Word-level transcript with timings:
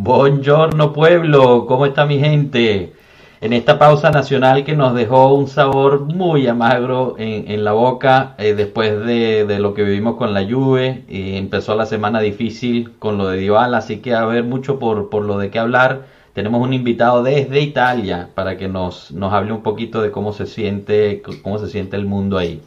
Buongiorno 0.00 0.92
pueblo, 0.92 1.66
¿cómo 1.66 1.84
está 1.84 2.06
mi 2.06 2.20
gente? 2.20 2.92
En 3.40 3.52
esta 3.52 3.80
pausa 3.80 4.12
nacional 4.12 4.62
que 4.64 4.76
nos 4.76 4.94
dejó 4.94 5.34
un 5.34 5.48
sabor 5.48 6.02
muy 6.02 6.46
amagro 6.46 7.16
en, 7.18 7.64
la 7.64 7.72
boca 7.72 8.36
eh, 8.38 8.54
después 8.54 9.04
de, 9.04 9.58
lo 9.58 9.74
que 9.74 9.82
vivimos 9.82 10.14
con 10.14 10.34
la 10.34 10.44
Juve, 10.48 11.02
y 11.08 11.36
empezó 11.36 11.74
la 11.74 11.84
semana 11.84 12.20
difícil 12.20 12.92
con 13.00 13.18
lo 13.18 13.26
de 13.26 13.38
Dybala, 13.38 13.78
así 13.78 13.98
que 13.98 14.14
a 14.14 14.24
ver 14.24 14.44
mucho 14.44 14.78
por, 14.78 15.10
por 15.10 15.24
lo 15.24 15.36
de 15.36 15.50
qué 15.50 15.58
hablar. 15.58 16.02
Tenemos 16.32 16.62
un 16.62 16.74
invitado 16.74 17.24
desde 17.24 17.60
Italia 17.60 18.28
para 18.36 18.56
que 18.56 18.68
nos, 18.68 19.10
nos 19.10 19.32
hable 19.32 19.52
un 19.52 19.64
poquito 19.64 20.00
de 20.00 20.12
cómo 20.12 20.32
se 20.32 20.46
siente, 20.46 21.22
cómo 21.42 21.58
se 21.58 21.66
siente 21.66 21.96
el 21.96 22.06
mundo 22.06 22.38
ahí. 22.38 22.62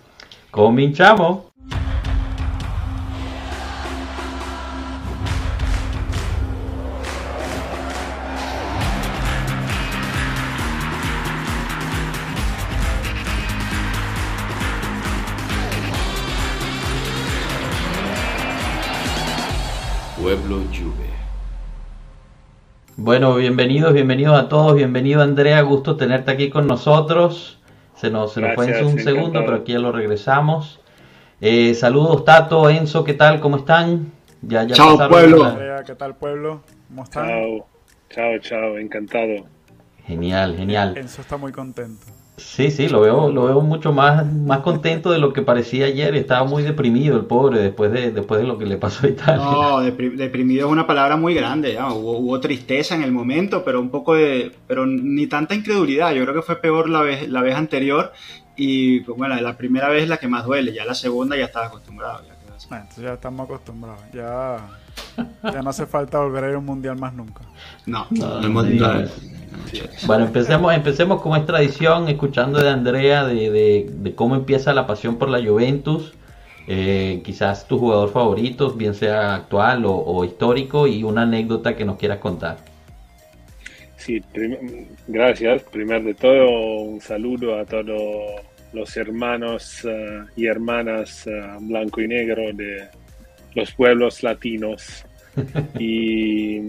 Cominchamos. 0.51 1.51
Bueno, 23.03 23.33
bienvenidos, 23.33 23.93
bienvenidos 23.93 24.39
a 24.39 24.47
todos, 24.47 24.75
bienvenido 24.75 25.23
Andrea, 25.23 25.59
gusto 25.61 25.97
tenerte 25.97 26.29
aquí 26.29 26.51
con 26.51 26.67
nosotros. 26.67 27.59
Se 27.95 28.11
nos, 28.11 28.33
se 28.33 28.41
nos 28.41 28.53
fue 28.53 28.77
en 28.77 28.85
un 28.85 28.99
segundo, 28.99 29.39
pero 29.43 29.55
aquí 29.55 29.71
ya 29.71 29.79
lo 29.79 29.91
regresamos. 29.91 30.79
Eh, 31.41 31.73
saludos 31.73 32.23
Tato, 32.25 32.69
Enzo, 32.69 33.03
¿qué 33.03 33.15
tal? 33.15 33.39
¿Cómo 33.39 33.57
están? 33.57 34.11
Ya, 34.43 34.65
ya 34.65 34.75
chao 34.75 35.09
pueblo. 35.09 35.43
Andrea, 35.45 35.83
¿qué 35.83 35.95
tal 35.95 36.15
pueblo? 36.15 36.61
¿Cómo 36.89 37.03
están? 37.03 37.27
Chao, 37.27 37.67
chao, 38.11 38.37
chao, 38.37 38.77
encantado. 38.77 39.47
Genial, 40.05 40.55
genial. 40.55 40.95
Enzo 40.95 41.21
está 41.21 41.37
muy 41.37 41.51
contento. 41.51 42.05
Sí, 42.41 42.71
sí, 42.71 42.89
lo 42.89 43.01
veo, 43.01 43.31
lo 43.31 43.45
veo 43.45 43.61
mucho 43.61 43.93
más, 43.93 44.25
más 44.31 44.59
contento 44.59 45.11
de 45.11 45.19
lo 45.19 45.31
que 45.31 45.41
parecía 45.41 45.85
ayer. 45.85 46.15
Estaba 46.15 46.45
muy 46.45 46.63
deprimido 46.63 47.17
el 47.17 47.25
pobre 47.25 47.59
después 47.59 47.91
de, 47.91 48.11
después 48.11 48.41
de 48.41 48.47
lo 48.47 48.57
que 48.57 48.65
le 48.65 48.77
pasó 48.77 49.05
a 49.05 49.09
Italia. 49.09 49.43
No, 49.43 49.79
deprimido 49.81 50.67
es 50.67 50.71
una 50.71 50.85
palabra 50.85 51.15
muy 51.15 51.33
grande. 51.33 51.77
Hubo, 51.79 52.39
tristeza 52.39 52.95
en 52.95 53.03
el 53.03 53.11
momento, 53.11 53.63
pero 53.63 53.79
un 53.79 53.89
poco 53.89 54.15
de, 54.15 54.51
pero 54.67 54.85
ni 54.85 55.27
tanta 55.27 55.55
incredulidad. 55.55 56.13
Yo 56.13 56.23
creo 56.23 56.35
que 56.35 56.41
fue 56.41 56.57
peor 56.57 56.89
la 56.89 57.01
vez, 57.01 57.29
la 57.29 57.41
vez 57.41 57.55
anterior 57.55 58.11
y 58.55 59.01
pues, 59.01 59.17
bueno, 59.17 59.39
la 59.39 59.55
primera 59.55 59.87
vez 59.89 60.03
es 60.03 60.09
la 60.09 60.17
que 60.17 60.27
más 60.27 60.45
duele. 60.45 60.73
Ya 60.73 60.85
la 60.85 60.95
segunda 60.95 61.37
ya 61.37 61.45
estaba 61.45 61.67
acostumbrado. 61.67 62.23
Ya, 62.25 62.33
entonces 62.77 63.03
ya 63.03 63.13
estamos 63.13 63.45
acostumbrados. 63.45 64.01
Ya, 64.13 64.57
ya 65.43 65.61
no 65.61 65.69
hace 65.69 65.85
falta 65.85 66.19
volver 66.19 66.43
a 66.43 66.49
ir 66.49 66.55
a 66.55 66.57
un 66.57 66.65
mundial 66.65 66.97
más 66.97 67.13
nunca. 67.13 67.41
No, 67.85 68.07
no, 68.09 68.41
no, 68.41 68.49
no 68.49 69.07
bueno, 70.05 70.25
empecemos, 70.25 70.73
empecemos 70.73 71.21
como 71.21 71.35
es 71.35 71.45
tradición, 71.45 72.07
escuchando 72.09 72.61
de 72.61 72.69
Andrea 72.69 73.25
de, 73.25 74.13
cómo 74.15 74.35
empieza 74.35 74.73
la 74.73 74.87
pasión 74.87 75.17
por 75.17 75.29
la 75.29 75.43
Juventus. 75.43 76.13
Eh, 76.67 77.21
quizás 77.23 77.67
tu 77.67 77.79
jugador 77.79 78.11
favorito, 78.11 78.71
bien 78.71 78.93
sea 78.93 79.35
actual 79.35 79.83
o, 79.85 80.23
histórico, 80.23 80.87
y 80.87 81.03
una 81.03 81.23
anécdota 81.23 81.75
que 81.75 81.85
nos 81.85 81.97
quieras 81.97 82.19
contar. 82.19 82.57
Sí, 83.97 84.21
gracias. 85.07 85.63
Primero 85.63 86.05
de 86.05 86.13
todo, 86.13 86.49
un 86.81 87.01
saludo 87.01 87.59
a 87.59 87.65
todos 87.65 88.41
los 88.73 88.97
hermanos 88.97 89.85
eh, 89.85 90.21
y 90.35 90.45
hermanas 90.47 91.27
eh, 91.27 91.31
blanco 91.59 92.01
y 92.01 92.07
negro 92.07 92.53
de 92.53 92.87
los 93.53 93.71
pueblos 93.73 94.23
latinos. 94.23 95.05
y 95.79 96.59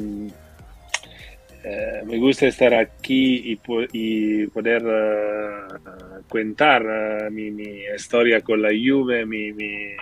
eh, 1.64 2.02
me 2.04 2.18
gusta 2.18 2.46
estar 2.46 2.74
aquí 2.74 3.52
y, 3.52 3.60
y 3.92 4.46
poder 4.48 4.84
uh, 4.84 6.22
contar 6.28 6.82
uh, 6.84 7.30
mi, 7.30 7.52
historia 7.94 8.40
con 8.40 8.60
la 8.60 8.70
Juve, 8.70 9.24
mi, 9.24 9.52
mi, 9.52 9.92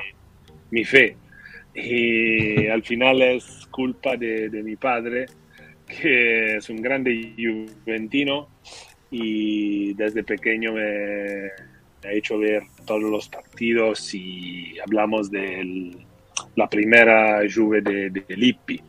mi, 0.71 0.85
fe. 0.85 1.17
Y 1.75 2.67
al 2.67 2.83
final 2.83 3.21
es 3.21 3.67
culpa 3.71 4.17
de, 4.17 4.49
de, 4.49 4.63
mi 4.63 4.77
padre, 4.77 5.27
que 5.87 6.57
es 6.57 6.71
un 6.71 6.81
grande 6.81 7.35
juventino 7.37 8.49
y 9.11 9.93
desde 9.95 10.25
pequeño 10.25 10.73
me, 10.73 11.51
ha 12.05 12.13
hecho 12.13 12.39
ver 12.39 12.63
todos 12.87 13.03
los 13.03 13.29
partidos 13.29 14.15
y 14.15 14.79
hablamos 14.79 15.31
de 15.31 15.95
la 16.57 16.69
primera 16.71 17.43
Juve 17.53 17.83
de, 17.83 18.09
de 18.09 18.25
Lippi 18.37 18.81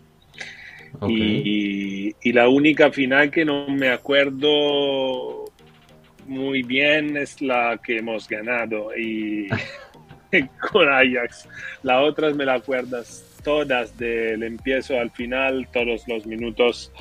y, 1.07 2.31
la 2.31 2.47
única 2.47 2.91
final 2.91 3.29
que 3.29 3.44
no 3.44 3.68
me 3.68 3.90
acuerdo 3.90 5.46
muy 6.28 6.63
bien 6.63 7.18
es 7.18 7.41
la 7.41 7.79
que 7.84 7.97
hemos 7.97 8.28
ganado 8.28 8.96
y 8.96 9.50
con 10.72 10.90
Ajax. 10.90 11.47
Las 11.84 12.02
otras 12.02 12.35
me 12.35 12.46
las 12.46 12.62
acuerdas 12.62 13.25
todas 13.44 13.97
del 13.97 14.44
empiezo 14.44 15.00
al 15.00 15.12
final, 15.12 15.68
todos 15.72 16.07
los 16.07 16.25
minutos. 16.25 16.91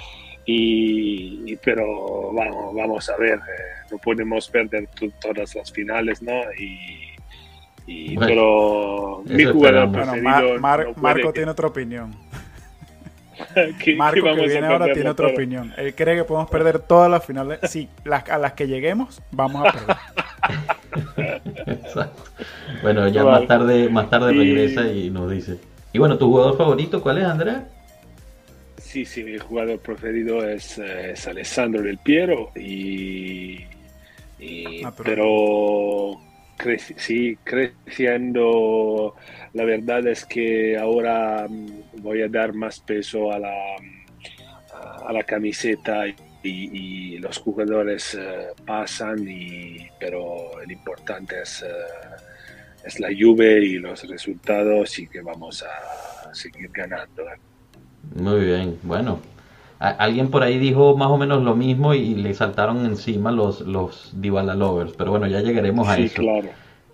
Y, 0.46 1.54
pero 1.56 2.32
vamos, 2.32 2.74
vamos 2.74 3.08
a 3.08 3.16
ver, 3.18 3.34
eh, 3.34 3.86
no 3.90 3.98
podemos 3.98 4.48
perder 4.48 4.88
todas 5.20 5.54
las 5.54 5.70
finales, 5.70 6.22
¿no? 6.22 6.40
Y, 6.58 8.16
pero 8.18 9.22
mi 9.26 9.44
jugador 9.44 9.90
preferido. 9.92 10.58
Marco 10.96 11.32
tiene 11.32 11.50
otra 11.50 11.68
opinión. 11.68 12.14
Marco, 13.96 14.34
que 14.34 14.46
viene 14.46 14.66
ahora, 14.66 14.92
tiene 14.92 15.10
otra 15.10 15.28
opinión. 15.28 15.72
Él 15.76 15.94
cree 15.94 16.16
que 16.16 16.24
podemos 16.24 16.50
perder 16.50 16.78
todas 16.80 17.10
las 17.10 17.24
finales. 17.24 17.58
Sí, 17.64 17.88
las, 18.04 18.28
a 18.28 18.38
las 18.38 18.52
que 18.52 18.66
lleguemos, 18.66 19.20
vamos 19.30 19.66
a 19.66 19.72
perder. 19.72 19.96
Bueno, 22.82 23.08
ya 23.08 23.24
más 23.24 23.46
tarde, 23.46 23.88
más 23.88 24.08
tarde 24.08 24.32
regresa 24.32 24.86
y 24.90 25.10
nos 25.10 25.30
dice. 25.30 25.58
Y 25.92 25.98
bueno, 25.98 26.16
¿tu 26.16 26.26
jugador 26.28 26.56
favorito 26.56 27.02
cuál 27.02 27.18
es, 27.18 27.24
Andrea? 27.24 27.68
Sí, 28.78 29.04
sí, 29.04 29.22
mi 29.22 29.38
jugador 29.38 29.78
preferido 29.78 30.42
es, 30.48 30.80
Alessandro 31.26 31.82
Del 31.82 31.98
Piero 31.98 32.50
y, 32.56 33.64
ah, 34.84 34.92
pero, 35.04 36.20
sí, 36.96 37.38
creciendo 37.44 39.14
la 39.52 39.64
verdad 39.64 40.06
es 40.06 40.24
que 40.24 40.78
ahora 40.78 41.46
mm, 41.48 42.02
voy 42.02 42.22
a 42.22 42.28
dar 42.28 42.52
más 42.54 42.80
peso 42.80 43.32
a 43.32 43.38
la, 43.38 43.76
a 45.06 45.12
la 45.12 45.22
camiseta 45.24 46.04
y, 46.42 47.18
los 47.18 47.36
jugadores 47.36 48.16
eh, 48.18 48.48
pasan, 48.64 49.28
y, 49.28 49.86
pero 49.98 50.52
lo 50.64 50.72
importante 50.72 51.42
es, 51.42 51.62
eh, 51.62 51.66
es 52.82 52.98
la 52.98 53.10
lluvia 53.10 53.58
y 53.58 53.74
los 53.74 54.08
resultados 54.08 54.98
y 54.98 55.06
que 55.06 55.20
vamos 55.20 55.62
a 55.62 56.34
seguir 56.34 56.70
ganando. 56.72 57.22
¿eh? 57.24 57.38
Muy 58.14 58.44
bien, 58.46 58.78
bueno. 58.82 59.20
Alguien 59.80 60.30
por 60.30 60.42
ahí 60.42 60.58
dijo 60.58 60.94
más 60.96 61.08
o 61.08 61.16
menos 61.16 61.42
lo 61.42 61.56
mismo 61.56 61.94
y 61.94 62.14
le 62.14 62.34
saltaron 62.34 62.84
encima 62.84 63.32
los, 63.32 63.62
los 63.62 64.12
Dybala 64.20 64.54
Lovers, 64.54 64.92
pero 64.96 65.10
bueno, 65.10 65.26
ya 65.26 65.40
llegaremos 65.40 65.88
a 65.88 65.96
sí, 65.96 66.02
eso. 66.02 66.22
Claro. 66.22 66.50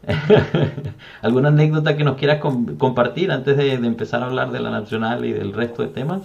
¿Alguna 1.22 1.48
anécdota 1.48 1.96
que 1.96 2.04
nos 2.04 2.16
quieras 2.16 2.40
compartir 2.40 3.32
antes 3.32 3.56
de, 3.56 3.72
empezar 3.72 4.22
a 4.22 4.26
hablar 4.26 4.52
de 4.52 4.60
la 4.60 4.70
nacional 4.70 5.24
y 5.24 5.32
del 5.32 5.52
resto 5.52 5.82
de 5.82 5.88
temas? 5.88 6.22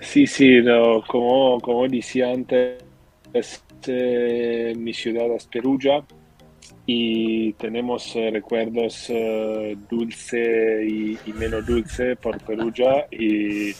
Sí, 0.00 0.28
sí, 0.28 0.60
como, 1.08 1.60
como 1.60 1.88
decía 1.88 2.30
antes, 2.30 2.84
eh, 3.88 4.72
mi 4.76 4.94
ciudad 4.94 5.26
es 5.34 5.46
Perugia 5.46 6.04
y 6.86 7.54
tenemos 7.54 8.14
eh, 8.14 8.30
recuerdos 8.32 9.10
uh, 9.10 9.76
dulce 9.90 10.86
y, 10.86 11.18
menos 11.32 11.66
dulce 11.66 12.14
por 12.14 12.38
Perugia 12.40 13.06
y, 13.10 13.72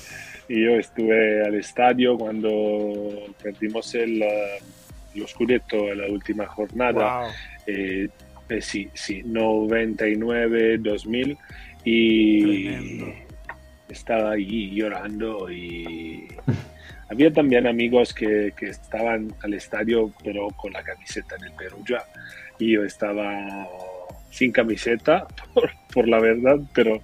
yo 0.49 0.77
estuve 0.77 1.45
al 1.45 1.55
estadio 1.55 2.17
cuando 2.17 3.27
perdimos 3.43 3.95
el, 3.95 4.25
lo 5.15 5.27
scudetto 5.27 5.93
en 5.93 5.99
la 5.99 6.07
última 6.07 6.47
jornada. 6.47 7.31
Eh, 7.67 8.09
sí, 8.61 8.89
sí, 8.95 9.23
99-2000 9.25 11.37
y 11.85 12.71
estaba 13.89 14.33
ahí 14.33 14.75
llorando 14.75 15.51
y 15.51 16.29
había 17.09 17.33
también 17.33 17.67
amigos 17.67 18.13
que, 18.13 18.53
que, 18.57 18.71
estaban 18.71 19.33
al 19.43 19.55
estadio 19.55 20.13
pero 20.25 20.49
con 20.51 20.73
la 20.73 20.83
camiseta 20.83 21.37
del 21.37 21.53
Perugia 21.53 22.03
y 22.59 22.73
yo 22.73 22.85
estaba 22.85 23.69
sin 24.31 24.51
camiseta 24.51 25.29
por, 25.55 25.71
por 25.93 26.09
la 26.09 26.19
verdad 26.19 26.59
pero 26.75 27.01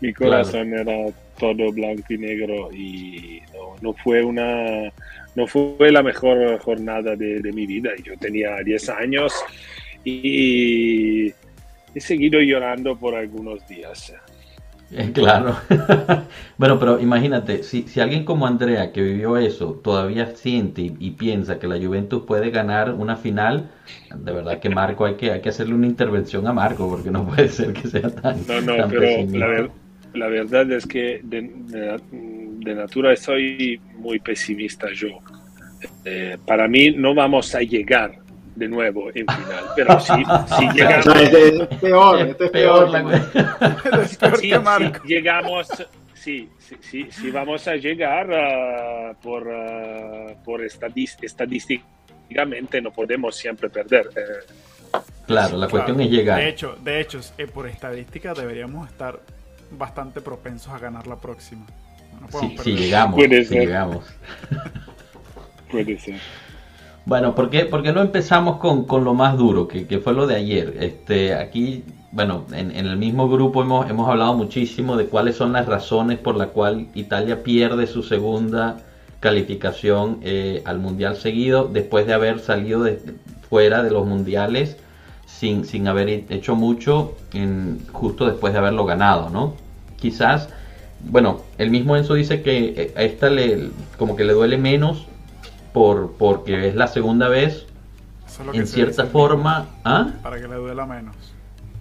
mi 0.00 0.12
corazón 0.12 0.74
era 0.74 1.12
todo 1.38 1.72
blanco 1.72 2.12
y 2.12 2.18
negro 2.18 2.70
y 2.72 3.40
no, 3.52 3.76
no, 3.80 3.92
fue 3.94 4.22
una 4.22 4.92
no 5.34 5.46
fue 5.46 5.90
la 5.90 6.02
mejor 6.02 6.58
jornada 6.58 7.16
de, 7.16 7.40
de 7.40 7.52
mi 7.52 7.66
vida 7.66 7.90
yo 8.02 8.16
tenía 8.18 8.56
10 8.64 8.88
años 8.90 9.32
y 10.04 11.32
he 11.94 12.00
seguido 12.00 12.40
llorando 12.40 12.96
por 12.96 13.14
algunos 13.14 13.66
días. 13.66 14.14
Claro. 15.12 15.56
bueno, 16.58 16.78
pero 16.78 17.00
imagínate, 17.00 17.64
si, 17.64 17.82
si 17.82 17.98
alguien 17.98 18.24
como 18.24 18.46
Andrea, 18.46 18.92
que 18.92 19.02
vivió 19.02 19.36
eso, 19.36 19.80
todavía 19.82 20.36
siente 20.36 20.82
y, 20.82 21.10
piensa 21.12 21.58
que 21.58 21.66
la 21.66 21.84
Juventus 21.84 22.22
puede 22.24 22.50
ganar 22.50 22.92
una 22.92 23.16
final, 23.16 23.70
de 24.14 24.32
verdad 24.32 24.60
que 24.60 24.68
Marco 24.68 25.04
hay 25.04 25.14
que, 25.14 25.32
hay 25.32 25.40
que 25.40 25.48
hacerle 25.48 25.74
una 25.74 25.86
intervención 25.86 26.46
a 26.46 26.52
Marco, 26.52 26.88
porque 26.88 27.10
no 27.10 27.26
puede 27.26 27.48
ser 27.48 27.72
que 27.72 27.88
sea 27.88 28.08
tan. 28.08 28.46
No, 28.46 28.60
no, 28.60 28.88
pero 28.88 29.26
la, 29.32 29.68
verdad 30.28 30.70
es 30.72 30.86
que 30.86 31.20
de, 31.22 31.42
de, 31.42 32.74
natura 32.74 33.14
soy 33.16 33.80
muy 33.96 34.18
pesimista 34.18 34.88
yo. 34.92 35.20
Eh, 36.04 36.36
para 36.46 36.68
mí 36.68 36.90
no 36.90 37.14
vamos 37.14 37.54
a 37.54 37.60
llegar 37.60 38.24
de 38.54 38.68
nuevo 38.68 39.08
en 39.08 39.26
final. 39.26 39.64
Pero 39.76 39.98
si, 40.00 40.12
si 40.14 40.68
llegamos. 40.74 41.06
es, 41.06 41.66
peor, 41.78 42.28
es 42.28 42.36
peor. 42.50 42.90
si, 44.38 44.52
llegamos. 45.04 45.68
Sí, 46.14 46.48
sí, 46.80 47.06
sí, 47.10 47.30
vamos 47.30 47.68
a 47.68 47.76
llegar 47.76 48.30
uh, 48.30 49.14
por, 49.20 49.46
uh, 49.46 50.42
por 50.42 50.64
estadísticamente, 50.64 52.80
no 52.80 52.90
podemos 52.92 53.36
siempre 53.36 53.68
perder. 53.68 54.08
Eh. 54.16 54.40
Claro, 55.26 55.58
la 55.58 55.68
cuestión 55.68 56.00
es 56.00 56.10
llegar. 56.10 56.40
De 56.40 56.48
hecho, 56.48 56.78
de 56.82 57.00
hecho 57.00 57.20
eh, 57.36 57.46
por 57.46 57.66
estadística 57.66 58.32
deberíamos 58.32 58.88
estar 58.88 59.20
bastante 59.70 60.20
propensos 60.20 60.72
a 60.72 60.78
ganar 60.78 61.06
la 61.06 61.16
próxima. 61.16 61.66
si, 62.62 62.74
llegamos. 62.74 63.16
Puede 63.16 63.44
si 63.44 63.54
llegamos. 63.54 64.04
Puede 65.70 65.98
ser. 65.98 66.20
Bueno, 67.06 67.34
¿por 67.34 67.50
qué, 67.50 67.68
no 67.92 68.00
empezamos 68.00 68.56
con, 68.58 68.84
con 68.84 69.04
lo 69.04 69.12
más 69.12 69.36
duro, 69.36 69.68
que, 69.68 69.86
que, 69.86 69.98
fue 69.98 70.14
lo 70.14 70.26
de 70.26 70.36
ayer? 70.36 70.76
Este, 70.80 71.34
aquí, 71.34 71.84
bueno, 72.12 72.46
en, 72.52 72.70
en, 72.70 72.86
el 72.86 72.96
mismo 72.96 73.28
grupo 73.28 73.60
hemos, 73.60 73.90
hemos 73.90 74.08
hablado 74.08 74.34
muchísimo 74.34 74.96
de 74.96 75.06
cuáles 75.06 75.36
son 75.36 75.52
las 75.52 75.66
razones 75.66 76.18
por 76.18 76.36
las 76.36 76.48
cuales 76.48 76.86
Italia 76.94 77.42
pierde 77.42 77.86
su 77.86 78.02
segunda 78.02 78.78
calificación 79.24 80.18
eh, 80.22 80.62
al 80.66 80.78
Mundial 80.78 81.16
seguido, 81.16 81.68
después 81.72 82.06
de 82.06 82.12
haber 82.12 82.40
salido 82.40 82.82
de, 82.82 83.00
fuera 83.48 83.82
de 83.82 83.90
los 83.90 84.06
Mundiales 84.06 84.76
sin, 85.38 85.64
sin 85.64 85.88
haber 85.88 86.08
hecho 86.08 86.54
mucho 86.54 87.16
en, 87.32 87.80
justo 87.92 88.26
después 88.26 88.52
de 88.52 88.60
haberlo 88.60 88.84
ganado, 88.84 89.30
¿no? 89.30 89.54
Quizás, 89.96 90.48
bueno, 91.00 91.40
el 91.58 91.70
mismo 91.70 91.96
Enzo 91.96 92.14
dice 92.14 92.42
que 92.42 92.74
eh, 92.76 92.94
a 92.96 93.02
esta 93.02 93.30
le, 93.30 93.70
como 93.98 94.16
que 94.16 94.24
le 94.24 94.32
duele 94.32 94.58
menos 94.58 95.06
por 95.72 96.12
porque 96.12 96.68
es 96.68 96.76
la 96.76 96.86
segunda 96.86 97.28
vez. 97.28 97.66
en 98.52 98.66
cierta 98.66 99.06
forma. 99.06 99.66
¿ah? 99.84 100.12
Para 100.22 100.40
que 100.40 100.46
le 100.46 100.54
duela 100.54 100.86
menos. 100.86 101.16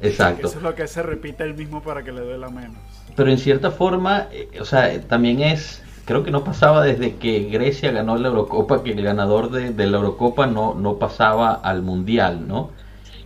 Exacto. 0.02 0.48
Eso 0.48 0.58
es 0.58 0.64
lo 0.64 0.76
que 0.76 0.88
se 0.88 1.04
repite 1.04 1.44
el 1.44 1.54
mismo 1.54 1.82
para 1.82 2.04
que 2.04 2.12
le 2.12 2.22
duela 2.22 2.50
menos. 2.50 2.78
Pero 3.16 3.30
en 3.30 3.38
cierta 3.38 3.72
forma, 3.72 4.28
eh, 4.32 4.50
o 4.60 4.66
sea, 4.66 5.00
también 5.02 5.42
es. 5.42 5.82
Creo 6.06 6.24
que 6.24 6.32
no 6.32 6.44
pasaba 6.44 6.84
desde 6.84 7.16
que 7.16 7.44
Grecia 7.50 7.92
ganó 7.92 8.18
la 8.18 8.28
Eurocopa, 8.28 8.84
que 8.84 8.92
el 8.92 9.02
ganador 9.02 9.52
de, 9.52 9.72
la 9.88 9.98
Eurocopa 9.98 10.48
no, 10.48 10.74
no 10.74 10.98
pasaba 10.98 11.54
al 11.54 11.82
Mundial, 11.82 12.46
¿no? 12.46 12.72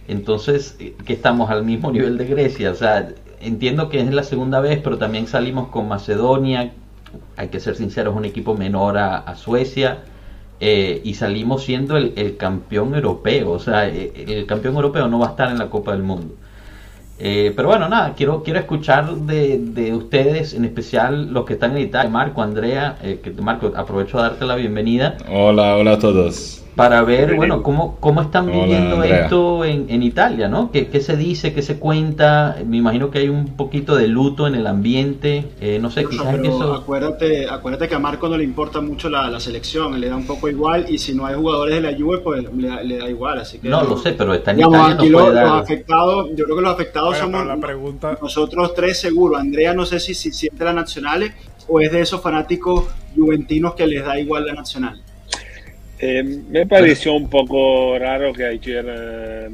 Entonces, 0.07 0.75
eh, 0.80 0.95
que 1.06 1.13
estamos 1.13 1.50
al 1.50 1.63
mismo 1.63 1.92
nivel 1.92 2.18
de 2.18 2.25
Grecia. 2.25 2.71
O 2.71 2.75
sea, 2.75 3.09
entiendo 3.42 3.89
que 3.89 4.00
es 4.00 4.13
la 4.13 4.24
segunda 4.24 4.59
vez, 4.59 4.80
pero 4.83 4.98
también 4.98 5.27
salimos 5.27 5.69
con 5.69 5.88
Macedonia. 5.88 6.74
Hay 7.36 7.50
que 7.50 7.59
ser 7.59 7.75
sinceros, 7.75 8.15
un 8.15 8.25
equipo 8.25 8.56
menor 8.56 8.98
a 8.98 9.36
Suecia 9.36 10.00
eh, 10.59 11.01
y 11.04 11.13
salimos 11.13 11.63
siendo 11.63 11.98
el, 11.98 12.38
campeón 12.38 12.95
europeo. 12.95 13.51
O 13.51 13.59
sea, 13.59 13.88
eh, 13.88 14.12
el 14.27 14.45
campeón 14.45 14.75
europeo 14.75 15.07
no 15.07 15.19
va 15.19 15.27
a 15.27 15.30
estar 15.31 15.51
en 15.51 15.59
la 15.59 15.69
Copa 15.69 15.92
del 15.92 16.04
Mundo. 16.04 16.33
Eh, 17.19 17.54
pero 17.56 17.69
bueno, 17.69 17.89
nada, 17.89 18.13
quiero, 18.15 18.44
quiero 18.44 18.59
escuchar 18.59 19.12
de, 19.15 19.57
de, 19.59 19.94
ustedes, 19.94 20.54
en 20.54 20.65
especial 20.65 21.33
los 21.33 21.45
que 21.45 21.54
están 21.54 21.75
en 21.75 21.83
Italia, 21.83 22.09
Marco, 22.12 22.44
Andrea, 22.44 22.98
que 23.01 23.31
Marco, 23.42 23.71
aprovecho 23.75 24.19
a 24.19 24.24
darte 24.24 24.45
la 24.45 24.56
bienvenida. 24.56 25.18
Hola, 25.27 25.77
hola 25.77 25.94
a 25.94 26.00
todos 26.00 26.67
para 26.77 27.01
ver, 27.01 27.35
bueno, 27.35 27.63
cómo, 27.63 27.97
cómo 28.00 28.21
están 28.21 28.51
viviendo 28.51 29.03
esto 29.03 29.65
en, 29.65 29.88
en, 29.89 30.03
Italia, 30.03 30.47
¿no? 30.47 30.71
¿Qué, 30.71 30.89
¿Qué, 30.89 31.01
se 31.01 31.18
dice, 31.18 31.51
qué 31.51 31.63
se 31.63 31.79
cuenta? 31.79 32.56
Me 32.68 32.77
imagino 32.77 33.09
que 33.09 33.18
hay 33.18 33.29
un 33.29 33.56
poquito 33.56 33.95
de 33.95 34.07
luto 34.07 34.45
en 34.45 34.53
el 34.53 34.68
ambiente, 34.68 35.50
eh, 35.59 35.79
no 35.81 35.89
sé, 35.89 36.06
quizás 36.06 36.35
eso... 36.35 36.75
Acuérdate, 36.75 37.50
acuérdate 37.50 37.88
que 37.88 37.95
a 37.95 38.00
Marco 38.00 38.29
no 38.29 38.38
le 38.38 38.44
importa 38.44 38.79
mucho 38.79 39.09
la, 39.09 39.27
la, 39.27 39.39
selección, 39.39 40.00
le 40.00 40.07
da 40.07 40.15
un 40.15 40.27
poco 40.27 40.50
igual, 40.50 40.85
y 40.88 41.00
si 41.00 41.15
no 41.15 41.25
hay 41.25 41.33
jugadores 41.33 41.81
de 41.81 41.91
la 41.91 41.97
Juve, 41.97 42.19
pues 42.19 42.45
le, 42.56 42.97
da 42.97 43.09
igual, 43.09 43.39
así 43.39 43.57
que... 43.57 43.69
No, 43.69 43.83
lo 43.83 43.97
sé, 43.97 44.12
pero 44.12 44.35
está 44.35 44.51
en 44.51 44.59
Italia 44.59 44.85
aquí 44.94 45.09
no 45.09 45.31
los, 45.31 45.35
afectados, 45.35 46.30
yo 46.35 46.45
creo 46.45 46.57
que 46.57 46.62
los 46.62 46.73
afectados 46.73 47.18
somos 47.18 47.44
la 47.47 47.57
pregunta... 47.57 48.19
nosotros 48.21 48.75
tres 48.75 49.00
seguro, 49.00 49.35
Andrea 49.35 49.73
no 49.73 49.88
sé 49.88 50.00
si, 50.00 50.13
si 50.13 50.31
siente 50.31 50.63
la 50.63 50.73
Nacionales, 50.73 51.33
o 51.68 51.81
es 51.81 51.91
de 51.91 52.01
esos 52.01 52.21
fanáticos 52.21 52.85
juventinos 53.15 53.73
que 53.73 53.88
les 53.88 54.06
da 54.06 54.19
igual 54.19 54.45
la 54.45 54.53
Nacional. 54.53 55.01
Eh, 55.99 56.23
me 56.23 56.65
pareció 56.67 57.13
un 57.15 57.29
poco 57.29 57.97
raro 57.97 58.31
que 58.31 58.45
ayer 58.45 58.85
eh, 58.88 59.49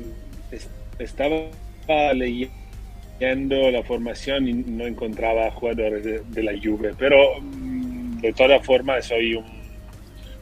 estaba 0.99 2.13
leyendo 2.13 3.71
la 3.71 3.81
formación 3.83 4.47
y 4.49 4.53
no 4.53 4.85
encontraba 4.85 5.49
jugadores 5.51 6.03
de, 6.03 6.43
la 6.43 6.51
Juve, 6.61 6.93
pero 6.97 7.39
mm, 7.41 8.19
de 8.19 8.33
todas 8.33 8.65
formas 8.65 9.05
soy 9.05 9.35
un, 9.35 9.45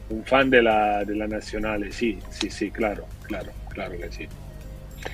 un, 0.10 0.24
fan 0.24 0.50
de 0.50 0.64
la, 0.64 1.06
de 1.06 1.16
la 1.16 1.28
Nacional, 1.28 1.92
sí, 1.92 2.18
sí, 2.32 2.50
sí, 2.50 2.72
claro, 2.72 3.06
claro, 3.28 3.52
claro 3.70 3.98
que 3.98 4.12
sí. 4.12 4.28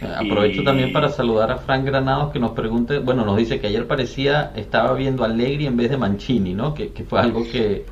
Aprovecho 0.02 0.64
también 0.64 0.92
para 0.92 1.10
saludar 1.10 1.50
a 1.52 1.58
Frank 1.58 1.86
Granados 1.86 2.32
que 2.32 2.40
nos 2.40 2.52
pregunte, 2.52 3.00
bueno, 3.00 3.26
nos 3.26 3.38
dice 3.38 3.60
que 3.60 3.68
ayer 3.68 3.88
parecía, 3.88 4.52
estaba 4.56 4.94
viendo 4.94 5.24
a 5.24 5.28
Allegri 5.28 5.66
en 5.66 5.78
vez 5.78 5.90
de 5.90 5.98
Mancini, 5.98 6.54
¿no? 6.54 6.74
Que, 6.74 6.92
que 6.92 7.04
fue 7.04 7.20
algo 7.22 7.44
que, 7.50 7.86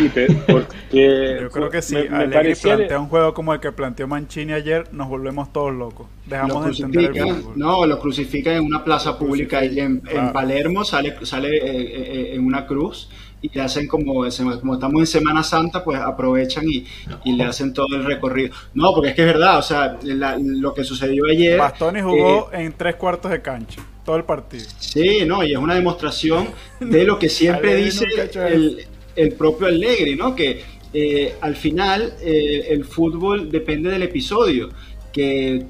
Sí, 0.00 0.26
porque 0.46 1.38
yo 1.42 1.50
creo 1.50 1.70
que 1.70 1.82
si 1.82 1.96
me, 1.96 2.28
plantea 2.28 2.98
un 2.98 3.08
juego 3.08 3.34
como 3.34 3.52
el 3.54 3.60
que 3.60 3.72
planteó 3.72 4.06
Mancini 4.08 4.52
ayer, 4.52 4.86
nos 4.92 5.08
volvemos 5.08 5.52
todos 5.52 5.72
locos. 5.72 6.06
Dejamos 6.26 6.64
de 6.64 6.84
entender 6.84 7.16
el 7.16 7.34
fútbol. 7.34 7.52
No, 7.56 7.86
lo 7.86 7.98
crucifican 7.98 8.54
en 8.54 8.64
una 8.64 8.84
plaza 8.84 9.18
pública 9.18 9.58
ahí 9.58 9.78
en, 9.78 10.00
Palermo, 10.32 10.84
sale, 10.84 11.14
sale 11.24 11.56
eh, 11.56 11.60
eh, 11.64 12.34
en 12.34 12.44
una 12.44 12.66
cruz 12.66 13.08
y 13.42 13.48
le 13.54 13.62
hacen 13.62 13.86
como, 13.86 14.14
como 14.60 14.74
estamos 14.74 15.00
en 15.00 15.06
Semana 15.06 15.42
Santa, 15.42 15.82
pues 15.82 15.98
aprovechan 16.00 16.68
y, 16.68 16.86
y, 17.24 17.32
le 17.32 17.44
hacen 17.44 17.72
todo 17.72 17.96
el 17.96 18.04
recorrido. 18.04 18.54
No, 18.74 18.92
porque 18.94 19.10
es 19.10 19.14
que 19.14 19.22
es 19.22 19.26
verdad, 19.26 19.58
o 19.58 19.62
sea, 19.62 19.98
lo 20.02 20.74
que 20.74 20.84
sucedió 20.84 21.24
ayer... 21.30 21.58
Bastoni 21.58 22.02
jugó 22.02 22.50
eh, 22.52 22.64
en 22.64 22.72
tres 22.72 22.96
cuartos 22.96 23.30
de 23.30 23.40
cancha, 23.40 23.80
todo 24.04 24.16
el 24.16 24.24
partido. 24.24 24.66
Sí, 24.78 25.24
no, 25.26 25.42
y 25.42 25.52
es 25.52 25.58
una 25.58 25.74
demostración 25.74 26.48
de 26.80 27.04
lo 27.04 27.18
que 27.18 27.28
siempre 27.30 27.76
dice 27.76 28.06
el, 28.34 28.86
el 29.16 29.32
propio 29.34 29.66
Allegri, 29.66 30.16
¿no? 30.16 30.34
Que 30.34 30.62
eh, 30.92 31.36
al 31.40 31.56
final 31.56 32.14
eh, 32.20 32.66
el 32.70 32.84
fútbol 32.84 33.50
depende 33.50 33.90
del 33.90 34.02
episodio, 34.02 34.70
que 35.12 35.64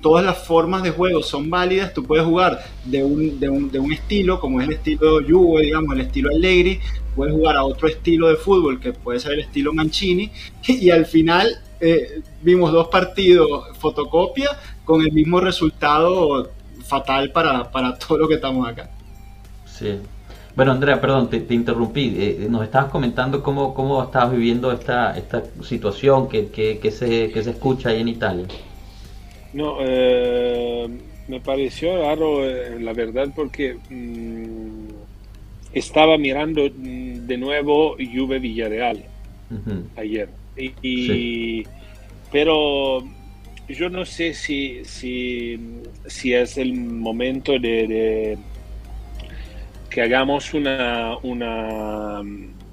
todas 0.00 0.24
las 0.24 0.46
formas 0.46 0.82
de 0.82 0.90
juego 0.90 1.22
son 1.22 1.48
válidas, 1.48 1.94
tú 1.94 2.04
puedes 2.04 2.24
jugar 2.26 2.62
de 2.84 3.02
un, 3.02 3.40
de 3.40 3.48
un, 3.48 3.70
de 3.70 3.78
un 3.78 3.92
estilo, 3.92 4.38
como 4.38 4.60
es 4.60 4.68
el 4.68 4.74
estilo 4.74 5.20
Juve, 5.26 5.62
digamos, 5.62 5.94
el 5.94 6.02
estilo 6.02 6.30
Allegri, 6.30 6.80
puedes 7.14 7.34
jugar 7.34 7.56
a 7.56 7.64
otro 7.64 7.88
estilo 7.88 8.28
de 8.28 8.36
fútbol, 8.36 8.80
que 8.80 8.92
puede 8.92 9.20
ser 9.20 9.32
el 9.32 9.40
estilo 9.40 9.72
Mancini, 9.72 10.30
y, 10.66 10.90
al 10.90 11.06
final 11.06 11.58
eh, 11.80 12.20
vimos 12.42 12.72
dos 12.72 12.88
partidos 12.88 13.76
fotocopia 13.78 14.50
con 14.84 15.02
el 15.02 15.12
mismo 15.12 15.40
resultado 15.40 16.50
fatal 16.84 17.32
para, 17.32 17.70
para 17.70 17.96
todo 17.98 18.18
lo 18.18 18.28
que 18.28 18.34
estamos 18.34 18.68
acá. 18.68 18.90
Sí, 19.66 19.98
bueno, 20.56 20.70
Andrea, 20.70 21.00
perdón, 21.00 21.28
te, 21.28 21.52
interrumpí. 21.52 22.14
Eh, 22.16 22.46
nos 22.48 22.62
estabas 22.62 22.90
comentando 22.90 23.42
cómo, 23.42 23.74
cómo 23.74 24.04
estabas 24.04 24.32
viviendo 24.32 24.70
esta, 24.70 25.16
esta 25.16 25.42
situación 25.62 26.28
que, 26.28 26.48
que, 26.48 26.90
se, 26.92 27.32
que 27.32 27.42
se 27.42 27.50
escucha 27.50 27.88
ahí 27.88 28.00
en 28.00 28.08
Italia. 28.08 28.46
No, 29.52 29.78
eh, 29.80 30.88
me 31.26 31.40
pareció 31.40 32.00
raro, 32.00 32.44
eh, 32.44 32.78
la 32.80 32.92
verdad, 32.92 33.28
porque 33.34 33.76
mm, 33.90 34.88
estaba 35.72 36.18
mirando 36.18 36.62
mm, 36.62 37.26
de 37.26 37.36
nuevo 37.36 37.96
Juve 37.96 38.38
Villarreal 38.38 39.04
ayer. 39.96 40.28
Y, 40.56 41.64
Pero 42.30 43.02
yo 43.68 43.88
no 43.90 44.04
sé 44.04 44.34
si, 44.34 44.84
si, 44.84 45.58
si 46.06 46.32
es 46.32 46.58
el 46.58 46.74
momento 46.74 47.58
de 47.58 48.38
que 49.94 50.02
hagamos 50.02 50.52
una, 50.54 51.16
una, 51.22 52.20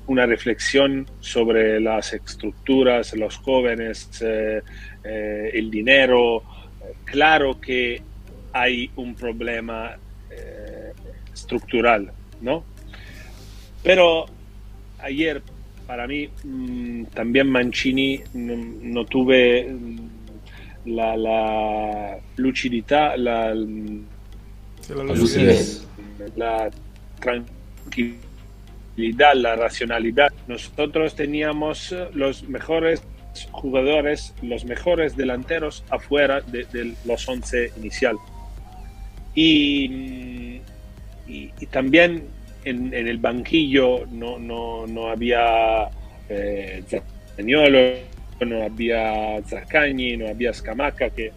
una 0.07 0.25
reflexión 0.25 1.05
sobre 1.19 1.79
las 1.79 2.13
estructuras, 2.13 3.13
los 3.13 3.37
jóvenes, 3.37 4.09
eh, 4.21 4.63
eh, 5.03 5.51
el 5.53 5.69
dinero. 5.69 6.41
Claro 7.05 7.61
que 7.61 8.01
hay 8.53 8.89
un 8.95 9.13
problema 9.13 9.95
eh, 10.31 10.93
estructural, 11.31 12.11
¿no? 12.41 12.63
Pero 13.83 14.25
ayer, 14.97 15.43
para 15.85 16.07
mí, 16.07 16.27
mm, 16.43 17.03
también 17.13 17.51
Mancini 17.51 18.19
no, 18.33 19.05
tuve 19.05 19.71
mm, 19.71 20.09
la, 20.85 21.15
la 21.15 22.17
lucidità, 22.37 23.15
la, 23.15 23.53
la, 26.35 26.71
tranquilidad, 27.21 29.35
la 29.35 29.55
racionalidad. 29.55 30.29
Nosotros 30.47 31.15
teníamos 31.15 31.95
los 32.13 32.43
mejores 32.49 33.01
jugadores, 33.51 34.33
los 34.41 34.65
mejores 34.65 35.15
delanteros 35.15 35.85
afuera 35.89 36.41
de, 36.41 36.95
los 37.05 37.27
11 37.27 37.71
inicial. 37.77 38.17
Y, 39.33 40.59
y, 41.27 41.47
también 41.71 42.27
en, 42.65 42.93
el 42.93 43.17
banquillo 43.17 44.05
no, 44.07 44.37
no, 44.37 44.85
no 44.85 45.07
había 45.07 45.89
eh, 46.27 46.83
no 48.45 48.63
había 48.63 49.41
Zaccagni, 49.47 50.17
no 50.17 50.27
había 50.27 50.53
Scamaca, 50.53 51.09
que 51.09 51.31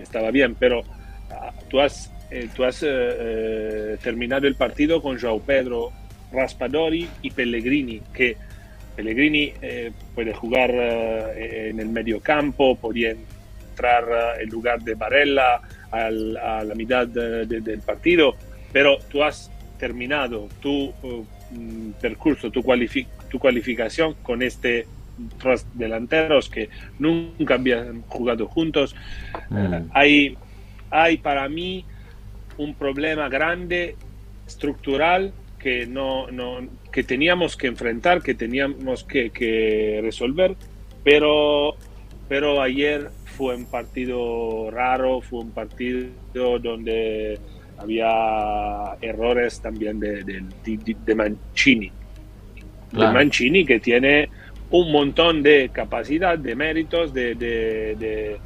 estaba 0.00 0.30
bien, 0.30 0.54
pero 0.54 0.82
ah, 1.30 1.52
tú 1.68 1.80
has, 1.80 2.10
eh, 2.30 2.48
tú 2.54 2.64
has 2.64 2.82
eh, 2.82 2.88
eh, 2.88 3.96
terminado 4.02 4.46
el 4.46 4.54
partido 4.54 5.02
con 5.02 5.18
Joao 5.20 5.40
Pedro, 5.40 5.92
Raspadori 6.32 7.08
y 7.22 7.30
Pellegrini, 7.30 8.00
que 8.12 8.36
Pellegrini 8.96 9.52
puede 10.14 10.32
jugar 10.32 10.70
en 10.70 11.80
el 11.80 11.88
medio 11.88 12.20
campo, 12.20 12.76
podía 12.76 13.10
entrar 13.10 14.40
en 14.40 14.48
lugar 14.48 14.82
de 14.82 14.94
Barella 14.94 15.60
a 15.90 16.10
la 16.10 16.74
mitad 16.76 17.06
del 17.08 17.80
partido, 17.84 18.36
pero 18.72 18.98
tú 19.10 19.24
has 19.24 19.50
terminado 19.78 20.48
tu 20.60 20.92
mm, 21.50 21.90
percurso, 22.00 22.52
tu, 22.52 22.62
tu 23.28 23.38
cualificación 23.40 24.14
con 24.22 24.42
este 24.42 24.86
delanteros 25.74 26.48
que 26.48 26.68
nunca 26.98 27.54
habían 27.54 28.02
jugado 28.02 28.46
juntos. 28.46 28.94
Mm. 29.50 29.88
hay, 29.92 30.36
hay 30.90 31.16
para 31.16 31.48
mí 31.48 31.84
un 32.58 32.74
problema 32.74 33.28
grande, 33.28 33.96
estructural, 34.46 35.32
que, 35.58 35.86
no, 35.86 36.30
no, 36.30 36.58
que 36.92 37.02
teníamos 37.02 37.56
que 37.56 37.66
enfrentar, 37.66 38.22
que 38.22 38.34
teníamos 38.34 39.04
que, 39.04 40.00
resolver, 40.02 40.56
pero, 41.02 41.74
pero 42.28 42.60
ayer 42.60 43.10
fue 43.24 43.56
un 43.56 43.64
partido 43.64 44.70
raro, 44.70 45.20
fue 45.20 45.40
un 45.40 45.52
partido 45.52 46.10
donde 46.60 47.38
había 47.78 48.96
errores 49.00 49.60
también 49.60 49.98
de, 49.98 50.22
de, 50.22 51.14
Mancini. 51.14 51.90
De 52.92 53.08
Mancini 53.08 53.64
que 53.64 53.80
tiene 53.80 54.28
un 54.70 54.92
montón 54.92 55.42
de 55.42 55.70
capacidad, 55.72 56.38
de 56.38 56.54
méritos, 56.54 57.12
de, 57.12 58.38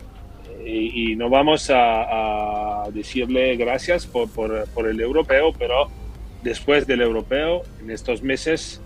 y, 0.64 1.16
no 1.16 1.28
vamos 1.28 1.70
a, 1.72 2.84
decirle 2.92 3.56
gracias 3.56 4.06
por, 4.06 4.28
por, 4.30 4.88
el 4.88 5.00
europeo, 5.00 5.52
pero 5.58 5.88
después 6.42 6.86
del 6.86 7.02
europeo, 7.02 7.62
en 7.80 7.90
estos 7.90 8.22
meses, 8.22 8.80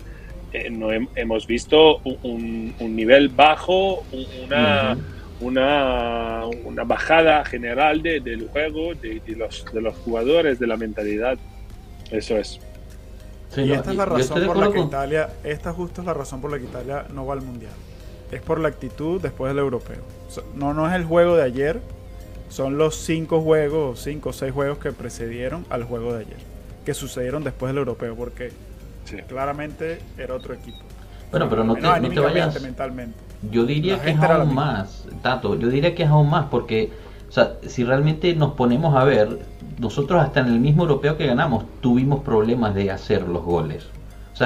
eh, 0.51 0.69
no 0.69 0.89
hemos 0.91 1.47
visto 1.47 1.97
un, 2.23 2.75
nivel 2.79 3.29
bajo, 3.29 4.03
una, 4.43 4.97
una, 5.39 6.45
una, 6.65 6.83
bajada 6.83 7.45
general 7.45 8.01
del 8.01 8.49
juego, 8.49 8.93
de, 8.93 9.21
los, 9.37 9.65
de 9.73 9.81
los 9.81 9.95
jugadores, 9.97 10.59
de 10.59 10.67
la 10.67 10.77
mentalidad. 10.77 11.37
Eso 12.11 12.37
es 12.37 12.59
y 13.57 13.71
esta 13.71 13.91
es 13.91 13.97
la 13.97 14.05
razón 14.05 14.45
por 14.45 14.57
la 14.57 14.71
que 14.71 14.79
Italia, 14.79 15.29
esta 15.43 15.73
justo 15.73 16.01
es 16.01 16.07
la 16.07 16.13
razón 16.13 16.41
por 16.41 16.51
la 16.51 16.57
que 16.57 16.65
Italia 16.65 17.05
no 17.13 17.25
va 17.25 17.33
al 17.33 17.41
mundial. 17.41 17.73
Es 18.33 18.41
por 18.41 18.59
la 18.59 18.69
actitud 18.69 19.21
después 19.21 19.51
del 19.51 19.59
europeo. 19.59 20.01
No, 20.55 20.73
no 20.73 20.87
es 20.87 20.93
el 20.95 21.05
juego 21.05 21.35
de 21.35 21.43
ayer, 21.43 21.79
son 22.49 22.77
los 22.77 22.95
cinco 22.95 23.41
juegos, 23.41 23.99
cinco 23.99 24.29
o 24.29 24.33
seis 24.33 24.51
juegos 24.51 24.77
que 24.79 24.91
precedieron 24.91 25.65
al 25.69 25.83
juego 25.83 26.13
de 26.13 26.21
ayer, 26.21 26.37
que 26.85 26.93
sucedieron 26.93 27.43
después 27.43 27.69
del 27.69 27.77
europeo, 27.77 28.15
porque 28.15 28.51
claramente 29.27 29.99
era 30.17 30.35
otro 30.35 30.53
equipo. 30.53 30.79
Bueno, 31.31 31.49
pero 31.49 31.63
no 31.63 31.75
te, 31.75 31.81
no 31.81 32.09
te 32.09 32.19
vayas. 32.19 32.61
Mentalmente. 32.61 33.17
Yo 33.51 33.65
diría 33.65 34.01
que 34.01 34.11
es 34.11 34.19
aún 34.19 34.53
más, 34.53 35.05
Tato, 35.21 35.55
yo 35.55 35.67
diría 35.67 35.93
que 35.93 36.03
es 36.03 36.09
aún 36.09 36.29
más, 36.29 36.45
porque 36.49 36.91
o 37.33 37.35
sea, 37.35 37.57
si 37.65 37.83
realmente 37.83 38.35
nos 38.35 38.53
ponemos 38.53 38.95
a 38.95 39.03
ver, 39.05 39.39
nosotros 39.79 40.21
hasta 40.21 40.41
en 40.41 40.49
el 40.49 40.59
mismo 40.59 40.83
europeo 40.83 41.17
que 41.17 41.25
ganamos 41.25 41.65
tuvimos 41.81 42.23
problemas 42.23 42.75
de 42.75 42.91
hacer 42.91 43.27
los 43.27 43.43
goles. 43.43 43.87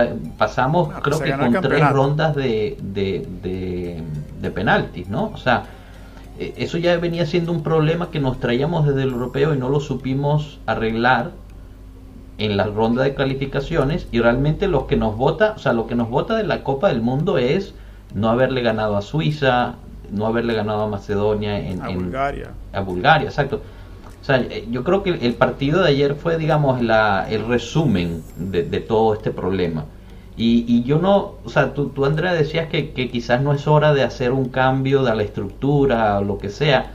Sea, 0.06 0.16
pasamos 0.38 0.90
creo 1.02 1.20
que 1.20 1.32
con 1.32 1.62
tres 1.62 1.90
rondas 1.90 2.36
de, 2.36 2.78
de, 2.82 4.04
de, 4.42 4.52
penaltis, 4.52 5.10
¿no? 5.10 5.32
O 5.34 5.38
sea, 5.38 5.66
e, 6.40 6.54
eso 6.58 6.78
ya 6.78 6.98
venía 6.98 7.26
siendo 7.26 7.52
un 7.52 7.64
problema 7.64 8.10
que 8.12 8.20
nos 8.20 8.40
traíamos 8.40 8.86
desde 8.86 9.04
el 9.04 9.10
europeo 9.10 9.54
y 9.54 9.58
no 9.58 9.70
lo 9.70 9.80
supimos 9.80 10.60
arreglar 10.66 11.32
en 12.38 12.58
la 12.58 12.66
ronda 12.66 13.04
de 13.04 13.14
calificaciones 13.14 14.08
y 14.12 14.20
realmente 14.20 14.68
lo 14.68 14.88
que 14.88 14.96
nos 14.96 15.18
vota, 15.18 15.54
o 15.56 15.60
sea, 15.60 15.74
lo 15.74 15.88
que 15.88 15.96
nos 15.96 16.10
vota 16.10 16.36
de 16.36 16.44
la 16.44 16.64
Copa 16.64 16.90
del 16.90 17.02
Mundo 17.02 17.38
es 17.38 17.74
no 18.14 18.30
haberle 18.30 18.62
ganado 18.62 18.96
a 18.96 19.02
Suiza, 19.02 19.76
no 20.12 20.26
haberle 20.26 20.54
ganado 20.54 20.84
a 20.84 20.88
Macedonia 20.88 21.60
en, 21.60 21.82
a 21.82 21.90
Bulgaria. 21.90 22.52
A 22.74 22.82
Bulgaria, 22.82 23.28
exacto. 23.28 23.62
Sea, 24.28 24.42
eh, 24.42 24.68
yo 24.70 24.84
creo 24.84 25.04
que 25.04 25.12
el 25.12 25.36
partido 25.36 25.82
de 25.84 25.88
ayer 25.88 26.16
fue, 26.16 26.38
digamos, 26.38 26.82
la, 26.82 27.26
el 27.30 27.48
resumen 27.48 28.22
de, 28.36 28.64
todo 28.82 29.14
este 29.14 29.32
problema. 29.32 29.86
Y, 30.36 30.84
yo 30.84 31.00
no, 31.00 31.36
o 31.46 31.50
sea, 31.50 31.74
tú, 31.74 31.90
tú 31.92 32.04
Andrea 32.04 32.34
decías 32.34 32.68
que, 32.68 32.92
quizás 32.92 33.42
no 33.42 33.54
es 33.54 33.68
hora 33.68 33.94
de 33.94 34.04
hacer 34.04 34.34
un 34.34 34.50
cambio 34.50 35.02
de 35.04 35.16
la 35.16 35.24
estructura 35.24 36.20
o 36.20 36.26
lo 36.26 36.38
que 36.40 36.50
sea. 36.50 36.92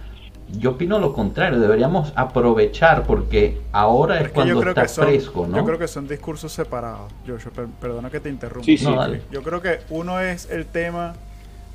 Yo 0.50 0.72
opino 0.72 0.98
lo 0.98 1.14
contrario, 1.14 1.58
deberíamos 1.58 2.12
aprovechar 2.16 3.04
porque 3.04 3.62
ahora 3.72 4.20
es, 4.20 4.28
cuando 4.28 4.62
está 4.62 4.86
fresco, 4.86 5.46
¿no? 5.48 5.56
Yo 5.56 5.64
creo 5.64 5.78
que 5.78 5.88
son 5.88 6.06
discursos 6.06 6.52
separados. 6.52 7.10
Joshua, 7.26 7.50
perdona 7.80 8.10
que 8.10 8.20
te 8.20 8.28
interrumpa. 8.28 9.08
yo 9.30 9.42
creo 9.42 9.62
que 9.62 9.78
uno 9.88 10.20
es 10.20 10.50
el 10.50 10.66
tema 10.66 11.14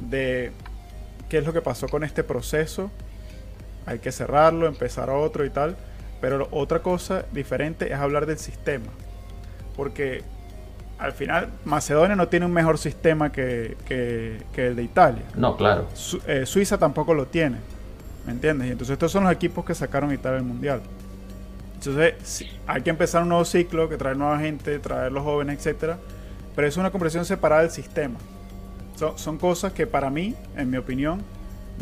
de 0.07 0.51
qué 1.29 1.39
es 1.39 1.45
lo 1.47 1.51
que 1.51 1.63
pasó 1.63 1.87
con 1.87 2.03
este 2.03 2.23
proceso 2.23 2.91
hay 3.87 3.99
que 3.99 4.11
cerrarlo, 4.11 4.67
empezar 4.67 5.09
otro 5.09 5.45
y 5.45 5.49
tal. 5.49 5.75
Pero 6.21 6.47
otra 6.51 6.79
cosa 6.79 7.25
diferente 7.31 7.91
es 7.91 7.97
hablar 7.97 8.25
del 8.25 8.37
sistema. 8.37 8.87
Porque 9.75 10.23
al 10.99 11.13
final 11.13 11.49
Macedonia 11.63 12.15
no 12.15 12.27
tiene 12.27 12.45
un 12.45 12.51
mejor 12.51 12.77
sistema 12.77 13.31
que, 13.31 13.77
el 14.55 14.75
de 14.75 14.83
Italia. 14.83 15.23
No, 15.35 15.55
claro. 15.55 15.87
Eh, 16.27 16.45
Suiza 16.45 16.77
tampoco 16.77 17.13
lo 17.13 17.27
tiene. 17.27 17.57
¿Me 18.25 18.33
entiendes? 18.33 18.67
Y 18.67 18.71
entonces 18.71 18.93
estos 18.93 19.11
son 19.11 19.23
los 19.23 19.31
equipos 19.31 19.63
que 19.63 19.73
sacaron 19.73 20.13
Italia 20.13 20.37
del 20.37 20.45
Mundial. 20.45 20.81
Entonces 21.75 22.45
hay 22.65 22.81
que 22.81 22.89
empezar 22.89 23.21
un 23.21 23.29
nuevo 23.29 23.45
ciclo, 23.45 23.87
que 23.87 23.95
traer 23.95 24.17
nueva 24.17 24.37
gente, 24.39 24.79
traer 24.79 25.11
los 25.11 25.23
jóvenes, 25.23 25.59
etcétera. 25.59 25.97
Pero 26.55 26.67
es 26.67 26.75
una 26.75 26.91
conversación 26.91 27.23
separada 27.23 27.61
del 27.61 27.71
sistema. 27.71 28.19
Son 29.15 29.37
cosas 29.37 29.71
que 29.73 29.85
para 29.85 30.09
mí, 30.09 30.35
en 30.55 30.71
mi 30.71 30.77
opinión, 30.77 31.21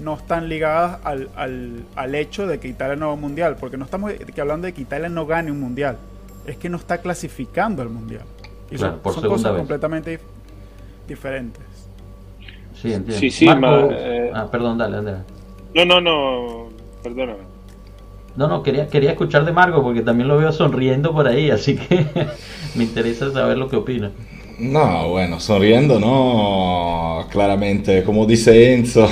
no 0.02 0.16
están 0.16 0.50
ligadas 0.50 1.00
al, 1.04 1.30
al, 1.96 2.16
hecho 2.16 2.48
de 2.48 2.60
que 2.60 2.68
Italia 2.68 2.96
no 2.96 3.08
va 3.08 3.12
a 3.12 3.16
un 3.16 3.22
mundial, 3.22 3.56
porque 3.60 3.78
no 3.78 3.86
estamos 3.86 4.12
hablando 4.38 4.66
de 4.66 4.74
que 4.74 4.82
Italia 4.82 5.10
no 5.10 5.26
gane 5.26 5.52
un 5.52 5.60
mundial, 5.60 5.98
es 6.46 6.58
que 6.58 6.70
no 6.70 6.78
está 6.78 7.00
clasificando 7.00 7.82
al 7.82 7.90
mundial. 7.90 8.24
Y 8.70 8.78
son, 8.78 9.00
cosas 9.00 9.54
completamente 9.54 10.20
diferentes. 11.08 11.64
Sí, 12.82 12.94
entiendo. 12.94 13.90
Eh, 13.92 14.32
ah, 14.34 14.48
perdón, 14.52 14.78
dale, 14.78 15.02
dale. 15.02 15.18
No, 15.74 15.86
no, 15.86 16.02
no, 16.02 16.70
perdóname. 17.04 17.56
No, 18.36 18.50
no, 18.50 18.64
quería, 18.64 18.88
quería 18.88 19.12
escuchar 19.12 19.46
de 19.46 19.54
Marco 19.54 19.82
porque 19.82 20.02
también 20.02 20.28
lo 20.28 20.38
veo 20.38 20.52
sonriendo 20.52 21.14
por 21.14 21.28
ahí, 21.28 21.52
así 21.52 21.78
que 21.78 22.06
me 22.76 22.84
interesa 22.84 23.32
saber 23.32 23.58
lo 23.58 23.70
que 23.70 23.78
opina. 23.78 24.12
No, 24.60 25.10
bueno, 25.10 25.40
sonriendo 25.40 26.00
no, 26.00 27.28
claramente, 27.30 28.04
como 28.04 28.26
dice 28.26 28.74
Enzo, 28.74 29.08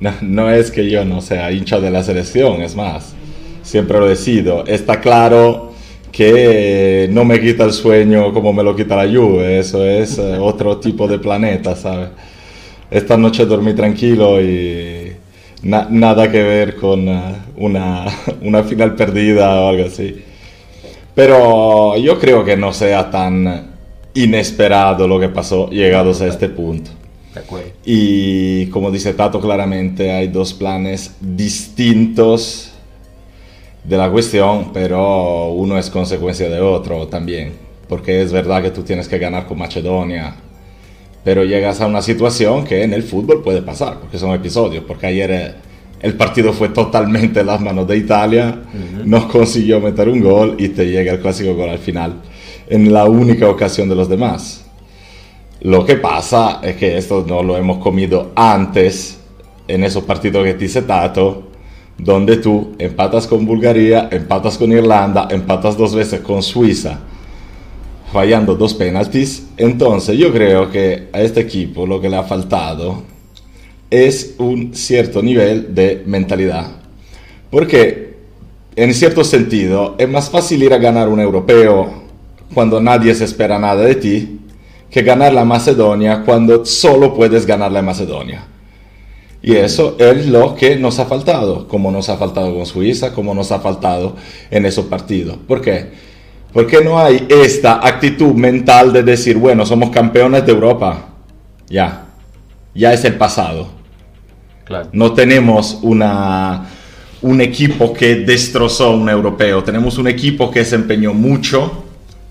no, 0.00 0.50
es 0.50 0.70
que 0.70 0.90
yo 0.90 1.04
no 1.04 1.20
sea 1.20 1.52
hincha 1.52 1.78
de 1.80 1.90
la 1.90 2.02
selección, 2.02 2.62
es 2.62 2.74
más, 2.74 3.14
siempre 3.62 3.98
lo 3.98 4.10
he 4.10 4.16
sido. 4.16 4.64
Está 4.66 5.00
claro 5.00 5.72
que 6.10 7.08
no 7.12 7.24
me 7.24 7.40
quita 7.40 7.64
el 7.64 7.72
sueño 7.72 8.32
como 8.32 8.52
me 8.52 8.62
lo 8.62 8.74
quita 8.74 8.96
la 8.96 9.10
Juve, 9.10 9.58
eso 9.58 9.84
es 9.84 10.18
eh, 10.18 10.38
otro 10.40 10.78
tipo 10.78 11.06
de 11.06 11.18
planeta, 11.18 11.76
¿sabes? 11.76 12.08
Esta 12.90 13.16
noche 13.16 13.46
dormí 13.46 13.74
tranquilo 13.74 14.40
y 14.40 15.12
nada 15.62 16.30
que 16.30 16.42
ver 16.42 16.76
con 16.76 17.08
eh, 17.08 17.34
una, 17.56 18.06
una 18.42 18.62
final 18.64 18.94
perdida 18.94 19.60
o 19.60 19.68
algo 19.68 19.86
así. 19.86 20.24
Pero 21.14 21.96
yo 21.98 22.18
creo 22.18 22.44
que 22.44 22.56
no 22.56 22.72
sea 22.72 23.10
tan 23.10 23.70
inesperado 24.14 25.06
lo 25.06 25.20
que 25.20 25.28
pasó 25.28 25.68
llegados 25.68 26.20
a 26.22 26.26
este 26.26 26.48
punto. 26.48 26.90
Y 27.84 28.66
como 28.66 28.90
dice 28.90 29.14
Tato 29.14 29.40
claramente, 29.40 30.10
hay 30.10 30.28
dos 30.28 30.54
planes 30.54 31.14
distintos 31.20 32.72
de 33.84 33.96
la 33.96 34.10
cuestión, 34.10 34.72
pero 34.72 35.48
uno 35.52 35.78
es 35.78 35.90
consecuencia 35.90 36.48
de 36.48 36.60
otro 36.60 37.06
también. 37.08 37.52
Porque 37.88 38.22
es 38.22 38.32
verdad 38.32 38.62
que 38.62 38.70
tú 38.70 38.82
tienes 38.82 39.08
que 39.08 39.18
ganar 39.18 39.46
con 39.46 39.58
Macedonia, 39.58 40.36
pero 41.24 41.44
llegas 41.44 41.80
a 41.80 41.86
una 41.86 42.02
situación 42.02 42.64
que 42.64 42.82
en 42.82 42.94
el 42.94 43.02
fútbol 43.02 43.42
puede 43.42 43.62
pasar, 43.62 43.98
porque 43.98 44.18
son 44.18 44.30
episodios. 44.32 44.84
Porque 44.86 45.06
ayer, 45.06 45.56
el 46.00 46.14
partido 46.14 46.52
fue 46.52 46.68
totalmente 46.68 47.40
en 47.40 47.46
las 47.46 47.60
manos 47.60 47.86
de 47.88 47.96
Italia, 47.96 48.62
no 49.04 49.28
consiguió 49.28 49.80
meter 49.80 50.08
un 50.08 50.20
gol 50.20 50.56
y 50.58 50.68
te 50.68 50.86
llega 50.86 51.12
el 51.12 51.20
clásico 51.20 51.54
gol 51.54 51.70
al 51.70 51.78
final, 51.78 52.14
en 52.68 52.92
la 52.92 53.06
única 53.06 53.48
ocasión 53.48 53.88
de 53.88 53.96
los 53.96 54.08
demás. 54.08 54.64
Lo 55.62 55.84
que 55.84 55.96
pasa 55.96 56.60
es 56.62 56.76
que 56.76 56.96
esto 56.96 57.24
no 57.28 57.42
lo 57.42 57.54
hemos 57.54 57.78
comido 57.78 58.30
antes 58.34 59.18
en 59.68 59.84
esos 59.84 60.04
partidos 60.04 60.42
que 60.44 60.54
te 60.54 60.64
he 60.64 60.68
citado, 60.68 61.50
donde 61.98 62.38
tú 62.38 62.72
empatas 62.78 63.26
con 63.26 63.44
Bulgaria, 63.44 64.08
empatas 64.10 64.56
con 64.56 64.72
Irlanda, 64.72 65.28
empatas 65.30 65.76
dos 65.76 65.94
veces 65.94 66.20
con 66.20 66.42
Suiza, 66.42 67.00
fallando 68.10 68.54
dos 68.54 68.72
penaltis. 68.72 69.48
Entonces 69.58 70.16
yo 70.16 70.32
creo 70.32 70.70
que 70.70 71.08
a 71.12 71.20
este 71.20 71.40
equipo 71.40 71.86
lo 71.86 72.00
que 72.00 72.08
le 72.08 72.16
ha 72.16 72.22
faltado 72.22 73.02
es 73.90 74.36
un 74.38 74.74
cierto 74.74 75.22
nivel 75.22 75.74
de 75.74 76.02
mentalidad. 76.06 76.68
Porque 77.50 78.14
en 78.76 78.94
cierto 78.94 79.24
sentido 79.24 79.94
es 79.98 80.08
más 80.08 80.30
fácil 80.30 80.62
ir 80.62 80.72
a 80.72 80.78
ganar 80.78 81.10
un 81.10 81.20
europeo 81.20 82.08
cuando 82.54 82.80
nadie 82.80 83.14
se 83.14 83.24
espera 83.26 83.58
nada 83.58 83.82
de 83.82 83.94
ti 83.96 84.40
que 84.90 85.02
ganar 85.02 85.32
la 85.32 85.44
Macedonia 85.44 86.22
cuando 86.24 86.64
solo 86.64 87.14
puedes 87.14 87.46
ganar 87.46 87.70
la 87.70 87.82
Macedonia. 87.82 88.44
Y 89.42 89.54
eso 89.54 89.96
es 89.98 90.26
lo 90.26 90.54
que 90.54 90.76
nos 90.76 90.98
ha 90.98 91.06
faltado, 91.06 91.66
como 91.66 91.90
nos 91.90 92.08
ha 92.08 92.16
faltado 92.16 92.54
con 92.54 92.66
Suiza, 92.66 93.14
como 93.14 93.32
nos 93.34 93.52
ha 93.52 93.60
faltado 93.60 94.16
en 94.50 94.66
esos 94.66 94.86
partidos. 94.86 95.38
¿Por 95.48 95.62
qué? 95.62 95.92
Porque 96.52 96.82
no 96.82 96.98
hay 96.98 97.26
esta 97.28 97.86
actitud 97.86 98.34
mental 98.34 98.92
de 98.92 99.02
decir, 99.02 99.38
bueno, 99.38 99.64
somos 99.64 99.90
campeones 99.90 100.44
de 100.44 100.52
Europa. 100.52 101.06
Ya, 101.68 102.06
ya 102.74 102.92
es 102.92 103.04
el 103.04 103.14
pasado. 103.14 103.68
No 104.92 105.14
tenemos 105.14 105.78
una, 105.82 106.66
un 107.22 107.40
equipo 107.40 107.92
que 107.92 108.16
destrozó 108.16 108.92
un 108.92 109.08
europeo, 109.08 109.64
tenemos 109.64 109.98
un 109.98 110.06
equipo 110.06 110.50
que 110.50 110.64
se 110.64 110.76
empeñó 110.76 111.14
mucho 111.14 111.84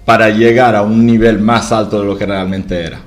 para 0.05 0.29
llegar 0.29 0.75
a 0.75 0.81
un 0.81 1.05
nivel 1.05 1.39
más 1.39 1.71
alto 1.71 1.99
de 2.01 2.07
lo 2.07 2.17
que 2.17 2.25
realmente 2.25 2.79
era. 2.83 3.01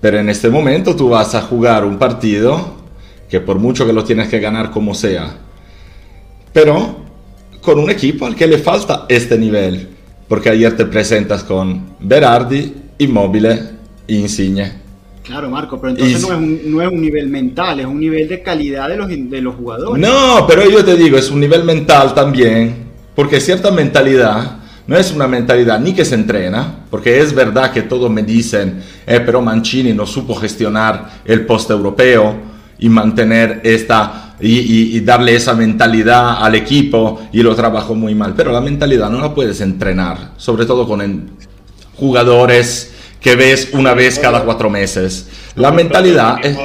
Pero 0.00 0.18
en 0.18 0.28
este 0.28 0.48
momento 0.48 0.94
tú 0.94 1.08
vas 1.08 1.34
a 1.34 1.42
jugar 1.42 1.84
un 1.84 1.98
partido 1.98 2.76
que 3.28 3.40
por 3.40 3.58
mucho 3.58 3.86
que 3.86 3.92
lo 3.92 4.04
tienes 4.04 4.28
que 4.28 4.38
ganar 4.38 4.70
como 4.70 4.94
sea, 4.94 5.34
pero 6.52 6.96
con 7.60 7.78
un 7.78 7.90
equipo 7.90 8.26
al 8.26 8.34
que 8.34 8.46
le 8.46 8.58
falta 8.58 9.04
este 9.08 9.36
nivel, 9.36 9.88
porque 10.28 10.50
ayer 10.50 10.76
te 10.76 10.86
presentas 10.86 11.44
con 11.44 11.96
Berardi, 12.00 12.72
Immobile 12.98 13.60
e 14.06 14.14
Insigne. 14.14 14.72
Claro, 15.22 15.50
Marco, 15.50 15.78
pero 15.78 15.90
entonces 15.90 16.22
no, 16.22 16.28
es 16.28 16.38
un, 16.38 16.72
no, 16.72 16.80
es 16.80 16.88
un, 16.88 17.02
nivel 17.02 17.28
mental, 17.28 17.80
es 17.80 17.86
un 17.86 18.00
nivel 18.00 18.26
de 18.28 18.42
calidad 18.42 18.88
de 18.88 18.96
los, 18.96 19.08
de 19.08 19.42
los 19.42 19.54
jugadores. 19.56 20.00
No, 20.00 20.46
pero 20.48 20.68
yo 20.70 20.82
te 20.82 20.96
digo, 20.96 21.18
es 21.18 21.30
un 21.30 21.40
nivel 21.40 21.64
mental 21.64 22.14
también, 22.14 22.86
porque 23.14 23.38
cierta 23.38 23.70
mentalidad 23.70 24.57
no 24.88 24.96
es 24.96 25.12
una 25.12 25.28
mentalidad 25.28 25.78
ni 25.78 25.92
que 25.92 26.04
se 26.04 26.16
entrena, 26.16 26.80
porque 26.90 27.20
es 27.20 27.32
verdad 27.32 27.70
que 27.70 27.82
todos 27.82 28.10
me 28.10 28.24
dicen, 28.24 28.82
eh, 29.06 29.20
pero 29.24 29.40
Mancini 29.40 29.92
no 29.92 30.06
supo 30.06 30.34
gestionar 30.34 31.20
el 31.24 31.46
post 31.46 31.70
europeo, 31.70 32.48
y 32.78 32.88
mantener 32.88 33.60
esta 33.64 34.34
y, 34.40 35.00
darle 35.00 35.34
esa 35.34 35.54
mentalidad 35.54 36.44
al 36.44 36.54
equipo 36.54 37.20
y 37.32 37.42
lo 37.42 37.54
trabajó 37.56 37.94
muy 37.94 38.14
mal. 38.14 38.34
Pero 38.36 38.52
la 38.52 38.60
mentalidad 38.60 39.10
no 39.10 39.20
la 39.20 39.34
puedes 39.34 39.60
entrenar, 39.60 40.32
sobre 40.36 40.64
todo 40.64 40.86
con 40.86 41.30
jugadores 41.96 42.94
que 43.20 43.34
ves 43.34 43.70
una 43.72 43.94
vez 43.94 44.18
cada 44.18 44.44
cuatro 44.44 44.70
meses. 44.70 45.28
La 45.56 45.72
mentalidad 45.72 46.38
es... 46.44 46.56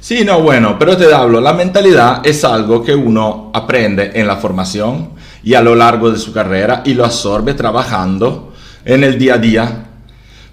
Sí, 0.00 0.24
no, 0.24 0.40
bueno, 0.40 0.78
pero 0.78 0.96
te 0.96 1.12
hablo, 1.12 1.40
la 1.40 1.52
mentalidad 1.52 2.26
es 2.26 2.42
algo 2.44 2.82
que 2.82 2.94
uno 2.94 3.50
aprende 3.54 4.12
en 4.14 4.26
la 4.26 4.36
formación 4.36 5.10
y 5.42 5.54
a 5.54 5.62
lo 5.62 5.74
largo 5.74 6.10
de 6.10 6.18
su 6.18 6.32
carrera 6.32 6.82
y 6.84 6.94
lo 6.94 7.04
absorbe 7.04 7.54
trabajando 7.54 8.52
en 8.84 9.04
el 9.04 9.18
día 9.18 9.34
a 9.34 9.38
día. 9.38 9.86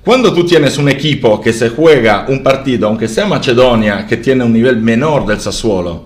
Cuando 0.03 0.33
tú 0.33 0.45
tienes 0.45 0.77
un 0.77 0.87
equipo 0.87 1.41
que 1.41 1.51
se 1.51 1.69
juega 1.69 2.25
un 2.29 2.41
partido, 2.41 2.87
aunque 2.87 3.09
sea 3.09 3.25
Macedonia, 3.25 4.05
que 4.07 4.17
tiene 4.17 4.43
un 4.43 4.53
nivel 4.53 4.77
menor 4.77 5.25
del 5.25 5.41
Sassuolo, 5.41 6.05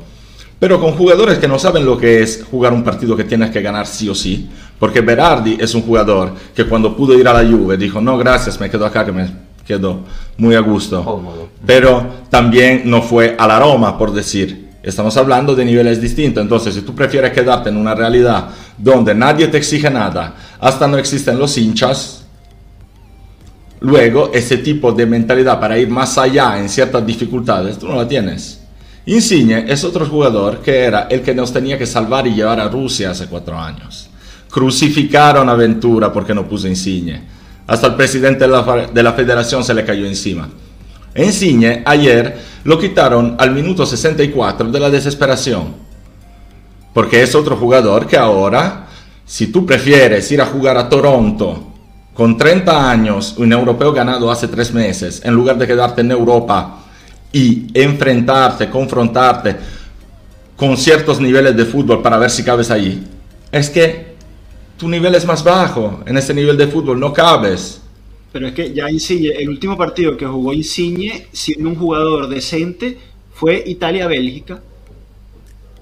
pero 0.58 0.80
con 0.80 0.94
jugadores 0.94 1.38
que 1.38 1.48
no 1.48 1.60
saben 1.60 1.86
lo 1.86 1.98
que 1.98 2.22
es 2.22 2.44
jugar 2.50 2.74
un 2.74 2.84
partido 2.84 3.16
que 3.16 3.24
tienes 3.24 3.52
que 3.52 3.62
ganar 3.62 3.86
sí 3.86 4.10
o 4.10 4.16
sí, 4.16 4.50
porque 4.80 5.02
Berardi 5.02 5.58
es 5.60 5.76
un 5.76 5.84
jugador 5.84 6.34
que 6.56 6.66
cuando 6.66 6.96
pudo 6.96 7.18
ir 7.18 7.28
a 7.28 7.34
la 7.34 7.48
Juve 7.48 7.78
dijo, 7.78 8.02
no, 8.02 8.18
gracias, 8.18 8.60
me 8.60 8.70
quedo 8.70 8.86
acá 8.86 9.06
que 9.06 9.12
me 9.12 9.28
quedo 9.66 10.00
muy 10.38 10.56
a 10.56 10.60
gusto, 10.60 11.22
pero 11.66 12.06
también 12.32 12.84
no 12.86 13.04
fue 13.04 13.36
a 13.38 13.48
la 13.48 13.60
Roma, 13.60 13.98
por 13.98 14.12
decir. 14.12 14.71
Estamos 14.84 15.16
hablando 15.18 15.56
de 15.56 15.66
niveles 15.66 16.02
distintos, 16.02 16.42
entonces 16.42 16.74
si 16.74 16.82
tú 16.82 16.96
prefieres 16.96 17.32
quedarte 17.32 17.70
en 17.70 17.78
una 17.78 17.94
realidad 17.94 18.50
donde 18.78 19.14
nadie 19.14 19.48
te 19.48 19.58
exige 19.58 19.90
nada, 19.90 20.36
hasta 20.60 20.88
no 20.88 20.98
existen 20.98 21.38
los 21.38 21.58
hinchas, 21.58 22.22
Luego, 23.82 24.30
ese 24.32 24.58
tipo 24.58 24.92
de 24.92 25.08
mentalidad 25.08 25.60
para 25.60 25.78
ir 25.78 25.90
más 25.90 26.16
allá 26.20 26.60
en 26.60 26.70
ciertas 26.70 27.04
dificultades, 27.04 27.80
tú 27.80 27.88
no 27.88 27.96
la 27.96 28.08
tienes. 28.08 28.62
Insigne 29.08 29.66
es 29.68 29.84
otro 29.84 30.06
jugador 30.06 30.60
que 30.60 30.84
era 30.84 31.08
el 31.10 31.22
que 31.22 31.34
nos 31.34 31.52
tenía 31.52 31.80
que 31.80 31.88
salvar 31.88 32.28
y 32.28 32.36
llevar 32.36 32.60
a 32.60 32.70
Rusia 32.70 33.10
hace 33.10 33.26
cuatro 33.26 33.58
años. 33.60 34.08
Crucificaron 34.52 35.50
a 35.50 35.56
Ventura 35.56 36.14
porque 36.14 36.36
no 36.36 36.48
puso 36.48 36.68
Insigne. 36.68 37.24
Hasta 37.66 37.88
el 37.88 37.96
presidente 37.96 38.42
de 38.42 38.50
la, 38.50 38.90
de 38.94 39.02
la 39.02 39.14
federación 39.14 39.64
se 39.64 39.74
le 39.74 39.84
cayó 39.84 40.06
encima. 40.06 40.48
Insigne 41.16 41.82
ayer 41.84 42.38
lo 42.64 42.80
quitaron 42.80 43.36
al 43.40 43.52
minuto 43.52 43.86
64 43.86 44.72
de 44.72 44.80
la 44.80 44.90
desesperación. 44.90 45.74
Porque 46.94 47.22
es 47.24 47.34
otro 47.36 47.56
jugador 47.56 48.06
que 48.06 48.18
ahora, 48.18 48.88
si 49.26 49.48
tú 49.48 49.66
prefieres 49.66 50.32
ir 50.32 50.42
a 50.42 50.46
jugar 50.46 50.78
a 50.78 50.90
Toronto 50.90 51.68
con 52.14 52.38
30 52.38 52.92
años, 52.92 53.36
un 53.38 53.52
europeo 53.54 53.94
ganado 53.94 54.30
hace 54.30 54.48
tres 54.48 54.74
meses, 54.74 55.22
en 55.24 55.34
lugar 55.34 55.58
de 55.58 55.68
quedarte 55.68 56.02
en 56.02 56.12
Europa 56.12 56.84
y 57.32 57.68
enfrentarte, 57.74 58.70
confrontarte 58.70 59.56
con 60.58 60.76
ciertos 60.78 61.20
niveles 61.20 61.56
de 61.56 61.66
fútbol 61.66 62.02
para 62.02 62.18
ver 62.18 62.30
si 62.30 62.44
cabes 62.44 62.70
ahí, 62.70 63.08
es 63.52 63.70
que 63.70 64.16
tu 64.78 64.88
nivel 64.90 65.16
es 65.16 65.26
más 65.26 65.44
bajo, 65.44 66.02
en 66.06 66.18
ese 66.18 66.34
nivel 66.34 66.58
de 66.58 66.68
fútbol 66.68 67.00
no 67.00 67.14
cabes. 67.14 67.81
Pero 68.32 68.48
es 68.48 68.54
que 68.54 68.74
ya 68.74 68.90
Insigne, 68.90 69.30
el 69.30 69.50
último 69.50 69.78
partido 69.78 70.16
que 70.16 70.26
jugó 70.26 70.54
Insigne, 70.54 71.28
siendo 71.32 71.70
un 71.70 71.76
jugador 71.76 72.30
decente, 72.30 72.98
fue 73.34 73.64
Italia-Bélgica 73.66 74.62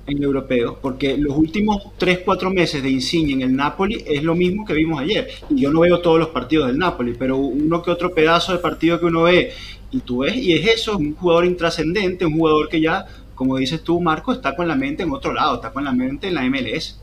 en 0.07 0.17
el 0.17 0.23
europeo, 0.23 0.79
porque 0.81 1.17
los 1.17 1.37
últimos 1.37 1.83
3-4 1.99 2.51
meses 2.51 2.81
de 2.81 2.89
Insigne 2.89 3.33
en 3.33 3.41
el 3.41 3.55
Napoli 3.55 4.03
es 4.07 4.23
lo 4.23 4.33
mismo 4.33 4.65
que 4.65 4.73
vimos 4.73 4.99
ayer. 4.99 5.27
Y 5.49 5.61
yo 5.61 5.71
no 5.71 5.81
veo 5.81 5.99
todos 5.99 6.19
los 6.19 6.29
partidos 6.29 6.67
del 6.67 6.77
Napoli, 6.77 7.13
pero 7.17 7.37
uno 7.37 7.83
que 7.83 7.91
otro 7.91 8.13
pedazo 8.13 8.53
de 8.53 8.59
partido 8.59 8.99
que 8.99 9.05
uno 9.05 9.23
ve 9.23 9.51
y 9.91 9.99
tú 9.99 10.19
ves, 10.19 10.35
y 10.35 10.53
es 10.53 10.67
eso, 10.67 10.97
un 10.97 11.15
jugador 11.15 11.45
intrascendente, 11.45 12.25
un 12.25 12.37
jugador 12.37 12.69
que 12.69 12.81
ya, 12.81 13.05
como 13.35 13.57
dices 13.57 13.83
tú, 13.83 13.99
Marco, 13.99 14.33
está 14.33 14.55
con 14.55 14.67
la 14.67 14.75
mente 14.75 15.03
en 15.03 15.11
otro 15.11 15.33
lado, 15.33 15.55
está 15.55 15.71
con 15.71 15.83
la 15.83 15.91
mente 15.91 16.27
en 16.27 16.35
la 16.35 16.43
MLS. 16.43 16.99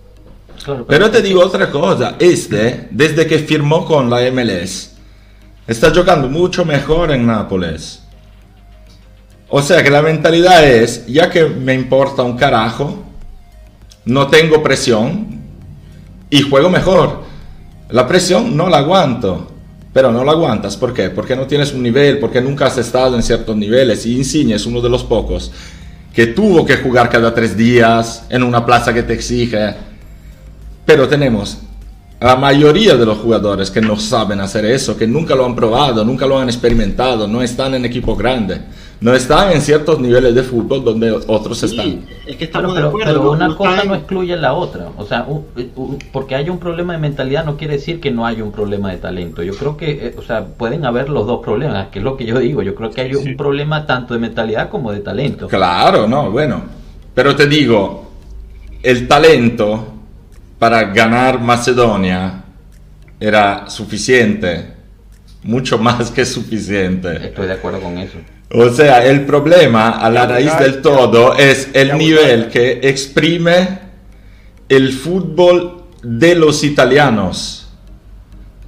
pero 0.89 1.11
te 1.11 1.23
digo 1.23 1.41
otra 1.43 1.71
cosa, 1.71 2.17
este, 2.19 2.89
desde 2.91 3.27
que 3.27 3.39
firmó 3.39 3.85
con 3.85 4.09
la 4.09 4.31
MLS, 4.31 4.96
está 5.67 5.93
jugando 5.95 6.29
mucho 6.29 6.65
mejor 6.65 7.11
en 7.13 7.27
Nápoles. 7.27 8.03
O 9.49 9.63
sea 9.63 9.83
que 9.83 9.91
la 9.91 10.03
mentalidad 10.03 10.65
es, 10.65 11.07
ya 11.07 11.31
que 11.31 11.45
me 11.45 11.75
importa 11.75 12.23
un 12.23 12.37
carajo, 12.37 13.05
no 14.05 14.27
tengo 14.29 14.63
presión 14.63 15.41
y 16.31 16.43
juego 16.43 16.69
mejor. 16.69 17.25
La 17.91 18.07
presión 18.07 18.57
no 18.57 18.69
la 18.69 18.79
aguanto. 18.79 19.53
Pero 19.93 20.13
no 20.13 20.25
la 20.25 20.33
aguantas, 20.33 20.77
¿por 20.77 20.93
qué? 20.93 21.09
Porque 21.09 21.35
no 21.35 21.47
tienes 21.47 21.73
un 21.73 21.83
nivel, 21.83 22.19
porque 22.19 22.39
nunca 22.43 22.67
has 22.67 22.77
estado 22.77 23.17
en 23.17 23.23
ciertos 23.23 23.57
niveles. 23.57 24.05
Y 24.05 24.15
Insigne 24.15 24.55
es 24.55 24.67
uno 24.67 24.83
de 24.83 24.91
los 24.91 25.03
pocos 25.03 25.51
que 26.13 26.27
tuvo 26.27 26.67
que 26.67 26.77
jugar 26.77 27.09
cada 27.09 27.33
tres 27.33 27.57
días 27.57 28.25
en 28.29 28.43
una 28.43 28.67
plaza 28.67 28.93
que 28.93 29.03
te 29.03 29.15
exige. 29.15 29.75
Pero 30.85 31.09
tenemos 31.09 31.59
la 32.21 32.37
mayoría 32.37 32.97
de 32.97 33.07
los 33.07 33.19
jugadores 33.19 33.71
que 33.71 33.81
no 33.81 33.97
saben 33.97 34.41
hacer 34.41 34.65
eso, 34.65 34.97
que 34.97 35.07
nunca 35.07 35.35
lo 35.35 35.45
han 35.45 35.55
probado, 35.55 36.05
nunca 36.05 36.27
lo 36.27 36.39
han 36.39 36.49
experimentado, 36.49 37.27
no 37.27 37.43
están 37.43 37.75
en 37.75 37.85
equipos 37.85 38.17
grandes 38.17 38.61
no 38.99 39.15
están 39.15 39.53
en 39.53 39.61
ciertos 39.61 40.01
niveles 40.01 40.35
de 40.35 40.43
fútbol 40.43 40.83
donde 40.83 41.13
otros 41.13 41.63
están. 41.63 42.07
Es 42.27 42.37
que 42.37 42.45
estamos 42.45 42.75
pero, 42.75 42.93
pero 42.93 43.31
una 43.31 43.55
cosa 43.55 43.85
no 43.85 43.95
excluye 43.95 44.37
la 44.37 44.55
otra. 44.55 44.89
O 44.97 45.05
sea, 45.05 45.27
porque 46.13 46.35
hay 46.35 46.49
un 46.49 46.59
problema 46.59 46.95
de 46.95 46.99
mentalidad 46.99 47.45
no 47.45 47.57
quiere 47.57 47.75
decir 47.75 48.01
que 48.01 48.11
no 48.11 48.27
haya 48.27 48.43
un 48.43 48.53
problema 48.53 48.91
de 48.91 48.97
talento. 48.97 49.43
Yo 49.43 49.55
creo 49.55 49.77
que, 49.77 49.91
eh, 49.91 50.15
o 50.17 50.23
sea, 50.23 50.47
pueden 50.47 50.87
haber 50.87 51.11
los 51.11 51.27
dos 51.27 51.45
problemas, 51.45 51.89
que 51.89 51.99
es 51.99 52.05
lo 52.05 52.17
que 52.17 52.25
yo 52.25 52.39
digo. 52.39 52.63
Yo 52.63 52.75
creo 52.75 52.91
que 52.91 53.03
hay 53.03 53.15
un 53.15 53.37
problema 53.37 53.85
tanto 53.85 54.15
de 54.15 54.21
mentalidad 54.21 54.71
como 54.71 54.93
de 54.93 55.01
talento. 55.01 55.49
Claro, 55.49 56.09
no, 56.09 56.31
bueno. 56.31 56.63
Pero 57.15 57.37
te 57.37 57.47
digo, 57.47 58.11
el 58.83 59.07
talento 59.07 59.93
para 60.59 60.85
ganar 60.85 61.41
Macedonia 61.41 62.45
era 63.19 63.69
suficiente 63.69 64.77
mucho 65.47 65.79
más 65.79 66.11
que 66.11 66.27
suficiente. 66.27 67.29
Estoy 67.29 67.47
de 67.47 67.53
acuerdo 67.55 67.81
con 67.81 67.99
eso. 67.99 68.19
O 68.53 68.69
sea, 68.71 69.05
el 69.05 69.25
problema 69.25 69.91
a 69.91 70.11
la 70.11 70.27
raíz 70.27 70.57
del 70.59 70.83
todo 70.83 71.35
es 71.37 71.69
el 71.73 71.97
nivel 71.97 72.49
que 72.49 72.81
exprime 72.83 73.81
el 74.69 74.93
fútbol 74.93 75.85
de 76.03 76.35
los 76.35 76.63
italianos, 76.63 77.69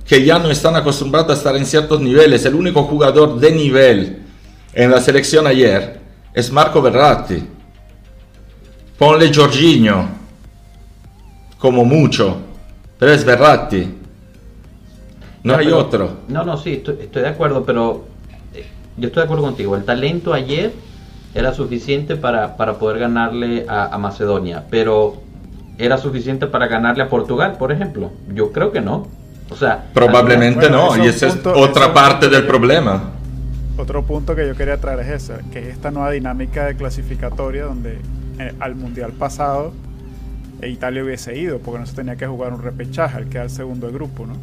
que 0.06 0.24
ya 0.24 0.38
no 0.38 0.50
están 0.50 0.74
acostumbrados 0.76 1.30
a 1.30 1.34
estar 1.34 1.56
en 1.56 1.66
ciertos 1.66 2.00
niveles. 2.00 2.44
El 2.44 2.54
único 2.54 2.84
jugador 2.84 3.38
de 3.38 3.52
nivel 3.52 4.18
en 4.72 4.90
la 4.90 5.00
selección 5.00 5.46
ayer 5.46 6.00
es 6.34 6.50
Marco 6.50 6.82
Verratti. 6.82 7.42
Ponle 8.98 9.32
Jorginho, 9.32 10.08
como 11.58 11.84
mucho, 11.84 12.36
pero 12.98 13.12
es 13.12 13.24
Verratti. 13.24 13.94
No 15.42 15.56
hay 15.56 15.68
otro. 15.68 16.18
No, 16.28 16.44
no, 16.44 16.56
sí, 16.56 16.82
estoy, 16.84 17.22
de 17.22 17.28
acuerdo, 17.28 17.64
pero 17.64 18.04
eh, 18.54 18.66
yo 18.96 19.08
estoy 19.08 19.22
de 19.22 19.24
acuerdo 19.24 19.44
contigo. 19.44 19.76
El 19.76 19.84
talento 19.84 20.34
ayer 20.34 20.72
era 21.34 21.54
suficiente 21.54 22.16
para, 22.16 22.56
poder 22.78 22.98
ganarle 22.98 23.64
a, 23.68 23.96
Macedonia, 23.98 24.64
pero 24.70 25.22
¿era 25.78 25.98
suficiente 25.98 26.46
para 26.46 26.66
ganarle 26.66 27.04
a 27.04 27.08
Portugal, 27.08 27.56
por 27.58 27.72
ejemplo? 27.72 28.10
Yo 28.34 28.52
creo 28.52 28.72
que 28.72 28.80
no. 28.80 29.06
O 29.50 29.56
sea, 29.56 29.86
probablemente 29.94 30.68
no, 30.68 30.96
y 31.02 31.06
esa 31.06 31.28
es 31.28 31.38
otra 31.46 31.94
parte 31.94 32.28
del 32.28 32.46
problema. 32.46 33.12
Otro 33.78 34.02
punto 34.04 34.34
que 34.34 34.46
yo 34.46 34.54
quería 34.54 34.78
traer 34.78 35.00
es 35.00 35.08
ese, 35.08 35.34
que 35.52 35.60
es 35.60 35.68
esta 35.68 35.90
nueva 35.90 36.10
dinámica 36.10 36.66
de 36.66 36.74
clasificatoria 36.76 37.64
donde 37.64 37.98
eh, 38.38 38.52
al 38.60 38.74
mundial 38.74 39.12
pasado 39.12 39.72
e 40.60 40.68
Italia 40.68 41.04
hubiese 41.04 41.38
ido, 41.38 41.58
porque 41.58 41.80
no 41.80 41.86
se 41.86 41.94
tenía 41.94 42.16
que 42.16 42.26
jugar 42.26 42.52
un 42.52 42.62
repechaje, 42.62 43.16
al 43.16 43.28
quedar 43.28 43.50
segundo 43.50 43.86
del 43.86 43.94
grupo, 43.94 44.26
¿no? 44.26 44.34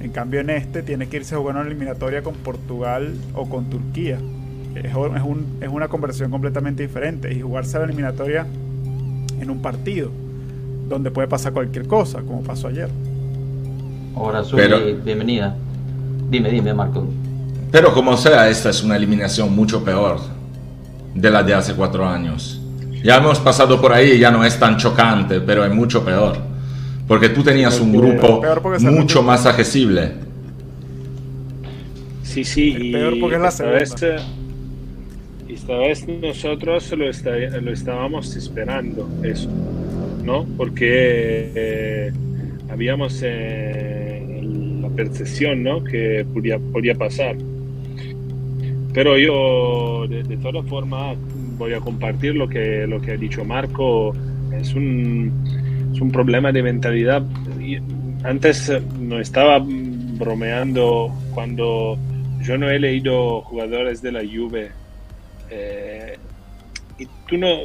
En 0.00 0.10
cambio, 0.10 0.40
en 0.40 0.50
este 0.50 0.82
tiene 0.82 1.08
que 1.08 1.16
irse 1.16 1.34
a 1.34 1.38
jugar 1.38 1.56
una 1.56 1.66
eliminatoria 1.66 2.22
con 2.22 2.34
Portugal 2.34 3.14
o 3.34 3.48
con 3.48 3.64
Turquía. 3.64 4.18
Es, 4.74 4.92
una 5.68 5.88
conversión 5.88 6.30
completamente 6.30 6.84
diferente. 6.84 7.34
Y 7.34 7.40
jugarse 7.40 7.78
la 7.78 7.84
eliminatoria 7.84 8.46
en 9.40 9.50
un 9.50 9.60
partido 9.60 10.10
donde 10.88 11.10
puede 11.10 11.26
pasar 11.26 11.52
cualquier 11.52 11.86
cosa, 11.86 12.20
como 12.20 12.42
pasó 12.42 12.68
ayer. 12.68 12.88
Ahora, 14.14 14.42
bienvenida. 15.04 15.56
Dime, 16.30 16.50
dime, 16.50 16.72
Marco. 16.74 17.06
Pero 17.72 17.92
como 17.92 18.16
sea, 18.16 18.48
esta 18.48 18.70
es 18.70 18.82
una 18.82 18.96
eliminación 18.96 19.54
mucho 19.54 19.84
peor 19.84 20.20
de 21.14 21.30
la 21.30 21.42
de 21.42 21.54
hace 21.54 21.74
cuatro 21.74 22.06
años. 22.06 22.57
Ya 23.02 23.16
hemos 23.16 23.38
pasado 23.38 23.80
por 23.80 23.92
ahí 23.92 24.12
y 24.12 24.18
ya 24.18 24.30
no 24.30 24.44
es 24.44 24.58
tan 24.58 24.76
chocante, 24.76 25.40
pero 25.40 25.64
es 25.64 25.72
mucho 25.72 26.04
peor. 26.04 26.36
Porque 27.06 27.30
tú 27.30 27.42
tenías 27.42 27.80
un 27.80 27.92
grupo 27.96 28.42
mucho 28.80 29.22
más 29.22 29.46
accesible. 29.46 30.12
Sí, 32.22 32.44
sí, 32.44 32.76
y 32.78 32.94
esta 32.94 33.64
vez, 33.64 33.94
esta 35.48 35.76
vez 35.78 36.06
nosotros 36.06 36.92
lo, 36.92 37.06
lo, 37.60 37.72
estábamos 37.72 38.36
esperando, 38.36 39.08
eso, 39.22 39.48
¿no? 40.22 40.46
Porque 40.56 41.50
eh, 41.54 42.12
habíamos 42.70 43.20
eh, 43.22 44.42
la 44.82 44.90
percepción, 44.90 45.62
¿no? 45.62 45.82
Que 45.82 46.26
podía, 46.32 46.58
podía 46.58 46.94
pasar. 46.94 47.36
Pero 48.92 49.16
yo, 49.16 50.06
de, 50.06 50.22
de 50.22 50.36
todas 50.36 50.66
formas, 50.66 51.16
voy 51.58 51.74
a 51.74 51.80
compartir 51.80 52.34
lo 52.34 52.48
que, 52.48 52.86
lo 52.86 53.00
que 53.00 53.12
ha 53.12 53.16
dicho 53.16 53.44
Marco. 53.44 54.14
Es 54.52 54.74
un 54.74 55.32
es 55.92 56.00
un 56.00 56.12
problema 56.12 56.52
de 56.52 56.62
mentalidad. 56.62 57.22
Antes 58.22 58.68
eh, 58.68 58.80
no 58.98 59.20
estaba 59.20 59.58
bromeando 59.60 61.12
cuando 61.34 61.98
yo 62.40 62.56
no 62.56 62.70
he 62.70 62.78
leído 62.78 63.42
jugadores 63.42 64.00
de 64.00 64.12
la 64.12 64.20
Juve. 64.20 64.70
Eh, 65.50 66.16
y 66.98 67.06
tú 67.26 67.36
no. 67.36 67.64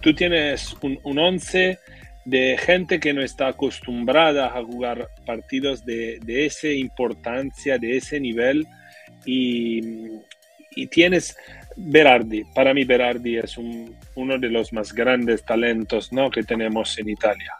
Tú 0.00 0.14
tienes 0.14 0.74
un, 0.80 0.98
un 1.04 1.18
once 1.18 1.78
de 2.24 2.56
gente 2.58 3.00
que 3.00 3.12
no 3.12 3.22
está 3.22 3.48
acostumbrada 3.48 4.46
a 4.46 4.64
jugar 4.64 5.08
partidos 5.26 5.84
de, 5.84 6.18
de 6.22 6.46
esa 6.46 6.68
importancia, 6.68 7.78
de 7.78 7.96
ese 7.96 8.18
nivel, 8.18 8.66
y, 9.26 9.80
y 10.74 10.86
tienes 10.86 11.36
Berardi, 11.76 12.44
para 12.54 12.74
mí 12.74 12.84
Berardi 12.84 13.38
es 13.38 13.56
uno 13.58 14.38
de 14.38 14.48
los 14.48 14.72
más 14.72 14.92
grandes 14.92 15.44
talentos 15.44 16.12
¿no? 16.12 16.30
que 16.30 16.42
tenemos 16.42 16.98
en 16.98 17.08
Italia. 17.08 17.54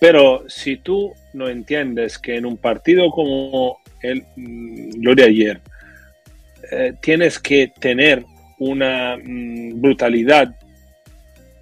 Pero 0.00 0.44
si 0.48 0.76
tú 0.76 1.14
no 1.32 1.48
entiendes 1.48 2.18
que 2.18 2.36
en 2.36 2.44
un 2.44 2.56
partido 2.56 3.10
como 3.10 3.78
el, 4.02 4.24
mm, 4.36 5.02
lo 5.02 5.14
de 5.14 5.24
ayer, 5.24 5.60
eh, 6.70 6.94
tienes 7.00 7.38
que 7.38 7.72
tener 7.80 8.24
una 8.58 9.16
mm, 9.16 9.80
brutalidad, 9.80 10.54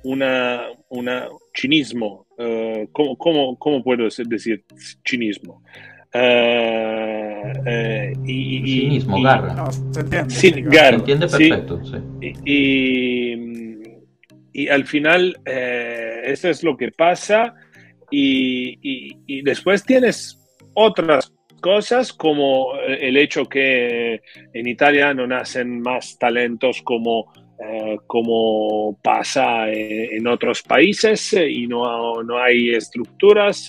una, 0.04 0.66
una 0.88 1.28
cinismo, 1.54 2.26
uh, 2.38 2.86
¿cómo, 2.92 3.84
puedo 3.84 4.04
decir 4.04 4.26
cinismo? 5.08 5.62
Eh, 6.14 7.52
eh, 7.64 8.12
y, 8.26 9.00
garra. 9.22 9.70
se 9.70 10.00
entiende. 10.00 10.30
Sí, 10.30 10.52
entiende 10.56 11.26
perfecto. 11.26 11.80
Y, 12.44 13.34
al 14.68 14.84
final, 14.84 15.40
eh, 15.46 16.20
eso 16.24 16.50
es 16.50 16.62
lo 16.62 16.76
que 16.76 16.92
pasa. 16.92 17.54
Y, 18.10 19.40
después 19.42 19.84
tienes 19.84 20.38
otras 20.74 21.32
cosas 21.62 22.12
como 22.12 22.74
el 22.76 23.16
hecho 23.16 23.46
que 23.46 24.20
en 24.52 24.66
Italia 24.66 25.14
no 25.14 25.26
nacen 25.26 25.80
más 25.80 26.18
talentos 26.18 26.82
como, 26.82 27.32
como 28.06 28.98
pasa 29.02 29.70
en, 29.70 30.26
otros 30.26 30.62
países 30.62 31.32
y 31.32 31.66
no, 31.66 32.22
no 32.22 32.36
hay 32.36 32.74
estructuras 32.74 33.66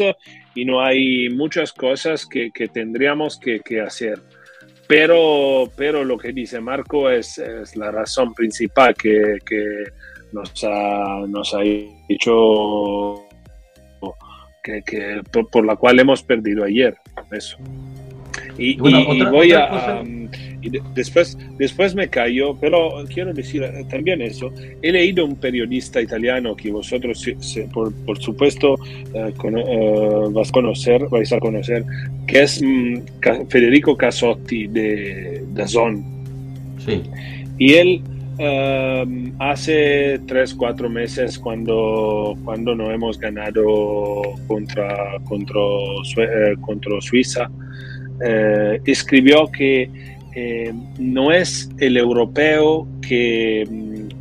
y 0.55 0.65
no 0.65 0.81
hay 0.81 1.29
muchas 1.29 1.73
cosas 1.73 2.25
que, 2.25 2.51
que 2.51 2.67
tendríamos 2.67 3.39
que, 3.39 3.59
que, 3.59 3.81
hacer. 3.81 4.19
Pero, 4.87 5.71
pero 5.75 6.03
lo 6.03 6.17
que 6.17 6.31
dice 6.33 6.59
Marco 6.59 7.09
es, 7.09 7.37
es 7.37 7.75
la 7.75 7.91
razón 7.91 8.33
principal 8.33 8.93
que, 8.95 9.37
que 9.45 9.83
nos, 10.31 10.51
ha, 10.63 11.25
nos 11.27 11.53
ha 11.53 11.63
hecho, 12.09 13.25
que, 14.63 15.21
por, 15.31 15.49
por, 15.49 15.65
la 15.65 15.75
cual 15.75 15.99
hemos 15.99 16.21
perdido 16.23 16.63
ayer. 16.63 16.95
Eso. 17.31 17.57
Y, 18.57 18.77
voy 18.77 19.51
a, 19.53 20.03
después, 20.95 21.37
después 21.57 21.95
me 21.95 22.07
cayó, 22.07 22.55
pero 22.55 23.03
quiero 23.13 23.33
decir 23.33 23.63
eh, 23.63 23.85
también 23.89 24.21
eso. 24.21 24.51
He 24.81 24.91
leído 24.91 25.25
un 25.25 25.35
periodista 25.35 26.01
italiano 26.01 26.55
que 26.55 26.71
vosotros, 26.71 27.25
por, 27.73 28.19
supuesto, 28.19 28.75
eh, 29.13 29.33
eh, 29.33 30.27
vas, 30.31 30.49
a 30.49 30.51
conocer, 30.51 31.07
vais 31.09 31.31
a 31.33 31.39
conocer, 31.39 31.83
que 32.27 32.43
es 32.43 32.61
mm, 32.61 33.47
Federico 33.49 33.97
Casotti 33.97 34.67
de 34.67 35.43
Dazón. 35.53 36.03
Sí. 36.85 37.01
Y 37.57 37.73
él 37.73 38.01
hace 39.37 40.19
tres, 40.25 40.55
cuatro 40.55 40.89
meses 40.89 41.37
cuando, 41.37 42.35
cuando 42.43 42.73
no 42.75 42.91
hemos 42.91 43.19
ganado 43.19 44.21
contra, 44.47 45.19
contra, 45.23 45.61
contra 46.61 46.99
Suiza, 46.99 47.49
eh, 48.23 48.79
escribió 48.85 49.47
que 49.47 49.89
eh, 50.35 50.73
no 50.99 51.31
es 51.31 51.69
el 51.77 51.97
europeo 51.97 52.87
que, 53.01 53.67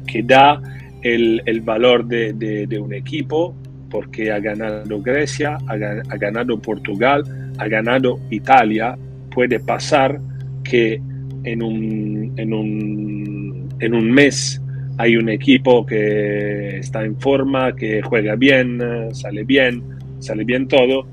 que 0.07 0.23
da 0.23 0.61
el, 1.03 1.43
el 1.47 1.61
valor 1.61 2.07
de, 2.07 2.33
de, 2.33 2.79
un 2.79 2.93
equipo, 2.93 3.55
porque 3.91 4.31
ha 4.31 4.39
ganado 4.39 5.01
Grecia, 5.01 5.59
ha, 5.67 5.73
ha, 5.73 6.17
ganado 6.17 6.59
Portugal, 6.61 7.25
ha 7.59 7.69
ganado 7.69 8.21
Italia. 8.31 8.97
Puede 9.31 9.61
pasar 9.61 10.21
que 10.63 11.01
en 11.45 11.63
un, 11.63 12.33
en 12.37 12.53
un, 12.53 13.69
en 13.81 13.95
un 13.95 14.11
mes 14.11 14.61
hay 14.99 15.17
un 15.17 15.29
equipo 15.29 15.85
que 15.87 16.79
está 16.79 17.05
en 17.05 17.17
forma, 17.17 17.75
que 17.75 18.03
juega 18.03 18.37
bien, 18.37 18.81
sale 19.13 19.45
bien, 19.45 19.83
sale 20.19 20.45
bien 20.45 20.69
todo, 20.69 21.07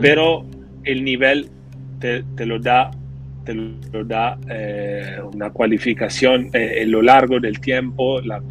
pero 0.00 0.44
el 0.84 1.04
nivel 1.04 1.48
te, 1.98 2.46
lo 2.46 2.58
da, 2.58 2.90
te 3.44 3.54
lo 3.54 4.04
da 4.04 4.38
eh, 4.48 5.18
una 5.32 5.50
cualificación 5.50 6.50
eh, 6.52 6.82
en 6.82 6.90
lo 6.90 7.02
largo 7.02 7.40
del 7.40 7.60
tiempo, 7.60 8.20
la, 8.20 8.42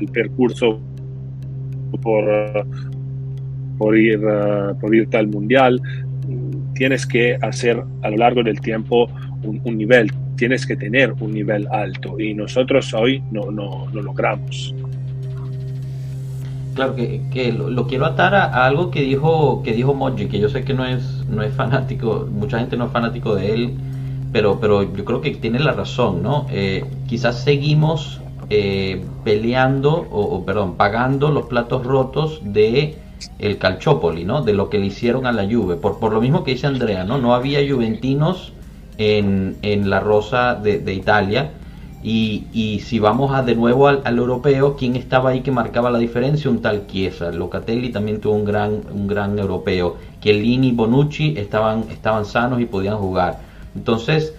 el 0.00 0.08
percurso 0.08 0.80
por, 2.02 2.66
por, 3.78 3.96
ir, 3.96 4.18
uh, 4.18 4.78
por 4.78 4.94
irte 4.94 5.16
al 5.16 5.28
mundial. 5.28 5.80
Tienes 6.74 7.06
que 7.06 7.38
hacer 7.40 7.82
a 8.02 8.10
lo 8.10 8.16
largo 8.16 8.42
del 8.42 8.60
tiempo 8.60 9.08
un, 9.42 9.60
un 9.64 9.78
nivel, 9.78 10.10
tienes 10.36 10.66
que 10.66 10.76
tener 10.76 11.12
un 11.20 11.32
nivel 11.32 11.68
alto 11.70 12.18
y 12.18 12.34
nosotros 12.34 12.92
hoy 12.94 13.22
no, 13.30 13.50
no, 13.50 13.86
no 13.92 14.02
logramos. 14.02 14.74
Claro 16.74 16.96
que, 16.96 17.52
lo, 17.52 17.86
quiero 17.86 18.04
atar 18.04 18.34
a, 18.34 18.66
algo 18.66 18.90
que 18.90 19.02
dijo 19.02 19.62
que 19.62 19.72
dijo 19.72 19.94
Moji, 19.94 20.26
que 20.26 20.40
yo 20.40 20.48
sé 20.48 20.64
que 20.64 20.74
no 20.74 20.84
es 20.84 21.24
no 21.28 21.42
es 21.42 21.54
fanático, 21.54 22.28
mucha 22.30 22.58
gente 22.58 22.76
no 22.76 22.86
es 22.86 22.92
fanático 22.92 23.36
de 23.36 23.54
él, 23.54 23.74
pero 24.32 24.58
pero 24.60 24.82
yo 24.82 25.04
creo 25.04 25.20
que 25.20 25.30
tiene 25.32 25.60
la 25.60 25.72
razón, 25.72 26.22
¿no? 26.22 26.46
Eh, 26.50 26.84
quizás 27.06 27.42
seguimos 27.42 28.20
eh, 28.50 29.04
peleando 29.22 29.92
o, 30.10 30.44
perdón 30.44 30.74
pagando 30.74 31.30
los 31.30 31.46
platos 31.46 31.86
rotos 31.86 32.40
de 32.42 32.96
el 33.38 33.58
Calciopoli, 33.58 34.24
¿no? 34.24 34.42
De 34.42 34.52
lo 34.52 34.68
que 34.68 34.78
le 34.78 34.86
hicieron 34.86 35.26
a 35.26 35.32
la 35.32 35.44
Juve, 35.44 35.76
por 35.76 36.00
por 36.00 36.12
lo 36.12 36.20
mismo 36.20 36.42
que 36.42 36.52
dice 36.52 36.66
Andrea, 36.66 37.04
¿no? 37.04 37.18
No 37.18 37.34
había 37.34 37.60
juventinos 37.72 38.52
en, 38.98 39.56
en 39.62 39.90
la 39.90 40.00
rosa 40.00 40.56
de, 40.56 40.80
de 40.80 40.92
Italia 40.92 41.52
y, 42.06 42.82
si 42.84 42.98
vamos 42.98 43.34
a 43.34 43.42
de 43.42 43.54
nuevo 43.54 43.88
al, 43.88 44.18
europeo, 44.18 44.76
¿quién 44.76 44.94
estaba 44.94 45.30
ahí 45.30 45.40
que 45.40 45.50
marcaba 45.50 45.90
la 45.90 45.98
diferencia? 45.98 46.50
Un 46.50 46.60
tal 46.60 46.86
Chiesa. 46.86 47.32
Locatelli 47.32 47.90
también 47.90 48.20
tuvo 48.20 48.34
un 48.34 48.44
gran, 48.44 48.82
un 48.92 49.06
gran 49.06 49.38
europeo. 49.38 49.96
Chiellini 50.20 50.68
y 50.68 50.72
Bonucci 50.72 51.34
estaban, 51.38 51.86
estaban 51.90 52.26
sanos 52.26 52.60
y 52.60 52.66
podían 52.66 52.98
jugar. 52.98 53.38
Entonces, 53.74 54.34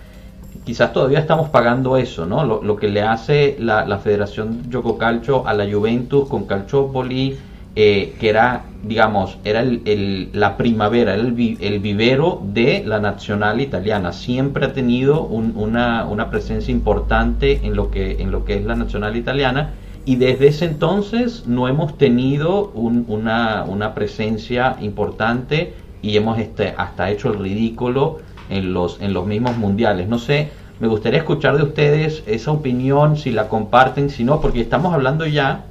quizás 0.63 0.93
todavía 0.93 1.17
estamos 1.17 1.49
pagando 1.49 1.97
eso, 1.97 2.27
¿no? 2.27 2.43
Lo, 2.43 2.75
que 2.75 2.87
le 2.87 3.01
hace 3.01 3.55
la, 3.59 3.97
Federación 3.97 4.69
Yoko 4.69 4.99
Calcio 4.99 5.47
a 5.47 5.53
la 5.55 5.65
Juventus 5.65 6.29
con 6.29 6.45
Calciopoli, 6.45 7.35
eh, 7.77 8.15
que 8.21 8.29
era, 8.29 8.63
digamos, 8.83 9.37
era 9.43 9.59
el, 9.59 10.29
la 10.31 10.55
primavera, 10.55 11.13
el, 11.13 11.33
vivero 11.33 12.41
de 12.41 12.83
la 12.85 12.99
nacional 12.99 13.59
italiana. 13.59 14.13
Siempre 14.13 14.67
ha 14.67 14.73
tenido 14.73 15.23
una, 15.23 16.05
una, 16.05 16.29
presencia 16.29 16.71
importante 16.71 17.59
en 17.63 17.75
lo, 17.75 17.91
que, 17.91 18.21
en 18.21 18.31
lo 18.31 18.45
que 18.45 18.55
es 18.55 18.63
la 18.63 18.75
nacional 18.75 19.17
italiana 19.17 19.73
y 20.05 20.15
desde 20.15 20.47
ese 20.47 20.65
entonces 20.65 21.47
no 21.47 21.67
hemos 21.67 21.97
tenido 21.97 22.69
una, 22.75 23.65
una, 23.67 23.93
presencia 23.93 24.77
importante 24.79 25.73
y 26.01 26.15
hemos 26.15 26.39
este, 26.39 26.75
hasta 26.77 27.09
hecho 27.09 27.33
el 27.33 27.39
ridículo 27.39 28.19
en 28.49 28.71
los, 28.71 29.01
en 29.01 29.13
los 29.13 29.25
mismos 29.25 29.57
mundiales. 29.57 30.07
No 30.07 30.19
sé, 30.19 30.49
me 30.79 30.87
gustaría 30.87 31.19
escuchar 31.19 31.57
de 31.57 31.63
ustedes 31.63 32.23
esa 32.27 32.51
opinión, 32.51 33.17
si 33.17 33.31
la 33.31 33.49
comparten, 33.49 34.09
si 34.09 34.23
no, 34.23 34.39
porque 34.39 34.61
estamos 34.61 34.93
hablando 34.93 35.25
ya 35.25 35.65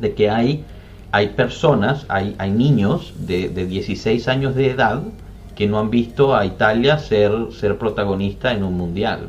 de 0.00 0.14
que 0.14 0.28
hay 0.28 0.64
hay 1.12 1.28
personas, 1.28 2.06
hay, 2.08 2.34
hay 2.38 2.50
niños 2.50 3.12
de, 3.16 3.48
de, 3.48 3.66
16 3.66 4.28
años 4.28 4.54
de 4.54 4.70
edad 4.70 5.02
que 5.54 5.66
no 5.66 5.78
han 5.78 5.90
visto 5.90 6.36
a 6.36 6.46
Italia 6.46 6.98
ser, 6.98 7.32
ser 7.52 7.78
protagonista 7.78 8.52
en 8.52 8.64
un 8.64 8.76
mundial. 8.76 9.28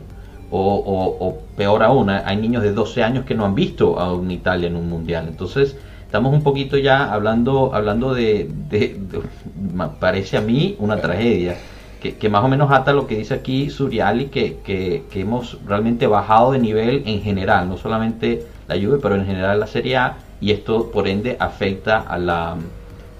O, 0.53 1.39
peor 1.55 1.81
aún, 1.81 2.09
hay 2.09 2.35
niños 2.35 2.61
de 2.61 2.73
12 2.73 3.03
años 3.03 3.25
que 3.25 3.35
no 3.35 3.45
han 3.45 3.55
visto 3.55 3.97
a 3.97 4.13
un 4.13 4.29
Italia 4.31 4.67
en 4.67 4.75
un 4.75 4.89
mundial. 4.89 5.25
Entonces, 5.29 5.77
estamos 6.05 6.33
un 6.33 6.43
poquito 6.43 6.77
ya 6.77 7.11
hablando, 7.11 7.73
hablando 7.73 8.13
de, 8.13 8.49
parece 9.99 10.37
a 10.37 10.41
mí, 10.41 10.75
una 10.79 10.97
tragedia. 10.97 11.55
Que, 12.01 12.15
que, 12.15 12.29
más 12.29 12.43
o 12.43 12.47
menos 12.47 12.71
ata 12.71 12.93
lo 12.93 13.07
que 13.07 13.15
dice 13.15 13.33
aquí 13.33 13.69
Suriali, 13.69 14.25
que, 14.25 14.57
que, 14.63 15.03
que 15.11 15.21
hemos 15.21 15.57
realmente 15.65 16.07
bajado 16.07 16.51
de 16.51 16.59
nivel 16.59 17.03
en 17.05 17.21
general, 17.21 17.69
no 17.69 17.77
solamente 17.77 18.43
la 18.67 18.75
Juve, 18.75 18.97
pero 19.01 19.15
en 19.15 19.25
general 19.25 19.59
la 19.59 19.67
Serie 19.67 19.97
A 19.97 20.17
y 20.41 20.51
esto 20.51 20.91
por 20.91 21.07
ende 21.07 21.37
afecta 21.39 21.99
a 21.99 22.17
la, 22.17 22.57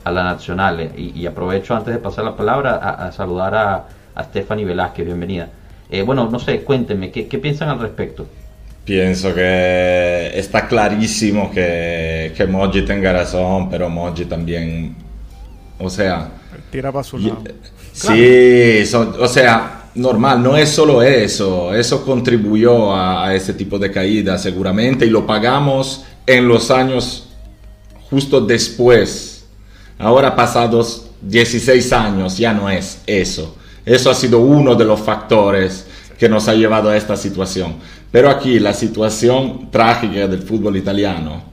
a 0.04 0.12
la 0.12 0.24
nacional. 0.24 0.92
Y, 0.98 1.26
aprovecho 1.28 1.76
antes 1.76 1.94
de 1.94 2.00
pasar 2.00 2.26
la 2.26 2.36
palabra 2.36 2.76
a, 2.76 3.12
saludar 3.12 3.56
a, 3.56 3.88
a 4.16 4.24
Stephanie 4.24 4.66
Velázquez, 4.66 5.06
bienvenida. 5.06 5.50
Eh, 5.90 6.02
bueno, 6.02 6.28
no 6.30 6.40
sé, 6.40 6.62
cuéntenme, 6.62 7.12
¿qué, 7.12 7.24
piensan 7.38 7.70
al 7.70 7.80
respecto? 7.80 8.26
Pienso 8.84 9.36
que 9.36 10.32
está 10.34 10.68
clarísimo 10.68 11.52
que, 11.52 12.34
que 12.36 12.48
Moji 12.48 12.82
tenga 12.82 13.14
razón, 13.14 13.70
pero 13.70 13.88
Moji 13.90 14.26
también, 14.26 14.96
o 15.78 15.90
sea... 15.90 16.30
Tira 16.72 16.92
para 16.92 17.04
su 17.04 17.20
lado. 17.20 17.44
Sí, 17.92 18.84
o 18.96 19.28
sea, 19.28 19.84
normal, 19.96 20.42
no 20.42 20.58
es 20.58 20.70
solo 20.70 21.04
eso, 21.04 21.76
eso 21.76 22.04
contribuyó 22.04 22.94
a, 22.94 23.28
a 23.28 23.36
ese 23.36 23.54
tipo 23.54 23.78
de 23.78 23.92
caída 23.92 24.38
seguramente 24.38 25.06
y 25.06 25.10
lo 25.10 25.28
pagamos 25.28 26.06
en 26.26 26.48
los 26.48 26.72
años 26.72 27.28
justo 28.10 28.42
después. 28.42 29.46
Ahora 29.98 30.36
pasados 30.36 31.08
16 31.22 31.94
años 31.94 32.38
ya 32.38 32.54
no 32.54 32.70
es 32.70 33.02
eso. 33.06 33.56
Eso 33.86 34.10
ha 34.12 34.16
sido 34.16 34.40
uno 34.40 34.76
de 34.76 34.86
los 34.86 35.00
factores 35.00 35.88
que 36.18 36.30
nos 36.30 36.48
ha 36.48 36.54
llevado 36.54 36.90
a 36.90 36.98
esta 36.98 37.16
situación. 37.16 37.76
Pero 38.12 38.30
aquí 38.30 38.60
la 38.60 38.74
situación 38.74 39.72
trágica 39.72 40.28
del 40.28 40.42
fútbol 40.42 40.78
italiano 40.78 41.44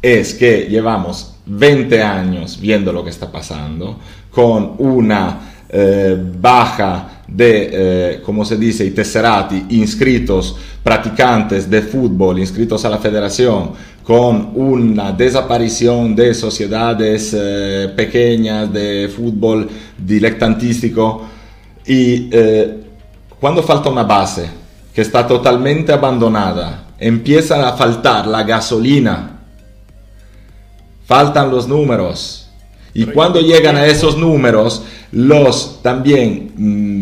es 0.00 0.34
que 0.34 0.66
llevamos 0.68 1.36
20 1.46 2.02
años 2.02 2.58
viendo 2.60 2.92
lo 2.92 3.04
que 3.04 3.10
está 3.10 3.30
pasando, 3.30 3.98
con 4.30 4.74
una 4.78 5.64
eh, 5.68 6.16
baja 6.40 7.13
de, 7.26 7.70
eh, 7.72 8.22
como 8.24 8.44
se 8.44 8.56
dice, 8.56 8.84
y 8.84 8.90
tesserati 8.90 9.66
inscritos, 9.70 10.56
practicantes 10.82 11.68
de 11.68 11.82
fútbol, 11.82 12.38
inscritos 12.38 12.84
a 12.84 12.90
la 12.90 12.98
federación, 12.98 13.72
con 14.02 14.50
una 14.54 15.12
desaparición 15.12 16.14
de 16.14 16.34
sociedades 16.34 17.34
eh, 17.36 17.92
pequeñas 17.96 18.72
de 18.72 19.10
fútbol 19.14 19.68
dilettantístico 19.98 21.22
y 21.86 22.30
cuando 23.40 23.62
falta 23.62 23.90
una 23.90 24.04
base 24.04 24.48
que 24.94 25.02
está 25.02 25.26
totalmente 25.26 25.92
abandonada, 25.92 26.86
empieza 26.98 27.68
a 27.68 27.76
faltar 27.76 28.26
la 28.26 28.42
gasolina, 28.42 29.40
faltan 31.04 31.50
los 31.50 31.68
números, 31.68 32.44
y 32.94 33.06
cuando 33.06 33.40
llegan 33.40 33.76
a 33.76 33.86
esos 33.86 34.16
números, 34.16 34.84
los 35.10 35.82
también 35.82 36.52
mm, 36.56 36.93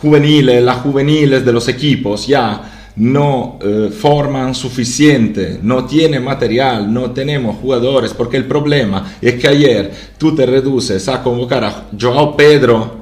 juveniles, 0.00 0.62
las 0.62 0.78
juveniles 0.78 1.44
de 1.44 1.52
los 1.52 1.68
equipos 1.68 2.26
ya 2.26 2.92
no 2.96 3.58
eh, 3.62 3.90
forman 3.96 4.54
suficiente, 4.54 5.60
no 5.62 5.84
tienen 5.84 6.24
material, 6.24 6.92
no 6.92 7.12
tenemos 7.12 7.56
jugadores, 7.56 8.12
porque 8.12 8.36
el 8.36 8.44
problema 8.44 9.12
es 9.20 9.34
que 9.34 9.46
ayer 9.46 9.92
tú 10.18 10.34
te 10.34 10.44
reduces 10.44 11.08
a 11.08 11.22
convocar 11.22 11.64
a 11.64 11.84
Joao 11.98 12.36
Pedro, 12.36 12.98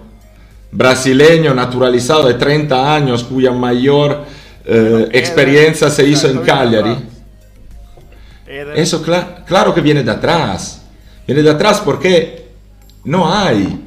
brasileño 0.70 1.54
naturalizado 1.54 2.28
de 2.28 2.34
30 2.34 2.94
años, 2.94 3.24
cuya 3.24 3.52
mayor 3.52 4.24
eh, 4.66 5.08
experiencia 5.12 5.88
se 5.88 6.06
hizo 6.06 6.28
en 6.28 6.38
Cagliari. 6.38 6.96
Eso 8.74 9.02
claro 9.02 9.74
que 9.74 9.80
viene 9.80 10.02
de 10.02 10.10
atrás. 10.10 10.82
Viene 11.26 11.42
de 11.42 11.50
atrás 11.50 11.80
porque 11.84 12.48
no 13.04 13.32
hay. 13.32 13.80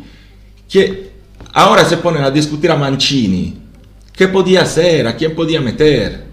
Que 0.67 1.08
ahora 1.53 1.85
se 1.85 1.97
ponen 1.97 2.23
a 2.23 2.31
discutir 2.31 2.71
a 2.71 2.75
Mancini. 2.75 3.57
¿Qué 4.11 4.27
podía 4.27 4.63
hacer? 4.63 5.07
¿A 5.07 5.15
quién 5.15 5.35
podía 5.35 5.61
meter? 5.61 6.25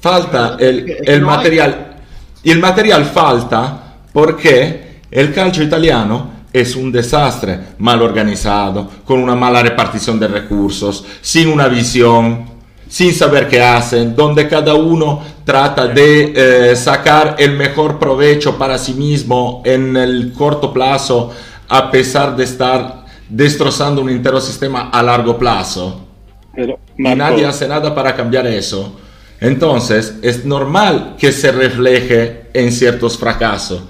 Falta 0.00 0.56
el, 0.58 0.96
el 1.04 1.22
material. 1.22 1.96
El 2.42 2.58
material 2.58 3.04
falta 3.04 3.96
porque 4.12 5.00
el 5.10 5.32
calcio 5.32 5.62
italiano 5.62 6.32
es 6.52 6.76
un 6.76 6.92
desastre, 6.92 7.58
mal 7.78 8.02
organizado, 8.02 8.88
con 9.04 9.20
una 9.22 9.34
mala 9.34 9.62
repartición 9.62 10.18
de 10.18 10.28
recursos, 10.28 11.04
sin 11.20 11.48
una 11.48 11.68
visión, 11.68 12.46
sin 12.88 13.14
saber 13.14 13.48
qué 13.48 13.62
hacen, 13.62 14.14
donde 14.14 14.48
cada 14.48 14.74
uno 14.74 15.22
trata 15.44 15.86
de 15.86 16.32
eh, 16.36 16.76
sacar 16.76 17.36
el 17.38 17.56
mejor 17.56 17.98
provecho 17.98 18.58
para 18.58 18.76
sí 18.76 18.92
mismo 18.92 19.62
en 19.64 19.96
el 19.96 20.32
corto 20.34 20.72
plazo, 20.72 21.30
a 21.68 21.90
pesar 21.90 22.36
de 22.36 22.44
estar 22.44 23.01
destrozando 23.32 24.02
un 24.02 24.10
entero 24.10 24.40
sistema 24.40 24.90
a 24.90 25.02
largo 25.02 25.38
plazo. 25.38 26.06
Pero, 26.54 26.78
y 26.98 27.02
nadie 27.02 27.46
hace 27.46 27.66
nada 27.66 27.94
para 27.94 28.14
cambiar 28.14 28.46
eso. 28.46 28.98
Entonces, 29.40 30.16
es 30.22 30.44
normal 30.44 31.16
que 31.18 31.32
se 31.32 31.50
refleje 31.50 32.48
en 32.52 32.70
ciertos 32.70 33.18
fracasos. 33.18 33.82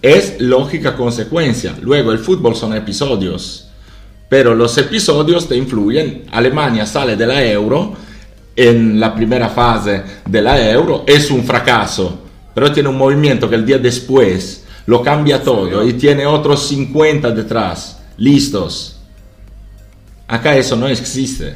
Es 0.00 0.40
lógica 0.40 0.94
consecuencia. 0.94 1.74
Luego, 1.80 2.12
el 2.12 2.18
fútbol 2.18 2.54
son 2.54 2.74
episodios. 2.74 3.68
Pero 4.28 4.54
los 4.54 4.76
episodios 4.78 5.48
te 5.48 5.56
influyen. 5.56 6.24
Alemania 6.30 6.86
sale 6.86 7.16
de 7.16 7.26
la 7.26 7.44
euro 7.44 7.96
en 8.56 9.00
la 9.00 9.14
primera 9.14 9.48
fase 9.48 10.02
de 10.26 10.42
la 10.42 10.70
euro 10.70 11.04
es 11.06 11.30
un 11.30 11.44
fracaso, 11.44 12.18
pero 12.54 12.70
tiene 12.72 12.88
un 12.88 12.98
movimiento 12.98 13.48
que 13.48 13.56
el 13.56 13.64
día 13.64 13.78
después 13.78 14.64
lo 14.86 15.02
cambia 15.02 15.42
todo 15.42 15.86
y 15.86 15.94
tiene 15.94 16.26
otros 16.26 16.66
50 16.68 17.30
detrás, 17.30 18.01
listos. 18.16 19.00
Acá 20.26 20.56
eso 20.56 20.76
no 20.76 20.88
existe. 20.88 21.54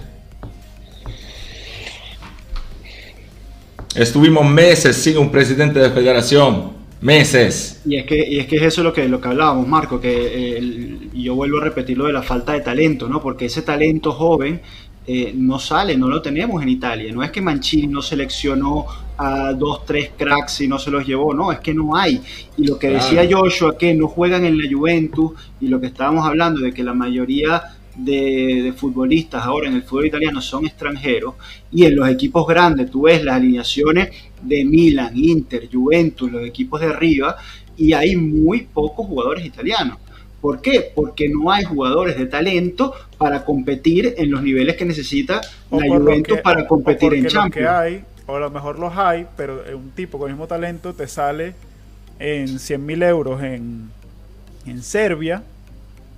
Estuvimos 3.94 4.44
meses 4.44 4.96
sin 4.96 5.16
un 5.16 5.30
presidente 5.30 5.78
de 5.78 5.88
federación, 5.90 6.72
meses. 7.00 7.80
Y 7.86 7.96
es 7.96 8.04
que, 8.04 8.28
y 8.28 8.38
es, 8.38 8.46
que 8.46 8.56
es 8.56 8.62
eso 8.62 8.82
lo 8.82 8.92
que, 8.92 9.08
lo 9.08 9.20
que 9.20 9.28
hablábamos, 9.28 9.66
Marco, 9.66 9.98
que 9.98 10.58
eh, 10.58 10.98
yo 11.14 11.34
vuelvo 11.34 11.58
a 11.58 11.64
repetir 11.64 11.96
lo 11.96 12.06
de 12.06 12.12
la 12.12 12.22
falta 12.22 12.52
de 12.52 12.60
talento, 12.60 13.08
¿no? 13.08 13.22
Porque 13.22 13.46
ese 13.46 13.62
talento 13.62 14.12
joven 14.12 14.60
eh, 15.08 15.32
no 15.36 15.60
sale, 15.60 15.96
no 15.96 16.08
lo 16.08 16.20
tenemos 16.20 16.60
en 16.62 16.68
Italia. 16.68 17.12
No 17.12 17.22
es 17.22 17.30
que 17.30 17.40
Mancini 17.40 17.86
no 17.86 18.02
seleccionó 18.02 18.86
a 19.16 19.52
dos, 19.52 19.86
tres 19.86 20.10
cracks 20.16 20.62
y 20.62 20.68
no 20.68 20.78
se 20.78 20.90
los 20.90 21.06
llevó, 21.06 21.32
no, 21.32 21.52
es 21.52 21.60
que 21.60 21.72
no 21.72 21.96
hay. 21.96 22.20
Y 22.56 22.66
lo 22.66 22.78
que 22.78 22.88
decía 22.88 23.26
Joshua, 23.30 23.78
que 23.78 23.94
no 23.94 24.08
juegan 24.08 24.44
en 24.44 24.58
la 24.58 24.64
Juventus, 24.70 25.32
y 25.60 25.68
lo 25.68 25.80
que 25.80 25.86
estábamos 25.86 26.26
hablando 26.26 26.60
de 26.60 26.72
que 26.72 26.82
la 26.82 26.92
mayoría 26.92 27.62
de, 27.94 28.74
futbolistas 28.76 29.44
ahora 29.44 29.68
en 29.68 29.76
el 29.76 29.82
fútbol 29.84 30.06
italiano 30.06 30.40
son 30.42 30.66
extranjeros, 30.66 31.36
y 31.70 31.84
en 31.84 31.94
los 31.94 32.08
equipos 32.08 32.46
grandes 32.46 32.90
tú 32.90 33.02
ves 33.02 33.22
las 33.22 33.36
alineaciones 33.36 34.10
de 34.42 34.64
Milan, 34.64 35.16
Inter, 35.16 35.68
Juventus, 35.72 36.30
los 36.30 36.44
equipos 36.44 36.80
de 36.80 36.88
arriba, 36.88 37.36
y 37.76 37.92
hay 37.92 38.16
muy 38.16 38.62
pocos 38.62 39.06
jugadores 39.06 39.46
italianos. 39.46 39.98
¿Por 40.40 40.60
qué? 40.60 40.92
Porque 40.94 41.28
no 41.28 41.50
hay 41.50 41.64
jugadores 41.64 42.16
de 42.16 42.26
talento 42.26 42.94
para 43.18 43.44
competir 43.44 44.14
en 44.16 44.30
los 44.30 44.42
niveles 44.42 44.76
que 44.76 44.84
necesita 44.84 45.40
la 45.70 45.88
Juventus 45.88 46.40
para 46.40 46.66
competir 46.66 47.14
en 47.14 47.26
Champions. 47.26 47.68
hay, 47.68 48.04
o 48.26 48.36
a 48.36 48.40
lo 48.40 48.50
mejor 48.50 48.78
los 48.78 48.96
hay, 48.96 49.26
pero 49.36 49.62
un 49.74 49.90
tipo 49.90 50.18
con 50.18 50.28
el 50.28 50.34
mismo 50.34 50.46
talento 50.46 50.92
te 50.92 51.08
sale 51.08 51.54
en 52.18 52.58
100 52.58 52.86
mil 52.86 53.02
euros 53.02 53.42
en, 53.42 53.90
en 54.66 54.82
Serbia, 54.82 55.42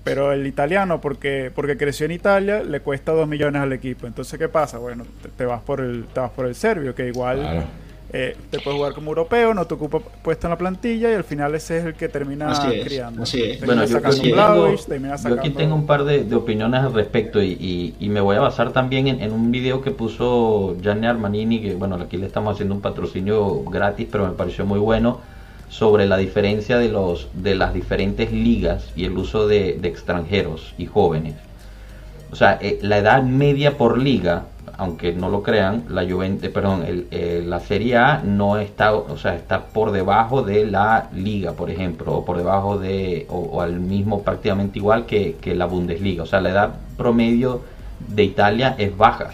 pero 0.05 0.33
el 0.33 0.47
italiano, 0.47 1.01
porque, 1.01 1.51
porque 1.55 1.77
creció 1.77 2.07
en 2.07 2.13
Italia, 2.13 2.63
le 2.63 2.81
cuesta 2.81 3.13
2 3.13 3.29
millones 3.29 3.61
al 3.61 3.73
equipo. 3.73 4.07
Entonces, 4.07 4.39
¿qué 4.39 4.49
pasa? 4.49 4.79
Bueno, 4.79 5.05
te, 5.37 5.45
vas 5.45 5.61
por 5.63 5.81
el 5.81 6.07
te 6.13 6.21
vas 6.21 6.31
por 6.31 6.47
el 6.47 6.55
serbio, 6.55 6.95
que 6.95 7.09
igual 7.09 7.67
eh, 8.11 8.37
te 8.51 8.59
puedes 8.61 8.79
jugar 8.79 8.95
como 8.95 9.11
europeo, 9.11 9.53
no 9.53 9.67
te 9.67 9.75
ocupa 9.75 9.99
puesto 9.99 10.47
en 10.47 10.53
la 10.53 10.57
plantilla 10.57 11.11
y 11.11 11.15
al 11.15 11.25
final 11.25 11.55
ese 11.55 11.79
es 11.79 11.85
el 11.85 11.95
que 11.95 12.09
termina 12.09 12.51
criando. 12.83 13.25
Bueno, 13.67 13.85
yo, 13.85 13.99
aquí 13.99 15.51
tengo 15.51 15.75
un 15.75 15.85
par 15.85 16.05
de, 16.05 16.35
opiniones 16.35 16.81
al 16.81 16.95
respecto 16.95 17.43
y, 17.43 17.95
me 18.01 18.23
voy 18.23 18.37
a 18.37 18.41
basar 18.41 18.73
también 18.73 19.09
en, 19.09 19.33
un 19.33 19.51
video 19.51 19.83
que 19.83 19.91
puso 19.91 20.77
Gianni 20.81 21.07
Armanini, 21.07 21.61
que 21.61 21.75
bueno, 21.75 21.97
aquí 21.97 22.17
le 22.17 22.27
estamos 22.27 22.55
haciendo 22.55 22.75
un 22.75 22.81
patrocinio 22.81 23.63
gratis, 23.65 24.09
pero 24.11 24.27
me 24.27 24.33
pareció 24.33 24.65
muy 24.65 24.79
bueno 24.79 25.21
sobre 25.69 26.07
la 26.07 26.17
diferencia 26.17 26.79
de 26.79 26.89
los 26.89 27.29
de 27.35 27.55
las 27.55 27.75
diferentes 27.75 28.33
ligas 28.33 28.91
y 28.97 29.05
el 29.05 29.19
uso 29.19 29.47
de, 29.47 29.79
extranjeros 29.83 30.75
y 30.79 30.87
jóvenes. 30.87 31.35
O 32.31 32.37
sea, 32.37 32.59
eh, 32.63 32.79
la 32.81 32.99
edad 32.99 33.23
media 33.23 33.77
por 33.77 33.99
liga 33.99 34.47
aunque 34.77 35.13
no 35.13 35.29
lo 35.29 35.43
crean, 35.43 35.85
la 35.89 36.09
Juventus, 36.09 36.51
perdón, 36.51 36.85
el, 36.85 37.49
la 37.49 37.61
Serie 37.61 37.97
A 37.97 38.23
no 38.25 38.59
está, 38.59 38.95
o 38.95 39.17
sea, 39.17 39.35
está 39.35 39.67
por 39.67 39.93
debajo 39.93 40.43
de 40.43 40.67
la 40.67 41.09
Liga, 41.15 41.53
por 41.53 41.71
ejemplo, 41.71 42.15
o 42.15 42.25
por 42.25 42.37
debajo 42.37 42.79
de, 42.79 43.27
o, 43.31 43.61
al 43.61 43.81
mismo 43.81 44.23
prácticamente 44.23 44.79
igual 44.79 45.07
que, 45.07 45.37
la 45.55 45.67
Bundesliga. 45.67 46.23
O 46.23 46.27
sea, 46.27 46.41
la 46.41 46.51
edad 46.51 46.75
promedio 46.97 47.63
de 48.09 48.25
Italia 48.25 48.75
es 48.79 48.97
baja, 48.97 49.31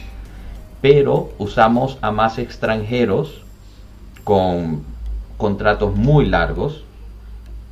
pero 0.81 1.31
usamos 1.39 1.99
a 2.01 2.11
más 2.11 2.39
extranjeros 2.39 3.43
con 4.23 4.85
contratos 5.37 5.95
muy 5.97 6.27
largos 6.27 6.85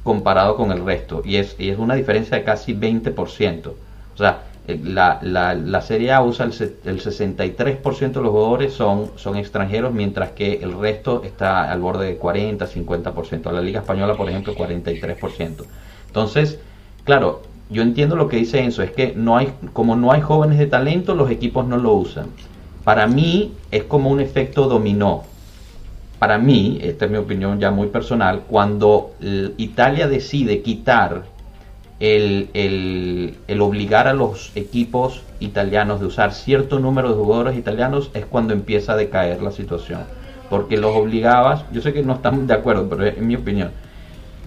comparado 0.02 0.56
con 0.56 0.72
el 0.72 0.84
resto, 0.84 1.22
y 1.24 1.36
es, 1.36 1.54
es 1.58 1.78
una 1.78 1.94
diferencia 1.94 2.36
de 2.36 2.44
casi 2.44 2.74
20%. 2.74 3.68
O 3.68 4.16
sea, 4.16 4.42
eh, 4.42 4.51
la, 4.68 5.18
la, 5.22 5.54
la, 5.54 5.82
Serie 5.82 6.12
A 6.12 6.22
usa 6.22 6.46
el, 6.46 6.52
el 6.84 7.00
63% 7.02 8.12
de 8.12 8.20
los 8.20 8.30
jugadores 8.30 8.72
son, 8.72 9.10
son 9.16 9.36
extranjeros, 9.36 9.92
mientras 9.92 10.30
que 10.30 10.54
el 10.62 10.78
resto 10.78 11.22
está 11.24 11.70
al 11.70 11.80
borde 11.80 12.06
de 12.06 12.16
40, 12.16 12.66
50%. 12.66 13.50
La 13.50 13.60
Liga 13.60 13.80
Española, 13.80 14.14
por 14.14 14.28
ejemplo, 14.28 14.54
43%. 14.54 15.64
Entonces, 16.06 16.60
claro, 17.04 17.42
yo 17.70 17.82
entiendo 17.82 18.14
lo 18.14 18.28
que 18.28 18.36
dice 18.36 18.60
Enzo, 18.60 18.82
es 18.82 18.92
que 18.92 19.14
no 19.16 19.36
hay, 19.36 19.52
como 19.72 19.96
no 19.96 20.12
hay 20.12 20.20
jóvenes 20.20 20.58
de 20.58 20.66
talento, 20.66 21.14
los 21.14 21.30
equipos 21.30 21.66
no 21.66 21.76
lo 21.76 21.94
usan. 21.94 22.26
Para 22.84 23.06
mí 23.06 23.52
es 23.70 23.84
como 23.84 24.10
un 24.10 24.20
efecto 24.20 24.68
dominó. 24.68 25.24
Para 26.18 26.38
mí, 26.38 26.78
esta 26.82 27.06
es 27.06 27.10
mi 27.10 27.16
opinión 27.16 27.58
ya 27.58 27.72
muy 27.72 27.88
personal, 27.88 28.42
cuando 28.48 29.14
Italia 29.56 30.06
decide 30.06 30.62
quitar 30.62 31.24
el, 32.02 32.48
el, 33.46 33.60
obligar 33.60 34.08
a 34.08 34.12
los 34.12 34.50
equipos 34.56 35.22
italianos 35.38 36.00
de 36.00 36.06
usar 36.06 36.32
cierto 36.32 36.80
número 36.80 37.10
de 37.10 37.14
jugadores 37.14 37.56
italianos 37.56 38.10
es 38.12 38.26
cuando 38.26 38.52
empieza 38.52 38.94
a 38.94 38.96
decaer 38.96 39.40
la 39.40 39.52
situación. 39.52 40.00
Porque 40.50 40.76
los 40.78 40.96
obligabas, 40.96 41.64
yo 41.70 41.80
sé 41.80 41.92
que 41.92 42.02
no 42.02 42.14
estamos 42.14 42.48
de 42.48 42.54
acuerdo, 42.54 42.88
pero 42.88 43.06
es 43.06 43.18
mi 43.18 43.36
opinión, 43.36 43.70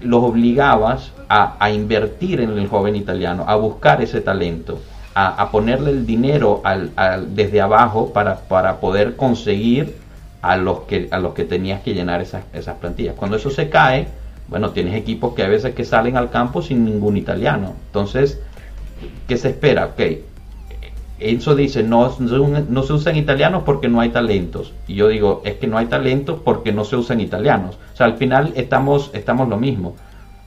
los 0.04 0.22
obligabas 0.22 1.14
a, 1.30 1.72
invertir 1.72 2.42
en 2.42 2.58
el 2.58 2.68
joven 2.68 2.98
italiano, 2.98 3.46
a 3.48 3.56
buscar 3.56 4.02
ese 4.02 4.20
talento, 4.20 4.82
a, 5.14 5.50
ponerle 5.50 5.92
el 5.92 6.06
dinero 6.06 6.60
al, 6.66 6.92
desde 7.36 7.62
abajo 7.62 8.12
para, 8.12 8.36
para 8.36 8.82
poder 8.82 9.16
conseguir 9.16 9.96
a 10.42 10.58
los 10.58 10.82
que, 10.82 11.08
a 11.10 11.20
los 11.20 11.34
que 11.34 11.46
tenías 11.46 11.82
que 11.82 11.94
llenar 11.94 12.20
esas, 12.20 12.44
esas 12.52 12.76
plantillas. 12.76 13.16
Cuando 13.16 13.38
eso 13.38 13.50
se 13.50 13.70
cae, 13.70 14.10
bueno, 14.48 14.72
tienes 14.72 14.96
equipos 14.96 15.34
que 15.34 15.44
a 15.44 15.50
veces 15.50 15.74
que 15.74 15.86
salen 15.86 16.18
al 16.18 16.30
campo 16.30 16.62
sin 16.62 16.86
ningún 16.86 17.18
italiano. 17.18 17.74
Entonces, 17.88 18.40
¿qué 19.28 19.38
se 19.38 19.50
espera? 19.50 19.86
Ok, 19.86 20.02
Enzo 21.18 21.56
dice, 21.56 21.82
no, 21.82 22.16
no 22.20 22.84
se 22.84 22.94
usan 22.94 23.16
italianos 23.16 23.64
porque 23.66 23.88
no 23.88 24.02
hay 24.02 24.10
talentos. 24.10 24.74
Y 24.88 24.96
yo 24.96 25.08
digo, 25.08 25.42
es 25.46 25.56
que 25.56 25.68
no 25.68 25.78
hay 25.78 25.86
talentos 25.86 26.40
porque 26.44 26.74
no 26.74 26.84
se 26.84 26.98
usan 26.98 27.22
italianos. 27.22 27.78
O 27.94 27.98
sea, 27.98 28.06
al 28.06 28.18
final 28.18 28.52
estamos, 28.56 29.12
estamos 29.14 29.48
lo 29.48 29.58
mismo. 29.58 29.96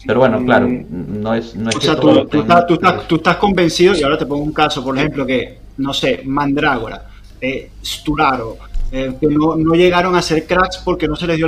Pero 0.07 0.21
bueno, 0.21 0.45
claro, 0.45 0.69
mm. 0.69 0.87
no 1.21 1.35
es... 1.35 1.57
No 1.57 1.71
es 1.71 1.77
o 1.77 1.81
sea, 1.81 1.97
tú, 1.97 2.11
estás, 2.11 3.07
tú, 3.09 3.17
estás, 3.17 3.37
convencido, 3.37 3.95
y 3.95 4.03
ahora 4.03 4.19
te 4.19 4.27
pongo 4.27 4.45
un 4.45 4.53
caso, 4.53 4.85
por 4.85 4.97
ejemplo, 4.97 5.27
que, 5.27 5.59
no 5.79 5.93
sé, 5.93 6.23
Mandrágora, 6.25 7.07
eh, 7.41 7.71
Sturaro, 7.85 8.59
eh, 8.93 9.15
que 9.19 9.27
no, 9.27 9.57
no, 9.57 9.75
llegaron 9.75 10.15
a 10.15 10.23
ser 10.23 10.47
cracks 10.47 10.79
porque 10.85 11.09
no 11.09 11.17
se 11.17 11.27
les 11.27 11.37
dio 11.37 11.47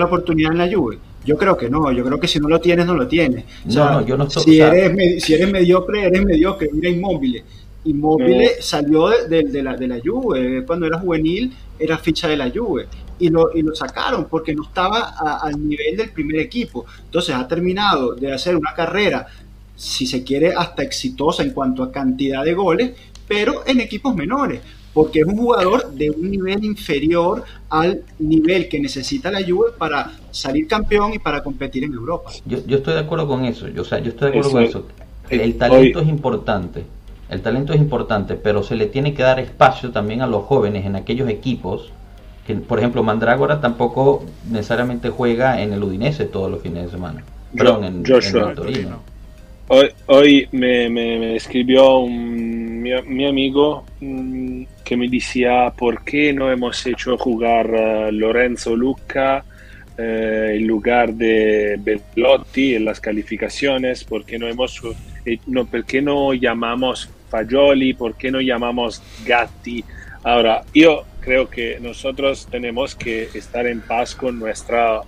Yo 1.24 1.36
creo 1.36 1.56
que 1.56 1.68
no, 1.68 1.92
yo 1.92 2.04
creo 2.04 2.18
que 2.18 2.28
si 2.28 2.40
no 2.40 2.48
lo 2.48 2.60
tienes, 2.60 2.86
no 2.86 2.94
lo 2.94 3.06
tienes. 3.06 3.44
no, 3.66 4.06
yo 4.06 4.16
no 4.16 4.24
estoy, 4.24 4.42
si, 4.42 4.60
eres, 4.60 5.22
si 5.22 5.34
eres 5.34 5.50
mediocre, 5.50 6.04
eres 6.04 6.24
mediocre. 6.24 6.70
Mira 6.72 6.88
Inmóvil. 6.88 7.42
Inmóvil 7.84 8.48
salió 8.60 9.08
de, 9.08 9.44
de, 9.44 9.62
la, 9.62 9.76
de 9.76 9.88
la 9.88 9.98
Juve, 10.04 10.64
cuando 10.66 10.86
era 10.86 10.98
juvenil 10.98 11.52
era 11.78 11.96
ficha 11.98 12.28
de 12.28 12.36
la 12.36 12.50
Juve 12.50 12.86
y 13.18 13.28
lo, 13.28 13.54
y 13.54 13.62
lo 13.62 13.74
sacaron 13.74 14.26
porque 14.26 14.54
no 14.54 14.64
estaba 14.64 15.14
al 15.42 15.68
nivel 15.68 15.96
del 15.96 16.10
primer 16.10 16.40
equipo. 16.40 16.86
Entonces 17.04 17.34
ha 17.34 17.46
terminado 17.46 18.14
de 18.14 18.32
hacer 18.32 18.56
una 18.56 18.74
carrera, 18.74 19.26
si 19.76 20.06
se 20.06 20.24
quiere, 20.24 20.52
hasta 20.54 20.82
exitosa 20.82 21.42
en 21.42 21.50
cuanto 21.50 21.82
a 21.82 21.92
cantidad 21.92 22.44
de 22.44 22.54
goles, 22.54 22.92
pero 23.28 23.62
en 23.66 23.80
equipos 23.80 24.14
menores 24.14 24.60
porque 24.92 25.20
es 25.20 25.26
un 25.26 25.36
jugador 25.36 25.92
de 25.92 26.10
un 26.10 26.30
nivel 26.30 26.64
inferior 26.64 27.44
al 27.68 28.02
nivel 28.18 28.68
que 28.68 28.80
necesita 28.80 29.30
la 29.30 29.40
Juve 29.40 29.70
para 29.78 30.12
salir 30.30 30.66
campeón 30.66 31.14
y 31.14 31.18
para 31.18 31.42
competir 31.42 31.84
en 31.84 31.92
Europa. 31.92 32.30
Yo, 32.44 32.58
estoy 32.58 32.94
de 32.94 33.00
acuerdo 33.00 33.28
con 33.28 33.44
eso, 33.44 33.68
yo, 33.68 33.82
o 33.82 33.84
sea, 33.84 33.98
yo 34.00 34.10
estoy 34.10 34.32
de 34.32 34.38
acuerdo 34.38 34.52
con 34.52 34.62
eso. 34.64 34.86
El, 35.28 35.56
talento 35.56 36.00
es 36.00 36.08
importante, 36.08 36.84
el 37.28 37.40
talento 37.40 37.72
es 37.72 37.80
importante, 37.80 38.34
pero 38.34 38.64
se 38.64 38.74
le 38.74 38.86
tiene 38.86 39.14
que 39.14 39.22
dar 39.22 39.38
espacio 39.38 39.92
también 39.92 40.22
a 40.22 40.26
los 40.26 40.44
jóvenes 40.44 40.84
en 40.86 40.96
aquellos 40.96 41.28
equipos 41.28 41.92
que, 42.46 42.54
por 42.56 42.80
ejemplo, 42.80 43.04
Mandrágora 43.04 43.60
tampoco 43.60 44.24
necesariamente 44.50 45.10
juega 45.10 45.62
en 45.62 45.72
el 45.72 45.84
Udinese 45.84 46.24
todos 46.24 46.50
los 46.50 46.62
fines 46.62 46.84
de 46.84 46.90
semana. 46.90 47.22
Perdón, 47.56 47.84
en, 47.84 48.02
en 48.04 48.54
Torino. 48.54 49.10
Hoy, 50.06 50.48
me, 50.50 51.36
escribió 51.36 51.98
un, 51.98 52.82
mi, 52.82 53.24
amigo 53.24 53.84
mm, 54.00 54.64
que 54.90 54.96
me 54.96 55.08
decía 55.08 55.72
por 55.78 56.02
qué 56.02 56.32
no 56.32 56.50
hemos 56.50 56.84
hecho 56.84 57.16
jugar 57.16 57.72
a 57.72 58.10
Lorenzo 58.10 58.74
Luca 58.74 59.44
eh, 59.96 60.56
en 60.56 60.66
lugar 60.66 61.14
de 61.14 61.78
Bellotti 61.78 62.74
en 62.74 62.86
las 62.86 62.98
calificaciones, 62.98 64.02
por 64.02 64.24
qué 64.24 64.36
no 64.36 64.48
hemos 64.48 64.82
eh, 65.24 65.38
no, 65.46 65.64
por 65.64 65.84
qué 65.84 66.02
no 66.02 66.34
llamamos 66.34 67.08
Fagioli, 67.28 67.94
por 67.94 68.16
qué 68.16 68.32
no 68.32 68.40
llamamos 68.40 69.00
Gatti. 69.24 69.84
Ahora, 70.24 70.64
yo 70.74 71.04
creo 71.20 71.48
que 71.48 71.78
nosotros 71.80 72.48
tenemos 72.50 72.96
que 72.96 73.28
estar 73.32 73.68
en 73.68 73.82
paz 73.82 74.16
con 74.16 74.40
nuestra, 74.40 75.02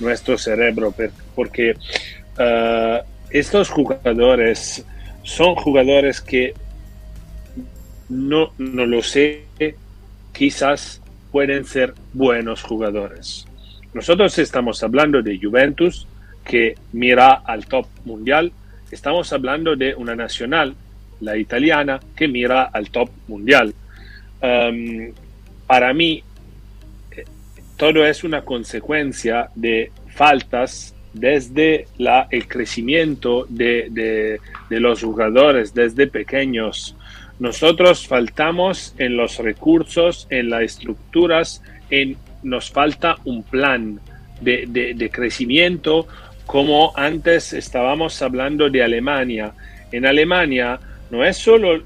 nuestro 0.00 0.36
cerebro, 0.36 0.92
porque 1.36 1.76
uh, 2.40 3.06
estos 3.30 3.70
jugadores 3.70 4.84
son 5.22 5.54
jugadores 5.54 6.20
que 6.20 6.54
no, 8.08 8.52
no 8.58 8.86
lo 8.86 9.02
sé, 9.02 9.44
quizás 10.32 11.00
pueden 11.30 11.64
ser 11.64 11.94
buenos 12.12 12.62
jugadores. 12.62 13.46
Nosotros 13.94 14.38
estamos 14.38 14.82
hablando 14.82 15.22
de 15.22 15.38
Juventus 15.38 16.06
que 16.44 16.76
mira 16.92 17.34
al 17.44 17.66
top 17.66 17.86
mundial, 18.04 18.52
estamos 18.90 19.32
hablando 19.32 19.76
de 19.76 19.94
una 19.94 20.14
nacional, 20.16 20.74
la 21.20 21.36
italiana, 21.36 22.00
que 22.16 22.28
mira 22.28 22.64
al 22.64 22.90
top 22.90 23.10
mundial. 23.26 23.74
Um, 24.40 25.12
para 25.66 25.92
mí, 25.92 26.22
eh, 27.10 27.24
todo 27.76 28.06
es 28.06 28.24
una 28.24 28.42
consecuencia 28.42 29.50
de 29.54 29.90
faltas 30.14 30.94
desde 31.12 31.86
el 32.30 32.48
crecimiento 32.48 33.46
de, 33.48 34.40
los 34.70 35.02
jugadores 35.02 35.74
desde 35.74 36.06
pequeños. 36.06 36.94
Nosotros 37.38 38.06
faltamos 38.06 38.94
en 38.98 39.16
los 39.16 39.38
recursos, 39.38 40.26
en 40.30 40.50
las 40.50 40.62
estructuras, 40.62 41.62
en, 41.90 42.16
nos 42.42 42.70
falta 42.70 43.16
un 43.24 43.42
plan 43.42 44.00
de, 44.40 44.94
de, 44.94 45.10
crecimiento 45.10 46.06
como 46.46 46.92
antes 46.96 47.52
estábamos 47.52 48.20
hablando 48.22 48.70
de 48.70 48.82
Alemania. 48.82 49.52
En 49.92 50.06
Alemania 50.06 50.78
no 51.10 51.24
es 51.24 51.36
solo 51.36 51.82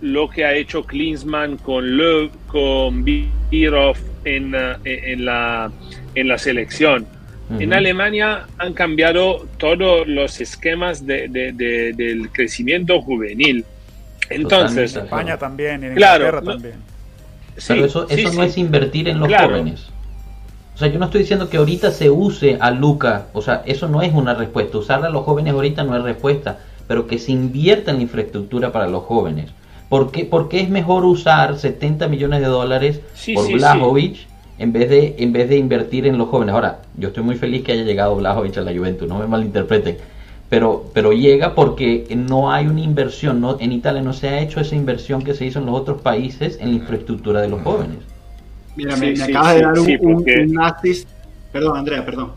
lo 0.00 0.28
que 0.28 0.44
ha 0.44 0.54
hecho 0.54 0.84
Klinsmann 0.84 1.58
con 1.58 1.96
Löw, 1.96 2.30
con 2.46 3.04
Birov 3.04 3.96
en, 4.24 4.54
eh, 4.54 4.76
en, 4.84 5.24
la, 5.24 5.70
en 6.14 6.28
la 6.28 6.38
selección. 6.38 7.06
En 7.58 7.72
Alemania 7.72 8.46
han 8.58 8.74
cambiado 8.74 9.48
todos 9.58 10.06
los 10.06 10.40
esquemas 10.40 11.04
de, 11.04 11.26
del 11.28 12.30
crecimiento 12.30 13.02
juvenil. 13.02 13.64
Entonces, 14.30 14.96
en 14.96 15.04
España 15.04 15.36
también, 15.36 15.84
en 15.84 15.92
Inglaterra 15.92 16.40
también. 16.40 16.76
Pero 17.66 17.84
eso, 17.84 18.08
eso 18.08 18.32
no 18.32 18.42
es 18.42 18.56
invertir 18.56 19.08
en 19.08 19.20
los 19.20 19.28
jóvenes. 19.28 19.90
O 20.74 20.78
sea, 20.78 20.88
yo 20.88 20.98
no 20.98 21.04
estoy 21.06 21.20
diciendo 21.20 21.50
que 21.50 21.58
ahorita 21.58 21.90
se 21.90 22.08
use 22.08 22.56
a 22.58 22.70
Luca, 22.70 23.26
o 23.34 23.42
sea, 23.42 23.62
eso 23.66 23.86
no 23.86 24.00
es 24.00 24.14
una 24.14 24.32
respuesta. 24.32 24.78
Usar 24.78 25.04
a 25.04 25.10
los 25.10 25.24
jóvenes 25.24 25.52
ahorita 25.52 25.84
no 25.84 25.94
es 25.94 26.02
respuesta, 26.02 26.58
pero 26.88 27.06
que 27.06 27.18
se 27.18 27.32
invierta 27.32 27.90
en 27.90 27.98
la 27.98 28.02
infraestructura 28.04 28.72
para 28.72 28.88
los 28.88 29.02
jóvenes. 29.02 29.50
¿Por 29.90 30.10
qué, 30.10 30.24
porque 30.24 30.60
es 30.60 30.70
mejor 30.70 31.04
usar 31.04 31.58
70 31.58 32.08
millones 32.08 32.40
de 32.40 32.46
dólares 32.46 33.00
por 33.34 33.52
Blajovic 33.52 34.26
en 34.58 34.72
vez, 34.72 34.88
de, 34.88 35.16
en 35.18 35.32
vez 35.32 35.48
de 35.48 35.56
invertir 35.56 36.06
en 36.06 36.16
los 36.16 36.28
jóvenes? 36.28 36.54
Ahora, 36.54 36.78
yo 36.96 37.08
estoy 37.08 37.24
muy 37.24 37.34
feliz 37.34 37.62
que 37.64 37.72
haya 37.72 37.82
llegado 37.82 38.16
Blajovic 38.16 38.56
a 38.56 38.62
la 38.62 38.72
Juventus, 38.72 39.06
no 39.06 39.18
me 39.18 39.26
malinterpreten 39.26 39.98
pero, 40.50 40.90
pero 40.92 41.12
llega 41.12 41.54
porque 41.54 42.06
no 42.16 42.52
hay 42.52 42.66
una 42.66 42.80
inversión, 42.80 43.40
no, 43.40 43.58
en 43.60 43.70
Italia 43.70 44.02
no 44.02 44.12
se 44.12 44.28
ha 44.28 44.40
hecho 44.40 44.60
esa 44.60 44.74
inversión 44.74 45.22
que 45.22 45.32
se 45.32 45.46
hizo 45.46 45.60
en 45.60 45.66
los 45.66 45.76
otros 45.76 46.02
países 46.02 46.58
en 46.60 46.70
la 46.70 46.74
infraestructura 46.74 47.40
de 47.40 47.48
los 47.48 47.62
jóvenes. 47.62 47.98
Mira, 48.74 48.96
me, 48.96 49.10
acabas 49.22 49.54
de 49.54 49.62
dar 49.62 49.78
un, 49.78 50.74
Perdón, 51.52 51.76
Andrea, 51.76 52.04
perdón. 52.04 52.32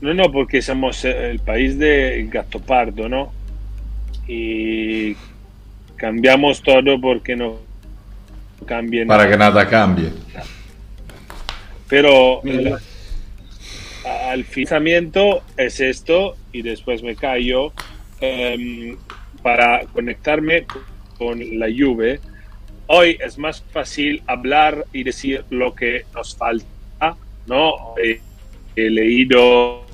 No, 0.00 0.14
no, 0.14 0.32
porque 0.32 0.62
somos 0.62 1.04
el 1.04 1.40
país 1.40 1.78
de 1.78 2.28
Pardo, 2.66 3.08
¿no? 3.08 3.32
Y 4.26 5.14
cambiamos 5.96 6.62
todo 6.62 6.98
porque 7.00 7.36
no 7.36 7.56
cambie 8.64 9.04
Para 9.04 9.28
que 9.28 9.36
nada 9.36 9.68
cambie. 9.68 10.10
Pero 11.88 12.40
al 14.04 14.44
financiamiento 14.44 15.42
es 15.56 15.80
esto 15.80 16.36
y 16.52 16.62
después 16.62 17.02
me 17.02 17.16
callo 17.16 17.72
em, 18.20 18.96
para 19.42 19.84
conectarme 19.86 20.66
con 21.18 21.58
la 21.58 21.66
Juve. 21.66 22.20
Hoy 22.86 23.16
es 23.20 23.38
más 23.38 23.62
fácil 23.72 24.22
hablar 24.26 24.84
y 24.92 25.04
decir 25.04 25.44
lo 25.50 25.74
que 25.74 26.04
nos 26.14 26.36
falta, 26.36 27.16
¿no? 27.46 27.94
He, 27.96 28.20
leído 28.76 29.84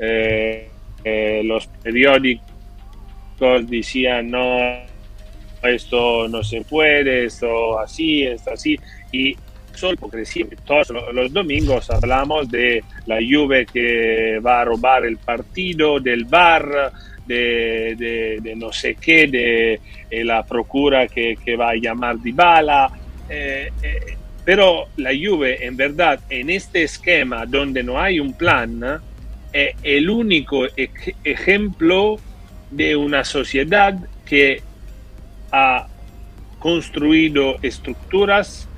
eh, 0.00 0.68
eh, 1.04 1.42
los 1.44 1.66
periódicos 1.66 2.44
decían 3.66 4.30
no 4.30 4.82
esto 5.62 6.28
no 6.28 6.42
se 6.42 6.62
puede, 6.62 7.26
esto 7.26 7.78
así, 7.78 8.24
esto 8.24 8.52
así, 8.52 8.78
y 9.12 9.36
solo 9.74 9.96
porque 9.96 10.24
todos 10.64 10.90
los 11.12 11.32
domingos 11.32 11.90
hablamos 11.90 12.50
de 12.50 12.82
la 13.06 13.16
Juve 13.16 13.66
que 13.66 14.38
va 14.44 14.60
a 14.60 14.64
robar 14.64 15.04
el 15.04 15.18
partido, 15.18 16.00
del 16.00 16.24
bar, 16.24 16.92
de, 17.26 18.54
no 18.56 18.72
sé 18.72 18.94
qué, 18.96 19.26
de, 19.26 19.80
eh, 20.10 20.24
la 20.24 20.44
procura 20.44 21.06
que, 21.06 21.36
va 21.58 21.70
a 21.70 21.76
llamar 21.76 22.20
Di 22.20 22.32
Bala. 22.32 22.90
Eh, 23.28 23.70
eh, 23.82 24.16
pero 24.44 24.88
la 24.96 25.10
Juve, 25.10 25.64
en 25.64 25.76
verdad, 25.76 26.20
en 26.28 26.50
este 26.50 26.82
esquema 26.82 27.46
donde 27.46 27.82
no 27.82 28.00
hay 28.00 28.20
un 28.20 28.34
plan, 28.34 29.00
es 29.52 29.74
el 29.82 30.10
único 30.10 30.66
ejemplo 31.24 32.18
de 32.70 32.96
una 32.96 33.24
sociedad 33.24 33.96
que 34.26 34.60
ha 35.52 35.86
construido 36.58 37.56
estructuras 37.62 38.68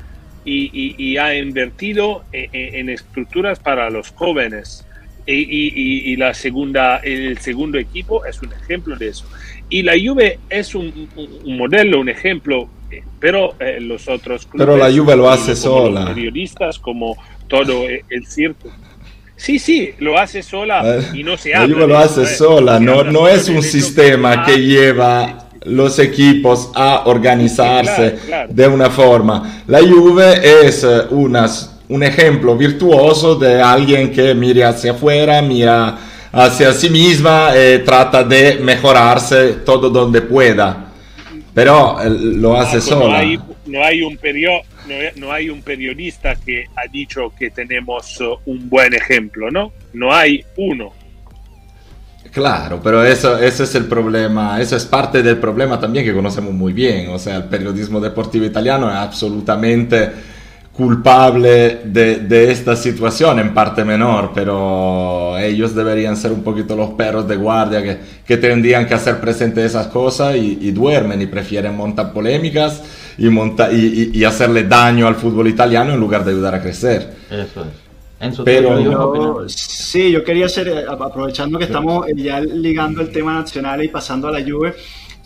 y, 0.47 1.17
ha 1.17 1.35
invertido 1.35 2.25
en, 2.33 2.89
estructuras 2.89 3.59
para 3.59 3.91
los 3.91 4.11
jóvenes. 4.11 4.87
Y, 5.27 6.17
la 6.17 6.35
segunda, 6.35 6.99
el 6.99 7.39
segundo 7.39 7.79
equipo 7.79 8.25
es 8.25 8.41
un 8.41 8.53
ejemplo 8.53 8.97
de 8.97 9.09
eso. 9.09 9.27
Y 9.69 9.83
la 9.83 9.95
Juve 9.95 10.39
es 10.49 10.75
un, 10.75 11.09
modelo, 11.45 12.01
un 12.01 12.09
ejemplo, 12.09 12.69
eh, 12.91 13.03
pero 13.19 13.57
eh, 13.59 13.81
los 13.81 14.07
otros 14.07 14.47
clubes... 14.47 14.65
Pero 14.65 14.77
la 14.77 14.97
Juve 14.97 15.17
lo 15.17 15.29
hace 15.29 15.57
sola. 15.57 16.07
periodistas, 16.07 16.79
como 16.79 17.17
todo 17.49 17.85
el 17.89 18.27
circo. 18.29 18.71
Sí, 19.35 19.59
sí, 19.59 19.91
lo 19.99 20.19
hace 20.19 20.43
sola 20.43 21.01
y 21.13 21.23
no 21.23 21.37
se 21.37 21.55
habla. 21.55 21.67
La 21.67 21.75
Juve 21.75 21.89
lo 21.89 21.99
hace 21.99 22.27
sola, 22.27 22.81
no, 22.81 23.03
no 23.05 23.29
es 23.29 23.49
un 23.49 23.63
sistema 23.63 24.45
que 24.45 24.59
lleva 24.59 25.46
los 25.67 25.99
equipos 25.99 26.71
a 26.75 27.03
organizarse 27.07 28.17
de 28.49 28.69
una 28.69 28.91
forma. 28.91 29.63
La 29.67 29.81
Juve 29.81 30.67
es 30.67 30.85
eh, 30.85 31.03
un 31.11 32.03
ejemplo 32.03 32.57
virtuoso 32.57 33.37
de 33.37 33.61
alguien 33.61 34.11
que 34.11 34.35
mira 34.35 34.71
hacia 34.71 34.93
afuera, 34.93 35.43
mira 35.43 35.99
hacia 36.33 36.73
sí 36.73 36.91
misma, 36.91 37.51
y 37.55 37.59
eh, 37.59 37.79
trata 37.85 38.23
de 38.25 38.57
mejorarse 38.57 39.55
todo 39.65 39.91
donde 39.91 40.23
pueda. 40.23 40.93
Pero 41.55 42.01
eh, 42.03 42.11
lo 42.11 42.57
hace 42.57 42.81
solo. 42.81 43.09
No 43.09 43.17
hay, 43.17 43.41
no 43.67 43.85
hay 43.85 44.03
un 44.03 44.19
no 45.17 45.33
hay 45.33 45.49
un 45.51 45.63
periodista 45.63 46.37
que 46.37 46.67
ha 46.77 46.87
dicho 46.87 47.33
que 47.37 47.51
tenemos 47.51 48.23
un 48.45 48.69
buen 48.69 48.95
ejemplo, 48.95 49.51
¿no? 49.51 49.73
No 49.93 50.15
hay 50.15 50.45
uno. 50.57 50.93
Claro, 52.37 52.81
pero 52.85 53.03
eso, 53.03 53.39
eso 53.39 53.65
es 53.65 53.75
el 53.77 53.87
problema, 53.87 54.61
eso 54.61 54.77
es 54.77 54.85
parte 54.85 55.23
del 55.23 55.39
problema 55.39 55.81
también 55.81 56.05
que 56.05 56.13
conocemos 56.13 56.53
muy 56.53 56.75
bien, 56.75 57.09
o 57.09 57.19
sea, 57.19 57.37
el 57.37 57.45
periodismo 57.45 57.99
deportivo 57.99 58.45
italiano 58.45 58.91
es 58.91 58.95
absolutamente 58.95 60.13
culpable 60.71 61.81
de, 61.87 62.17
de, 62.17 62.51
esta 62.53 62.77
situación, 62.77 63.39
en 63.39 63.55
parte 63.55 63.87
menor, 63.87 64.33
pero 64.35 65.39
ellos 65.39 65.75
deberían 65.75 66.15
ser 66.15 66.31
un 66.31 66.43
poquito 66.43 66.77
los 66.77 66.91
perros 66.91 67.27
de 67.27 67.37
guardia 67.37 67.83
que, 67.83 67.99
que 68.27 68.37
tendrían 68.37 68.87
que 68.87 68.93
hacer 68.93 69.19
presente 69.19 69.65
esas 69.65 69.87
cosas 69.87 70.37
y, 70.37 70.59
y 70.61 70.73
duermen 70.73 71.23
y 71.23 71.27
prefieren 71.27 71.75
montar 71.75 72.13
polémicas 72.13 72.83
y, 73.17 73.31
monta 73.31 73.73
y, 73.73 74.11
y, 74.13 74.25
hacerle 74.25 74.65
daño 74.65 75.07
al 75.07 75.15
fútbol 75.15 75.49
italiano 75.49 75.95
en 75.95 76.01
lugar 76.01 76.23
de 76.23 76.33
ayudar 76.33 76.55
a 76.55 76.61
crecer. 76.61 77.15
Eso 77.31 77.63
es. 77.63 77.86
Pero 78.45 79.49
sí, 79.49 80.11
yo 80.11 80.25
quería 80.25 80.47
hacer, 80.47 80.69
eh, 80.69 80.85
aprovechando 80.89 81.59
que 81.59 81.65
estamos 81.65 82.09
eh, 82.09 82.15
ya 82.17 82.41
ligando 82.41 83.03
el 83.03 83.11
tema 83.11 83.35
nacional 83.35 83.85
y 83.85 83.89
pasando 83.89 84.29
a 84.29 84.33
la 84.33 84.43
Juve, 84.43 84.75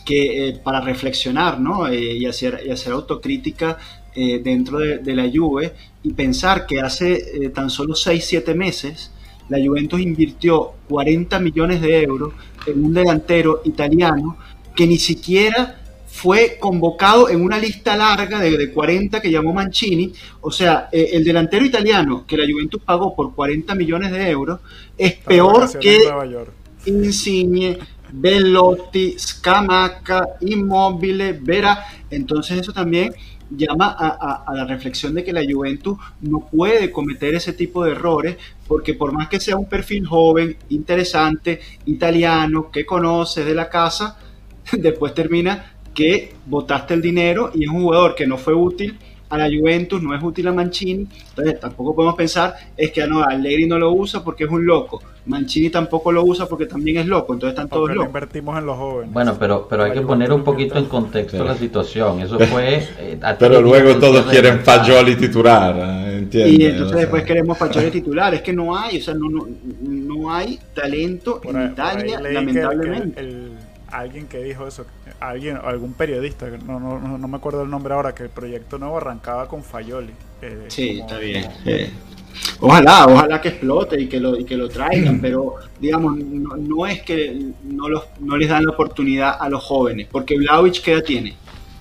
que 0.05 0.49
eh, 0.49 0.61
para 0.63 0.81
reflexionar 0.81 1.61
¿no? 1.61 1.93
y, 1.93 2.27
hacer, 2.27 2.63
y 2.67 2.71
hacer 2.71 2.93
autocrítica 2.93 3.79
dentro 4.13 4.79
de, 4.79 5.15
la 5.15 5.31
Juve 5.33 5.73
y 6.03 6.13
pensar 6.15 6.67
que 6.67 6.81
hace 6.81 7.49
tan 7.55 7.71
solo 7.71 7.95
6-7 7.95 8.57
meses 8.57 9.13
la 9.49 9.59
Juventus 9.65 10.01
invirtió 10.01 10.73
40 10.89 11.39
millones 11.39 11.81
de 11.81 12.03
euros 12.03 12.33
en 12.67 12.85
un 12.85 12.93
delantero 12.93 13.63
italiano 13.65 14.37
que 14.75 14.87
ni 14.89 14.99
siquiera 14.99 15.81
fue 16.11 16.59
convocado 16.59 17.29
en 17.29 17.41
una 17.41 17.59
lista 17.59 17.97
larga 17.97 18.41
de, 18.41 18.73
40 18.73 19.21
que 19.23 19.31
llamó 19.31 19.53
Mancini. 19.53 20.13
O 20.41 20.51
sea, 20.51 20.89
eh, 20.93 21.11
el 21.13 21.25
delantero 21.25 21.65
italiano 21.65 22.25
que 22.27 22.37
la 22.37 22.45
Juventus 22.51 22.83
pagó 22.85 23.15
por 23.15 23.35
40 23.35 23.75
millones 23.75 24.11
de 24.11 24.29
euros 24.29 24.61
es 24.99 25.15
peor 25.15 25.79
que 25.79 26.01
Insigne, 26.87 27.79
Bellotti, 28.13 29.17
Scamacca, 29.19 30.37
Immobile, 30.41 31.39
Vera. 31.41 31.87
Entonces 32.11 32.59
eso 32.59 32.73
también 32.73 33.15
llama 33.49 33.97
a, 33.99 34.45
a, 34.47 34.55
la 34.55 34.65
reflexión 34.65 35.15
de 35.15 35.25
que 35.25 35.33
la 35.33 35.43
Juventus 35.43 35.97
no 36.21 36.41
puede 36.51 36.91
cometer 36.93 37.35
ese 37.35 37.53
tipo 37.53 37.85
de 37.85 37.93
errores 37.93 38.37
porque 38.69 38.95
por 38.95 39.13
más 39.13 39.29
que 39.29 39.41
sea 39.41 39.57
un 39.57 39.69
perfil 39.69 40.07
joven, 40.07 40.57
interesante, 40.69 41.61
italiano, 41.87 42.71
que 42.71 42.85
conoce 42.85 43.45
de 43.45 43.55
la 43.55 43.69
casa, 43.69 44.19
después 44.73 45.15
termina 45.15 45.80
que 45.95 46.35
votaste 46.47 46.95
el 46.95 47.03
dinero 47.03 47.51
y 47.55 47.65
es 47.65 47.71
un 47.71 47.83
jugador 47.83 48.15
que 48.15 48.27
no 48.27 48.39
fue 48.39 48.55
útil 48.55 48.99
a 49.31 49.39
la 49.39 49.47
Juventus, 49.47 50.03
no 50.03 50.15
es 50.15 50.23
útil 50.23 50.49
a 50.49 50.53
Mancini, 50.53 51.07
entonces 51.29 51.61
tampoco 51.61 51.95
podemos 51.95 52.17
pensar 52.17 52.55
es 52.77 52.91
que 52.91 53.07
no, 53.07 53.23
Allegri 53.23 53.67
no 53.67 53.79
lo 53.79 53.93
usa 53.93 54.25
porque 54.25 54.45
es 54.45 54.51
un 54.51 54.67
loco, 54.67 55.01
Mancini 55.27 55.71
tampoco 55.71 56.11
lo 56.11 56.25
usa 56.25 56.47
porque 56.47 56.67
también 56.67 56.99
es 56.99 57.07
loco, 57.07 57.33
entonces 57.33 57.55
están 57.55 57.69
todos 57.69 57.91
locos. 57.91 58.07
invertimos 58.07 58.59
en 58.59 58.67
los 58.67 58.77
jóvenes. 58.77 59.13
Bueno, 59.13 59.37
pero, 59.39 59.69
pero 59.71 59.85
hay 59.85 59.93
que 59.93 60.01
poner 60.01 60.33
un 60.33 60.43
poquito 60.43 60.77
en 60.79 60.87
contexto 60.87 61.45
la 61.45 61.55
situación, 61.55 62.21
eso 62.21 62.41
fue... 62.41 62.79
Eh, 62.99 63.21
pero 63.39 63.63
luego 63.63 63.97
todos 64.01 64.27
quieren 64.27 64.61
Fagioli 64.61 65.15
titular, 65.15 65.77
¿eh? 65.79 66.19
¿entiendes? 66.19 66.59
Y 66.59 66.65
entonces 66.65 66.97
después 66.97 67.23
queremos 67.23 67.57
Fagioli 67.59 67.91
titular, 67.93 68.35
es 68.35 68.43
que 68.43 68.53
no 68.53 68.77
hay, 68.77 68.99
o 68.99 69.03
sea, 69.03 69.15
no, 69.15 69.31
no, 69.31 69.47
no 69.81 70.35
hay 70.35 70.59
talento 70.75 71.41
en 71.45 71.71
Italia, 71.71 72.21
lamentablemente. 72.21 73.60
Alguien 73.93 74.27
que 74.27 74.39
dijo 74.39 74.67
eso, 74.67 74.87
alguien, 75.21 75.59
algún 75.63 75.93
periodista, 75.95 76.47
no, 76.65 76.81
no, 76.81 76.99
no, 76.99 77.29
me 77.29 77.37
acuerdo 77.37 77.63
el 77.63 77.71
nombre 77.71 77.95
ahora, 77.95 78.15
que 78.15 78.25
el 78.25 78.31
proyecto 78.31 78.79
nuevo 78.79 78.97
arrancaba 78.97 79.49
con 79.49 79.63
Fayoli. 79.63 80.13
Eh, 80.43 80.67
sí, 80.69 81.01
está 81.01 81.19
bien. 81.19 81.49
Ojalá, 82.61 83.07
ojalá 83.07 83.41
que 83.41 83.49
explote 83.49 84.01
y 84.01 84.09
que 84.09 84.21
lo, 84.21 84.39
y 84.39 84.45
que 84.45 84.57
lo 84.57 84.69
traigan, 84.69 85.21
pero 85.23 85.57
digamos, 85.81 86.17
no, 86.17 86.87
es 86.87 87.03
que 87.03 87.53
no, 87.65 87.89
los, 87.89 88.05
no 88.21 88.37
les 88.37 88.49
dan 88.49 88.65
la 88.65 88.73
oportunidad 88.73 89.37
a 89.39 89.49
los 89.49 89.63
jóvenes, 89.63 90.09
porque 90.11 90.37
Vlaovic, 90.37 90.83
¿qué 90.83 90.93
edad 90.93 91.05
tiene? 91.05 91.37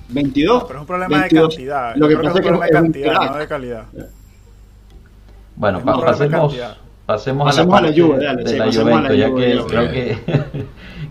22. 0.09 0.63
pero 0.63 0.79
es 0.79 0.81
un 0.81 0.87
problema 0.87 1.23
de 1.23 1.29
cantidad. 1.29 1.95
Lo 1.95 2.07
que 2.07 2.15
pasa 2.17 2.29
es 2.29 2.33
que 2.33 2.39
es 2.39 2.45
un 2.45 2.59
problema 2.59 2.65
de 2.65 2.71
cantidad, 2.71 3.31
no 3.31 3.37
de 3.37 3.47
calidad. 3.47 3.83
Bueno, 5.55 5.83
pasemos, 5.83 6.55
pasemos, 7.05 7.57
a 7.57 7.81
la, 7.81 7.91
de, 7.91 8.57
la 8.57 8.71
Juventus, 8.71 9.17
ya 9.17 9.35
que 9.35 9.63
creo 9.67 9.91
que 9.91 10.17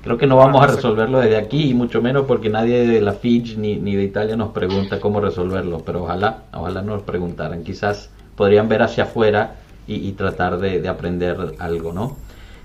creo 0.09 0.16
que 0.16 0.26
no 0.26 0.38
vamos 0.38 0.62
a 0.62 0.66
resolverlo 0.66 1.20
desde 1.20 1.36
aquí 1.36 1.68
y 1.68 1.74
mucho 1.74 2.00
menos 2.00 2.24
porque 2.24 2.48
nadie 2.48 2.86
de 2.86 3.02
la 3.02 3.12
Fiji 3.12 3.59
ni, 3.59 3.76
ni 3.76 3.94
de 3.94 4.04
Italia 4.04 4.36
nos 4.36 4.52
pregunta 4.52 5.00
cómo 5.00 5.20
resolverlo, 5.20 5.82
pero 5.84 6.04
ojalá, 6.04 6.44
ojalá 6.54 6.80
nos 6.80 7.02
preguntaran, 7.02 7.62
quizás 7.62 8.11
podrían 8.34 8.70
ver 8.70 8.80
hacia 8.80 9.04
afuera 9.04 9.56
y, 9.86 10.12
tratar 10.12 10.59
de, 10.61 10.86
aprender 10.88 11.36
algo, 11.59 11.92
¿no? 11.92 12.16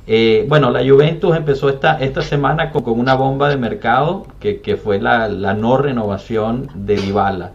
Eh, 0.07 0.45
bueno, 0.47 0.71
la 0.71 0.87
Juventus 0.87 1.35
empezó 1.35 1.67
esta, 1.67 1.99
esta 1.99 2.21
semana 2.21 2.71
con, 2.71 2.97
una 2.97 3.15
bomba 3.15 3.49
de 3.49 3.57
mercado 3.57 4.25
que, 4.39 4.61
que 4.61 4.77
fue 4.77 5.01
la, 5.01 5.27
la, 5.27 5.53
no 5.53 5.77
renovación 5.77 6.69
de 6.75 6.95
Dybala. 6.95 7.51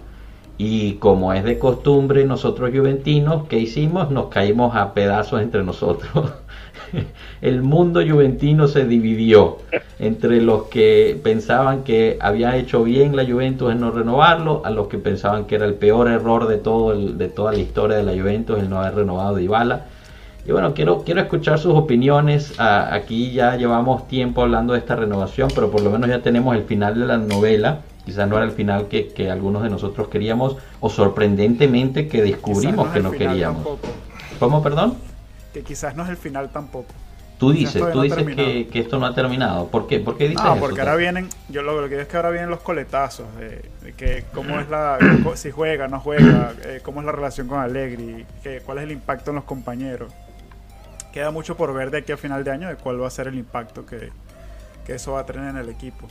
Y 0.59 0.95
como 0.95 1.33
es 1.33 1.45
de 1.45 1.59
costumbre, 1.59 2.25
nosotros 2.25 2.71
juventinos, 2.75 3.47
¿qué 3.49 3.59
hicimos? 3.59 4.11
Nos 4.11 4.27
caímos 4.27 4.75
a 4.75 4.93
pedazos 4.93 5.41
entre 5.41 5.63
nosotros. 5.65 6.33
el 7.41 7.63
mundo 7.63 8.01
juventino 8.09 8.69
se 8.69 8.85
dividió 8.85 9.59
entre 9.99 10.41
los 10.41 10.65
que 10.65 11.19
pensaban 11.23 11.83
que 11.83 12.19
había 12.21 12.57
hecho 12.57 12.85
bien 12.85 13.17
la 13.17 13.25
Juventus 13.25 13.73
en 13.73 13.81
no 13.81 13.91
renovarlo, 13.91 14.63
a 14.65 14.71
los 14.71 14.89
que 14.89 14.99
pensaban 14.99 15.45
que 15.47 15.57
era 15.57 15.67
el 15.67 15.75
peor 15.75 16.09
error 16.09 16.47
de 16.49 16.59
todo 16.59 16.93
el, 16.93 17.19
de 17.19 17.29
toda 17.29 17.53
la 17.53 17.59
historia 17.59 17.97
de 17.97 18.03
la 18.03 18.13
Juventus 18.13 18.59
el 18.59 18.71
no 18.71 18.81
haber 18.81 18.95
renovado 18.97 19.37
Dybala. 19.37 19.87
Y 20.47 20.53
bueno, 20.53 20.73
quiero, 20.73 21.03
quiero 21.03 21.21
escuchar 21.21 21.59
sus 21.59 21.75
opiniones. 21.75 22.55
aquí 22.59 23.33
ya 23.33 23.57
llevamos 23.57 24.09
tiempo 24.09 24.43
hablando 24.43 24.73
de 24.73 24.79
esta 24.79 24.97
renovación, 24.97 25.51
pero 25.55 25.71
por 25.71 25.83
lo 25.83 25.91
menos 25.91 26.09
ya 26.09 26.23
tenemos 26.23 26.57
el 26.57 26.63
final 26.63 26.99
de 26.99 27.05
la 27.05 27.19
novela. 27.19 27.81
Quizás 28.07 28.27
no 28.27 28.37
era 28.37 28.47
el 28.47 28.53
final 28.53 28.87
que, 28.87 29.31
algunos 29.31 29.63
de 29.63 29.69
nosotros 29.69 30.09
queríamos, 30.09 30.57
o 30.81 30.89
sorprendentemente 30.89 32.09
que 32.09 32.23
descubrimos 32.23 32.89
que 32.89 33.01
no 33.01 33.11
queríamos. 33.11 33.67
¿Cómo, 34.41 34.63
perdón? 34.63 34.95
Que 35.59 35.65
quizás 35.65 35.97
no 35.97 36.05
es 36.05 36.11
el 36.11 36.17
final 36.17 36.51
tampoco. 36.51 36.93
Tú 37.39 37.53
dices, 37.53 37.83
tú 37.93 38.03
dices 38.03 38.25
que, 38.25 38.69
esto 38.75 38.99
no 38.99 39.07
ha 39.07 39.15
terminado. 39.15 39.69
¿Por 39.69 39.87
qué? 39.87 40.01
¿Por 40.01 40.17
qué 40.17 40.29
dices 40.29 40.45
no, 40.45 40.57
porque 40.57 40.81
ahora 40.81 40.97
vienen, 40.97 41.29
yo 41.49 41.63
lo, 41.63 41.81
que 41.83 41.91
digo 41.91 42.01
es 42.01 42.09
que 42.09 42.17
ahora 42.17 42.31
vienen 42.31 42.51
los 42.51 42.61
coletazos, 42.61 43.27
de, 43.37 43.93
que 43.93 44.25
cómo 44.35 44.59
es 44.59 44.69
la, 44.69 44.99
si 45.35 45.53
juega, 45.53 45.87
no 45.87 46.01
juega, 46.01 46.53
eh, 46.65 46.81
cómo 46.83 47.01
es 47.01 47.07
la 47.07 47.13
relación 47.13 47.47
con 47.47 47.61
Allegri, 47.61 48.27
que, 48.43 48.61
cuál 48.61 48.79
es 48.79 48.85
el 48.85 48.93
impacto 48.93 49.31
en 49.31 49.37
los 49.37 49.45
compañeros. 49.45 50.13
Queda 51.13 51.31
mucho 51.31 51.57
por 51.57 51.73
ver 51.73 51.91
de 51.91 51.99
aquí 51.99 52.11
a 52.11 52.17
final 52.17 52.43
de 52.43 52.51
año 52.51 52.69
de 52.69 52.75
cuál 52.75 53.01
va 53.01 53.07
a 53.07 53.11
ser 53.11 53.29
el 53.29 53.37
impacto 53.37 53.87
que, 53.87 54.11
eso 54.89 55.13
va 55.13 55.21
a 55.21 55.27
tener 55.27 55.51
en 55.51 55.59
el 55.59 55.69
equipo. 55.69 56.09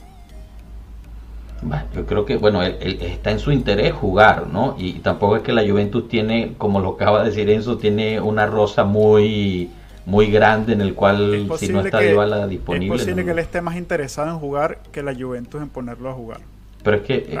Yo 1.94 2.06
creo 2.06 2.24
que, 2.24 2.36
bueno, 2.36 2.62
está 2.62 3.30
en 3.30 3.38
su 3.38 3.52
interés 3.52 3.92
jugar, 3.92 4.46
¿no? 4.46 4.76
Y 4.78 4.94
tampoco 5.00 5.36
es 5.36 5.42
que 5.42 5.52
la 5.52 5.68
Juventus 5.68 6.08
tiene, 6.08 6.54
como 6.56 6.80
lo 6.80 6.90
acaba 6.90 7.20
de 7.20 7.30
decir 7.30 7.50
Enzo, 7.50 7.78
tiene 7.78 8.20
una 8.20 8.46
rosa 8.46 8.84
muy 8.84 9.70
muy 10.08 10.30
grande 10.30 10.72
en 10.72 10.80
el 10.80 10.94
cual 10.94 11.50
si 11.58 11.68
no 11.68 11.80
está 11.82 12.00
bala 12.14 12.46
disponible. 12.46 12.96
Es 12.96 13.02
posible 13.02 13.26
que 13.26 13.30
él 13.30 13.38
esté 13.40 13.60
más 13.60 13.76
interesado 13.76 14.30
en 14.30 14.38
jugar 14.38 14.78
que 14.90 15.02
la 15.02 15.14
Juventus 15.14 15.60
en 15.60 15.68
ponerlo 15.68 16.08
a 16.08 16.14
jugar. 16.14 16.40
Pero 16.82 16.96
es 16.96 17.02
que 17.02 17.38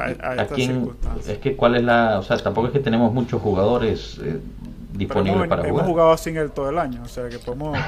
es 1.26 1.38
que 1.38 1.56
cuál 1.56 1.76
es 1.76 1.82
la, 1.82 2.18
o 2.18 2.22
sea, 2.22 2.36
tampoco 2.36 2.66
es 2.66 2.72
que 2.74 2.80
tenemos 2.80 3.12
muchos 3.14 3.40
jugadores 3.40 4.20
eh, 4.22 4.38
disponibles 4.98 5.48
para 5.48 5.62
jugar. 5.62 5.74
Hemos 5.74 5.82
jugado 5.86 6.16
sin 6.16 6.36
él 6.36 6.50
todo 6.50 6.70
el 6.70 6.78
año, 6.78 7.00
o 7.04 7.08
sea 7.08 7.28
que 7.28 7.38
podemos... 7.38 7.78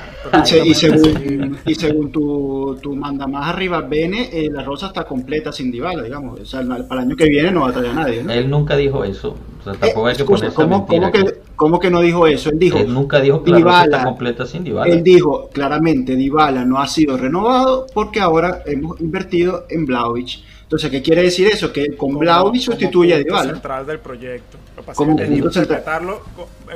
y, 0.64 0.74
según, 0.74 1.58
y 1.66 1.74
según 1.74 2.12
tu, 2.12 2.78
tu 2.80 2.94
manda 2.94 3.26
más 3.26 3.48
arriba, 3.48 3.80
Bene, 3.80 4.30
eh, 4.32 4.48
la 4.50 4.62
rosa 4.62 4.86
está 4.86 5.04
completa 5.04 5.52
sin 5.52 5.70
Dybala, 5.70 6.02
digamos. 6.02 6.40
O 6.40 6.44
sea, 6.46 6.62
para 6.62 7.02
el 7.02 7.08
año 7.08 7.16
que 7.16 7.26
viene 7.26 7.50
no 7.50 7.62
va 7.62 7.70
a 7.70 7.72
traer 7.72 7.90
a 7.90 7.94
nadie. 7.94 8.20
Él 8.20 8.48
nunca 8.48 8.76
dijo 8.76 9.04
eso. 9.04 9.36
O 9.60 9.62
sea, 9.62 9.74
tampoco 9.74 10.06
hay 10.06 10.16
que 10.16 10.24
poner 10.24 10.52
¿cómo, 10.52 10.86
¿cómo 10.86 11.12
que, 11.12 11.40
¿Cómo 11.56 11.78
que 11.78 11.90
no 11.90 12.00
dijo 12.00 12.26
eso? 12.26 12.48
Él 12.48 12.58
dijo. 12.58 12.78
Él 12.78 12.94
nunca 12.94 13.20
dijo 13.20 13.42
que 13.42 13.50
la 13.50 13.84
está 13.84 14.04
completa 14.04 14.46
sin 14.46 14.64
Dybala. 14.64 14.90
Él 14.90 15.02
dijo 15.02 15.50
claramente 15.52 16.16
Dybala 16.16 16.64
no 16.64 16.80
ha 16.80 16.86
sido 16.86 17.18
renovado 17.18 17.86
porque 17.92 18.20
ahora 18.20 18.62
hemos 18.64 18.98
invertido 19.00 19.66
en 19.68 19.84
Blaovic. 19.84 20.40
Entonces, 20.70 20.88
¿qué 20.88 21.02
quiere 21.02 21.22
decir 21.22 21.48
eso? 21.48 21.72
Que 21.72 21.96
con 21.96 22.16
Blaovic 22.16 22.62
sustituye 22.62 23.14
a 23.14 23.18
Dybala. 23.18 23.54
central 23.54 23.84
del 23.84 23.98
proyecto. 23.98 24.56
Como 24.94 25.16
punto 25.16 25.50
central. 25.50 26.10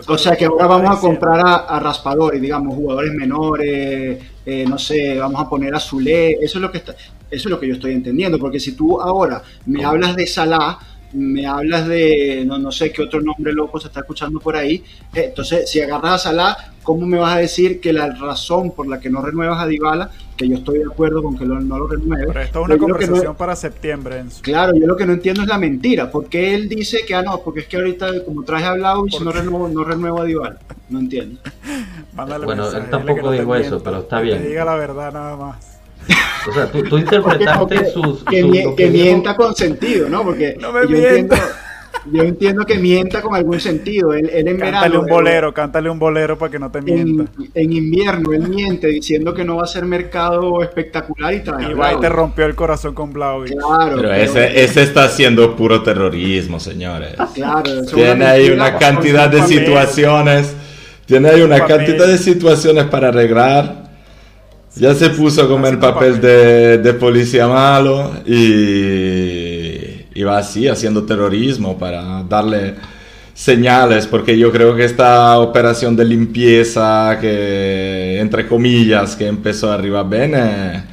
O 0.08 0.18
sea 0.18 0.34
que 0.34 0.46
ahora 0.46 0.66
vamos 0.66 0.98
a 0.98 1.00
comprar 1.00 1.40
a, 1.46 1.78
raspadores, 1.78 2.42
digamos, 2.42 2.74
jugadores 2.74 3.12
menores, 3.12 4.20
eh, 4.44 4.64
no 4.68 4.78
sé, 4.78 5.16
vamos 5.16 5.40
a 5.40 5.48
poner 5.48 5.72
a 5.76 5.78
Zule. 5.78 6.32
Eso 6.32 6.58
es 6.58 6.62
lo 6.62 6.72
que 6.72 6.78
está, 6.78 6.90
eso 6.92 7.08
es 7.30 7.46
lo 7.46 7.60
que 7.60 7.68
yo 7.68 7.74
estoy 7.74 7.92
entendiendo, 7.92 8.36
porque 8.36 8.58
si 8.58 8.72
tú 8.72 9.00
ahora 9.00 9.44
me 9.66 9.84
hablas 9.84 10.16
de 10.16 10.26
Salah 10.26 10.76
me 11.12 11.46
hablas 11.46 11.86
de, 11.86 12.42
no, 12.44 12.58
no 12.58 12.72
sé 12.72 12.90
qué 12.90 13.02
otro 13.02 13.20
nombre 13.20 13.52
loco 13.52 13.78
se 13.78 13.86
está 13.86 14.00
escuchando 14.00 14.40
por 14.40 14.56
ahí. 14.56 14.82
Eh, 15.14 15.26
entonces, 15.26 15.70
si 15.70 15.80
agarras 15.80 16.14
a 16.14 16.18
Salah, 16.18 16.56
¿cómo 16.82 17.06
me 17.06 17.18
vas 17.18 17.36
a 17.36 17.38
decir 17.38 17.80
que 17.80 17.92
la 17.92 18.10
razón 18.10 18.72
por 18.72 18.88
la 18.88 18.98
que 18.98 19.10
no 19.10 19.22
renuevas 19.22 19.62
a 19.62 19.66
Dybala, 19.66 20.10
que 20.36 20.48
yo 20.48 20.56
estoy 20.56 20.78
de 20.78 20.84
acuerdo 20.84 21.22
con 21.22 21.36
que 21.38 21.44
no 21.44 21.60
lo 21.60 21.86
renueve 21.86 22.26
Pero 22.26 22.40
esto 22.40 22.60
es 22.60 22.66
una 22.66 22.78
conversación 22.78 23.36
para 23.36 23.54
septiembre. 23.56 24.24
Claro, 24.40 24.74
yo 24.74 24.86
lo 24.86 24.96
que 24.96 25.06
no 25.06 25.12
entiendo 25.12 25.42
es 25.42 25.48
la 25.48 25.58
mentira. 25.58 26.10
porque 26.10 26.54
él 26.54 26.68
dice 26.68 27.04
que, 27.06 27.14
ah, 27.14 27.22
no, 27.22 27.40
porque 27.40 27.60
es 27.60 27.66
que 27.66 27.76
ahorita, 27.76 28.24
como 28.24 28.42
traje 28.42 28.64
a 28.64 28.74
Vlaovic, 28.74 29.20
no 29.20 29.32
renuevo, 29.32 29.68
no 29.68 29.84
renuevo 29.84 30.20
a 30.20 30.24
Dybala? 30.24 30.58
No 30.88 30.98
entiendo. 30.98 31.40
bueno, 32.44 32.70
él 32.70 32.90
tampoco 32.90 33.30
dijo 33.30 33.56
eso, 33.56 33.82
pero 33.82 34.00
está 34.00 34.20
bien. 34.20 34.42
Que 34.42 34.48
diga 34.48 34.64
la 34.64 34.76
verdad 34.76 35.12
nada 35.12 35.36
más. 35.36 35.74
O 36.46 36.52
sea, 36.52 36.70
tú, 36.70 36.98
interpretaste 36.98 37.90
sus... 37.92 38.24
Que, 38.24 38.90
mienta 38.90 39.34
con 39.34 39.54
sentido, 39.54 40.08
¿no? 40.08 40.22
Porque 40.24 40.56
yo, 40.60 40.96
entiendo, 40.96 41.36
yo 42.12 42.22
entiendo 42.22 42.64
que 42.64 42.78
mienta 42.78 43.22
con 43.22 43.34
algún 43.34 43.60
sentido. 43.60 44.12
Él, 44.12 44.30
él 44.32 44.48
en 44.48 44.58
cántale 44.58 44.98
un 44.98 45.06
bolero, 45.06 45.54
cántale 45.54 45.90
un 45.90 45.98
bolero 45.98 46.38
para 46.38 46.50
que 46.50 46.58
no 46.58 46.70
te 46.70 46.80
mienta. 46.82 47.24
En, 47.54 47.72
invierno 47.72 48.32
él 48.32 48.48
miente 48.48 48.88
diciendo 48.88 49.34
que 49.34 49.44
no 49.44 49.56
va 49.56 49.64
a 49.64 49.66
ser 49.66 49.84
mercado 49.84 50.62
espectacular 50.62 51.34
y 51.34 51.40
trae 51.40 51.70
Y 51.70 51.74
va 51.74 51.94
y 51.94 52.00
te 52.00 52.08
rompió 52.08 52.44
el 52.46 52.54
corazón 52.54 52.94
con 52.94 53.12
Blau. 53.12 53.44
Claro. 53.44 53.96
Pero, 53.96 54.12
ese, 54.12 54.62
ese 54.62 54.82
está 54.82 55.04
haciendo 55.04 55.56
puro 55.56 55.82
terrorismo, 55.82 56.60
señores. 56.60 57.14
Claro. 57.34 57.84
Tiene 57.92 58.24
ahí 58.24 58.50
una 58.50 58.78
cantidad 58.78 59.28
de 59.28 59.42
situaciones... 59.42 60.54
Tiene 61.06 61.28
ahí 61.28 61.42
una 61.42 61.66
cantidad 61.66 62.06
de 62.06 62.16
situaciones 62.16 62.84
para 62.84 63.08
arreglar 63.08 63.84
ya 64.76 64.94
se 64.94 65.10
puso 65.10 65.48
como 65.48 65.68
el 65.68 65.78
papel 65.78 66.20
de, 66.20 66.96
policía 66.98 67.46
malo 67.46 68.10
y, 68.26 69.43
va 70.22 70.38
así 70.38 70.68
haciendo 70.68 71.04
terrorismo 71.04 71.76
para 71.76 72.22
darle 72.22 72.74
señales, 73.34 74.06
porque 74.06 74.38
yo 74.38 74.52
creo 74.52 74.76
que 74.76 74.84
esta 74.84 75.38
operación 75.40 75.96
de 75.96 76.04
limpieza 76.04 77.18
que, 77.20 78.20
entre 78.20 78.46
comillas, 78.46 79.16
que 79.16 79.26
empezó 79.26 79.72
arriba 79.72 80.04
bene, 80.04 80.84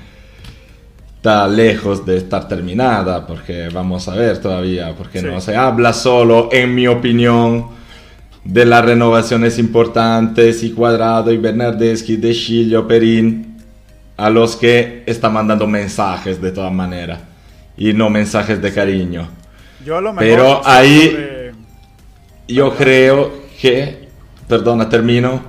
está 1.17 1.47
lejos 1.47 2.03
de 2.03 2.17
estar 2.17 2.47
terminada, 2.47 3.27
porque 3.27 3.69
vamos 3.71 4.07
a 4.07 4.15
ver 4.15 4.39
todavía, 4.39 4.95
porque 4.97 5.21
no 5.21 5.39
se 5.39 5.55
habla 5.55 5.93
solo, 5.93 6.49
en 6.51 6.73
mi 6.73 6.87
opinión, 6.87 7.67
de 8.43 8.65
las 8.65 8.83
renovaciones 8.83 9.59
importantes 9.59 10.63
y 10.63 10.71
Cuadrado 10.71 11.31
y 11.31 11.37
Bernardeschi, 11.37 12.17
De 12.17 12.33
Chilio, 12.33 12.87
Perín 12.87 13.55
a 14.17 14.31
los 14.31 14.55
que 14.55 15.03
está 15.05 15.29
mandando 15.29 15.67
mensajes 15.67 16.41
de 16.41 16.51
todas 16.51 16.73
maneras 16.73 17.30
y 17.81 17.93
no 17.93 18.11
mensajes 18.11 18.61
de 18.61 18.71
cariño. 18.71 19.27
Yo 19.83 19.99
lo 19.99 20.15
Pero 20.15 20.61
ahí 20.63 21.51
yo 22.47 22.75
creo 22.75 23.31
que, 23.59 24.07
perdona, 24.47 24.87
termino, 24.87 25.41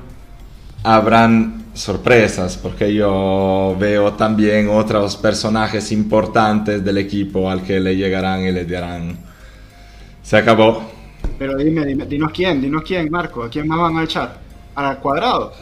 habrán 0.83 1.65
sorpresas 1.75 2.57
porque 2.57 2.95
yo 2.95 3.77
veo 3.79 4.15
también 4.15 4.71
otros 4.71 5.19
personajes 5.19 5.93
importantes 5.93 6.83
del 6.83 6.97
equipo 6.97 7.51
al 7.51 7.63
que 7.63 7.79
le 7.79 7.97
llegarán 7.97 8.47
y 8.47 8.53
le 8.53 8.65
dirán, 8.65 9.19
se 10.23 10.39
acabó. 10.39 10.91
Pero 11.39 11.59
dime, 11.59 11.85
dime, 11.85 12.07
dinos 12.07 12.33
quién, 12.33 12.63
dinos 12.63 12.83
quién, 12.83 13.11
Marco, 13.11 13.43
¿a 13.43 13.51
quién 13.51 13.69
más 13.69 13.79
van 13.79 13.99
a 13.99 14.05
echar? 14.05 14.39
¿Al 14.75 14.99
cuadrado? 15.01 15.53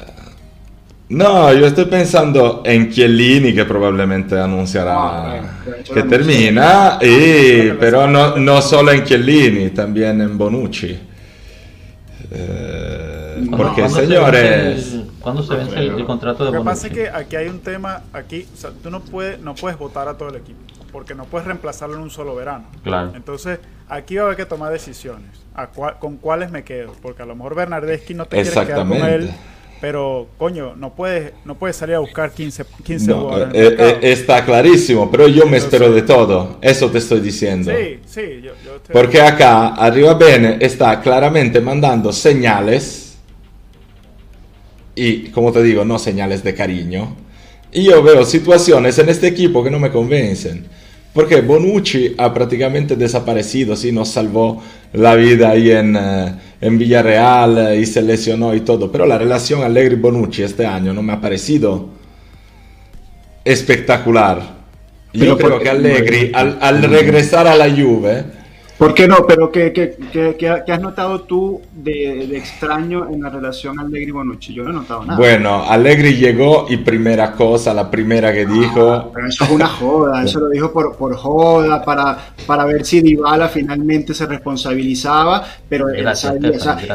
No, 1.11 1.53
yo 1.53 1.67
estoy 1.67 1.87
pensando 1.87 2.63
en 2.65 2.89
Chiellini 2.89 3.53
que 3.53 3.65
probablemente 3.65 4.39
anunciará 4.39 4.95
ah, 4.97 5.41
que 5.93 6.05
termina, 6.05 7.01
y, 7.03 7.73
pero 7.81 8.07
no, 8.07 8.37
no, 8.37 8.63
solo 8.63 8.93
en 8.93 9.03
Chiellini, 9.03 9.71
también 9.71 10.21
en 10.21 10.39
Bonucci. 10.39 10.97
Eh, 12.31 13.45
porque 13.51 13.89
señores... 13.89 15.01
¿Cuándo 15.21 15.43
se 15.43 15.57
vence 15.57 15.79
el, 15.81 16.05
contrato 16.05 16.45
de 16.45 16.51
Bonucci? 16.51 16.55
Lo 16.55 16.63
que 16.63 16.65
pasa 16.65 16.87
es 16.87 16.93
que 16.93 17.09
aquí 17.09 17.35
hay 17.35 17.49
un 17.49 17.59
tema, 17.59 18.05
aquí, 18.13 18.47
o 18.55 18.57
sea, 18.57 18.71
tú 18.81 18.89
no 18.89 19.01
puedes, 19.01 19.41
no 19.41 19.57
puedes 19.57 19.77
votar 19.77 20.07
a 20.07 20.17
todo 20.17 20.29
el 20.29 20.37
equipo. 20.37 20.61
porque 20.93 21.17
no 21.17 21.25
puedes 21.25 21.45
reemplazarlo 21.45 21.97
en 21.97 22.03
un 22.03 22.11
solo 22.11 22.37
verano. 22.37 22.67
Claro. 22.85 23.15
Entonces, 23.17 23.59
aquí 23.89 24.15
va 24.15 24.23
a 24.23 24.25
haber 24.27 24.37
que 24.37 24.47
tomar 24.47 24.73
decisiones. 24.73 25.31
¿Con 25.99 26.19
cuáles 26.19 26.53
me 26.53 26.63
quedo? 26.63 26.93
Porque 27.03 27.23
a 27.23 27.27
lo 27.27 27.35
mejor 27.35 27.57
Bernardeschi 27.57 28.15
no 28.15 28.27
te 28.27 28.45
quedar 28.45 28.75
con 28.75 28.93
él 28.93 29.35
pero, 29.81 30.29
coño, 30.37 30.75
no 30.77 30.95
puedes, 30.95 31.33
no 31.47 31.59
puedes 31.59 31.77
salir 31.77 31.95
a 31.95 32.01
buscar 32.01 32.33
15, 32.33 32.65
15 32.85 33.11
eh, 33.11 33.17
eh, 33.55 33.99
está 34.03 34.45
clarísimo, 34.45 35.11
pero 35.11 35.27
yo 35.27 35.47
me 35.47 35.57
espero 35.57 35.91
de 35.91 36.03
todo. 36.03 36.59
Eso 36.61 36.91
te 36.91 36.99
estoy 36.99 37.21
diciendo. 37.21 37.73
Sí, 37.75 37.99
sí. 38.05 38.43
Yo, 38.43 38.53
Porque 38.93 39.23
acá, 39.23 39.69
arriba 39.69 40.15
Bene 40.15 40.59
está 40.61 41.01
claramente 41.01 41.61
mandando 41.63 42.13
señales. 42.13 43.17
Y, 44.95 45.31
como 45.31 45.51
te 45.51 45.63
digo, 45.63 45.83
no 45.85 45.99
señales 45.99 46.45
de 46.45 46.55
cariño. 46.55 47.17
Y 47.73 47.85
yo 47.85 48.03
veo 48.03 48.25
situaciones 48.25 48.99
en 48.99 49.09
este 49.09 49.29
equipo 49.29 49.65
que 49.65 49.71
no 49.71 49.79
me 49.79 49.91
convencen. 49.91 50.67
Porque 51.15 51.41
Bonucci 51.41 52.15
ha 52.19 52.33
prácticamente 52.35 52.97
desaparecido, 52.97 53.75
sí, 53.77 53.93
nos 53.93 54.11
salvó 54.11 54.63
la 54.93 55.15
vida 55.17 55.51
ahí 55.51 55.71
en, 55.71 55.97
eh, 55.97 56.35
en 56.61 56.79
Villarreal 56.79 57.77
y 57.79 57.87
se 57.87 58.03
lesionó 58.03 58.55
y 58.55 58.61
todo. 58.61 58.91
Pero 58.93 59.07
la 59.07 59.19
relación 59.19 59.63
Allegri-Bonucci 59.63 60.43
este 60.43 60.67
año 60.67 60.93
no 60.93 61.03
me 61.03 61.13
ha 61.13 61.21
parecido 61.21 61.89
espectacular. 63.45 64.61
Yo 65.13 65.37
creo 65.37 65.59
que 65.59 65.71
Allegri, 65.71 66.31
al, 66.35 66.59
al 66.61 66.83
regresar 66.83 67.47
a 67.47 67.57
la 67.57 67.69
Juve, 67.71 68.25
¿Por 68.81 68.95
qué 68.95 69.07
no? 69.07 69.27
Pero 69.29 69.53
¿qué, 69.53 69.75
qué, 69.75 70.37
qué, 70.39 70.73
has 70.73 70.81
notado 70.81 71.21
tú 71.21 71.61
de, 71.71 72.35
extraño 72.35 73.11
en 73.11 73.21
la 73.21 73.29
relación 73.29 73.79
Allegri-Bonucci? 73.79 74.55
Yo 74.55 74.65
no 74.65 74.71
he 74.71 74.73
notado 74.73 75.05
nada. 75.05 75.19
Bueno, 75.19 75.65
Allegri 75.69 76.17
llegó 76.17 76.65
y 76.67 76.79
primera 76.79 77.33
cosa, 77.33 77.75
la 77.75 77.91
primera 77.91 78.33
que 78.33 78.47
dijo... 78.47 78.91
Ah, 78.91 79.11
pero 79.13 79.27
eso 79.27 79.45
es 79.45 79.51
una 79.51 79.67
joda, 79.67 80.25
eso 80.25 80.41
lo 80.41 80.49
dijo 80.49 80.73
por, 80.73 80.97
por 80.97 81.15
joda, 81.15 81.85
para, 81.85 82.33
para 82.47 82.65
ver 82.65 82.87
si 82.87 83.03
Dybala 83.03 83.51
finalmente 83.51 84.15
se 84.15 84.25
responsabilizaba, 84.25 85.45
pero 85.69 85.85
gracias, 85.89 86.37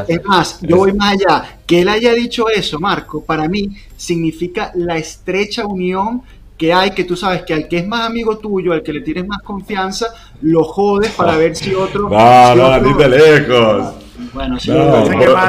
es 0.08 0.24
más, 0.24 0.58
yo 0.62 0.78
voy 0.78 0.92
más 0.92 1.12
allá. 1.12 1.58
Que 1.64 1.82
él 1.82 1.88
haya 1.88 2.14
dicho 2.14 2.48
eso, 2.48 2.80
Marco, 2.80 3.22
para 3.24 3.48
mí 3.48 3.76
significa 3.96 4.72
la 4.74 4.96
estrecha 4.96 5.64
unión 5.64 6.22
que 6.56 6.72
hay, 6.72 6.92
que 6.92 7.04
tú 7.04 7.16
sabes 7.16 7.42
que 7.42 7.54
al 7.54 7.68
que 7.68 7.78
es 7.78 7.86
más 7.86 8.06
amigo 8.06 8.38
tuyo, 8.38 8.72
al 8.72 8.82
que 8.82 8.92
le 8.92 9.00
tienes 9.00 9.26
más 9.26 9.42
confianza, 9.42 10.06
lo 10.42 10.64
jodes 10.64 11.10
para 11.12 11.36
ver 11.36 11.54
si 11.54 11.74
otro... 11.74 12.08
No, 12.08 12.54
no, 12.54 12.78
ni 12.80 12.94
de 12.94 13.08
lejos. 13.08 13.94
Bueno, 14.32 14.58
sí, 14.58 14.70
no, 14.70 15.04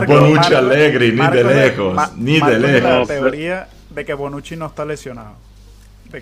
Bonucci 0.06 0.54
Allegri, 0.54 1.14
ni 1.14 1.28
de 1.28 1.44
lejos, 1.44 1.98
ni 2.18 2.40
de 2.40 2.60
lejos. 2.60 2.84
la 2.84 3.06
teoría 3.06 3.68
de 3.90 4.06
que 4.06 4.14
Bonucci 4.14 4.58
no 4.58 4.68
está 4.68 4.84
lesionado. 4.84 5.36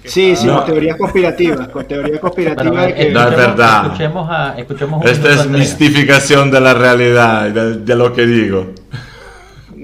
sí, 0.04 0.36
sí, 0.36 0.48
con 0.48 0.66
teorías 0.66 0.98
conspirativas, 0.98 1.68
con 1.70 1.86
teorías 1.88 2.20
conspirativas 2.20 2.86
de 2.86 2.96
que... 2.96 3.12
No 3.12 3.28
es 3.28 3.38
verdad. 3.38 3.86
Escuchemos 3.86 4.30
a, 4.30 4.56
escuchemos 4.58 5.06
Esta 5.06 5.34
es 5.34 5.48
mistificación 5.48 6.52
de 6.52 6.62
la 6.62 6.74
realidad, 6.76 7.50
de 7.50 7.96
lo 7.96 8.14
que 8.14 8.26
digo. 8.28 8.68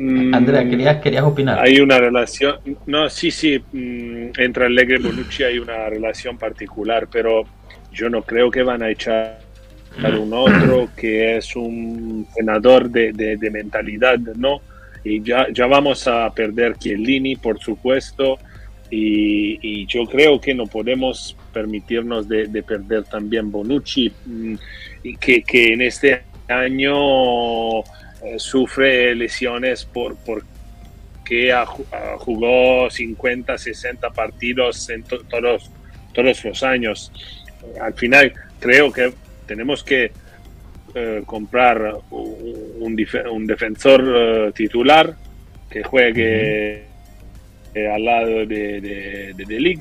Mm, 0.01 0.33
Andrea, 0.33 0.67
¿querías, 0.67 0.97
querías 0.97 1.23
opinar. 1.23 1.59
Hay 1.59 1.79
una 1.79 1.99
relación, 1.99 2.55
no, 2.87 3.07
sí, 3.07 3.29
sí, 3.29 3.59
mm, 3.59 4.31
entre 4.35 4.65
Allegri 4.65 4.95
y 4.95 5.03
Bonucci 5.03 5.43
hay 5.43 5.59
una 5.59 5.89
relación 5.89 6.39
particular, 6.39 7.07
pero 7.11 7.43
yo 7.93 8.09
no 8.09 8.23
creo 8.23 8.49
que 8.49 8.63
van 8.63 8.81
a 8.81 8.89
echar 8.89 9.41
a 10.03 10.07
un 10.09 10.33
otro 10.33 10.89
que 10.97 11.37
es 11.37 11.55
un 11.55 12.25
senador 12.33 12.89
de, 12.89 13.13
de, 13.13 13.51
mentalidad, 13.51 14.17
¿no? 14.17 14.61
Y 15.03 15.21
ya, 15.21 15.45
ya 15.53 15.67
vamos 15.67 16.07
a 16.07 16.33
perder 16.33 16.77
Chiellini, 16.77 17.35
por 17.35 17.59
supuesto, 17.59 18.39
y, 18.89 19.59
y 19.61 19.85
yo 19.85 20.07
creo 20.07 20.41
que 20.41 20.55
no 20.55 20.65
podemos 20.65 21.37
permitirnos 21.53 22.27
de, 22.27 22.47
de 22.47 22.63
perder 22.63 23.03
también 23.03 23.51
Bonucci, 23.51 24.11
mm, 24.25 24.55
que, 25.19 25.43
que 25.43 25.73
en 25.73 25.83
este 25.83 26.23
año 26.47 27.83
sufre 28.37 29.15
lesiones 29.15 29.85
por, 29.85 30.15
por 30.17 30.43
que 31.25 31.53
jugó 32.17 32.89
50, 32.89 33.57
60 33.57 34.09
partidos 34.09 34.89
en 34.89 35.03
todos, 35.03 35.71
todos 36.13 36.43
los 36.43 36.63
años. 36.63 37.11
Al 37.79 37.93
final 37.93 38.33
creo 38.59 38.91
que 38.91 39.13
tenemos 39.45 39.83
que 39.83 40.11
eh, 40.93 41.23
comprar 41.25 41.95
un, 42.09 43.07
un 43.31 43.47
defensor 43.47 44.03
eh, 44.13 44.51
titular 44.53 45.15
que 45.69 45.83
juegue 45.83 46.83
al 47.73 48.03
lado 48.03 48.45
de, 48.45 48.81
de, 48.81 49.33
de 49.33 49.79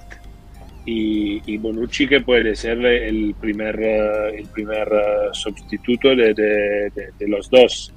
y, 0.86 1.56
Bonucci 1.58 2.06
que 2.06 2.20
puede 2.20 2.54
ser 2.54 2.84
el 2.84 3.34
primer, 3.40 3.78
el 3.80 4.46
primer 4.48 4.88
sustituto 5.32 6.14
de, 6.14 6.32
de, 6.32 7.28
los 7.28 7.50
dos. 7.50 7.92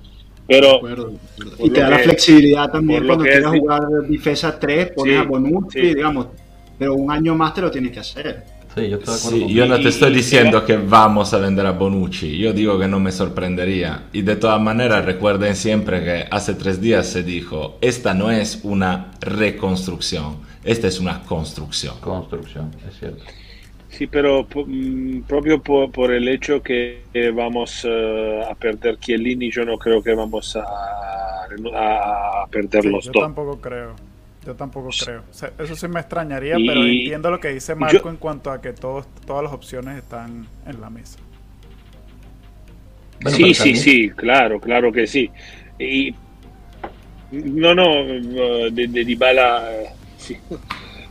Pero, 0.48 0.82
y 1.60 1.70
te 1.70 1.80
da 1.80 1.90
la 1.90 2.00
flexibilidad 2.00 2.70
también 2.70 3.06
cuando 3.06 3.24
quieras 3.24 3.52
jugar 3.58 3.82
defensa 4.08 4.60
3, 4.60 4.92
pones 4.96 5.20
a 5.20 5.24
Bonucci, 5.24 5.80
digamos, 5.80 6.28
pero 6.78 6.96
un 6.96 7.12
año 7.12 7.34
más 7.36 7.54
te 7.54 7.62
lo 7.62 7.72
tienes 7.72 7.92
que 7.92 8.00
hacer. 8.00 8.44
Sí, 8.76 8.90
yo, 8.90 8.98
estoy 8.98 9.54
yo 9.54 9.68
no 9.68 9.80
te 9.80 9.90
estoy 9.90 10.12
diciendo 10.12 10.66
que 10.66 10.78
vamos 10.78 11.32
a 11.34 11.38
vender 11.38 11.66
a 11.66 11.72
Bonucci, 11.72 12.38
yo 12.38 12.52
digo 12.54 12.78
que 12.80 12.88
no 12.88 13.00
me 13.00 13.12
sorprendería. 13.12 14.06
Y 14.12 14.24
de 14.24 14.36
todas 14.36 14.60
maneras, 14.60 15.06
recuerden 15.06 15.56
siempre 15.56 16.04
que 16.04 16.26
hace 16.30 16.56
tres 16.56 16.82
días 16.82 17.08
se 17.08 17.24
dijo, 17.24 17.78
esta 17.82 18.14
no 18.14 18.32
es 18.32 18.62
una 18.64 19.12
reconstrucción, 19.22 20.38
esta 20.64 20.88
es 20.88 21.00
una 21.00 21.22
construcción. 21.22 22.00
Construcción, 22.02 22.72
es 22.90 23.00
cierto. 23.00 23.24
Sí, 23.94 24.08
pero 24.08 24.48
mm, 24.66 25.22
propio 25.22 25.62
por, 25.62 26.12
el 26.12 26.28
hecho 26.28 26.64
que 26.64 27.04
vamos 27.32 27.86
eh, 27.88 28.42
a 28.50 28.56
perder 28.56 28.98
Chiellini, 28.98 29.52
yo 29.52 29.64
no 29.66 29.78
creo 29.78 30.02
que 30.02 30.16
vamos 30.16 30.56
a, 30.56 30.64
a 31.76 32.48
perder 32.50 32.86
los 32.86 33.06
dos. 33.06 33.14
Yo 33.14 33.22
tampoco 33.22 33.62
creo. 33.62 33.96
Yo 34.44 34.56
tampoco 34.56 34.90
creo. 34.90 35.22
eso 35.60 35.76
sí 35.76 35.88
me 35.88 36.00
extrañaría, 36.00 36.56
pero 36.56 36.84
entiendo 36.84 37.30
lo 37.30 37.40
que 37.40 37.50
dice 37.50 37.76
Marco 37.76 38.10
en 38.10 38.18
cuanto 38.18 38.52
a 38.52 38.60
que 38.60 38.74
todos, 38.74 39.06
todas 39.28 39.44
las 39.44 39.54
opciones 39.54 40.00
están 40.00 40.48
en 40.66 40.82
la 40.82 40.90
mesa. 40.90 41.20
sí, 43.28 43.54
sí, 43.54 43.76
sí, 43.76 44.10
claro, 44.10 44.60
claro 44.60 44.92
que 44.92 45.06
sí. 45.06 45.30
Y 45.78 46.16
no, 47.32 47.76
no, 47.76 48.04
de, 48.72 48.88
de 48.88 49.06
Dybala, 49.06 49.72
eh, 49.72 49.90
sí. 50.18 50.38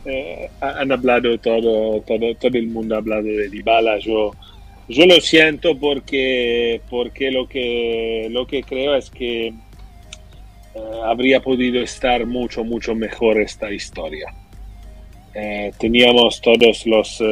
Eh, 0.05 0.49
han 0.59 0.91
hablado 0.91 1.37
todo, 1.37 2.01
todo, 2.01 2.35
todo 2.35 2.57
el 2.57 2.67
mundo 2.67 2.95
ha 2.95 2.97
hablado 2.97 3.23
de 3.23 3.49
Dybala. 3.49 3.99
Yo, 3.99 4.31
yo 4.89 5.05
lo 5.05 5.19
siento 5.21 5.77
porque, 5.77 6.81
porque 6.89 7.31
lo, 7.31 7.47
que, 7.47 8.27
lo 8.29 8.45
que 8.45 8.63
creo 8.63 8.95
es 8.95 9.09
que 9.09 9.47
eh, 9.47 9.53
habría 11.05 11.39
podido 11.41 11.81
estar 11.81 12.25
mucho, 12.25 12.63
mucho 12.63 12.95
mejor 12.95 13.39
esta 13.39 13.71
historia. 13.71 14.33
Eh, 15.33 15.71
teníamos 15.79 16.41
todos 16.41 16.85
los, 16.85 17.23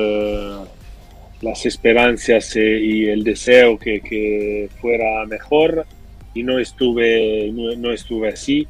las 1.42 1.66
esperanzas 1.66 2.56
y 2.56 3.06
el 3.06 3.24
deseo 3.24 3.78
que, 3.78 4.02
que, 4.02 4.70
fuera 4.80 5.26
mejor 5.26 5.86
y 6.34 6.44
no 6.44 6.58
estuve, 6.58 7.52
no, 7.52 7.92
estuve 7.92 8.30
así. 8.30 8.68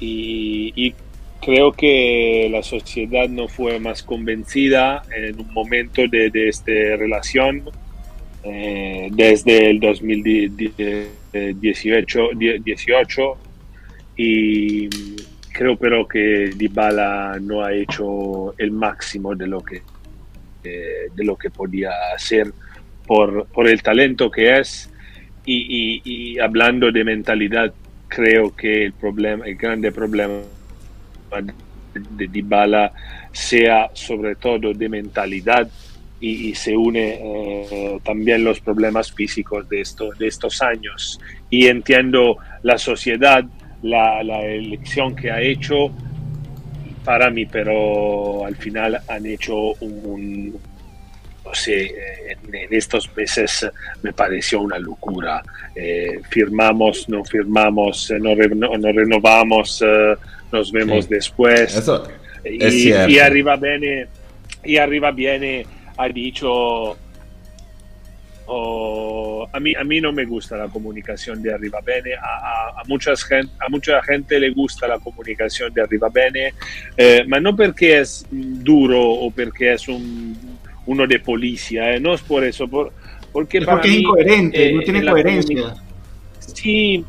Y, 0.00 0.72
y, 0.74 0.94
creo 1.44 1.72
que 1.72 2.48
la 2.50 2.62
sociedad 2.62 3.28
no 3.28 3.48
fue 3.48 3.78
más 3.78 4.02
convencida 4.02 5.02
en 5.14 5.38
un 5.40 5.52
momento 5.52 6.08
de, 6.08 6.30
de 6.30 6.48
esta 6.48 6.72
relación 6.96 7.64
eh, 8.42 9.10
desde 9.12 9.68
el 9.70 9.80
2018 9.80 12.30
18, 12.62 13.36
y 14.16 14.88
creo 15.52 15.76
pero 15.76 16.06
que 16.06 16.50
Dybala 16.54 17.38
no 17.40 17.64
ha 17.64 17.72
hecho 17.72 18.54
el 18.58 18.70
máximo 18.70 19.34
de 19.34 19.46
lo 19.46 19.60
que 19.60 19.82
eh, 20.62 21.08
de 21.14 21.24
lo 21.24 21.36
que 21.36 21.50
podía 21.50 21.90
hacer 22.14 22.52
por, 23.06 23.46
por 23.46 23.66
el 23.68 23.82
talento 23.82 24.30
que 24.30 24.58
es. 24.58 24.90
Y, 25.46 25.66
y, 25.68 26.00
y 26.04 26.38
hablando 26.38 26.90
de 26.90 27.04
mentalidad 27.04 27.74
creo 28.08 28.56
que 28.56 28.84
el 28.84 28.94
problema 28.94 29.44
el 29.46 29.56
grande 29.56 29.92
problema 29.92 30.40
de 31.40 32.28
Dybala 32.28 32.92
sea 33.32 33.90
sobre 33.92 34.36
todo 34.36 34.72
de 34.72 34.88
mentalidad 34.88 35.68
y, 36.20 36.54
se 36.54 36.74
une 36.74 37.18
eh, 37.20 37.98
también 38.02 38.44
los 38.44 38.60
problemas 38.60 39.12
físicos 39.12 39.68
de, 39.68 39.82
esto, 39.82 40.10
de 40.18 40.26
estos 40.26 40.62
años. 40.62 41.20
Y 41.50 41.66
entiendo 41.66 42.38
la 42.62 42.78
sociedad, 42.78 43.44
la, 43.82 44.20
elección 44.42 45.14
que 45.14 45.30
ha 45.30 45.42
hecho 45.42 45.90
para 47.04 47.28
mí, 47.28 47.44
pero 47.44 48.46
al 48.46 48.56
final 48.56 49.02
han 49.06 49.26
hecho 49.26 49.74
un, 49.80 50.58
no 51.44 51.54
sé, 51.54 51.92
en, 52.30 52.72
estos 52.72 53.14
meses 53.14 53.70
me 54.02 54.14
pareció 54.14 54.62
una 54.62 54.78
locura. 54.78 55.42
Eh, 55.74 56.20
firmamos, 56.30 57.06
no 57.08 57.22
firmamos, 57.22 58.10
no, 58.18 58.34
no 58.34 58.92
renovamos. 58.92 59.84
Eh, 59.86 60.16
nos 60.54 60.72
vemos 60.72 61.08
después. 61.08 61.76
Eso 61.76 62.08
y, 62.44 62.88
y, 62.88 63.18
arriba 63.18 63.56
viene 63.56 64.06
y 64.62 64.76
arriba 64.76 65.10
viene 65.10 65.66
ha 65.96 66.08
dicho 66.08 66.96
a, 69.52 69.60
mí, 69.60 69.74
a 69.74 69.84
mí 69.84 70.00
no 70.00 70.12
me 70.12 70.24
gusta 70.26 70.56
la 70.56 70.68
comunicación 70.68 71.42
de 71.42 71.54
arriba 71.54 71.80
bene, 71.84 72.14
a, 72.14 72.80
a, 72.80 72.82
mucha, 72.86 73.16
gente, 73.16 73.50
a 73.58 73.70
mucha 73.70 74.02
gente 74.02 74.38
le 74.38 74.50
gusta 74.50 74.86
la 74.86 74.98
comunicación 74.98 75.72
de 75.72 75.82
arriba 75.82 76.08
bene, 76.12 76.52
eh, 76.96 77.24
pero 77.28 77.40
no 77.40 77.56
porque 77.56 78.00
es 78.00 78.26
duro 78.30 79.00
o 79.00 79.30
porque 79.30 79.72
es 79.72 79.88
un, 79.88 80.58
uno 80.84 81.06
de 81.06 81.20
policía, 81.20 81.94
eh, 81.94 82.00
no 82.00 82.12
es 82.12 82.20
por 82.20 82.44
eso, 82.44 82.68
por, 82.68 82.92
porque, 83.32 83.58
es 83.58 83.64
porque 83.64 83.88
es 83.88 83.94
incoherente, 83.96 84.72
no 84.72 84.80
eh, 84.80 84.84
tiene 84.84 85.06
coherencia. 85.10 85.74
Sí, 86.38 87.02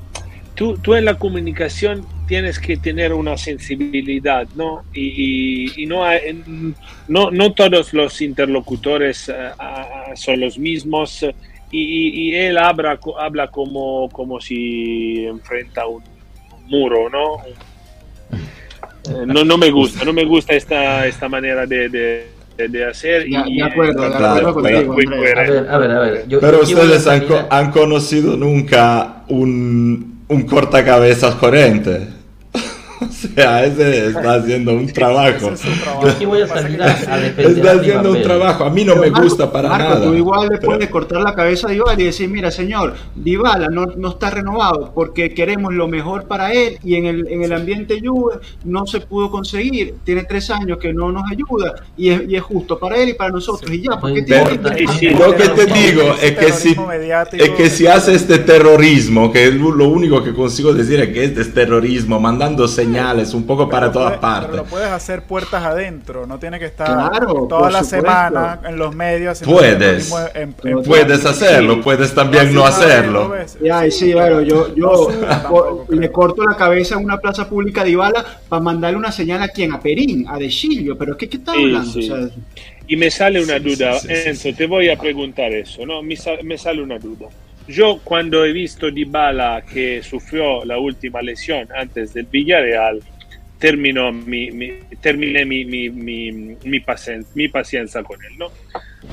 tú, 0.54 0.78
tú 0.78 0.96
en 0.96 1.04
la 1.04 1.16
comunicación 1.16 2.06
tienes 2.28 2.60
que 2.60 2.78
tener 2.78 3.14
una 3.14 3.38
sensibilidad, 3.38 4.48
¿no? 4.56 4.84
Y, 4.94 5.82
y, 5.82 5.86
no, 5.86 6.04
no, 7.08 7.32
no, 7.32 7.54
todos 7.54 7.94
los 7.94 8.22
interlocutores 8.22 9.30
uh, 9.30 10.16
son 10.16 10.40
los 10.40 10.58
mismos 10.58 11.26
y, 11.72 12.30
y, 12.30 12.36
él 12.36 12.58
habla, 12.58 13.00
habla 13.20 13.48
como, 13.50 14.10
como 14.10 14.40
si 14.40 15.26
enfrenta 15.26 15.86
un 15.88 16.04
muro, 16.68 17.10
¿no? 17.10 17.38
Eh, 19.10 19.26
no, 19.26 19.44
no 19.44 19.58
me 19.58 19.70
gusta, 19.72 20.06
no 20.06 20.14
me 20.14 20.26
gusta 20.26 20.54
esta, 20.54 21.06
esta 21.06 21.28
manera 21.30 21.66
de, 21.66 21.90
de, 21.90 22.68
de 22.68 22.86
hacer. 22.86 23.30
Ya, 23.30 23.44
y, 23.48 23.58
de 23.58 23.64
acuerdo, 23.64 24.02
de 24.02 24.16
acuerdo 24.16 24.54
contigo, 24.54 24.94
a 24.94 24.96
ver, 24.96 25.40
a 25.70 25.78
ver, 25.78 25.92
a 25.92 26.00
ver. 26.00 26.28
Yo, 26.28 26.40
Pero 26.40 26.62
ustedes 26.62 27.06
han, 27.08 27.26
han, 27.50 27.72
conocido 27.72 28.38
nunca 28.38 29.24
un, 29.28 30.15
un 30.28 30.44
cortacabezas 30.44 31.36
coherente. 31.36 32.08
O 33.06 33.12
sea, 33.12 33.66
ese 33.66 34.08
está 34.08 34.36
haciendo 34.36 34.74
un 34.74 34.88
trabajo. 34.88 35.52
Yo 36.02 36.10
aquí 36.10 36.26
voy 36.26 36.42
a 36.42 36.48
salir 36.48 36.82
a, 36.82 36.88
defender 37.18 37.58
Está 37.58 37.72
haciendo 37.74 38.12
un 38.12 38.22
trabajo. 38.22 38.64
A 38.66 38.70
mí 38.70 38.84
no 38.84 38.96
me 38.96 39.10
gusta 39.10 39.52
para 39.52 39.70
nada. 39.70 40.04
Tú 40.04 40.14
igual 40.14 40.50
le 40.50 40.58
puedes 40.58 40.90
cortar 40.90 41.22
la 41.22 41.34
cabeza 41.34 41.68
a 41.68 41.72
Dybala 41.72 42.02
y 42.02 42.06
decir, 42.06 42.30
mira, 42.30 42.52
señor, 42.52 42.96
Dybala 43.16 43.70
no, 43.70 43.86
no 43.86 44.10
está 44.10 44.30
renovado 44.30 44.92
porque 44.94 45.34
queremos 45.34 45.74
lo 45.74 45.88
mejor 45.88 46.26
para 46.26 46.54
él 46.54 46.78
y 46.84 46.96
en 46.96 47.06
el, 47.06 47.28
en 47.28 47.44
el 47.44 47.54
ambiente 47.54 48.00
Juve 48.04 48.36
no 48.64 48.86
se 48.86 49.02
pudo 49.02 49.30
conseguir. 49.30 49.96
Tiene 50.04 50.24
tres 50.24 50.50
años 50.50 50.78
que 50.78 50.94
no 50.94 51.12
nos 51.12 51.24
ayuda 51.32 51.84
y 51.98 52.10
es, 52.10 52.22
y 52.30 52.36
es 52.36 52.44
justo 52.44 52.80
para 52.80 52.98
él 52.98 53.10
y 53.10 53.14
para 53.14 53.32
nosotros. 53.32 53.72
Y 53.72 53.82
ya, 53.82 54.00
porque 54.00 54.22
Lo 54.22 55.36
que 55.36 55.50
te 55.50 55.66
digo 55.66 56.16
es 56.22 56.32
que 56.38 56.52
si, 56.52 56.76
es 57.34 57.50
que 57.52 57.70
si 57.70 57.88
hace 57.88 58.16
este 58.16 58.40
terrorismo, 58.40 59.32
que 59.32 59.52
lo 59.52 59.88
único 59.88 60.24
que 60.24 60.34
consigo 60.34 60.74
decir 60.74 61.00
es 61.00 61.10
que 61.10 61.26
este 61.26 61.42
es 61.42 61.54
terrorismo, 61.54 62.20
mandando 62.20 62.68
señales 62.86 63.34
un 63.34 63.46
poco 63.46 63.70
para 63.70 63.92
todas 63.92 64.18
partes. 64.18 64.52
Pero 64.52 64.64
lo 64.64 64.70
puedes 64.70 64.90
hacer 64.90 65.24
puertas 65.24 65.64
adentro, 65.64 66.26
no 66.26 66.40
tiene 66.40 66.60
que 66.60 66.66
estar 66.66 67.26
toda 67.50 67.70
la 67.70 67.84
semana 67.84 68.60
en 68.66 68.78
los 68.78 68.96
medios. 68.96 69.42
Puedes, 69.44 70.14
puedes 70.86 71.26
hacerlo, 71.26 71.82
puedes 71.82 72.14
también 72.14 72.54
no 72.54 72.66
hacerlo. 72.66 73.34
Ya, 73.62 73.90
sí, 73.90 74.14
bueno, 74.14 74.42
yo, 74.42 74.74
yo 74.76 75.10
le 75.90 76.12
corto 76.12 76.44
la 76.44 76.56
cabeza 76.56 76.96
en 76.96 77.06
una 77.06 77.18
plaza 77.18 77.48
pública 77.48 77.84
de 77.84 77.92
Ibala 77.92 78.26
para 78.48 78.62
mandarle 78.62 78.98
una 78.98 79.12
señal 79.12 79.42
a 79.42 79.48
quien, 79.50 79.74
a 79.74 79.80
Perín, 79.80 80.26
a 80.28 80.38
De 80.38 80.50
Chilio, 80.50 80.98
pero 80.98 81.14
es 81.14 81.18
que 81.18 81.30
¿qué 81.30 81.38
está 81.38 81.52
hablando? 81.54 82.00
y 82.88 82.98
me 82.98 83.10
sale 83.10 83.44
una 83.44 83.58
duda, 83.60 83.98
Enzo, 84.08 84.54
te 84.54 84.68
voy 84.68 84.90
a 84.90 84.96
preguntar 84.96 85.52
eso, 85.52 85.86
¿no? 85.86 86.04
Me, 86.04 86.16
me 86.44 86.58
sale 86.58 86.84
una 86.84 87.00
duda. 87.00 87.28
Yo 87.68 88.00
cuando 88.04 88.46
he 88.46 88.52
visto 88.52 88.92
Dybala 88.92 89.64
que 89.66 90.04
sufrió 90.04 90.64
la 90.66 90.78
última 90.78 91.22
lesión 91.22 91.68
antes 91.76 92.14
del 92.14 92.26
Villarreal, 92.26 93.02
terminó 93.58 94.12
mi, 94.12 94.52
mi 94.52 94.74
terminé 95.02 95.46
mi, 95.46 95.66
mi, 95.66 95.90
mi, 95.90 96.80
paciencia, 96.80 97.32
mi 97.34 97.48
paciencia 97.48 98.04
con 98.04 98.24
él, 98.24 98.38
¿no? 98.38 98.52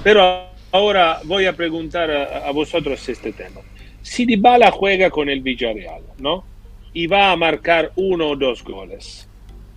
Pero 0.04 0.48
ahora 0.70 1.20
voy 1.24 1.46
a 1.46 1.54
preguntar 1.54 2.10
a, 2.10 2.46
a, 2.46 2.50
vosotros 2.50 3.08
este 3.08 3.32
tema. 3.32 3.60
Si 4.02 4.26
Dybala 4.26 4.70
juega 4.70 5.08
con 5.10 5.30
el 5.30 5.40
Villarreal, 5.40 6.02
¿no? 6.18 6.44
Y 6.92 7.06
va 7.06 7.32
a 7.32 7.36
marcar 7.36 7.92
uno 7.96 8.30
o 8.30 8.36
dos 8.36 8.62
goles, 8.62 9.28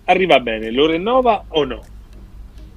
¿arriba 0.06 0.38
bene? 0.38 0.70
¿Lo 0.70 0.86
renova 0.86 1.44
o 1.48 1.64
no? 1.64 1.80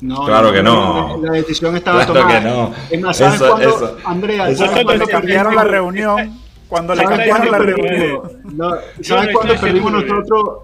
No, 0.01 0.25
claro 0.25 0.53
que 0.53 0.63
no. 0.63 1.19
La, 1.21 1.31
decisión 1.33 1.75
estaba 1.75 2.05
claro 2.05 2.21
tomada. 2.21 2.39
Que 2.39 2.47
no. 2.47 2.73
Es 2.89 3.01
más, 3.01 3.17
¿sabes 3.17 3.35
eso, 3.35 3.49
cuando, 3.49 3.69
eso, 3.69 3.97
Andrea, 4.05 4.49
eso 4.49 4.65
¿sabes 4.65 4.83
cuando 4.85 5.07
cambiaron 5.07 5.55
la 5.55 5.63
reunión? 5.63 6.39
Cuando 6.67 6.95
le 6.95 7.03
cambiaron 7.03 7.51
la 7.51 7.57
reunión. 7.57 8.21
No, 8.53 8.71
¿Sabes 9.01 9.35
cuándo 9.35 9.55
perdimos 9.59 9.91
nosotros? 9.91 10.57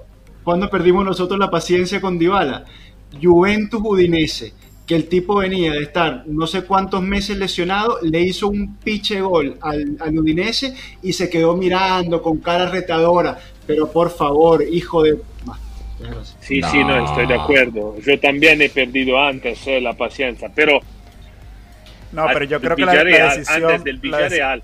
Cuando 0.44 0.70
perdimos 0.70 1.04
nosotros 1.04 1.40
la 1.40 1.50
paciencia 1.50 2.00
con 2.00 2.18
Dybala? 2.18 2.66
Juventus 3.22 3.82
Udinese, 3.84 4.54
que 4.86 4.96
el 4.96 5.08
tipo 5.08 5.38
venía 5.38 5.72
de 5.72 5.82
estar 5.82 6.24
no 6.28 6.48
sé 6.48 6.64
cuántos 6.64 7.02
meses 7.02 7.38
lesionado, 7.38 7.98
le 8.04 8.22
hizo 8.22 8.48
un 8.48 8.76
piche 8.78 9.22
gol 9.22 9.58
al, 9.62 9.98
al 10.00 10.18
Udinese 10.18 10.76
y 11.02 11.14
se 11.14 11.30
quedó 11.30 11.56
mirando 11.58 12.22
con 12.22 12.38
cara 12.38 12.70
retadora. 12.70 13.38
Pero 13.66 13.92
por 13.92 14.12
favor, 14.12 14.64
hijo 14.64 15.02
de 15.02 15.20
Sí, 16.42 16.60
no. 16.60 16.72
sí, 16.72 16.84
no, 16.84 17.06
estoy 17.06 17.28
de 17.28 17.36
acuerdo. 17.36 17.98
Yo 18.00 18.20
también 18.20 18.62
he 18.62 18.70
perdido 18.70 19.22
antes 19.22 19.66
eh, 19.68 19.80
la 19.80 19.94
paciencia, 19.94 20.52
pero... 20.54 20.80
No, 22.12 22.26
pero 22.32 22.46
yo 22.46 22.62
creo 22.62 22.76
que 22.76 22.86
la, 22.86 23.04
la, 23.04 23.36
decisión... 23.36 23.66
Antes 23.66 23.84
del 23.84 23.98
Villarreal... 24.00 24.64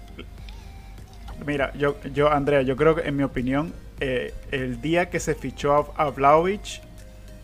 Mira, 1.45 1.73
yo, 1.73 1.97
yo, 2.13 2.31
Andrea, 2.31 2.61
yo 2.61 2.75
creo 2.75 2.95
que 2.95 3.07
en 3.07 3.15
mi 3.15 3.23
opinión, 3.23 3.73
eh, 3.99 4.33
el 4.51 4.79
día 4.79 5.09
que 5.09 5.19
se 5.19 5.33
fichó 5.33 5.93
a, 5.97 6.03
a 6.03 6.09
Vlaovic, 6.11 6.81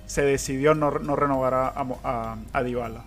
se 0.06 0.22
decidió 0.22 0.76
no, 0.76 0.92
no 0.92 1.16
renovar 1.16 1.54
a, 1.54 1.68
a, 2.04 2.38
a, 2.54 2.64
Dybala. 2.64 3.04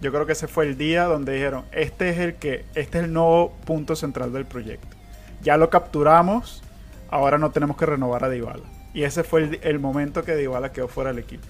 Yo 0.00 0.12
creo 0.12 0.26
que 0.26 0.32
ese 0.32 0.48
fue 0.48 0.66
el 0.66 0.76
día 0.76 1.04
donde 1.04 1.32
dijeron, 1.32 1.64
este 1.72 2.10
es 2.10 2.18
el 2.18 2.34
que, 2.34 2.64
este 2.74 2.98
es 2.98 3.04
el 3.04 3.12
nuevo 3.12 3.56
punto 3.64 3.94
central 3.96 4.32
del 4.32 4.46
proyecto. 4.46 4.96
Ya 5.42 5.56
lo 5.56 5.70
capturamos, 5.70 6.62
ahora 7.08 7.38
no 7.38 7.50
tenemos 7.52 7.76
que 7.76 7.86
renovar 7.86 8.24
a 8.24 8.28
Dybala. 8.28 8.75
Y 8.96 9.04
ese 9.04 9.22
fue 9.24 9.42
el, 9.42 9.60
el 9.62 9.78
momento 9.78 10.24
que 10.24 10.34
Dybala 10.34 10.72
quedó 10.72 10.88
fuera 10.88 11.10
del 11.10 11.18
equipo. 11.18 11.44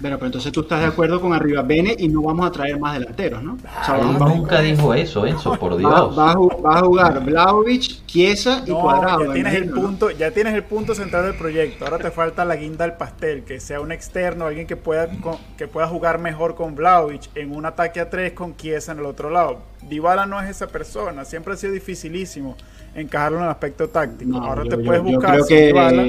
Bueno, 0.00 0.16
pero 0.16 0.26
entonces 0.26 0.50
tú 0.50 0.62
estás 0.62 0.80
de 0.80 0.86
acuerdo 0.86 1.20
con 1.20 1.34
Arriba 1.34 1.60
Bene 1.60 1.94
y 1.96 2.08
no 2.08 2.22
vamos 2.22 2.46
a 2.46 2.50
traer 2.50 2.80
más 2.80 2.98
delanteros, 2.98 3.42
¿no? 3.42 3.52
O 3.52 3.84
sea, 3.84 3.98
nunca 3.98 4.62
dijo 4.62 4.94
eso, 4.94 5.26
Enzo, 5.26 5.56
por 5.58 5.76
Dios. 5.76 6.18
Va, 6.18 6.34
va, 6.34 6.56
va 6.56 6.78
a 6.78 6.80
jugar 6.80 7.22
Vlaovic, 7.22 8.06
Chiesa 8.06 8.64
y 8.66 8.70
no, 8.70 8.80
Cuadrado. 8.80 9.26
Ya 9.26 9.32
tienes, 9.34 9.54
el 9.54 9.70
punto, 9.70 10.10
ya 10.10 10.30
tienes 10.30 10.54
el 10.54 10.64
punto 10.64 10.94
central 10.94 11.26
del 11.26 11.34
proyecto. 11.34 11.84
Ahora 11.84 11.98
te 11.98 12.10
falta 12.10 12.46
la 12.46 12.56
guinda 12.56 12.86
del 12.86 12.96
pastel, 12.96 13.44
que 13.44 13.60
sea 13.60 13.80
un 13.82 13.92
externo, 13.92 14.46
alguien 14.46 14.66
que 14.66 14.76
pueda, 14.76 15.08
que 15.58 15.68
pueda 15.68 15.86
jugar 15.86 16.18
mejor 16.18 16.54
con 16.54 16.74
Vlaovic 16.74 17.28
en 17.36 17.54
un 17.54 17.66
ataque 17.66 18.00
a 18.00 18.08
tres 18.08 18.32
con 18.32 18.56
Chiesa 18.56 18.92
en 18.92 19.00
el 19.00 19.04
otro 19.04 19.28
lado. 19.28 19.58
Dybala 19.82 20.24
no 20.24 20.40
es 20.40 20.48
esa 20.48 20.66
persona, 20.66 21.26
siempre 21.26 21.52
ha 21.52 21.56
sido 21.58 21.74
dificilísimo 21.74 22.56
encajarlo 22.94 23.38
en 23.38 23.44
el 23.44 23.50
aspecto 23.50 23.88
táctico. 23.88 24.30
No, 24.30 24.44
Ahora 24.44 24.64
yo, 24.64 24.70
te 24.70 24.78
puedes 24.78 25.02
yo, 25.02 25.08
buscar 25.10 25.38
yo 25.38 25.44
creo 25.44 25.58
que, 25.58 25.66
Dybala, 25.66 26.06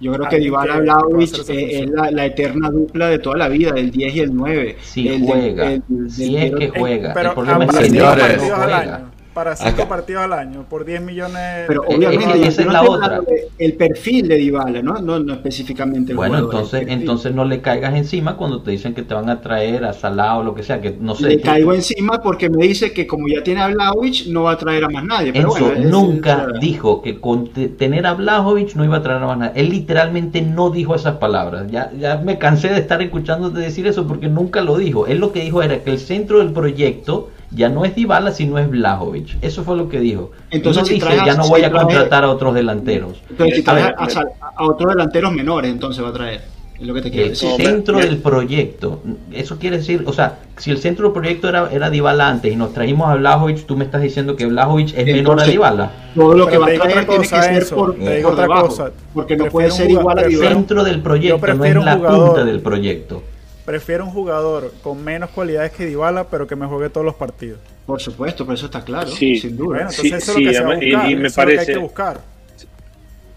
yo 0.00 0.12
creo 0.12 0.28
que 0.28 0.38
Dybala 0.38 0.78
Vlaovic 0.80 1.48
eh, 1.48 1.80
es 1.80 1.90
la, 1.90 2.10
la, 2.10 2.26
eterna 2.26 2.70
dupla 2.70 3.08
de 3.08 3.18
toda 3.18 3.36
la 3.36 3.48
vida, 3.48 3.72
del 3.72 3.90
10 3.90 4.14
y 4.14 4.20
el 4.20 4.34
9. 4.34 4.76
Si 4.82 5.08
el, 5.08 5.22
juega, 5.22 5.72
el, 5.72 5.82
el, 5.88 6.10
si 6.10 6.36
es 6.36 6.54
que 6.54 6.68
juega. 6.70 7.14
Pero 7.14 7.28
el 7.28 7.34
problema 7.34 7.64
es 7.64 7.70
que 7.70 7.84
señores, 7.84 8.26
partidos 8.38 8.58
al 8.58 9.15
para 9.36 9.54
5 9.54 9.86
partidos 9.86 10.22
al 10.22 10.32
año, 10.32 10.64
por 10.66 10.86
10 10.86 11.02
millones. 11.02 11.66
Pero 11.68 11.82
obviamente, 11.82 12.48
esa 12.48 12.62
es 12.62 12.68
la 12.68 12.82
otra. 12.82 13.20
El 13.58 13.74
perfil 13.74 14.28
de 14.28 14.36
Dybala, 14.36 14.80
¿no? 14.80 14.94
No, 14.94 15.18
no 15.18 15.34
específicamente 15.34 16.12
el 16.12 16.16
Bueno, 16.16 16.36
jugador, 16.36 16.54
entonces, 16.54 16.86
entonces 16.88 17.34
no 17.34 17.44
le 17.44 17.60
caigas 17.60 17.94
encima 17.94 18.38
cuando 18.38 18.62
te 18.62 18.70
dicen 18.70 18.94
que 18.94 19.02
te 19.02 19.12
van 19.12 19.28
a 19.28 19.42
traer 19.42 19.84
a 19.84 19.92
Salah 19.92 20.38
o 20.38 20.42
lo 20.42 20.54
que 20.54 20.62
sea, 20.62 20.80
que 20.80 20.96
no 20.98 21.14
sé. 21.14 21.28
Le 21.28 21.36
que... 21.36 21.42
caigo 21.42 21.74
encima 21.74 22.22
porque 22.22 22.48
me 22.48 22.66
dice 22.66 22.94
que 22.94 23.06
como 23.06 23.28
ya 23.28 23.42
tiene 23.42 23.60
a 23.60 23.66
Vlahovic, 23.68 24.26
no 24.28 24.44
va 24.44 24.52
a 24.52 24.56
traer 24.56 24.84
a 24.84 24.88
más 24.88 25.04
nadie. 25.04 25.34
Pero 25.34 25.50
Enzo 25.52 25.66
bueno, 25.66 25.90
nunca 25.90 26.46
es, 26.54 26.60
dijo 26.60 27.02
que 27.02 27.20
con 27.20 27.50
tener 27.50 28.06
a 28.06 28.14
Vlahovic 28.14 28.74
no 28.74 28.86
iba 28.86 28.96
a 28.96 29.02
traer 29.02 29.22
a 29.22 29.26
más 29.26 29.36
nadie. 29.36 29.60
Él 29.60 29.68
literalmente 29.68 30.40
no 30.40 30.70
dijo 30.70 30.94
esas 30.94 31.16
palabras. 31.16 31.70
Ya, 31.70 31.92
ya 31.92 32.16
me 32.16 32.38
cansé 32.38 32.68
de 32.68 32.78
estar 32.78 33.02
escuchándote 33.02 33.60
decir 33.60 33.86
eso 33.86 34.06
porque 34.06 34.28
nunca 34.28 34.62
lo 34.62 34.78
dijo. 34.78 35.06
Él 35.06 35.18
lo 35.18 35.32
que 35.32 35.42
dijo 35.42 35.60
era 35.60 35.82
que 35.82 35.90
el 35.90 35.98
centro 35.98 36.38
del 36.38 36.54
proyecto 36.54 37.28
ya 37.50 37.68
no 37.68 37.84
es 37.84 37.94
Dybala 37.94 38.32
sino 38.32 38.58
es 38.58 38.68
Vlahovic. 38.68 39.36
Eso 39.42 39.64
fue 39.64 39.76
lo 39.76 39.88
que 39.88 40.00
dijo. 40.00 40.32
Entonces, 40.50 40.82
no 40.82 40.86
si 40.86 40.94
dice, 40.94 41.06
traes, 41.06 41.24
ya 41.24 41.34
no 41.34 41.48
voy 41.48 41.60
si 41.60 41.66
a 41.66 41.72
contratar 41.72 42.24
a 42.24 42.30
otros 42.30 42.54
delanteros. 42.54 43.22
Entonces, 43.30 43.56
si 43.56 43.62
traes 43.62 43.86
a, 43.86 43.90
a, 43.90 44.52
a, 44.56 44.64
otros 44.64 44.90
delanteros 44.90 45.32
menores, 45.32 45.70
entonces 45.70 46.04
va 46.04 46.08
a 46.08 46.12
traer. 46.12 46.56
Es 46.78 46.86
lo 46.86 46.92
que 46.92 47.00
te 47.00 47.10
quiero 47.10 47.24
el 47.24 47.30
decir. 47.30 47.50
centro 47.56 47.98
del 47.98 48.18
proyecto, 48.18 49.00
eso 49.32 49.58
quiere 49.58 49.78
decir, 49.78 50.04
o 50.06 50.12
sea, 50.12 50.40
si 50.58 50.70
el 50.70 50.76
centro 50.76 51.04
del 51.06 51.14
proyecto 51.14 51.48
era, 51.48 51.70
era 51.72 51.88
Dybala 51.88 52.28
antes 52.28 52.52
y 52.52 52.56
nos 52.56 52.74
trajimos 52.74 53.08
a 53.08 53.14
Vlahovic, 53.14 53.64
tú 53.64 53.78
me 53.78 53.84
estás 53.86 54.02
diciendo 54.02 54.36
que 54.36 54.44
Vlahovic 54.44 54.88
es 54.88 54.92
entonces, 54.98 55.16
menor 55.16 55.40
a 55.40 55.44
Dybala. 55.44 55.92
Todo 56.14 56.34
lo 56.34 56.46
que 56.46 56.58
va 56.58 56.66
a 56.66 56.74
traer 56.74 57.06
tiene 57.06 57.22
que 57.22 57.42
ser 57.42 57.54
eso, 57.54 57.76
por, 57.76 57.96
por 57.96 58.26
otra 58.26 58.42
debajo, 58.42 58.66
cosa. 58.66 58.90
porque 59.14 59.38
no 59.38 59.46
puede 59.46 59.70
ser 59.70 59.90
igual 59.90 60.18
a 60.18 60.24
Dybala. 60.24 60.48
El 60.50 60.54
centro 60.54 60.84
del 60.84 61.00
proyecto, 61.00 61.54
no 61.54 61.64
es 61.64 61.74
la 61.76 61.98
punta 61.98 62.44
del 62.44 62.60
proyecto. 62.60 63.22
Prefiero 63.66 64.04
un 64.04 64.10
jugador 64.12 64.72
con 64.82 65.04
menos 65.04 65.28
cualidades 65.30 65.72
que 65.72 65.84
Dybala, 65.86 66.28
pero 66.30 66.46
que 66.46 66.56
me 66.56 66.66
juegue 66.66 66.88
todos 66.88 67.04
los 67.04 67.16
partidos. 67.16 67.58
Por 67.84 68.00
supuesto, 68.00 68.44
pero 68.46 68.54
eso 68.54 68.66
está 68.66 68.82
claro, 68.84 69.08
sí. 69.08 69.36
sin 69.36 69.56
duda. 69.56 69.66
Bueno, 69.76 69.90
entonces 69.90 70.24
Sí, 70.24 70.30
eso 70.30 70.32
sí, 70.34 70.44
es 70.46 70.46
lo 70.46 70.50
que 70.50 70.54
se 70.56 70.62
va 70.62 70.70
a 70.70 70.74
buscar, 70.76 71.10
y- 71.10 71.12
y 71.12 71.16
me 71.16 71.26
eso 71.26 71.26
es 71.26 71.36
lo 71.36 71.44
que 71.44 71.50
hay 71.50 71.56
parece- 71.56 71.72
que 71.72 71.78
buscar. 71.78 72.20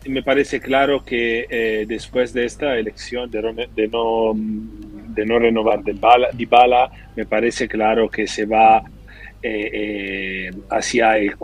me 0.05 0.23
parece 0.23 0.59
claro 0.61 1.03
que 1.03 1.45
eh, 1.49 1.85
después 1.87 2.31
de 2.33 2.45
esta 2.45 2.77
elección 2.77 3.29
de, 3.29 3.67
de 3.75 3.87
no 3.89 4.31
de 4.35 5.25
no 5.25 5.37
renovar 5.39 5.83
de 5.83 5.93
Bala, 5.93 6.89
me 7.15 7.25
parece 7.25 7.67
claro 7.67 8.09
que 8.09 8.25
se 8.27 8.45
va 8.45 8.81
eh, 9.41 10.49
eh, 10.51 10.51
hacia 10.69 11.17
el 11.17 11.35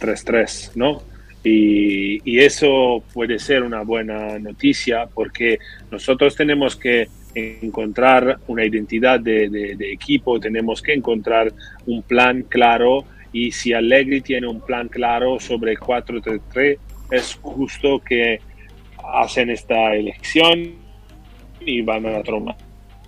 4-3-3, 0.00 0.72
¿no? 0.76 1.02
Y, 1.48 2.38
eso 2.40 3.02
puede 3.14 3.38
ser 3.38 3.62
una 3.62 3.82
buena 3.82 4.38
noticia 4.38 5.06
porque 5.12 5.58
nosotros 5.90 6.34
tenemos 6.34 6.74
que 6.74 7.08
encontrar 7.34 8.38
una 8.48 8.64
identidad 8.64 9.20
de, 9.20 9.76
equipo, 9.92 10.40
tenemos 10.40 10.82
que 10.82 10.92
encontrar 10.92 11.52
un 11.86 12.02
plan 12.02 12.42
claro 12.42 13.04
y 13.32 13.52
si 13.52 13.72
Allegri 13.72 14.22
tiene 14.22 14.48
un 14.48 14.60
plan 14.60 14.88
claro 14.88 15.38
sobre 15.38 15.72
el 15.72 15.78
4-3-3, 15.78 16.78
es 17.10 17.38
justo 17.40 18.00
que 18.00 18.40
hacen 19.14 19.50
esta 19.50 19.94
elección 19.94 20.72
y 21.60 21.80
van 21.82 22.06
a, 22.06 22.22
tomar, 22.22 22.56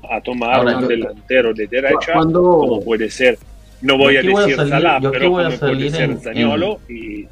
a 0.09 0.21
tomar 0.21 0.65
un 0.65 0.87
delantero 0.87 1.53
de 1.53 1.67
derecha, 1.67 2.13
como 2.13 2.85
puede 2.85 3.11
ser, 3.11 3.39
no 3.83 3.97
voy 3.99 4.17
a 4.17 4.23
decir 4.23 4.57
Salah, 4.57 5.01
pero 5.01 5.31
como 5.31 5.51
puede 5.59 5.91
ser 5.91 6.17
Zaniolo 6.19 6.81
y 6.89 7.27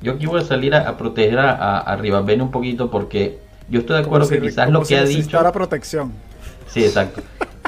yo 0.00 0.12
aquí 0.12 0.26
voy 0.26 0.40
a 0.40 0.44
salir 0.44 0.74
a, 0.74 0.96
proteger 0.96 1.38
a, 1.38 1.78
a, 1.78 1.96
un 1.96 2.50
poquito 2.50 2.90
porque 2.90 3.38
yo 3.68 3.80
estoy 3.80 3.96
de 3.96 4.02
acuerdo 4.02 4.28
que 4.28 4.40
quizás 4.40 4.70
lo 4.70 4.82
que 4.82 4.96
ha 4.96 5.04
dicho. 5.04 5.42
la 5.42 5.52
protección. 5.52 6.12
Sí, 6.66 6.84
exacto. 6.84 7.22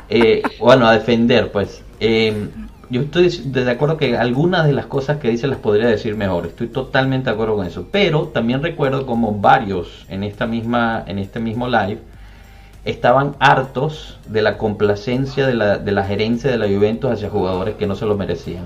Eh, 0.09 0.43
bueno, 0.59 0.87
a 0.87 0.93
defender, 0.93 1.51
pues. 1.53 1.83
Eh, 2.01 2.49
yo 2.89 3.03
estoy 3.03 3.29
de 3.29 3.71
acuerdo 3.71 3.97
que 3.97 4.17
algunas 4.17 4.67
de 4.67 4.73
las 4.73 4.87
cosas 4.87 5.19
que 5.19 5.31
dice 5.31 5.47
las 5.47 5.59
podría 5.59 5.89
decir 5.89 6.17
mejor. 6.17 6.47
Estoy 6.47 6.67
totalmente 6.67 7.31
de 7.31 7.35
acuerdo 7.35 7.57
con 7.57 7.67
eso. 7.67 7.87
Pero 7.91 8.29
también 8.29 8.63
recuerdo 8.63 9.07
como 9.07 9.39
varios 9.39 10.07
en 10.09 10.25
esta 10.25 10.47
misma, 10.47 11.05
en 11.07 11.21
este 11.21 11.39
mismo 11.39 11.69
live 11.69 11.99
estaban 12.85 13.37
hartos 13.41 14.19
de 14.27 14.43
la 14.43 14.57
complacencia 14.57 15.47
de 15.47 15.55
la, 15.55 15.79
de 15.79 15.93
la 15.93 16.05
gerencia 16.05 16.51
de 16.51 16.59
la 16.59 16.67
Juventus 16.67 17.11
hacia 17.11 17.29
jugadores 17.29 17.77
que 17.77 17.87
no 17.87 17.95
se 17.95 18.07
lo 18.07 18.17
merecían. 18.17 18.65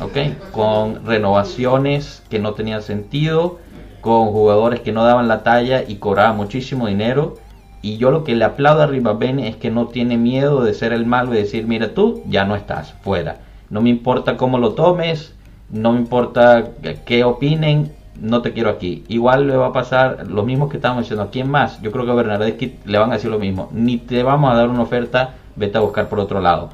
¿Ok? 0.00 0.50
Con 0.50 1.06
renovaciones 1.06 2.22
que 2.28 2.38
no 2.38 2.54
tenían 2.54 2.82
sentido, 2.82 3.58
con 4.00 4.30
jugadores 4.32 4.80
que 4.80 4.92
no 4.92 5.04
daban 5.04 5.28
la 5.28 5.42
talla 5.42 5.84
y 5.86 5.96
cobraban 5.96 6.36
muchísimo 6.36 6.88
dinero. 6.88 7.36
Y 7.82 7.96
yo 7.96 8.10
lo 8.10 8.24
que 8.24 8.34
le 8.34 8.44
aplaudo 8.44 8.82
a 8.82 8.86
Ribabene 8.86 9.48
es 9.48 9.56
que 9.56 9.70
no 9.70 9.88
tiene 9.88 10.16
miedo 10.16 10.62
de 10.62 10.74
ser 10.74 10.92
el 10.92 11.06
malo 11.06 11.34
y 11.34 11.38
decir, 11.38 11.66
mira 11.66 11.94
tú, 11.94 12.22
ya 12.28 12.44
no 12.44 12.54
estás, 12.56 12.92
fuera. 13.02 13.38
No 13.70 13.80
me 13.80 13.90
importa 13.90 14.36
cómo 14.36 14.58
lo 14.58 14.72
tomes, 14.72 15.34
no 15.70 15.92
me 15.92 15.98
importa 15.98 16.64
qué 17.06 17.24
opinen, 17.24 17.92
no 18.20 18.42
te 18.42 18.52
quiero 18.52 18.70
aquí. 18.70 19.04
Igual 19.08 19.46
le 19.46 19.56
va 19.56 19.68
a 19.68 19.72
pasar 19.72 20.26
lo 20.28 20.42
mismo 20.42 20.68
que 20.68 20.76
estábamos 20.76 21.04
diciendo. 21.04 21.24
¿A 21.24 21.30
quién 21.30 21.50
más? 21.50 21.80
Yo 21.82 21.90
creo 21.90 22.04
que 22.04 22.10
a 22.10 22.14
Bernardeschi 22.14 22.78
le 22.84 22.98
van 22.98 23.10
a 23.10 23.14
decir 23.14 23.30
lo 23.30 23.38
mismo. 23.38 23.68
Ni 23.72 23.98
te 23.98 24.22
vamos 24.22 24.52
a 24.52 24.56
dar 24.56 24.68
una 24.68 24.82
oferta, 24.82 25.34
vete 25.56 25.78
a 25.78 25.80
buscar 25.80 26.08
por 26.08 26.20
otro 26.20 26.40
lado. 26.40 26.70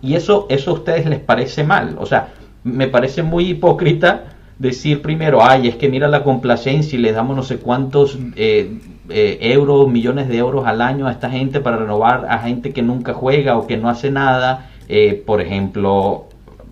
Y 0.00 0.14
eso, 0.14 0.46
eso 0.48 0.70
a 0.70 0.74
ustedes 0.74 1.06
les 1.06 1.20
parece 1.20 1.64
mal. 1.64 1.96
O 1.98 2.06
sea, 2.06 2.28
me 2.64 2.88
parece 2.88 3.22
muy 3.22 3.50
hipócrita 3.50 4.24
decir 4.58 5.02
primero, 5.02 5.42
ay, 5.42 5.68
es 5.68 5.76
que 5.76 5.88
mira 5.88 6.08
la 6.08 6.22
complacencia 6.22 6.98
y 6.98 7.02
les 7.02 7.14
damos 7.14 7.36
no 7.36 7.42
sé 7.42 7.58
cuántos 7.58 8.18
eh, 8.36 8.78
eh, 9.08 9.38
euros, 9.40 9.88
millones 9.88 10.28
de 10.28 10.36
euros 10.36 10.66
al 10.66 10.80
año 10.80 11.08
a 11.08 11.12
esta 11.12 11.30
gente 11.30 11.60
para 11.60 11.78
renovar 11.78 12.26
a 12.28 12.38
gente 12.38 12.72
que 12.72 12.82
nunca 12.82 13.12
juega 13.12 13.56
o 13.58 13.66
que 13.66 13.76
no 13.76 13.88
hace 13.88 14.10
nada. 14.10 14.70
Eh, 14.88 15.22
por 15.26 15.40
ejemplo, 15.40 16.26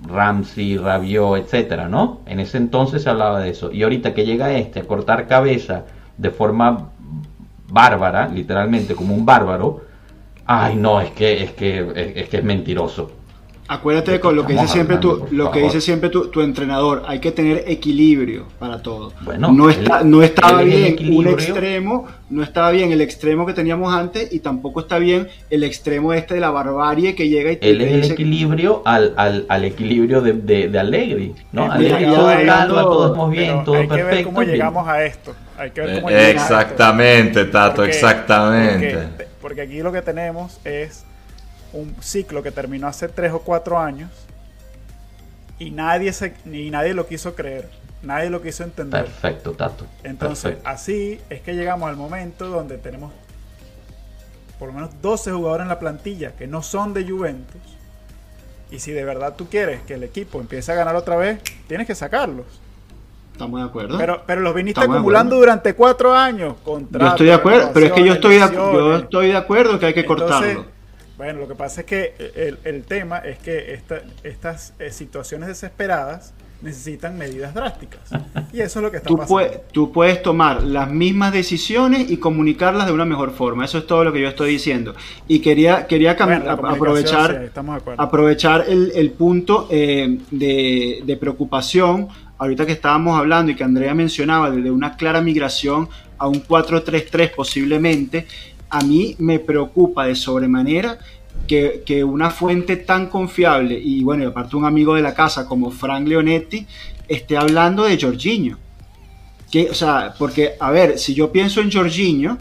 Ramsey, 0.07 0.76
Rabiot, 0.76 1.36
etcétera, 1.36 1.88
¿no? 1.88 2.20
En 2.26 2.40
ese 2.40 2.59
entonces 2.59 3.03
se 3.03 3.11
hablaba 3.11 3.40
de 3.40 3.51
eso. 3.51 3.70
Y 3.72 3.82
ahorita 3.82 4.14
que 4.14 4.24
llega 4.24 4.53
este 4.53 4.80
a 4.80 4.84
cortar 4.84 5.26
cabeza 5.26 5.84
de 6.16 6.30
forma 6.30 6.90
bárbara, 7.68 8.28
literalmente 8.28 8.94
como 8.94 9.14
un 9.14 9.24
bárbaro, 9.24 9.82
ay 10.46 10.76
no, 10.76 11.01
es 11.01 11.11
que 11.12 11.44
es 11.44 11.53
que 11.53 12.14
es 12.18 12.28
que 12.28 12.36
es 12.38 12.44
mentiroso. 12.44 13.11
Acuérdate 13.70 14.18
con 14.18 14.34
lo 14.34 14.44
que 14.44 14.54
dice 14.54 14.66
siempre 14.66 14.96
tu, 14.96 15.28
lo 15.30 15.52
que 15.52 15.60
dice 15.60 15.80
siempre 15.80 16.10
tu, 16.10 16.40
entrenador, 16.40 17.04
hay 17.06 17.20
que 17.20 17.30
tener 17.30 17.62
equilibrio 17.68 18.46
para 18.58 18.82
todo. 18.82 19.12
Bueno, 19.20 19.52
no 19.52 19.70
está, 19.70 20.02
no 20.02 20.24
estaba 20.24 20.62
bien 20.62 20.96
un 21.16 21.28
extremo, 21.28 22.08
no 22.30 22.42
estaba 22.42 22.72
bien 22.72 22.90
el 22.90 23.00
extremo 23.00 23.46
que 23.46 23.52
teníamos 23.52 23.94
antes 23.94 24.32
y 24.32 24.40
tampoco 24.40 24.80
está 24.80 24.98
bien 24.98 25.28
el 25.50 25.62
extremo 25.62 26.12
este 26.12 26.34
de 26.34 26.40
la 26.40 26.50
barbarie 26.50 27.14
que 27.14 27.28
llega 27.28 27.52
y 27.52 27.58
te 27.58 27.70
Él 27.70 27.80
es 27.82 28.06
el 28.06 28.12
equilibrio 28.12 28.82
al, 28.84 29.14
al, 29.16 29.46
al, 29.48 29.64
equilibrio 29.64 30.20
de, 30.20 30.32
de, 30.32 30.66
de 30.66 30.78
Allegri, 30.80 31.36
¿no? 31.52 31.70
Allegri 31.70 32.06
todo 32.06 32.26
calma, 32.26 32.82
todo 32.82 33.06
estamos 33.06 33.30
bien, 33.30 33.64
todo 33.64 33.76
hay 33.76 33.86
perfecto. 33.86 34.08
Que 34.08 34.16
ver 34.16 34.24
cómo 34.24 34.42
llegamos 34.42 34.88
a 34.88 35.04
esto. 35.04 35.32
Hay 35.56 35.70
que 35.70 35.80
ver 35.82 36.00
cómo 36.00 36.10
exactamente, 36.10 37.44
Tato, 37.44 37.84
exactamente. 37.84 39.28
porque 39.40 39.60
aquí 39.60 39.78
lo 39.78 39.92
que 39.92 40.02
tenemos 40.02 40.58
es 40.64 41.04
un 41.72 41.94
ciclo 42.00 42.42
que 42.42 42.50
terminó 42.50 42.86
hace 42.86 43.08
tres 43.08 43.32
o 43.32 43.40
cuatro 43.40 43.78
años 43.78 44.10
y 45.60 45.70
nadie, 45.70 46.12
se, 46.12 46.34
ni 46.46 46.70
nadie 46.70 46.94
lo 46.94 47.06
quiso 47.06 47.34
creer, 47.34 47.68
nadie 48.02 48.30
lo 48.30 48.40
quiso 48.40 48.64
entender. 48.64 49.04
Perfecto, 49.04 49.52
Tato. 49.52 49.86
Entonces, 50.02 50.56
así 50.64 51.20
es 51.28 51.42
que 51.42 51.54
llegamos 51.54 51.88
al 51.88 51.96
momento 51.96 52.48
donde 52.48 52.78
tenemos 52.78 53.12
por 54.58 54.68
lo 54.68 54.74
menos 54.74 54.90
12 55.00 55.32
jugadores 55.32 55.64
en 55.64 55.68
la 55.68 55.78
plantilla 55.78 56.32
que 56.32 56.46
no 56.46 56.62
son 56.62 56.92
de 56.92 57.08
Juventus. 57.08 57.60
Y 58.70 58.78
si 58.78 58.92
de 58.92 59.04
verdad 59.04 59.34
tú 59.36 59.48
quieres 59.48 59.82
que 59.82 59.94
el 59.94 60.02
equipo 60.02 60.40
empiece 60.40 60.72
a 60.72 60.74
ganar 60.74 60.96
otra 60.96 61.16
vez, 61.16 61.40
tienes 61.66 61.86
que 61.86 61.94
sacarlos. 61.94 62.46
Estamos 63.32 63.60
de 63.60 63.66
acuerdo. 63.66 63.98
Pero, 63.98 64.22
pero 64.26 64.40
los 64.42 64.54
viniste 64.54 64.80
acumulando 64.80 65.36
durante 65.36 65.74
cuatro 65.74 66.14
años. 66.14 66.56
yo 66.64 67.06
estoy 67.06 67.26
de 67.26 67.32
acuerdo, 67.32 67.70
pero 67.72 67.86
es 67.86 67.92
que 67.92 68.04
yo 68.04 68.12
estoy 68.14 68.34
de, 68.34 68.52
yo 68.52 68.96
estoy 68.96 69.28
de 69.28 69.36
acuerdo 69.36 69.78
que 69.78 69.86
hay 69.86 69.94
que 69.94 70.04
cortarlo 70.04 70.66
bueno, 71.20 71.40
lo 71.40 71.48
que 71.48 71.54
pasa 71.54 71.82
es 71.82 71.86
que 71.86 72.14
el, 72.64 72.82
tema 72.84 73.18
es 73.18 73.38
que 73.38 73.78
estas 74.22 74.72
eh, 74.78 74.90
situaciones 74.90 75.48
desesperadas 75.48 76.32
necesitan 76.62 77.18
medidas 77.18 77.52
drásticas. 77.52 78.00
Y 78.54 78.60
eso 78.60 78.78
es 78.78 78.82
lo 78.82 78.90
que 78.90 78.96
está 78.96 79.08
tú 79.08 79.18
pasando. 79.18 79.60
tú 79.70 79.92
puedes 79.92 80.22
tomar 80.22 80.62
las 80.62 80.90
mismas 80.90 81.34
decisiones 81.34 82.10
y 82.10 82.16
comunicarlas 82.16 82.86
de 82.86 82.92
una 82.92 83.04
mejor 83.04 83.32
forma. 83.32 83.66
Eso 83.66 83.76
es 83.76 83.86
todo 83.86 84.02
lo 84.02 84.14
que 84.14 84.22
yo 84.22 84.28
estoy 84.28 84.52
diciendo. 84.52 84.94
Y 85.28 85.40
quería, 85.40 85.86
quería 85.86 86.12
aprovechar, 86.12 87.52
aprovechar 87.98 88.64
el, 88.66 89.10
punto 89.10 89.68
eh, 89.70 90.20
de, 90.30 91.02
de 91.04 91.16
preocupación 91.18 92.08
ahorita 92.38 92.64
que 92.64 92.72
estábamos 92.72 93.18
hablando 93.18 93.52
y 93.52 93.56
que 93.56 93.64
Andrea 93.64 93.94
mencionaba 93.94 94.50
de 94.50 94.70
una 94.70 94.96
clara 94.96 95.20
migración 95.20 95.90
a 96.16 96.26
un 96.28 96.42
4-3-3 96.42 97.34
posiblemente, 97.34 98.26
a 98.70 98.80
mí 98.82 99.16
me 99.18 99.38
preocupa 99.38 100.06
de 100.06 100.14
sobremanera 100.14 100.98
que, 101.46 102.04
una 102.04 102.30
fuente 102.30 102.76
tan 102.76 103.08
confiable 103.08 103.78
y 103.78 104.02
bueno, 104.04 104.28
aparte 104.28 104.56
un 104.56 104.64
amigo 104.64 104.94
de 104.94 105.02
la 105.02 105.14
casa 105.14 105.46
como 105.46 105.70
Frank 105.70 106.06
Leonetti 106.06 106.66
esté 107.08 107.36
hablando 107.36 107.84
de 107.84 108.00
Jorginho. 108.00 108.58
Que, 109.50 109.68
o 109.68 109.74
sea, 109.74 110.14
porque, 110.16 110.52
a 110.60 110.70
ver, 110.70 110.98
si 110.98 111.12
yo 111.12 111.32
pienso 111.32 111.60
en 111.60 111.72
Jorginho 111.72 112.38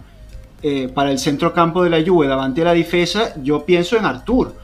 eh, 0.62 0.90
para 0.94 1.12
el 1.12 1.18
centro 1.18 1.52
campo 1.54 1.84
de 1.84 1.90
la 1.90 2.06
Juve, 2.06 2.28
davante 2.28 2.62
de 2.62 2.66
la 2.66 2.74
defensa, 2.76 3.34
yo 3.42 3.66
pienso 3.66 3.98
en 3.98 4.06
Artur. 4.06 4.56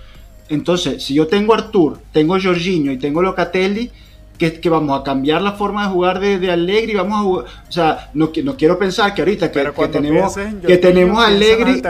Entonces, 0.48 1.04
si 1.04 1.16
yo 1.16 1.26
tengo 1.26 1.56
Artur, 1.56 2.00
tengo 2.12 2.40
Jorginho 2.40 2.92
y 2.92 2.98
tengo 2.98 3.24
Locatelli, 3.24 3.90
que, 4.38 4.70
vamos 4.70 5.00
a 5.00 5.04
cambiar 5.04 5.42
la 5.42 5.54
forma 5.54 5.88
de 5.88 5.94
jugar 5.94 6.20
de, 6.20 6.40
de 6.40 6.52
Allegri, 6.52 6.94
vamos 6.94 7.20
a 7.20 7.24
jugar, 7.24 7.46
o 7.68 7.72
sea, 7.72 8.10
no, 8.14 8.32
no 8.44 8.58
quiero 8.58 8.78
pensar 8.78 9.14
que 9.14 9.22
ahorita 9.22 9.52
que, 9.52 9.88
tenemos 9.88 10.36
que 10.66 10.78
tenemos 10.78 11.24
Allegri 11.24 11.82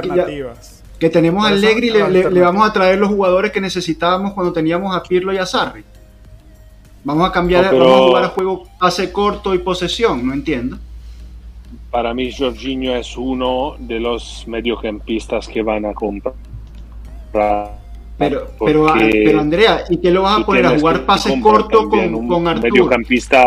que 0.99 1.09
tenemos 1.09 1.45
Allegri 1.45 1.89
le, 1.89 2.29
le, 2.29 2.41
vamos 2.41 2.67
a 2.67 2.71
traer 2.71 2.97
los 2.99 3.09
jugadores 3.09 3.51
que 3.51 3.59
necesitábamos 3.59 4.33
cuando 4.33 4.53
teníamos 4.53 4.95
a 4.95 5.03
Pirlo 5.03 5.33
y 5.33 5.37
a 5.37 5.45
Sarri. 5.45 5.83
Vamos 7.03 7.29
a 7.29 7.31
cambiar, 7.31 7.65
vamos 7.65 7.87
a 7.87 8.07
jugar 8.07 8.23
a 8.23 8.29
juego 8.29 8.63
pase 8.79 9.11
corto 9.11 9.53
y 9.53 9.59
posesión, 9.59 10.25
no 10.25 10.33
entiendo. 10.33 10.77
Para 11.91 12.13
mí 12.13 12.31
Jorginho 12.31 12.95
es 12.95 13.15
uno 13.17 13.75
de 13.77 13.99
los 13.99 14.47
mediocampistas 14.47 15.47
que 15.47 15.61
van 15.61 15.85
a 15.85 15.93
comprar 15.93 16.33
pero, 18.17 18.47
pero, 18.63 18.87
pero 19.11 19.39
Andrea, 19.39 19.83
¿y 19.89 19.97
qué 19.97 20.09
lo 20.11 20.21
vas 20.21 20.41
a 20.41 20.45
poner 20.45 20.65
a 20.65 20.79
jugar 20.79 21.05
pases 21.05 21.33
cortos 21.41 21.87
con, 21.87 22.27
con 22.27 22.47
Arturo? 22.47 22.71
Mediocampista. 22.71 23.43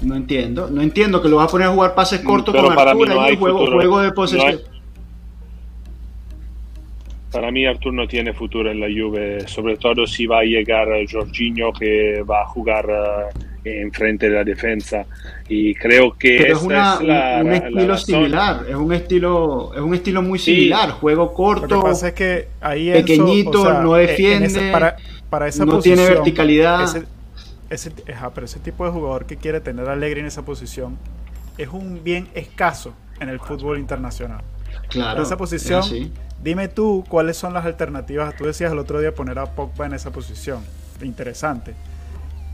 No 0.00 0.16
entiendo, 0.16 0.70
no 0.70 0.80
entiendo 0.80 1.20
que 1.20 1.28
lo 1.28 1.36
vas 1.36 1.48
a 1.48 1.50
poner 1.50 1.68
a 1.68 1.72
jugar 1.72 1.94
pases 1.94 2.20
cortos 2.20 2.54
con 2.54 2.72
Arturo 2.72 3.14
no 3.14 3.30
y 3.30 3.36
juego, 3.36 3.66
juego 3.66 4.00
de 4.00 4.12
posesión. 4.12 4.60
para 7.30 7.50
mí 7.50 7.66
Artur 7.66 7.92
no 7.92 8.08
tiene 8.08 8.32
futuro 8.32 8.70
en 8.70 8.80
la 8.80 8.86
Juve, 8.86 9.46
sobre 9.46 9.76
todo 9.76 10.06
si 10.06 10.26
va 10.26 10.40
a 10.40 10.44
llegar 10.44 10.88
Jorginho 11.10 11.70
que 11.72 12.22
va 12.22 12.42
a 12.42 12.46
jugar 12.46 12.86
eh, 12.88 13.49
enfrente 13.64 14.28
de 14.28 14.36
la 14.36 14.44
defensa 14.44 15.04
y 15.48 15.74
creo 15.74 16.16
que 16.16 16.50
es, 16.50 16.62
una, 16.62 16.98
un 16.98 17.52
estilo 17.52 17.98
similar, 17.98 18.64
es 18.68 18.74
un 18.74 18.92
estilo 18.92 19.72
es 19.74 19.80
un 19.80 19.94
estilo 19.94 20.22
muy 20.22 20.38
similar, 20.38 20.92
juego 20.92 21.34
corto, 21.34 21.74
Lo 21.74 21.82
que 21.82 21.88
pasa 21.88 22.08
es 22.08 22.14
que 22.14 22.48
ahí 22.60 22.90
pequeñito, 22.92 23.82
no 23.82 23.94
defiende, 23.94 24.70
para, 24.72 24.96
para, 25.28 25.48
esa 25.48 25.64
no 25.64 25.80
tiene 25.80 26.04
verticalidad. 26.04 26.84
Ese, 26.84 27.04
ese, 27.68 27.92
pero 28.34 28.44
ese 28.44 28.58
tipo 28.60 28.84
de 28.84 28.90
jugador 28.90 29.26
que 29.26 29.36
quiere 29.36 29.60
tener 29.60 29.88
alegre 29.88 30.20
en 30.20 30.26
esa 30.26 30.44
posición 30.44 30.98
es 31.58 31.68
un 31.68 32.02
bien 32.02 32.28
escaso 32.34 32.94
en 33.20 33.28
el 33.28 33.38
fútbol 33.38 33.78
internacional. 33.78 34.42
Claro. 34.88 35.18
En 35.18 35.26
esa 35.26 35.36
posición, 35.36 35.82
dime 36.42 36.68
tú 36.68 37.04
cuáles 37.08 37.36
son 37.36 37.54
las 37.54 37.64
alternativas. 37.66 38.36
Tú 38.36 38.44
decías 38.44 38.72
el 38.72 38.78
otro 38.78 39.00
día 39.00 39.14
poner 39.14 39.38
a 39.38 39.46
Pogba 39.46 39.86
en 39.86 39.94
esa 39.94 40.10
posición. 40.10 40.64
Interesante. 41.02 41.74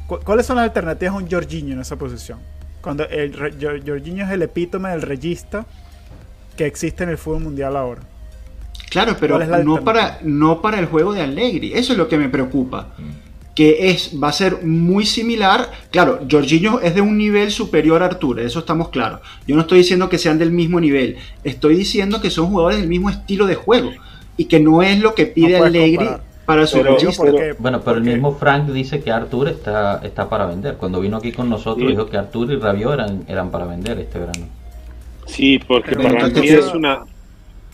¿Cuáles 0.07 0.47
son 0.47 0.57
las 0.57 0.65
alternativas 0.65 1.15
a 1.15 1.19
un 1.19 1.31
Jorginho 1.31 1.75
en 1.75 1.81
esa 1.81 1.97
posición? 1.97 2.39
Cuando 2.81 3.05
el 3.09 3.35
Jorginho 3.85 4.25
es 4.25 4.31
el 4.31 4.43
epítome 4.43 4.91
del 4.91 5.03
regista 5.03 5.67
que 6.57 6.67
existe 6.67 7.05
en 7.05 7.11
el 7.11 7.19
fútbol 7.19 7.43
mundial 7.43 7.77
ahora. 7.77 8.03
Claro, 8.89 9.17
pero 9.19 9.39
no 9.65 9.83
para, 9.83 10.21
no 10.23 10.63
para 10.63 10.79
el 10.79 10.87
juego 10.87 11.13
de 11.13 11.23
Allegri. 11.23 11.73
Eso 11.75 11.93
es 11.93 11.99
lo 11.99 12.09
que 12.09 12.17
me 12.17 12.29
preocupa. 12.29 12.95
Que 13.55 13.91
es, 13.91 14.13
va 14.23 14.29
a 14.29 14.33
ser 14.33 14.63
muy 14.63 15.05
similar. 15.07 15.71
Claro, 15.91 16.21
Jorginho 16.31 16.81
es 16.81 16.95
de 16.95 17.01
un 17.01 17.17
nivel 17.19 17.51
superior 17.51 18.03
a 18.03 18.07
Arturo, 18.07 18.43
eso 18.43 18.61
estamos 18.61 18.91
claros. 18.91 19.21
Yo 19.47 19.57
no 19.57 19.63
estoy 19.63 19.79
diciendo 19.79 20.09
que 20.09 20.19
sean 20.19 20.39
del 20.39 20.53
mismo 20.53 20.79
nivel. 20.79 21.17
Estoy 21.43 21.77
diciendo 21.77 22.21
que 22.21 22.31
son 22.31 22.49
jugadores 22.49 22.79
del 22.79 22.89
mismo 22.89 23.11
estilo 23.11 23.47
de 23.47 23.55
juego. 23.55 23.91
Y 24.37 24.45
que 24.45 24.61
no 24.61 24.83
es 24.83 25.01
lo 25.01 25.15
que 25.15 25.27
pide 25.27 25.57
Allegri 25.57 26.09
para 26.47 26.67
su 26.67 26.81
pero, 26.81 26.97
Bueno, 27.59 27.83
pero 27.85 27.97
el 27.99 28.05
mismo 28.05 28.37
Frank 28.37 28.69
dice 28.69 29.01
que 29.01 29.11
Artur 29.11 29.49
está, 29.49 30.01
está 30.05 30.29
para 30.29 30.47
vender. 30.47 30.77
Cuando 30.77 31.01
vino 31.01 31.17
aquí 31.17 31.33
con 31.33 31.51
nosotros 31.51 31.89
dijo 31.89 32.07
que 32.07 32.17
Artur 32.17 32.53
y 32.53 32.57
Rabiot 32.57 32.95
eran, 32.95 33.25
eran 33.29 33.51
para 33.51 33.67
vender 33.67 33.99
este 33.99 34.21
verano. 34.21 34.47
Sí, 35.27 35.59
porque 35.59 35.97
para 35.97 36.29
mí 36.29 36.49
es 36.49 36.73
una, 36.73 37.05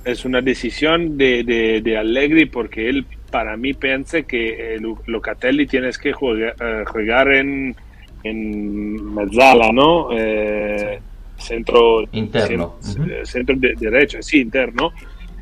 es 0.05 0.25
una 0.25 0.41
decisión 0.41 1.19
de, 1.19 1.81
de, 1.85 1.99
Allegri 1.99 2.47
porque 2.47 2.89
él 2.89 3.07
para 3.31 3.57
mí 3.57 3.75
piensa 3.75 4.23
que 4.23 4.77
eh, 4.77 4.81
Locatelli 5.07 5.67
tienes 5.67 5.99
que 5.99 6.13
jugar, 6.13 6.55
eh, 6.59 6.85
jugar 6.87 7.33
en, 7.33 7.77
en 8.25 9.15
mezzala, 9.15 9.71
¿no? 9.71 10.09
Eh, 10.13 10.99
centro 11.37 12.05
interno. 12.13 12.77
Centro, 13.25 13.55
de, 13.57 13.75
derecho, 13.79 14.23
sí, 14.23 14.41
interno. 14.41 14.93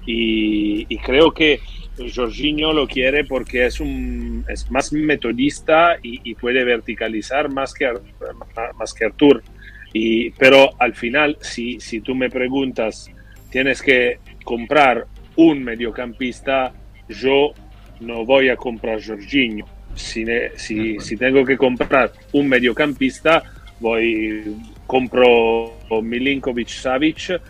Y, 0.06 0.86
y, 0.88 0.98
creo 0.98 1.30
que 1.30 1.60
Jorginho 2.08 2.72
lo 2.72 2.86
quiere 2.86 3.24
porque 3.24 3.66
es, 3.66 3.80
un, 3.80 4.44
es 4.48 4.70
más 4.70 4.92
metodista 4.92 5.96
y, 6.02 6.20
y 6.24 6.34
puede 6.34 6.64
verticalizar 6.64 7.50
más 7.50 7.74
que, 7.74 7.90
más 8.78 8.94
que 8.94 9.04
Artur. 9.04 9.42
Y, 9.92 10.30
pero 10.30 10.70
al 10.78 10.94
final, 10.94 11.36
si, 11.40 11.80
si 11.80 12.00
tú 12.00 12.14
me 12.14 12.30
preguntas, 12.30 13.10
tienes 13.50 13.82
que 13.82 14.18
comprar 14.44 15.06
un 15.36 15.62
mediocampista, 15.62 16.72
yo 17.08 17.52
no 18.00 18.24
voy 18.24 18.48
a 18.48 18.56
comprar 18.56 19.02
Jorginho. 19.04 19.66
Si, 19.94 20.24
si, 20.56 21.00
si, 21.00 21.16
tengo 21.16 21.44
que 21.44 21.56
comprar 21.56 22.12
un 22.32 22.48
mediocampista, 22.48 23.42
voy 23.80 24.54
compro 24.86 25.78
Milinkovic 26.02 26.68
Savic. 26.68 27.40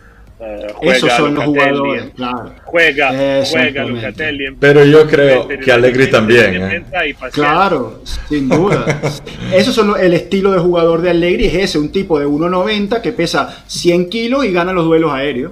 Uh, 0.41 0.73
juega 0.73 1.17
son 1.17 1.35
los 1.35 1.43
jugadores, 1.43 2.05
claro. 2.15 2.55
Juega, 2.63 3.43
juega 3.45 3.85
Lucatelli. 3.85 4.55
Pero 4.59 4.83
yo 4.83 5.07
creo 5.07 5.47
que 5.47 5.71
Allegri 5.71 6.09
también. 6.09 6.55
¿eh? 6.63 6.83
Claro, 7.31 8.01
sin 8.27 8.49
duda. 8.49 8.99
Eso 9.53 9.71
son 9.71 9.93
el 10.01 10.15
estilo 10.15 10.51
de 10.51 10.57
jugador 10.57 11.01
de 11.01 11.11
Allegri, 11.11 11.45
es 11.45 11.53
ese, 11.53 11.77
un 11.77 11.91
tipo 11.91 12.17
de 12.19 12.25
1,90 12.25 13.01
que 13.01 13.11
pesa 13.11 13.63
100 13.67 14.09
kilos 14.09 14.43
y 14.43 14.51
gana 14.51 14.73
los 14.73 14.85
duelos 14.85 15.13
aéreos. 15.13 15.51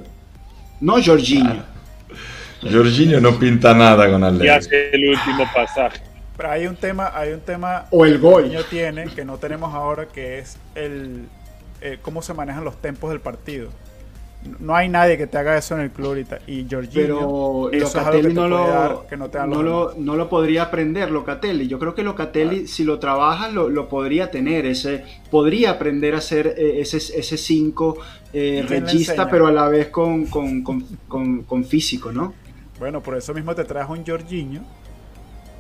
No 0.82 0.94
Jorginho. 1.00 1.64
Jorginho 2.64 3.22
no 3.22 3.38
pinta 3.38 3.76
nada 3.76 4.10
con 4.10 4.24
Allegri. 4.24 4.48
Y 4.48 4.50
hace 4.50 4.90
el 4.90 5.10
último 5.10 5.46
pasaje. 5.54 6.02
Pero 6.36 6.50
hay 6.50 6.66
un 6.66 6.76
tema, 6.76 7.12
hay 7.14 7.34
un 7.34 7.42
tema 7.42 7.86
o 7.92 8.06
el 8.06 8.18
gol 8.18 8.50
que 8.50 8.64
tiene 8.64 9.06
que 9.10 9.24
no 9.24 9.38
tenemos 9.38 9.76
ahora 9.76 10.08
que 10.08 10.40
es 10.40 10.58
el 10.74 11.28
eh, 11.82 12.00
cómo 12.02 12.24
se 12.24 12.34
manejan 12.34 12.64
los 12.64 12.82
tempos 12.82 13.12
del 13.12 13.20
partido. 13.20 13.70
No 14.60 14.74
hay 14.74 14.88
nadie 14.88 15.18
que 15.18 15.28
te 15.28 15.38
haga 15.38 15.58
eso 15.58 15.76
en 15.76 15.82
el 15.82 15.92
club 15.92 16.08
ahorita. 16.08 16.40
Y 16.48 16.66
Jorginho, 16.70 16.94
pero 16.94 17.70
Locatelli 17.74 18.34
no, 18.34 18.48
lo, 18.48 19.06
no, 19.12 19.64
lo, 19.64 19.94
no, 19.98 20.16
lo, 20.16 20.30
podría 20.30 20.64
aprender 20.64 21.12
Locatelli. 21.12 21.68
Yo 21.68 21.78
creo 21.78 21.94
que 21.94 22.04
Locatelli, 22.04 22.66
si 22.66 22.86
lo 22.86 23.00
trabaja, 23.00 23.50
lo, 23.50 23.68
lo, 23.68 23.90
podría 23.90 24.32
tener. 24.32 24.66
Ese, 24.66 25.04
podría 25.30 25.72
aprender 25.72 26.16
a 26.16 26.20
hacer 26.20 26.56
eh, 26.58 26.80
ese 26.80 27.38
5 27.38 27.98
eh, 28.32 28.66
regista, 28.68 29.30
pero 29.30 29.46
a 29.46 29.52
la 29.52 29.68
vez 29.68 29.90
con, 29.90 30.28
con, 30.28 30.64
con, 30.64 31.44
con, 31.44 31.66
físico, 31.66 32.14
¿no? 32.14 32.34
Bueno, 32.80 33.04
por 33.04 33.18
eso 33.18 33.34
mismo 33.34 33.54
te 33.54 33.66
trajo 33.66 33.92
un 33.92 34.06
Jorginho 34.06 34.62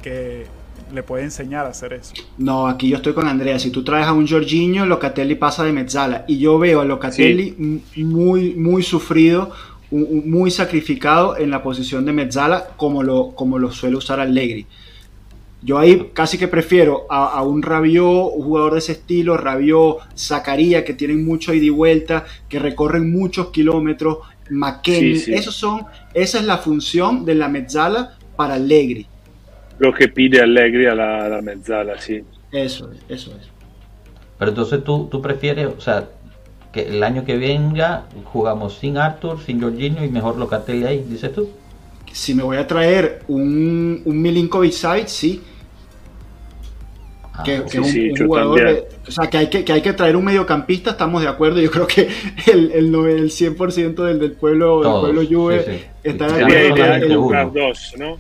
que 0.01 0.45
le 0.93 1.03
puede 1.03 1.23
enseñar 1.23 1.65
a 1.65 1.69
hacer 1.69 1.93
eso. 1.93 2.13
No, 2.37 2.67
aquí 2.67 2.89
yo 2.89 2.97
estoy 2.97 3.13
con 3.13 3.27
Andrea. 3.27 3.59
Si 3.59 3.71
tú 3.71 3.83
traes 3.83 4.07
a 4.07 4.13
un 4.13 4.27
Jorginho, 4.27 4.85
Locatelli 4.85 5.35
pasa 5.35 5.63
de 5.63 5.71
mezzala. 5.71 6.25
Y 6.27 6.39
yo 6.39 6.57
veo 6.57 6.81
a 6.81 6.85
Locatelli 6.85 7.81
muy, 7.97 8.53
muy 8.55 8.83
sufrido, 8.83 9.51
muy 9.91 10.51
sacrificado 10.51 11.37
en 11.37 11.49
la 11.49 11.63
posición 11.63 12.05
de 12.05 12.13
mezzala, 12.13 12.69
como 12.77 13.03
lo, 13.03 13.31
como 13.31 13.59
lo 13.59 13.71
suele 13.71 13.95
usar 13.95 14.19
Allegri. 14.19 14.65
Yo 15.61 15.77
ahí 15.77 16.11
casi 16.13 16.37
que 16.37 16.47
prefiero 16.47 17.05
a, 17.09 17.43
un 17.43 17.61
Rabiot, 17.61 18.31
un 18.33 18.43
jugador 18.43 18.73
de 18.73 18.79
ese 18.79 18.93
estilo, 18.93 19.35
Rabiot, 19.35 19.97
Zacarías, 20.17 20.83
que 20.83 20.93
tienen 20.93 21.25
mucho 21.25 21.53
ida 21.53 21.65
y 21.65 21.69
vuelta, 21.69 22.25
que 22.47 22.59
recorren 22.59 23.11
muchos 23.11 23.49
kilómetros, 23.49 24.19
McKenny. 24.49 25.21
Esos 25.27 25.55
son, 25.55 25.85
esa 26.13 26.39
es 26.39 26.45
la 26.45 26.59
función 26.59 27.25
de 27.25 27.35
la 27.35 27.49
mezzala 27.49 28.17
para 28.37 28.53
Allegri 28.53 29.07
lo 29.79 29.93
que 29.93 30.09
pide 30.09 30.41
Allegri 30.41 30.85
a 30.85 30.95
la, 30.95 31.25
a 31.25 31.29
la 31.29 31.41
mezzala, 31.41 31.99
sí. 31.99 32.23
Eso 32.51 32.91
es, 32.91 32.99
eso 33.09 33.31
es. 33.39 33.47
Pero 34.37 34.51
entonces 34.51 34.83
tú, 34.83 35.07
tú 35.09 35.21
prefieres, 35.21 35.67
o 35.67 35.81
sea, 35.81 36.07
que 36.71 36.87
el 36.87 37.03
año 37.03 37.25
que 37.25 37.37
venga 37.37 38.05
jugamos 38.25 38.77
sin 38.77 38.97
Arthur, 38.97 39.39
sin 39.41 39.61
Jorginho 39.61 40.03
y 40.03 40.09
mejor 40.09 40.37
Locatelli 40.37 40.85
ahí, 40.85 41.05
dices 41.07 41.33
tú. 41.33 41.49
Si 42.11 42.33
me 42.33 42.43
voy 42.43 42.57
a 42.57 42.67
traer 42.67 43.23
un, 43.27 44.01
un 44.05 44.21
Milinkovic 44.21 44.73
Savic, 44.73 45.07
sí. 45.07 45.41
Ah, 47.33 47.43
que, 47.43 47.63
que 47.63 47.79
un, 47.79 48.17
jugador 48.17 48.87
o 49.07 49.11
sea 49.11 49.29
que 49.29 49.37
hay 49.37 49.49
que, 49.49 49.63
que 49.63 49.71
hay 49.71 49.81
que 49.81 49.93
traer 49.93 50.17
un 50.17 50.25
mediocampista 50.25 50.91
estamos 50.91 51.21
de 51.21 51.29
acuerdo 51.29 51.61
yo 51.61 51.71
creo 51.71 51.87
que 51.87 52.09
el, 52.51 52.73
el, 52.73 52.93
el 52.93 53.29
100% 53.29 53.93
del, 54.03 54.19
del 54.19 54.33
pueblo 54.33 54.81
del 54.81 54.99
pueblo 54.99 55.21
Juve 55.25 55.87
está 56.03 56.27
de 56.27 56.67
acuerdo 56.67 57.51
dos, 57.53 57.93
¿no? 57.97 58.17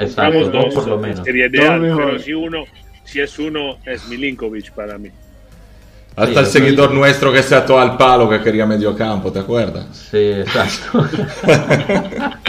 Exacto, 0.00 0.50
dos, 0.50 0.74
por 0.74 0.88
lo 0.88 0.98
menos. 0.98 1.24
Sería 1.24 1.46
ideal, 1.46 1.80
pero 1.80 2.18
si 2.18 2.32
uno, 2.32 2.64
si 3.04 3.20
es 3.20 3.38
uno, 3.38 3.78
es 3.84 4.08
Milinkovic 4.08 4.72
para 4.72 4.98
mí. 4.98 5.10
Hasta 6.16 6.40
el 6.40 6.46
seguidor 6.46 6.92
nuestro 6.92 7.32
que 7.32 7.42
se 7.42 7.54
ató 7.54 7.78
al 7.78 7.96
palo 7.96 8.28
que 8.28 8.40
quería 8.40 8.66
medio 8.66 8.94
campo, 8.96 9.32
¿te 9.32 9.38
acuerdas? 9.38 9.86
Sí, 10.10 10.18
exacto. 10.18 11.08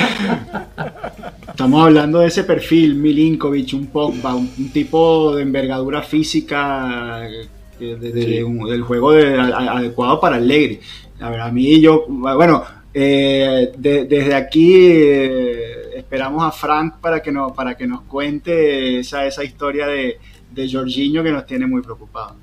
Estamos 1.48 1.86
hablando 1.86 2.20
de 2.20 2.28
ese 2.28 2.44
perfil, 2.44 2.96
Milinkovic, 2.96 3.74
un 3.74 3.88
Pogba, 3.88 4.34
un, 4.36 4.72
tipo 4.72 5.36
de 5.36 5.44
envergadura 5.44 6.02
física 6.02 7.22
eh, 7.30 7.48
del 7.80 8.82
juego 8.82 9.12
adecuado 9.12 10.20
para 10.20 10.38
Allegri. 10.38 10.80
A 11.20 11.30
ver, 11.30 11.40
a 11.42 11.52
mí 11.52 11.80
yo, 11.80 12.06
bueno, 12.08 12.64
eh, 12.94 13.72
desde 13.78 14.36
aquí 14.36 14.76
eh, 14.88 15.98
esperamos 15.98 16.44
a 16.44 16.52
Frank 16.52 16.96
para 17.00 17.22
que, 17.22 17.32
nos, 17.32 17.54
para 17.54 17.76
que 17.76 17.88
nos 17.88 18.02
cuente 18.02 19.00
esa, 19.00 19.26
esa 19.26 19.44
historia 19.44 19.88
de, 19.88 20.20
de 20.52 20.72
Jorginho 20.72 21.24
que 21.24 21.32
nos 21.32 21.46
tiene 21.46 21.66
muy 21.68 21.82
preocupados. 21.82 22.34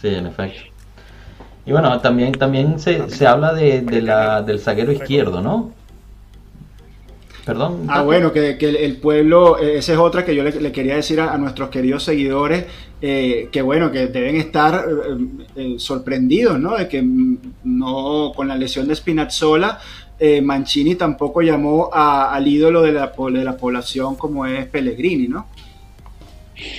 Sí, 0.00 0.08
en 0.08 0.26
efecto. 0.26 0.62
Y 1.66 1.72
bueno, 1.72 2.00
también, 2.00 2.32
también 2.32 2.78
se, 2.78 3.10
se 3.10 3.26
habla 3.26 3.52
de, 3.52 3.82
de 3.82 4.00
la, 4.00 4.40
del 4.40 4.60
zaguero 4.60 4.92
izquierdo, 4.92 5.42
¿no? 5.42 5.72
Perdón. 7.46 7.86
Ah, 7.88 8.02
bueno, 8.02 8.32
que, 8.32 8.58
que, 8.58 8.84
el 8.84 8.96
pueblo, 8.96 9.60
eh, 9.60 9.78
esa 9.78 9.92
es 9.92 9.98
otra 9.98 10.24
que 10.24 10.34
yo 10.34 10.42
le, 10.42 10.72
quería 10.72 10.96
decir 10.96 11.20
a, 11.20 11.38
nuestros 11.38 11.70
queridos 11.70 12.02
seguidores, 12.02 12.66
eh, 13.00 13.48
que 13.52 13.62
bueno, 13.62 13.92
que 13.92 14.08
deben 14.08 14.34
estar 14.34 14.84
eh, 15.54 15.76
sorprendidos, 15.78 16.58
¿no? 16.58 16.76
De 16.76 16.88
que 16.88 17.00
mm, 17.00 17.38
no, 17.66 18.32
con 18.34 18.48
la 18.48 18.56
lesión 18.56 18.88
de 18.88 18.96
Spinazzola, 18.96 19.78
Mancini 20.42 20.94
tampoco 20.94 21.42
llamó 21.42 21.90
al 21.92 22.48
ídolo 22.48 22.80
de 22.82 22.92
la, 22.92 23.12
de 23.16 23.44
la 23.44 23.56
población 23.56 24.14
como 24.14 24.46
es 24.46 24.66
Pellegrini, 24.66 25.28
¿no? 25.28 25.46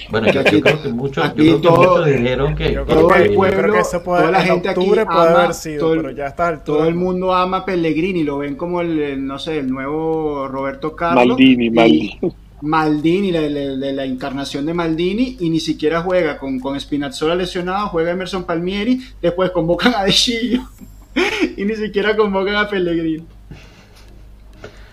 Bueno, 0.10 0.32
yo, 0.32 0.44
creo 0.44 0.82
que 0.82 0.90
muchos, 0.90 1.36
dijeron 1.36 2.56
que, 2.56 2.72
todo 2.88 3.14
el 3.14 3.34
pueblo, 3.36 3.74
toda 4.04 4.32
la 4.32 4.42
gente 4.42 4.70
aquí 4.70 4.92
ama, 5.06 5.52
todo, 5.80 6.10
ya 6.10 6.28
está 6.28 6.64
todo 6.64 6.88
el 6.88 6.96
mundo 6.96 7.34
ama 7.36 7.58
a 7.58 7.66
Pellegrini, 7.66 8.24
lo 8.24 8.40
ven 8.40 8.56
como 8.56 8.82
el, 8.82 9.24
no 9.26 9.38
sé, 9.38 9.60
el 9.60 9.70
nuevo 9.70 10.48
Roberto 10.48 10.96
Carlos. 10.96 11.28
Maldini, 11.28 11.70
Maldini. 11.70 12.20
Maldini, 12.62 13.32
la, 13.32 13.42
la, 13.42 14.06
encarnación 14.06 14.66
de 14.66 14.74
Maldini, 14.74 15.38
y 15.40 15.50
ni 15.50 15.60
siquiera 15.60 16.02
juega 16.02 16.38
con, 16.38 16.60
con 16.60 16.80
Spinazzola 16.80 17.36
lesionado, 17.36 17.90
juega 17.90 18.12
Emerson 18.12 18.46
Palmieri, 18.46 19.02
después 19.22 19.52
convocan 19.52 19.94
a 19.96 20.04
De 20.04 20.12
y 21.58 21.66
ni 21.66 21.76
siquiera 21.76 22.16
convocan 22.16 22.56
a 22.56 22.70
Pellegrini. 22.70 23.37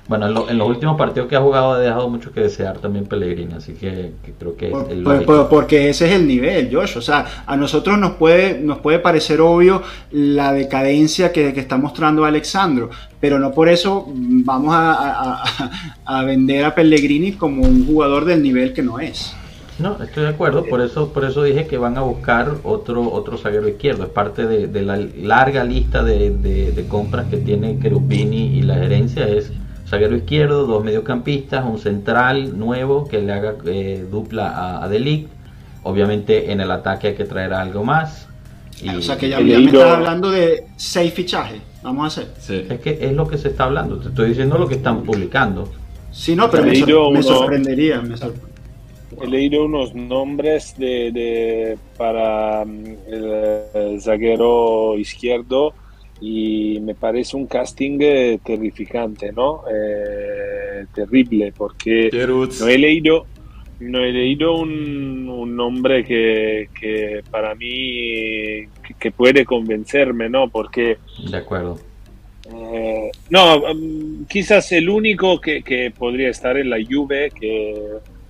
Bueno, 0.06 0.26
en, 0.26 0.58
los 0.58 0.68
últimos 0.68 0.98
partidos 0.98 1.28
que 1.28 1.36
ha 1.36 1.40
jugado 1.40 1.72
ha 1.72 1.78
dejado 1.78 2.10
mucho 2.10 2.30
que 2.30 2.40
desear 2.40 2.76
también 2.78 3.06
Pellegrini, 3.06 3.54
así 3.54 3.72
que, 3.72 4.12
creo 4.38 4.54
que 4.54 4.68
es 4.68 4.74
el 4.90 5.02
Porque 5.48 5.88
ese 5.88 6.06
es 6.06 6.12
el 6.12 6.26
nivel, 6.26 6.68
Josh. 6.70 6.98
O 6.98 7.00
sea, 7.00 7.24
a 7.46 7.56
nosotros 7.56 7.98
nos 7.98 8.12
puede, 8.12 8.60
nos 8.60 8.78
puede 8.78 8.98
parecer 8.98 9.40
obvio 9.40 9.82
la 10.10 10.52
decadencia 10.52 11.32
que, 11.32 11.54
que 11.54 11.60
está 11.60 11.78
mostrando 11.78 12.26
Alexandro, 12.26 12.90
pero 13.18 13.38
no 13.38 13.52
por 13.52 13.70
eso 13.70 14.06
vamos 14.14 14.74
a, 14.76 15.42
a, 16.04 16.24
vender 16.24 16.66
a 16.66 16.74
Pellegrini 16.74 17.32
como 17.32 17.62
un 17.62 17.86
jugador 17.86 18.26
del 18.26 18.42
nivel 18.42 18.74
que 18.74 18.82
no 18.82 19.00
es. 19.00 19.34
No, 19.78 20.00
estoy 20.00 20.24
de 20.24 20.28
acuerdo, 20.28 20.64
por 20.66 20.82
eso, 20.82 21.12
por 21.12 21.24
eso 21.24 21.42
dije 21.42 21.66
que 21.66 21.78
van 21.78 21.96
a 21.96 22.02
buscar 22.02 22.58
otro, 22.62 23.10
otro 23.10 23.38
zaguero 23.38 23.68
izquierdo. 23.68 24.04
Es 24.04 24.10
parte 24.10 24.46
de, 24.46 24.82
la 24.82 24.98
larga 25.16 25.64
lista 25.64 26.04
de, 26.04 26.30
de, 26.30 26.86
compras 26.86 27.26
que 27.26 27.38
tiene 27.38 27.76
Cherubini 27.80 28.58
y 28.58 28.62
la 28.62 28.76
gerencia. 28.76 29.26
Es 29.26 29.50
zaguero 29.86 30.16
izquierdo, 30.16 30.66
dos 30.66 30.84
mediocampistas, 30.84 31.64
un 31.64 31.78
central 31.78 32.58
nuevo 32.58 33.06
que 33.06 33.20
le 33.20 33.32
haga 33.32 33.56
eh, 33.66 34.06
dupla 34.10 34.82
a, 34.82 34.88
Delic. 34.88 35.28
Obviamente 35.82 36.50
en 36.50 36.60
el 36.60 36.70
ataque 36.70 37.08
hay 37.08 37.14
que 37.14 37.24
traer 37.24 37.52
algo 37.52 37.84
más. 37.84 38.28
o 38.96 39.02
sea 39.02 39.18
que 39.18 39.28
ya, 39.28 39.40
me 39.40 39.64
estás 39.64 39.92
hablando 39.92 40.30
de 40.30 40.66
seis 40.76 41.12
fichajes. 41.12 41.60
Vamos 41.82 42.18
a 42.18 42.22
hacer. 42.22 42.66
Es 42.72 42.80
que 42.80 42.98
es 43.00 43.12
lo 43.12 43.28
que 43.28 43.36
se 43.36 43.48
está 43.48 43.64
hablando. 43.64 43.98
Te 43.98 44.08
estoy 44.08 44.30
diciendo 44.30 44.56
lo 44.56 44.66
que 44.66 44.76
están 44.76 45.02
publicando. 45.02 45.70
Sí, 46.10 46.34
no, 46.34 46.50
pero 46.50 46.64
me, 47.10 47.22
sorprendería. 47.22 48.02
He 49.20 49.26
leído 49.26 49.64
unos 49.64 49.94
nombres 49.94 50.76
de, 50.78 51.76
para 51.96 52.64
mm, 52.64 52.84
el 53.06 54.00
zaguero 54.00 54.98
izquierdo 54.98 55.74
y 56.20 56.78
me 56.80 56.94
parece 56.94 57.36
un 57.36 57.46
casting 57.46 57.98
eh, 58.00 58.38
terrificante, 58.44 59.32
¿no? 59.32 59.62
Eh, 59.70 60.86
terrible, 60.94 61.52
porque 61.56 62.10
no 62.12 62.68
he 62.68 62.78
leído, 62.78 63.26
no 63.80 64.04
he 64.04 64.12
leído 64.12 64.56
un, 64.56 65.24
nombre 65.56 66.04
que, 66.04 67.22
para 67.30 67.54
mí 67.54 68.66
que, 68.98 69.10
puede 69.10 69.44
convencerme, 69.44 70.28
¿no? 70.28 70.48
Porque... 70.48 70.98
De 71.30 71.36
acuerdo. 71.36 71.78
Eh, 72.52 73.10
no, 73.30 73.74
mm, 73.74 74.24
quizás 74.26 74.72
el 74.72 74.88
único 74.88 75.40
que, 75.40 75.92
podría 75.96 76.30
estar 76.30 76.56
en 76.56 76.70
la 76.70 76.78
Juve 76.78 77.30
que 77.30 77.74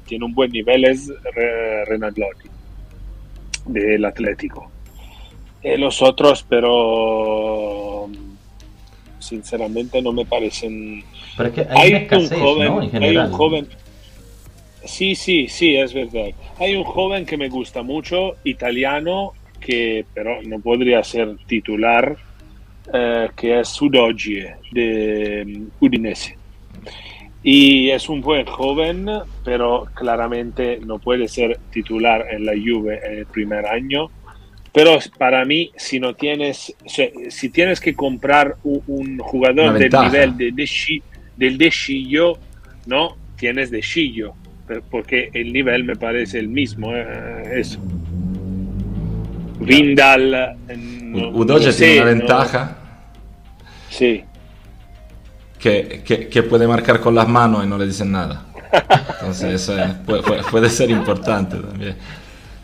tiene 0.07 0.25
un 0.25 0.35
buen 0.35 0.51
nivel 0.51 0.85
es 0.85 1.11
Renato 1.87 2.21
Lotti 2.21 2.49
del 3.67 4.05
Atlético 4.05 4.74
eh, 5.65 5.79
los 5.79 6.03
otros, 6.03 6.45
pero 6.47 8.07
sinceramente 9.19 10.03
no 10.03 10.13
me 10.13 10.27
parecen. 10.27 11.03
Pero 11.39 11.49
es 11.49 11.55
que 11.55 11.67
hay, 11.71 12.07
un 12.11 12.29
joven, 12.29 13.03
hay 13.03 13.17
un 13.17 13.33
joven. 13.33 13.69
Sí, 14.85 15.15
sí, 15.15 15.49
sí, 15.49 15.75
es 15.75 15.95
verdad. 15.95 16.29
Hay 16.59 16.77
un 16.77 16.85
joven 16.85 17.25
que 17.25 17.39
me 17.39 17.49
gusta 17.49 17.83
mucho, 17.83 18.37
italiano, 18.45 19.33
que 19.59 20.05
pero 20.13 20.43
no 20.43 20.61
podría 20.61 21.03
ser 21.03 21.35
titular, 21.47 22.15
eh, 22.93 23.31
que 23.35 23.61
es 23.61 23.69
Sudogie 23.69 24.57
de 24.71 25.45
mm, 25.47 25.83
Udinese. 25.83 26.37
Y 27.43 27.89
es 27.89 28.11
un 28.11 28.21
buen 28.21 28.45
joven, 28.45 29.09
pero 29.43 29.87
claramente 29.95 30.79
no 30.85 30.99
puede 30.99 31.27
ser 31.27 31.59
titular 31.71 32.27
en 32.31 32.45
la 32.45 32.53
Juve 32.53 33.01
en 33.03 33.19
el 33.21 33.27
primer 33.27 33.67
año 33.67 34.11
pero 34.75 34.99
para 35.19 35.45
mí, 35.45 35.71
si 35.77 36.01
no 36.01 36.17
tienes, 36.17 36.75
si 37.29 37.49
tienes 37.51 37.81
que 37.81 37.95
comprar 37.95 38.57
un, 38.65 39.19
jugador 39.21 39.79
del 39.79 39.89
nivel 39.89 40.37
de, 40.37 40.51
del 41.37 41.59
de 41.59 42.37
no, 42.87 43.17
tienes 43.37 43.71
de 43.71 43.81
Chillo, 43.81 44.35
porque 44.91 45.31
el 45.33 45.53
nivel 45.53 45.85
me 45.85 45.95
parece 45.95 46.41
el 46.41 46.49
mismo. 46.49 46.91
Eh, 46.93 47.61
eso. 47.61 47.79
Vindal. 49.61 50.57
No, 51.05 51.47
tiene 51.47 52.01
una 52.01 52.05
ventaja. 52.07 52.77
Sí. 53.91 54.25
Que, 55.61 56.03
que, 56.05 56.43
puede 56.43 56.67
marcar 56.67 57.01
con 57.01 57.15
las 57.15 57.29
manos 57.29 57.65
y 57.65 57.69
no 57.69 57.79
le 57.79 57.87
dicen 57.87 58.11
nada. 58.11 58.45
Entonces, 59.21 59.63
eso 59.63 59.77
puede, 60.05 60.43
puede 60.51 60.69
ser 60.69 60.91
importante 60.91 61.59
también. 61.59 61.97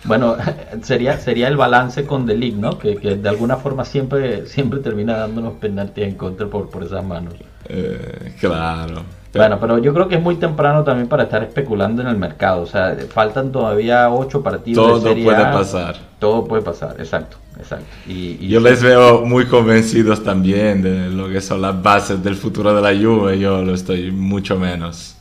Bueno, 0.04 0.36
sería, 0.82 1.18
sería 1.18 1.48
el 1.48 1.56
balance 1.56 2.06
con 2.06 2.26
Delic, 2.26 2.54
¿no? 2.54 2.78
Que, 2.78 2.96
de 2.96 3.28
alguna 3.28 3.56
forma 3.56 3.84
siempre, 3.84 4.46
siempre 4.46 4.80
termina 4.80 5.16
dándonos 5.16 5.54
penaltis 5.54 6.04
en 6.04 6.14
contra 6.14 6.46
por, 6.46 6.70
por 6.70 6.82
esas 6.82 7.04
manos. 7.04 7.34
Eh, 7.68 8.34
claro. 8.40 9.02
Bueno, 9.32 9.58
pero 9.60 9.78
yo 9.78 9.94
creo 9.94 10.08
que 10.08 10.16
es 10.16 10.22
muy 10.22 10.36
temprano 10.36 10.82
también 10.82 11.08
para 11.08 11.24
estar 11.24 11.42
especulando 11.44 12.02
en 12.02 12.08
el 12.08 12.16
mercado. 12.16 12.62
O 12.62 12.66
sea, 12.66 12.96
faltan 13.12 13.52
todavía 13.52 14.10
ocho 14.10 14.42
partidos. 14.42 15.02
Todo 15.02 15.14
puede 15.14 15.44
pasar. 15.44 15.96
Todo 16.18 16.44
puede 16.44 16.62
pasar, 16.62 16.96
exacto. 16.98 17.36
exacto. 17.56 17.86
Y, 18.08 18.48
yo 18.48 18.58
les 18.58 18.82
veo 18.82 19.24
muy 19.24 19.46
convencidos 19.46 20.24
también 20.24 20.82
de 20.82 21.10
lo 21.10 21.28
que 21.28 21.40
son 21.40 21.62
las 21.62 21.80
bases 21.80 22.22
del 22.24 22.34
futuro 22.34 22.74
de 22.74 22.82
la 22.82 23.00
Juve. 23.00 23.38
Yo 23.38 23.62
lo 23.62 23.72
estoy 23.72 24.10
mucho 24.10 24.58
menos. 24.58 25.16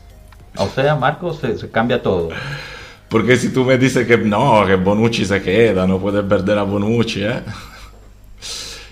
O 0.57 0.67
sea, 0.67 0.95
Marcos, 0.95 1.37
se 1.37 1.69
cambia 1.69 2.01
todo. 2.01 2.29
Porque 3.09 3.37
si 3.37 3.49
tú 3.49 3.65
me 3.65 3.77
dices 3.77 4.05
que 4.05 4.17
no, 4.17 4.65
que 4.65 4.75
Bonucci 4.75 5.25
se 5.25 5.41
queda, 5.41 5.87
no 5.87 5.97
puedes 5.99 6.23
perder 6.23 6.59
a 6.59 6.63
Bonucci, 6.63 7.23
¿eh? 7.23 7.41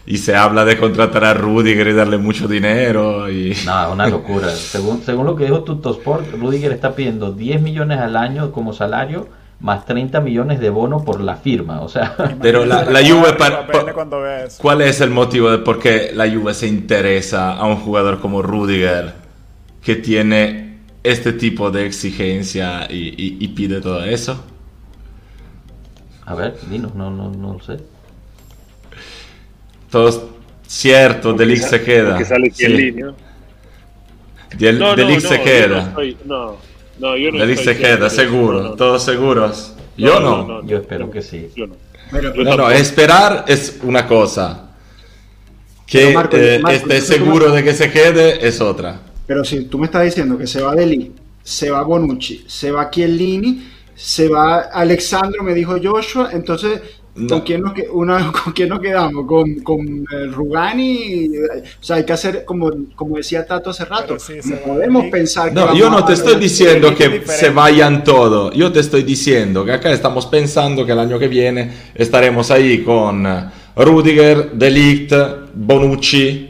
Y 0.07 0.17
se 0.17 0.35
habla 0.35 0.63
de 0.63 0.77
contratar 0.77 1.25
a 1.25 1.33
Rudiger 1.33 1.89
y 1.89 1.93
darle 1.93 2.17
mucho 2.17 2.47
dinero. 2.47 3.29
Y... 3.29 3.53
No, 3.65 3.91
una 3.91 4.07
locura. 4.07 4.49
según, 4.55 5.01
según 5.01 5.25
lo 5.25 5.35
que 5.35 5.43
dijo 5.43 5.63
Tuttosport, 5.63 6.31
Rudiger 6.33 6.71
está 6.71 6.95
pidiendo 6.95 7.33
10 7.33 7.61
millones 7.61 7.99
al 7.99 8.15
año 8.15 8.51
como 8.51 8.73
salario 8.73 9.27
más 9.59 9.85
30 9.85 10.21
millones 10.21 10.59
de 10.59 10.69
bono 10.69 11.03
por 11.03 11.19
la 11.19 11.35
firma, 11.35 11.81
o 11.81 11.89
sea... 11.89 12.15
Pero 12.41 12.65
la, 12.65 12.85
la 12.85 12.99
Juve, 12.99 13.33
para, 13.33 13.65
¿cuál 14.59 14.81
es 14.81 15.01
el 15.01 15.09
motivo 15.09 15.49
de 15.49 15.57
por 15.57 15.79
qué 15.79 16.11
la 16.13 16.29
Juve 16.29 16.53
se 16.53 16.67
interesa 16.67 17.53
a 17.53 17.65
un 17.65 17.77
jugador 17.77 18.19
como 18.19 18.43
Rudiger 18.43 19.13
que 19.81 19.95
tiene 19.95 20.66
este 21.03 21.33
tipo 21.33 21.71
de 21.71 21.85
exigencia 21.85 22.87
y, 22.89 23.47
pide 23.49 23.81
todo 23.81 24.03
eso? 24.03 24.43
A 26.25 26.35
ver, 26.35 26.55
dinos, 26.69 26.93
no, 26.95 27.09
no, 27.09 27.31
no 27.31 27.53
lo 27.53 27.61
sé. 27.61 27.77
Todo 29.89 30.37
cierto, 30.67 31.33
Delic 31.33 31.61
se 31.61 31.81
queda. 31.81 32.17
Que 32.17 32.25
sale 32.25 32.47
aquí 32.47 32.65
en 32.65 32.77
línea. 32.77 33.13
Del, 34.57 34.79
no, 34.79 34.95
Delic 34.95 35.21
se 35.21 35.41
queda. 35.41 35.93
no, 36.25 36.57
no, 36.99 37.17
yo 37.17 37.31
no 37.31 37.39
Delic 37.39 37.59
se 37.59 37.77
queda, 37.77 38.09
seguro. 38.09 38.73
¿Todos 38.73 39.03
seguros? 39.03 39.73
Yo 39.95 40.19
no. 40.19 40.65
Yo 40.65 40.77
espero 40.77 41.09
que 41.09 41.21
sí. 41.21 41.49
no, 42.35 42.57
no, 42.57 42.71
esperar 42.71 43.45
es 43.47 43.79
una 43.83 44.05
cosa. 44.05 44.63
Que 45.85 46.11
eh, 46.11 46.61
esté 46.71 46.99
seguro 46.99 47.51
de 47.51 47.63
que 47.63 47.73
se 47.73 47.89
quede 47.89 48.45
es 48.45 48.59
otra. 48.59 48.99
Pero 49.27 49.43
si 49.43 49.65
tú 49.65 49.77
me 49.77 49.85
estás 49.85 50.05
diciendo 50.05 50.37
que 50.37 50.47
se 50.47 50.61
va 50.61 50.73
Deli, 50.73 51.11
se 51.43 51.69
va 51.69 51.83
Bonucci, 51.83 52.45
se 52.47 52.71
va 52.71 52.89
Chiellini, 52.89 53.67
se 53.93 54.29
va 54.29 54.61
Alexandro, 54.61 55.43
me 55.43 55.53
dijo 55.53 55.75
Joshua, 55.83 56.29
entonces 56.31 56.81
¿Con, 57.27 57.41
quién 57.41 57.61
nos, 57.61 57.73
una, 57.91 58.31
¿Con 58.43 58.53
quién 58.53 58.69
nos 58.69 58.79
quedamos? 58.79 59.25
¿Con, 59.25 59.55
con 59.61 60.05
el 60.11 60.31
Rugani? 60.31 61.29
O 61.79 61.83
sea, 61.83 61.95
hay 61.95 62.05
que 62.05 62.13
hacer, 62.13 62.45
como, 62.45 62.71
como 62.95 63.17
decía 63.17 63.45
Tato 63.45 63.71
hace 63.71 63.85
rato, 63.85 64.17
podemos 64.65 65.05
pensar 65.05 65.51
No, 65.51 65.75
yo 65.75 65.89
no 65.89 66.05
te 66.05 66.13
estoy 66.13 66.35
diciendo 66.35 66.93
que 66.93 67.23
se 67.25 67.49
vayan 67.49 68.03
todos. 68.03 68.53
Yo 68.53 68.71
te 68.71 68.81
estoy 68.81 69.03
diciendo 69.03 69.65
que 69.65 69.71
acá 69.71 69.91
estamos 69.91 70.27
pensando 70.27 70.85
que 70.85 70.91
el 70.91 70.99
año 70.99 71.17
que 71.17 71.27
viene 71.27 71.71
estaremos 71.95 72.51
ahí 72.51 72.83
con 72.83 73.25
Rudiger, 73.75 74.51
Delict, 74.51 75.13
Bonucci. 75.55 76.46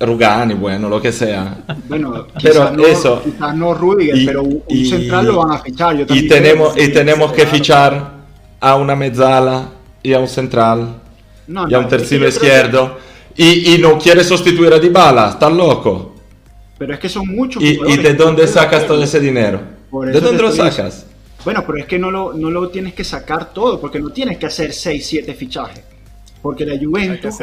Y 0.00 0.04
Rugani. 0.04 0.54
Bueno, 0.54 0.88
lo 0.88 1.00
que 1.00 1.12
sea. 1.12 1.58
Bueno, 1.88 2.26
pero 2.42 2.70
no, 2.72 2.86
eso. 2.86 3.22
Quizás 3.22 3.54
no 3.54 3.74
Rudiger, 3.74 4.26
pero 4.26 4.42
un 4.42 4.86
central 4.86 5.26
lo 5.26 5.38
van 5.38 5.52
a 5.52 5.58
fichar. 5.58 6.06
y 6.08 6.28
tenemos, 6.28 6.76
y 6.76 6.88
tenemos 6.88 7.32
que 7.32 7.46
fichar 7.46 8.16
a 8.60 8.76
una 8.76 8.96
mezzala 8.96 9.68
y 10.02 10.12
a 10.12 10.18
un 10.18 10.28
central 10.28 11.00
y 11.68 11.74
a 11.74 11.78
un 11.78 11.88
tercero 11.88 12.26
izquierdo. 12.28 12.98
Y, 13.36 13.74
y, 13.74 13.78
no 13.78 13.98
quiere 13.98 14.24
sustituir 14.24 14.72
a 14.72 14.78
Dybala, 14.78 15.28
¿estás 15.30 15.52
loco? 15.52 16.14
Pero 16.78 16.94
es 16.94 16.98
que 16.98 17.08
son 17.08 17.28
muchos. 17.28 17.62
¿Y, 17.62 17.78
¿y 17.86 17.96
de 17.98 18.14
dónde 18.14 18.46
sacas 18.46 18.86
todo 18.86 19.02
ese 19.02 19.20
dinero? 19.20 19.60
¿De 19.92 20.20
dónde 20.20 20.42
lo 20.42 20.50
sacas? 20.50 21.06
Bueno, 21.44 21.62
pero 21.66 21.78
es 21.78 21.86
que 21.86 21.98
no 21.98 22.10
lo, 22.10 22.32
no 22.32 22.50
lo 22.50 22.68
tienes 22.70 22.94
que 22.94 23.04
sacar 23.04 23.52
todo, 23.52 23.80
porque 23.80 24.00
no 24.00 24.10
tienes 24.10 24.38
que 24.38 24.46
hacer 24.46 24.72
6, 24.72 25.06
7 25.06 25.34
fichajes. 25.34 25.84
Porque 26.46 26.64
la 26.64 26.78
Juventus. 26.78 27.34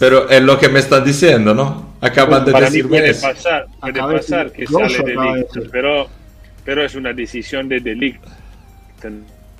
Pero 0.00 0.28
es 0.28 0.42
lo 0.42 0.58
que 0.58 0.68
me 0.68 0.80
están 0.80 1.04
diciendo, 1.04 1.54
¿no? 1.54 1.94
Acaban 2.00 2.44
de 2.44 2.50
decir 2.50 2.88
puede 2.88 3.14
pasar, 3.14 3.66
puede 3.80 3.92
pasar 3.92 4.50
que 4.50 4.66
sale 4.66 4.98
Delict, 4.98 5.70
pero, 5.70 6.08
pero 6.64 6.84
es 6.84 6.96
una 6.96 7.12
decisión 7.12 7.68
de 7.68 7.78
Delict. 7.78 8.20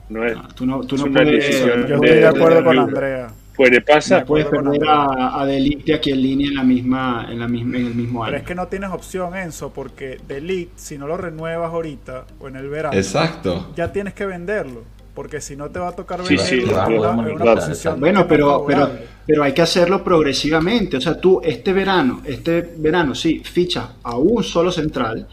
No 0.08 0.24
es, 0.24 0.36
ah, 0.36 0.48
tú 0.52 0.66
no, 0.66 0.80
tú 0.80 0.96
no 0.96 1.12
puedes, 1.12 1.30
decisión 1.30 1.86
Yo 1.86 1.94
estoy 1.94 2.08
de, 2.08 2.26
acuerdo 2.26 2.64
con 2.64 2.76
Andrea. 2.76 3.28
puede 3.54 3.80
pasar. 3.82 4.24
puedes 4.24 4.48
perder 4.48 4.82
a, 4.88 5.42
a 5.42 5.46
Delict 5.46 5.90
aquí 5.90 6.10
en 6.10 6.20
línea 6.20 6.48
en 6.48 6.54
la 6.56 6.64
misma, 6.64 7.28
en 7.30 7.38
la 7.38 7.46
misma, 7.46 7.76
en 7.76 7.86
el 7.86 7.94
mismo 7.94 8.24
año. 8.24 8.32
Pero 8.32 8.42
es 8.42 8.48
que 8.48 8.54
no 8.56 8.66
tienes 8.66 8.90
opción, 8.90 9.36
Enzo, 9.36 9.72
porque 9.72 10.18
Delict, 10.26 10.76
si 10.76 10.98
no 10.98 11.06
lo 11.06 11.16
renuevas 11.16 11.72
ahorita 11.72 12.24
o 12.40 12.48
en 12.48 12.56
el 12.56 12.68
verano, 12.68 12.96
Exacto. 12.96 13.72
ya 13.76 13.92
tienes 13.92 14.14
que 14.14 14.26
venderlo. 14.26 14.82
Porque 15.18 15.40
si 15.40 15.56
no 15.56 15.68
te 15.68 15.80
va 15.80 15.88
a 15.88 15.96
tocar 15.96 16.24
Sí, 16.24 16.38
sí, 16.38 16.60
en 16.60 16.68
claro, 16.68 16.90
una- 16.90 16.98
claro, 17.00 17.28
en 17.28 17.34
una 17.34 17.42
claro. 17.42 17.60
posición 17.60 17.98
Bueno, 17.98 18.28
pero, 18.28 18.64
pero, 18.64 18.88
pero 19.26 19.42
hay 19.42 19.52
que 19.52 19.62
hacerlo 19.62 20.04
progresivamente. 20.04 20.96
O 20.96 21.00
sea, 21.00 21.20
tú 21.20 21.40
este 21.42 21.72
verano, 21.72 22.20
este 22.24 22.60
verano, 22.76 23.16
sí, 23.16 23.42
fichas 23.44 23.84
a 24.04 24.16
un 24.16 24.44
solo 24.44 24.70
central, 24.70 25.26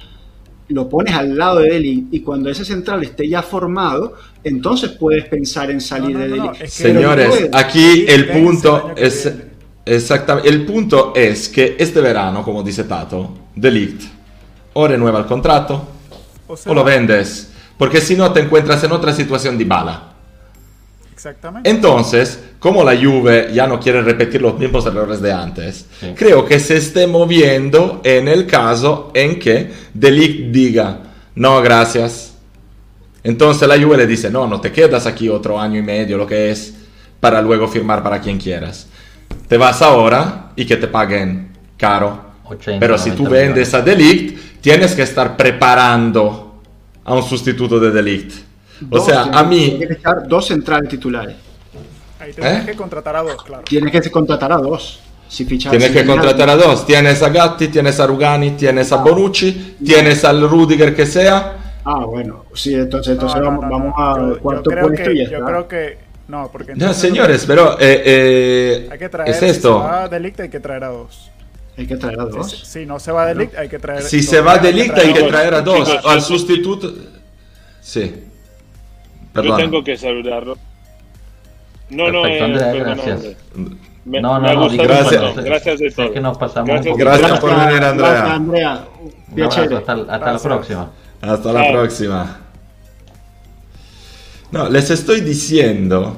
lo 0.70 0.90
pones 0.90 1.14
al 1.14 1.38
lado 1.38 1.60
de 1.60 1.70
Delict 1.70 2.12
y 2.16 2.22
cuando 2.22 2.50
ese 2.50 2.66
central 2.66 3.04
esté 3.04 3.30
ya 3.30 3.44
formado, 3.44 4.16
entonces 4.44 4.90
puedes 4.90 5.26
pensar 5.26 5.70
en 5.70 5.80
salir 5.80 6.18
No, 6.18 6.18
no, 6.18 6.24
de 6.24 6.30
no, 6.30 6.36
no, 6.38 6.44
Delict. 6.46 6.64
es 6.64 6.78
que- 6.78 6.84
Señores, 6.84 7.50
aquí 7.54 8.06
el 8.08 8.30
punto 8.30 8.90
es 8.98 9.32
exactamente 9.86 10.50
el 10.50 10.66
punto 10.66 11.14
es 11.16 11.48
que 11.48 11.76
este 11.78 12.02
verano, 12.02 12.44
como 12.44 12.64
dice 12.64 12.86
Tato, 12.86 13.38
Delict 13.56 14.02
o 14.74 14.88
renueva 14.88 15.20
el 15.20 15.26
contrato 15.28 15.88
O 16.48 16.58
sea, 16.58 16.72
o 16.72 16.74
lo 16.76 16.84
vendes, 16.84 17.52
porque 17.78 18.02
si 18.02 18.16
no 18.16 18.32
te 18.32 18.40
encuentras 18.42 18.84
en 18.84 18.92
otra 18.92 19.14
situación 19.14 19.58
de 19.58 19.66
bala. 19.66 20.12
Exactamente. 21.14 21.70
Entonces, 21.70 22.40
como 22.60 22.84
la 22.84 22.96
Juve 22.96 23.50
ya 23.54 23.68
no 23.68 23.80
quiere 23.80 24.02
repetir 24.02 24.42
los 24.42 24.58
mismos 24.60 24.86
errores 24.86 25.22
de 25.22 25.32
antes, 25.34 25.86
Sí. 26.00 26.14
creo 26.16 26.46
que 26.46 26.60
se 26.60 26.78
esté 26.78 27.08
moviendo 27.08 28.02
en 28.04 28.28
el 28.28 28.46
caso 28.46 29.12
en 29.14 29.40
que 29.40 29.72
Delict 29.94 30.52
diga, 30.52 31.00
no, 31.36 31.62
gracias. 31.62 32.34
Entonces 33.24 33.68
la 33.68 33.82
Juve 33.82 33.98
le 33.98 34.06
dice, 34.08 34.30
no, 34.30 34.46
no 34.46 34.62
te 34.62 34.72
quedas 34.72 35.08
aquí 35.08 35.30
otro 35.30 35.60
año 35.60 35.80
y 35.80 35.84
medio, 35.84 36.18
lo 36.18 36.28
que 36.28 36.52
es, 36.52 36.76
para 37.20 37.42
luego 37.42 37.68
firmar 37.68 38.04
para 38.04 38.22
quien 38.22 38.38
quieras. 38.38 38.88
Te 39.48 39.58
vas 39.58 39.82
ahora 39.82 40.52
y 40.56 40.66
que 40.66 40.78
te 40.78 40.88
paguen 40.88 41.50
caro. 41.78 42.24
80, 42.44 42.80
Pero 42.80 42.98
si 43.00 43.10
tú 43.12 43.24
90 43.24 43.30
vendes 43.48 43.74
a 43.74 43.82
Delict, 43.82 44.62
tienes 44.62 44.94
que 44.94 45.02
estar 45.02 45.36
preparando 45.36 46.45
a 47.06 47.14
un 47.14 47.24
sustituto 47.24 47.80
de 47.80 47.92
Delict. 47.92 48.34
O 48.90 48.98
Dos, 48.98 49.06
sea, 49.06 49.24
a 49.24 49.44
mí... 49.44 49.70
Tienes 49.70 49.88
que 49.88 49.94
estar 49.94 50.28
dos 50.28 50.48
centrales 50.48 50.90
titulares. 50.90 51.36
Ahí 52.20 52.34
tienes 52.34 52.64
¿Eh? 52.64 52.66
que 52.66 52.76
contratar 52.76 53.16
a 53.16 53.22
dos, 53.24 53.42
claro. 53.44 53.64
Tienes 53.64 53.92
que 53.92 54.12
contratar 54.12 54.52
a 54.52 54.58
dos. 54.58 55.00
Si 55.28 55.46
fichas, 55.46 55.72
Tienes 55.72 55.90
si 55.90 55.94
que 55.94 56.06
contratar 56.06 56.50
a 56.50 56.56
dos. 56.56 56.86
Tienes 56.86 57.22
a 57.24 57.30
Gatti, 57.30 57.68
tienes 57.70 58.00
a 58.00 58.08
Rugani, 58.08 58.52
tienes 58.52 58.92
a 58.92 58.98
Bonucci, 58.98 59.76
tienes 59.84 60.24
al 60.26 60.48
Rudiger 60.50 60.96
que 60.96 61.06
sea. 61.06 61.58
Ah, 61.86 62.06
bueno. 62.06 62.46
Sí, 62.54 62.74
entonces, 62.74 63.14
entonces 63.14 63.40
No, 63.42 63.52
no, 63.52 63.60
vamos, 63.62 63.66
no, 63.66 63.72
vamos 63.72 63.94
no. 63.98 64.06
al 64.06 64.30
Yo- 64.30 64.36
yo 64.36 64.42
cuarto 64.42 64.70
creo 64.72 64.88
puesto 64.88 65.04
que- 65.06 65.14
y 65.14 65.18
ya 65.24 65.30
Yo 65.30 65.38
está. 65.38 65.46
creo 65.46 65.68
que. 65.68 65.98
No, 66.28 66.50
porque. 66.52 66.76
No, 66.76 66.94
señores, 66.94 67.44
pero 67.48 67.74
eh, 67.80 68.02
eh, 68.06 68.90
Hay 68.92 68.98
que 69.00 69.10
traer. 69.10 69.30
es 69.30 69.36
Si 69.38 69.46
se 69.46 69.52
esto. 69.52 69.80
va 69.80 70.04
a 70.04 70.10
Delict, 70.10 70.40
hay 70.42 70.50
que 70.50 70.60
traer 70.60 70.84
a 70.84 70.88
dos. 70.90 71.32
Hay 71.78 71.88
que 71.88 71.98
traer 71.98 72.20
a 72.20 72.26
dos. 72.26 72.52
si 72.66 72.86
no 72.86 73.00
se 73.00 73.12
va 73.12 73.24
a 73.24 73.26
Delict, 73.28 73.56
hay 73.58 73.68
que 73.68 73.80
traer. 73.80 74.02
Si 74.04 74.24
se 74.24 74.40
va 74.40 74.58
de 74.58 74.72
Ligt 74.72 74.98
hay 74.98 75.12
que 75.14 75.24
traer 75.24 75.54
a 75.56 75.62
dos. 75.62 75.90
chicos, 75.90 76.06
Al 76.06 76.20
yo- 76.20 76.26
sustituto. 76.26 76.94
Sí. 77.82 78.14
Yo 78.16 79.32
Perdón. 79.34 79.58
tengo 79.58 79.84
que 79.84 79.98
saludarlo. 79.98 80.58
No, 81.90 82.10
no, 82.12 82.22
Perfecto, 82.24 82.60
eh, 82.60 82.80
gracias. 82.80 83.22
Me, 84.06 84.22
No, 84.22 84.40
no, 84.40 84.54
no, 84.54 84.70
gracias. 84.70 85.22
montón. 85.22 85.44
Gracias 85.44 85.80
de 85.80 85.90
Sé 85.90 85.96
todo. 85.96 86.14
que 86.14 86.22
nos 86.22 86.38
pasamos 86.38 86.70
Gracias. 86.96 87.40
por 87.40 87.50
venir, 87.50 87.84
Andrea. 87.84 87.94
Gracias, 88.12 88.30
Andrea. 88.30 88.86
Un 89.32 89.42
abrazo, 89.44 89.78
hasta, 89.78 89.94
hasta 89.94 90.32
la 90.32 90.40
próxima. 90.40 90.92
Hasta 91.22 91.54
la 91.54 91.64
Chao. 91.64 91.72
próxima. 91.74 92.40
No, 94.52 94.70
les 94.70 94.90
estoy 94.90 95.22
diciendo 95.22 96.18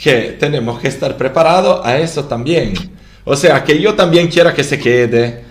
que 0.00 0.36
tenemos 0.38 0.78
que 0.78 0.88
estar 0.88 1.16
preparados 1.16 1.84
a 1.84 1.98
eso 1.98 2.24
también. 2.26 2.74
O 3.28 3.36
sea, 3.36 3.62
que 3.64 3.80
yo 3.80 3.94
también 3.94 4.28
quiera 4.28 4.54
que 4.54 4.64
se 4.64 4.78
quede 4.78 5.44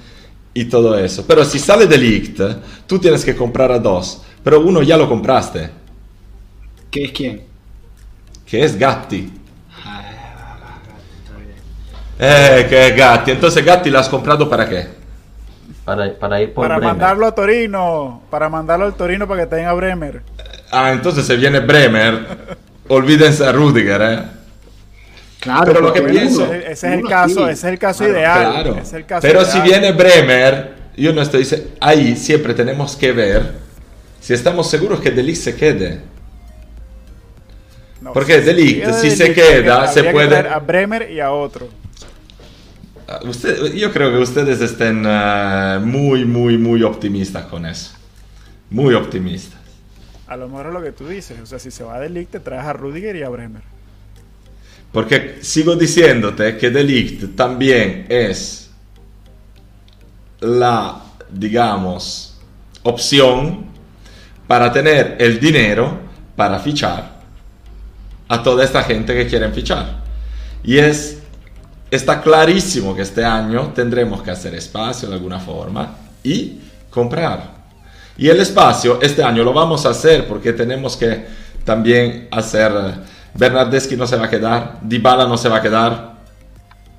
y 0.54 0.66
todo 0.66 0.98
eso. 0.98 1.26
Pero 1.28 1.46
si 1.46 1.60
sale 1.60 1.86
de 1.88 1.98
Ligt, 1.98 2.40
tú 2.88 3.00
tienes 3.00 3.24
que 3.24 3.36
comprar 3.36 3.72
a 3.72 3.80
dos. 3.80 4.24
Pero 4.44 4.62
uno 4.62 4.82
ya 4.82 4.98
lo 4.98 5.08
compraste, 5.08 5.70
¿Qué 6.92 7.04
es 7.06 7.12
quién? 7.12 7.42
que 8.46 8.64
es 8.64 8.78
Gatti. 8.78 9.32
Eh, 12.20 12.66
que 12.70 12.88
es 12.88 12.96
Gatti. 12.96 13.32
Entonces, 13.32 13.64
Gatti 13.64 13.90
lo 13.90 14.00
has 14.00 14.10
comprado 14.10 14.50
para 14.50 14.68
qué? 14.68 14.88
Para, 15.84 16.14
para 16.20 16.42
ir 16.42 16.54
por 16.54 16.68
Para 16.68 16.76
Bremen. 16.76 16.98
mandarlo 16.98 17.26
a 17.28 17.34
Torino. 17.36 18.24
Para 18.30 18.50
mandarlo 18.50 18.86
al 18.86 18.96
Torino 18.96 19.28
para 19.28 19.42
que 19.42 19.56
tenga 19.56 19.74
Bremer. 19.74 20.24
Ah, 20.72 20.92
entonces 20.92 21.26
se 21.26 21.36
viene 21.38 21.60
Bremer. 21.60 22.58
Olvídense 22.88 23.46
a 23.46 23.52
Rudiger, 23.52 24.02
¿eh? 24.02 24.20
Claro, 25.40 25.66
Pero 25.66 25.82
lo 25.82 25.94
que 25.94 26.02
pienso- 26.02 26.44
uno- 26.46 26.54
Ese, 26.54 26.72
es 26.72 26.84
el 26.84 27.00
uno 27.00 27.10
caso, 27.10 27.36
sí. 27.36 27.42
ese 27.44 27.52
es 27.52 27.64
el 27.64 27.80
caso 27.80 28.00
Claro, 28.04 28.14
ideal. 28.18 28.52
Claro. 28.64 28.78
es 28.82 28.94
el 28.94 29.06
caso 29.06 29.22
Pero 29.22 29.42
ideal. 29.42 29.54
si 29.54 29.62
viene 29.62 29.92
Bremer, 29.92 30.74
yo 30.98 31.14
no 31.14 31.22
estoy 31.22 31.46
se- 31.46 31.68
ahí 31.80 32.16
siempre 32.16 32.54
tenemos 32.54 32.96
que 32.96 33.12
ver 33.12 33.54
si 34.20 34.34
estamos 34.34 34.70
seguros 34.70 35.00
que 35.00 35.12
Delict 35.12 35.38
se 35.38 35.56
quede. 35.56 36.02
No, 38.02 38.14
porque 38.14 38.42
De 38.42 38.54
Ligt, 38.54 38.82
queda 38.82 38.94
si 38.94 39.10
De 39.10 39.16
se 39.16 39.34
queda, 39.34 39.88
se 39.88 40.04
que 40.04 40.12
puede- 40.12 40.28
traer 40.28 40.48
A 40.48 40.60
Bremer 40.60 41.12
y 41.12 41.20
a 41.20 41.32
otro. 41.32 41.68
Ah, 43.08 43.20
usted- 43.24 43.74
yo 43.74 43.92
creo 43.94 44.12
que 44.12 44.18
ustedes 44.18 44.60
estén 44.62 45.04
ah, 45.08 45.80
muy, 45.84 46.26
muy, 46.26 46.58
muy 46.58 46.84
optimistas 46.84 47.46
con 47.46 47.66
eso. 47.66 47.92
Muy 48.70 48.94
optimistas. 48.96 49.60
A 50.28 50.36
lo 50.36 50.48
mejor 50.50 50.68
es 50.68 50.74
lo 50.74 50.82
que 50.82 50.92
tú 50.92 51.08
dices. 51.08 51.40
O 51.42 51.46
sea, 51.46 51.58
si 51.58 51.72
se 51.72 51.84
va 51.84 52.00
de 52.00 52.10
Ligt, 52.10 52.32
te 52.32 52.40
traes 52.40 52.66
a 52.66 52.74
Rudiger 52.74 53.16
y 53.16 53.24
a 53.24 53.30
Bremer. 53.30 53.62
Porque 54.92 55.40
sigo 55.42 55.76
diciéndote 55.76 56.58
que 56.58 56.70
Delict 56.70 57.36
también 57.36 58.06
es 58.10 58.70
la, 60.40 61.02
digamos, 61.30 62.38
opción 62.84 63.66
para 64.48 64.72
tener 64.72 65.18
el 65.20 65.40
dinero 65.40 66.00
para 66.36 66.60
fichar 66.60 67.18
a 68.28 68.44
toda 68.44 68.64
esta 68.64 68.84
gente 68.84 69.14
que 69.14 69.28
quieren 69.28 69.54
fichar. 69.54 70.04
Y 70.64 70.78
es, 70.78 71.20
está 71.92 72.22
clarísimo 72.22 72.96
que 72.96 73.02
este 73.02 73.24
año 73.24 73.72
tendremos 73.74 74.22
que 74.22 74.32
hacer 74.32 74.56
espacio 74.56 75.10
de 75.10 75.16
alguna 75.16 75.40
forma 75.40 75.96
y 76.24 76.60
comprar. 76.90 77.58
Y 78.18 78.30
el 78.30 78.40
espacio 78.40 79.00
este 79.02 79.24
año 79.24 79.44
lo 79.44 79.54
vamos 79.54 79.86
a 79.86 79.90
hacer 79.90 80.28
porque 80.28 80.54
tenemos 80.54 80.96
que 80.98 81.26
también 81.64 82.28
hacer... 82.32 83.17
Bernardeschi 83.38 83.96
no 83.96 84.08
se 84.08 84.18
va 84.18 84.26
a 84.26 84.30
quedar, 84.30 84.80
Dybala 84.82 85.26
no 85.28 85.38
se 85.38 85.50
va 85.50 85.58
a 85.58 85.62
quedar. 85.62 86.18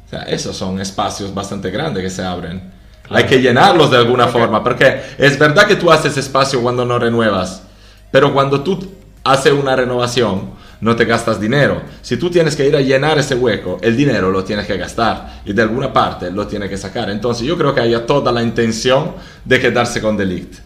O 0.07 0.09
sea, 0.09 0.23
esos 0.23 0.57
son 0.57 0.81
espacios 0.81 1.35
bastante 1.35 1.71
grandes 1.71 2.03
que 2.03 2.11
se 2.11 2.25
abren. 2.25 2.73
Hay 3.11 3.25
que 3.25 3.41
llenarlos 3.41 3.91
de 3.91 3.97
alguna 3.97 4.29
forma, 4.29 4.63
porque 4.63 5.03
es 5.19 5.39
verdad 5.39 5.67
que 5.67 5.77
tú 5.77 5.91
haces 5.91 6.17
espacio 6.17 6.63
cuando 6.63 6.85
no 6.85 6.99
renuevas, 6.99 7.63
pero 8.11 8.33
cuando 8.33 8.63
tú 8.63 8.93
haces 9.25 9.53
una 9.53 9.77
renovación, 9.77 10.51
no 10.81 10.95
te 10.95 11.05
gastas 11.05 11.41
dinero. 11.41 11.83
Si 12.03 12.17
tú 12.17 12.31
tienes 12.31 12.55
que 12.55 12.67
ir 12.67 12.77
a 12.77 12.81
llenar 12.81 13.19
ese 13.19 13.35
hueco, 13.35 13.79
el 13.83 13.97
dinero 13.97 14.31
lo 14.31 14.45
tienes 14.45 14.67
que 14.67 14.77
gastar 14.77 15.41
y 15.45 15.53
de 15.53 15.63
alguna 15.63 15.93
parte 15.93 16.31
lo 16.31 16.47
tienes 16.47 16.71
que 16.71 16.77
sacar. 16.77 17.11
Entonces 17.11 17.47
yo 17.47 17.59
creo 17.59 17.75
que 17.75 17.81
haya 17.81 18.07
toda 18.07 18.31
la 18.31 18.43
intención 18.43 19.15
de 19.45 19.61
quedarse 19.61 20.01
con 20.01 20.17
Delict. 20.17 20.61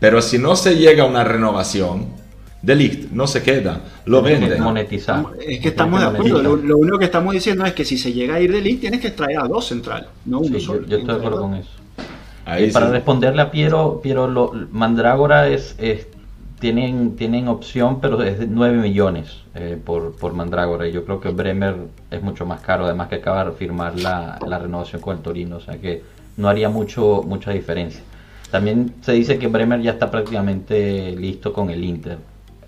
Pero 0.00 0.22
si 0.22 0.38
no 0.38 0.56
se 0.56 0.76
llega 0.76 1.02
a 1.02 1.06
una 1.06 1.24
renovación, 1.24 2.08
Delict 2.60 3.12
no 3.12 3.26
se 3.26 3.42
queda, 3.42 3.80
lo 4.04 4.20
venden. 4.20 4.60
monetizar. 4.62 5.24
Es 5.46 5.60
que 5.60 5.68
estamos 5.68 6.00
de 6.00 6.06
acuerdo. 6.06 6.56
Lo, 6.56 6.76
único 6.78 6.98
que 6.98 7.04
estamos 7.04 7.32
diciendo 7.32 7.64
es 7.64 7.72
que 7.72 7.84
si 7.84 7.96
se 7.96 8.12
llega 8.12 8.34
a 8.34 8.40
ir 8.40 8.50
de 8.52 8.60
Ligt, 8.60 8.80
tienes 8.80 9.00
que 9.00 9.10
traer 9.10 9.38
a 9.38 9.44
dos 9.46 9.66
centrales, 9.68 10.08
no 10.24 10.40
uno 10.40 10.58
Sí, 10.58 10.64
solo. 10.64 10.84
yo 10.86 10.98
estoy 10.98 11.14
de 11.14 11.18
acuerdo 11.18 11.40
con 11.42 11.54
eso. 11.54 11.70
Ahí 12.44 12.64
Y 12.64 12.70
para 12.72 12.90
responderle 12.90 13.42
a 13.42 13.50
Piero, 13.50 14.00
Piero 14.02 14.26
lo, 14.26 14.52
Mandrágora 14.72 15.48
es, 15.48 15.76
es- 15.78 16.06
tienen, 16.58 17.14
tienen 17.14 17.46
opción, 17.46 18.00
pero 18.00 18.20
es 18.22 18.40
de 18.40 18.46
9 18.48 18.78
millones 18.78 19.28
eh, 19.54 19.78
por, 19.84 20.16
por 20.16 20.32
Mandrágora. 20.32 20.88
Y 20.88 20.92
yo 20.92 21.04
creo 21.04 21.20
que 21.20 21.28
Bremer 21.28 21.76
es 22.10 22.22
mucho 22.22 22.44
más 22.46 22.60
caro, 22.60 22.86
además 22.86 23.08
que 23.08 23.16
acaba 23.16 23.44
de 23.44 23.52
firmar 23.52 23.96
la, 24.00 24.38
la 24.44 24.58
renovación 24.58 25.00
con 25.00 25.16
el 25.16 25.22
Torino, 25.22 25.56
o 25.58 25.60
sea 25.60 25.78
que 25.78 26.02
no 26.36 26.48
haría 26.48 26.68
mucho 26.68 27.22
mucha 27.24 27.52
diferencia. 27.52 28.00
También 28.50 28.94
se 29.02 29.12
dice 29.12 29.38
que 29.38 29.46
Bremer 29.46 29.80
ya 29.82 29.92
está 29.92 30.10
prácticamente 30.10 31.14
listo 31.14 31.52
con 31.52 31.70
el 31.70 31.84
Inter. 31.84 32.18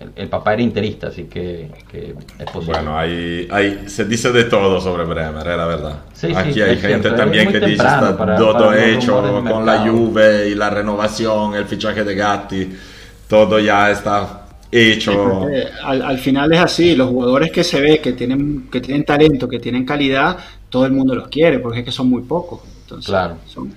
El, 0.01 0.11
el 0.15 0.27
papá 0.29 0.53
era 0.53 0.61
interista, 0.63 1.07
así 1.07 1.25
que, 1.25 1.69
que 1.89 2.15
es 2.39 2.45
posible. 2.51 2.73
Bueno, 2.79 2.97
hay, 2.97 3.47
hay, 3.51 3.83
se 3.87 4.05
dice 4.05 4.31
de 4.31 4.45
todo 4.45 4.81
sobre 4.81 5.03
Bremer, 5.05 5.47
es 5.47 5.57
la 5.57 5.65
verdad. 5.65 5.99
Sí, 6.13 6.27
sí, 6.27 6.33
Aquí 6.35 6.61
hay 6.61 6.73
es 6.73 6.81
gente 6.81 7.01
cierto, 7.09 7.15
también 7.15 7.47
es 7.47 7.53
que 7.53 7.59
dice 7.59 7.71
está 7.83 8.17
para- 8.17 8.35
todo 8.35 8.65
para 8.67 8.85
hecho 8.85 9.43
con 9.47 9.65
la. 9.65 9.79
Juve 9.79 10.49
y 10.49 10.55
la 10.55 10.69
renovación, 10.69 11.55
el 11.55 11.65
fichaje 11.65 12.03
de 12.03 12.15
Gatti, 12.15 12.69
todo 13.27 13.59
ya 13.59 13.91
está 13.91 14.47
hecho. 14.71 15.49
Eh, 15.49 15.67
al, 15.83 16.01
al 16.01 16.17
final 16.17 16.51
es 16.53 16.59
así, 16.59 16.95
los 16.95 17.09
jugadores 17.09 17.51
que 17.51 17.63
se 17.63 17.79
ve 17.81 17.99
que 17.99 18.13
tienen, 18.13 18.69
que 18.71 18.81
tienen 18.81 19.03
talento, 19.05 19.47
que 19.47 19.59
tienen 19.59 19.85
calidad, 19.85 20.37
todo 20.69 20.85
el 20.85 20.93
mundo 20.93 21.13
los 21.13 21.27
quiere, 21.27 21.59
porque 21.59 21.79
es 21.79 21.85
que 21.85 21.91
son 21.91 22.09
muy 22.09 22.21
pocos. 22.23 22.61
Entonces, 22.83 23.07
Claro. 23.09 23.35
son- 23.45 23.73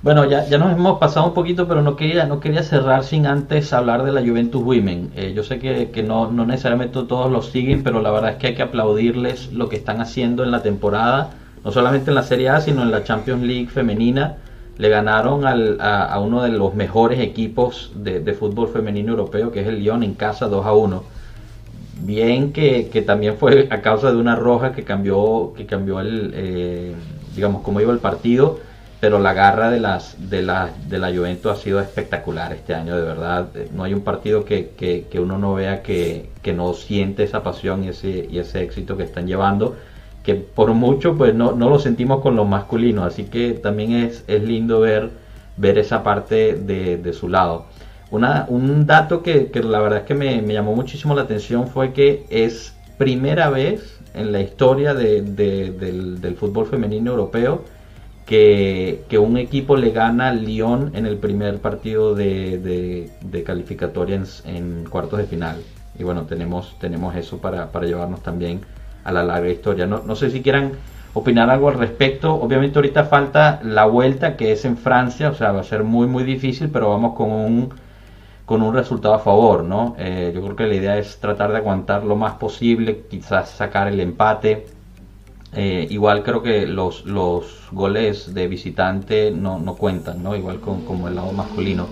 Bueno, 0.00 0.24
ya, 0.26 0.46
ya 0.46 0.58
nos 0.58 0.72
hemos 0.72 1.00
pasado 1.00 1.26
un 1.26 1.34
poquito, 1.34 1.66
pero 1.66 1.82
no 1.82 1.96
quería, 1.96 2.24
no 2.24 2.38
quería 2.38 2.62
cerrar 2.62 3.02
sin 3.02 3.26
antes 3.26 3.72
hablar 3.72 4.04
de 4.04 4.12
la 4.12 4.20
Juventus 4.20 4.62
Women. 4.62 5.10
Eh, 5.16 5.32
yo 5.34 5.42
sé 5.42 5.58
que, 5.58 5.90
que 5.90 6.04
no, 6.04 6.30
no, 6.30 6.46
necesariamente 6.46 7.02
todos 7.02 7.32
los 7.32 7.50
siguen, 7.50 7.82
pero 7.82 8.00
la 8.00 8.12
verdad 8.12 8.30
es 8.30 8.36
que 8.36 8.46
hay 8.48 8.54
que 8.54 8.62
aplaudirles 8.62 9.52
lo 9.52 9.68
que 9.68 9.74
están 9.74 10.00
haciendo 10.00 10.44
en 10.44 10.52
la 10.52 10.62
temporada, 10.62 11.30
no 11.64 11.72
solamente 11.72 12.12
en 12.12 12.14
la 12.14 12.22
Serie 12.22 12.48
A, 12.48 12.60
sino 12.60 12.82
en 12.82 12.92
la 12.92 13.02
Champions 13.02 13.42
League 13.42 13.66
femenina. 13.66 14.36
Le 14.76 14.88
ganaron 14.88 15.44
al, 15.44 15.80
a, 15.80 16.16
uno 16.20 16.44
de 16.44 16.50
los 16.50 16.74
mejores 16.76 17.18
equipos 17.18 17.90
de, 17.96 18.20
de, 18.20 18.32
fútbol 18.34 18.68
femenino 18.68 19.10
europeo, 19.10 19.50
que 19.50 19.62
es 19.62 19.66
el 19.66 19.80
Lyon, 19.80 20.04
en 20.04 20.14
casa 20.14 20.46
2 20.46 20.64
a 20.64 20.74
1. 20.74 21.02
Bien 22.02 22.52
que, 22.52 22.88
que 22.88 23.02
también 23.02 23.36
fue 23.36 23.66
a 23.72 23.80
causa 23.80 24.12
de 24.12 24.18
una 24.18 24.36
roja 24.36 24.70
que 24.70 24.84
cambió, 24.84 25.52
que 25.56 25.66
cambió 25.66 25.98
el, 25.98 26.30
eh, 26.36 26.94
digamos, 27.34 27.62
cómo 27.62 27.80
iba 27.80 27.92
el 27.92 27.98
partido 27.98 28.67
pero 29.00 29.20
la 29.20 29.32
garra 29.32 29.70
de 29.70 29.78
las 29.78 30.16
de 30.30 30.42
la, 30.42 30.70
de 30.88 30.98
la 30.98 31.08
Juventus 31.14 31.52
ha 31.52 31.56
sido 31.56 31.80
espectacular 31.80 32.52
este 32.52 32.74
año, 32.74 32.96
de 32.96 33.02
verdad. 33.02 33.48
No 33.72 33.84
hay 33.84 33.94
un 33.94 34.00
partido 34.00 34.44
que, 34.44 34.70
que, 34.76 35.20
uno 35.20 35.38
no 35.38 35.54
vea 35.54 35.82
que, 35.82 36.30
que, 36.42 36.52
no 36.52 36.72
siente 36.74 37.22
esa 37.22 37.42
pasión 37.42 37.84
y 37.84 37.88
ese, 37.88 38.26
y 38.28 38.38
ese 38.38 38.62
éxito 38.62 38.96
que 38.96 39.04
están 39.04 39.26
llevando, 39.26 39.76
que 40.24 40.34
por 40.34 40.72
mucho 40.74 41.16
pues 41.16 41.34
no, 41.34 41.52
no 41.52 41.70
lo 41.70 41.78
sentimos 41.78 42.20
con 42.22 42.34
los 42.34 42.48
masculinos, 42.48 43.04
así 43.06 43.24
que 43.24 43.52
también 43.52 43.92
es, 43.92 44.24
es 44.26 44.42
lindo 44.42 44.80
ver, 44.80 45.10
ver 45.56 45.78
esa 45.78 46.02
parte 46.02 46.54
de, 46.54 46.96
de 46.96 47.12
su 47.12 47.28
lado. 47.28 47.66
Una, 48.10 48.46
un 48.48 48.86
dato 48.86 49.22
que, 49.22 49.50
que, 49.50 49.62
la 49.62 49.80
verdad 49.80 50.00
es 50.00 50.04
que 50.06 50.14
me, 50.14 50.42
me, 50.42 50.54
llamó 50.54 50.74
muchísimo 50.74 51.14
la 51.14 51.22
atención 51.22 51.68
fue 51.68 51.92
que 51.92 52.24
es 52.30 52.74
primera 52.96 53.48
vez 53.50 54.00
en 54.14 54.32
la 54.32 54.40
historia 54.40 54.94
de, 54.94 55.22
del, 55.22 56.20
del 56.20 56.34
fútbol 56.36 56.66
femenino 56.66 57.12
europeo 57.12 57.62
que, 58.28 59.18
un 59.18 59.38
equipo 59.38 59.76
le 59.76 59.90
gana 59.90 60.28
al 60.28 60.44
Lyon 60.44 60.90
en 60.94 61.06
el 61.06 61.16
primer 61.16 61.60
partido 61.60 62.14
de, 62.14 62.58
de, 63.22 63.42
calificatoria 63.42 64.22
en, 64.44 64.84
cuartos 64.90 65.18
de 65.18 65.24
final. 65.24 65.56
Y 65.98 66.04
bueno, 66.04 66.24
tenemos, 66.24 66.76
tenemos 66.78 67.16
eso 67.16 67.38
para, 67.38 67.70
llevarnos 67.80 68.22
también 68.22 68.60
a 69.04 69.12
la 69.12 69.24
larga 69.24 69.48
historia. 69.48 69.86
No, 69.86 70.02
no 70.04 70.14
sé 70.14 70.30
si 70.30 70.42
quieran 70.42 70.72
opinar 71.14 71.48
algo 71.48 71.70
al 71.70 71.78
respecto. 71.78 72.34
Obviamente 72.34 72.78
ahorita 72.78 73.04
falta 73.04 73.60
la 73.64 73.86
vuelta 73.86 74.36
que 74.36 74.52
es 74.52 74.66
en 74.66 74.76
Francia, 74.76 75.30
o 75.30 75.34
sea, 75.34 75.52
va 75.52 75.60
a 75.60 75.64
ser 75.64 75.82
muy 75.82 76.06
muy 76.06 76.22
difícil, 76.22 76.68
pero 76.70 76.90
vamos 76.90 77.16
con 77.16 77.30
un 77.32 77.70
con 78.44 78.62
un 78.62 78.74
resultado 78.74 79.14
a 79.14 79.18
favor, 79.18 79.64
¿no? 79.64 79.94
Eh, 79.98 80.32
yo 80.34 80.42
creo 80.42 80.56
que 80.56 80.66
la 80.66 80.74
idea 80.74 80.98
es 80.98 81.18
tratar 81.18 81.50
de 81.50 81.58
aguantar 81.58 82.04
lo 82.04 82.16
más 82.16 82.34
posible, 82.34 83.04
quizás 83.10 83.50
sacar 83.50 83.88
el 83.88 84.00
empate 84.00 84.66
eh, 85.54 85.86
igual 85.90 86.22
creo 86.22 86.42
que 86.42 86.66
los, 86.66 87.04
los 87.06 87.68
goles 87.72 88.34
de 88.34 88.48
visitante 88.48 89.30
no, 89.30 89.58
no 89.58 89.74
cuentan, 89.76 90.22
¿no? 90.22 90.36
Igual 90.36 90.60
con, 90.60 90.84
como 90.84 91.08
el 91.08 91.14
lado 91.14 91.32
masculino. 91.32 91.86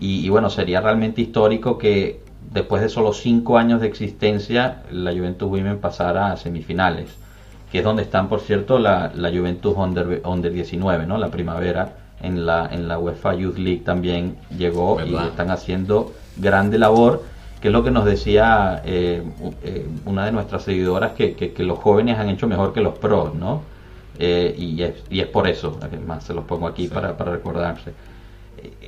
Y, 0.00 0.28
bueno, 0.28 0.48
sería 0.48 0.80
realmente 0.80 1.20
histórico 1.20 1.76
que 1.76 2.20
después 2.52 2.80
de 2.82 2.88
solo 2.88 3.12
cinco 3.12 3.58
años 3.58 3.80
de 3.80 3.88
existencia 3.88 4.84
la 4.92 5.12
Juventus 5.12 5.50
Women 5.50 5.78
pasara 5.78 6.30
a 6.30 6.36
semifinales, 6.36 7.10
que 7.72 7.78
es 7.78 7.84
donde 7.84 8.02
están, 8.02 8.28
por 8.28 8.40
cierto, 8.40 8.78
la, 8.78 9.10
la 9.14 9.30
Juventus 9.30 9.74
Under, 9.76 10.22
Under 10.24 10.52
19, 10.52 11.06
¿no? 11.06 11.18
La 11.18 11.28
primavera 11.28 11.96
en 12.22 12.46
la, 12.46 12.68
en 12.72 12.86
la 12.86 12.98
UEFA 12.98 13.34
Youth 13.34 13.58
League 13.58 13.82
también 13.84 14.36
llegó 14.56 15.04
y 15.04 15.14
están 15.16 15.50
haciendo 15.50 16.12
grande 16.36 16.78
labor 16.78 17.24
que 17.60 17.68
es 17.68 17.72
lo 17.72 17.82
que 17.82 17.90
nos 17.90 18.04
decía 18.04 18.82
eh, 18.84 19.22
eh, 19.62 19.86
una 20.04 20.24
de 20.24 20.32
nuestras 20.32 20.62
seguidoras, 20.62 21.12
que, 21.12 21.34
que, 21.34 21.62
los 21.62 21.78
jóvenes 21.78 22.18
han 22.18 22.28
hecho 22.28 22.46
mejor 22.46 22.72
que 22.72 22.80
los 22.80 22.98
pros, 22.98 23.34
¿no? 23.34 23.62
Eh, 24.18 24.54
y, 24.56 24.82
es, 24.82 24.94
y, 25.10 25.20
es, 25.20 25.26
por 25.26 25.48
eso, 25.48 25.78
además 25.80 26.24
se 26.24 26.34
los 26.34 26.44
pongo 26.44 26.66
aquí 26.66 26.88
para, 26.88 27.16
para, 27.16 27.32
recordarse. 27.32 27.92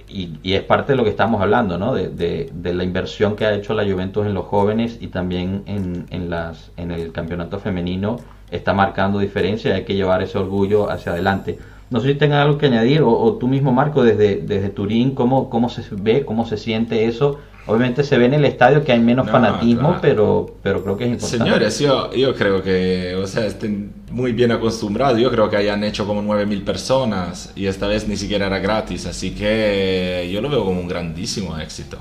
Y, 0.09 0.39
y, 0.43 0.55
es 0.55 0.63
parte 0.63 0.93
de 0.93 0.97
lo 0.97 1.05
que 1.05 1.11
estamos 1.11 1.41
hablando, 1.41 1.79
¿no? 1.79 1.95
De, 1.95 2.09
de, 2.09 2.75
la 2.75 2.85
inversión 2.85 3.37
que 3.37 3.47
ha 3.47 3.55
hecho 3.55 3.75
la 3.75 3.85
Juventus 3.85 4.27
en 4.27 4.35
los 4.35 4.47
jóvenes 4.47 4.99
y 5.01 5.09
también 5.09 5.63
en, 5.67 6.07
en, 6.11 6.31
las, 6.31 6.71
en 6.77 6.91
el 6.91 7.13
campeonato 7.13 7.59
femenino 7.59 8.19
está 8.51 8.73
marcando 8.73 9.21
diferencia, 9.21 9.75
hay 9.75 9.85
que 9.85 9.95
llevar 9.95 10.23
ese 10.23 10.39
orgullo 10.39 10.91
hacia 10.91 11.13
adelante. 11.13 11.59
No 11.91 12.01
sé 12.01 12.09
si 12.09 12.15
tengan 12.15 12.41
algo 12.41 12.59
que 12.59 12.67
añadir, 12.67 13.03
o, 13.03 13.11
o 13.11 13.35
tú 13.35 13.49
mismo, 13.49 13.73
Marco, 13.73 14.03
desde, 14.03 14.37
desde 14.37 14.69
Turín, 14.71 15.15
¿cómo, 15.15 15.51
¿cómo 15.51 15.69
se 15.69 15.83
ve, 15.93 16.25
cómo 16.25 16.47
se 16.47 16.57
siente 16.57 17.07
eso? 17.07 17.39
Obviamente 17.71 18.03
se 18.03 18.19
ve 18.19 18.27
en 18.27 18.35
el 18.35 18.45
estadio 18.45 18.85
que 18.85 18.93
hay 18.93 19.01
menos 19.01 19.31
fanatismo, 19.31 19.99
pero, 20.03 20.57
pero 20.63 20.83
creo 20.83 20.97
que 20.97 21.05
es 21.05 21.11
importante. 21.11 21.45
Señores, 21.45 21.79
yo, 21.79 22.13
yo 22.13 22.35
creo 22.35 22.63
que, 22.63 23.15
o 23.15 23.27
sea, 23.27 23.47
estén 23.47 23.93
muy 24.11 24.33
bien 24.33 24.51
acostumbrados. 24.51 25.21
Yo 25.21 25.31
creo 25.31 25.49
que 25.49 25.57
hayan 25.57 25.85
hecho 25.85 26.07
como 26.07 26.23
9.000 26.23 26.65
personas 26.65 27.53
y 27.55 27.67
esta 27.67 27.87
vez 27.87 28.09
ni 28.09 28.17
siquiera 28.17 28.47
era 28.47 28.59
gratis, 28.59 29.07
así 29.07 29.31
que 29.31 30.29
yo 30.33 30.41
lo 30.41 30.49
veo 30.49 30.65
como 30.65 30.81
un 30.81 30.89
grandísimo 30.89 31.57
éxito. 31.59 31.99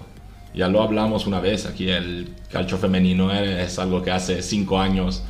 Ya 0.55 0.67
lo 0.67 0.81
hablamos 0.81 1.27
una 1.27 1.39
vez, 1.39 1.67
aquí 1.67 1.89
el 1.89 2.29
calcio 2.51 2.77
femenino 2.77 3.31
es 3.31 3.77
algo 3.77 4.01
que 4.01 4.09
hace 4.09 4.41
5 4.41 4.79
años 4.79 5.23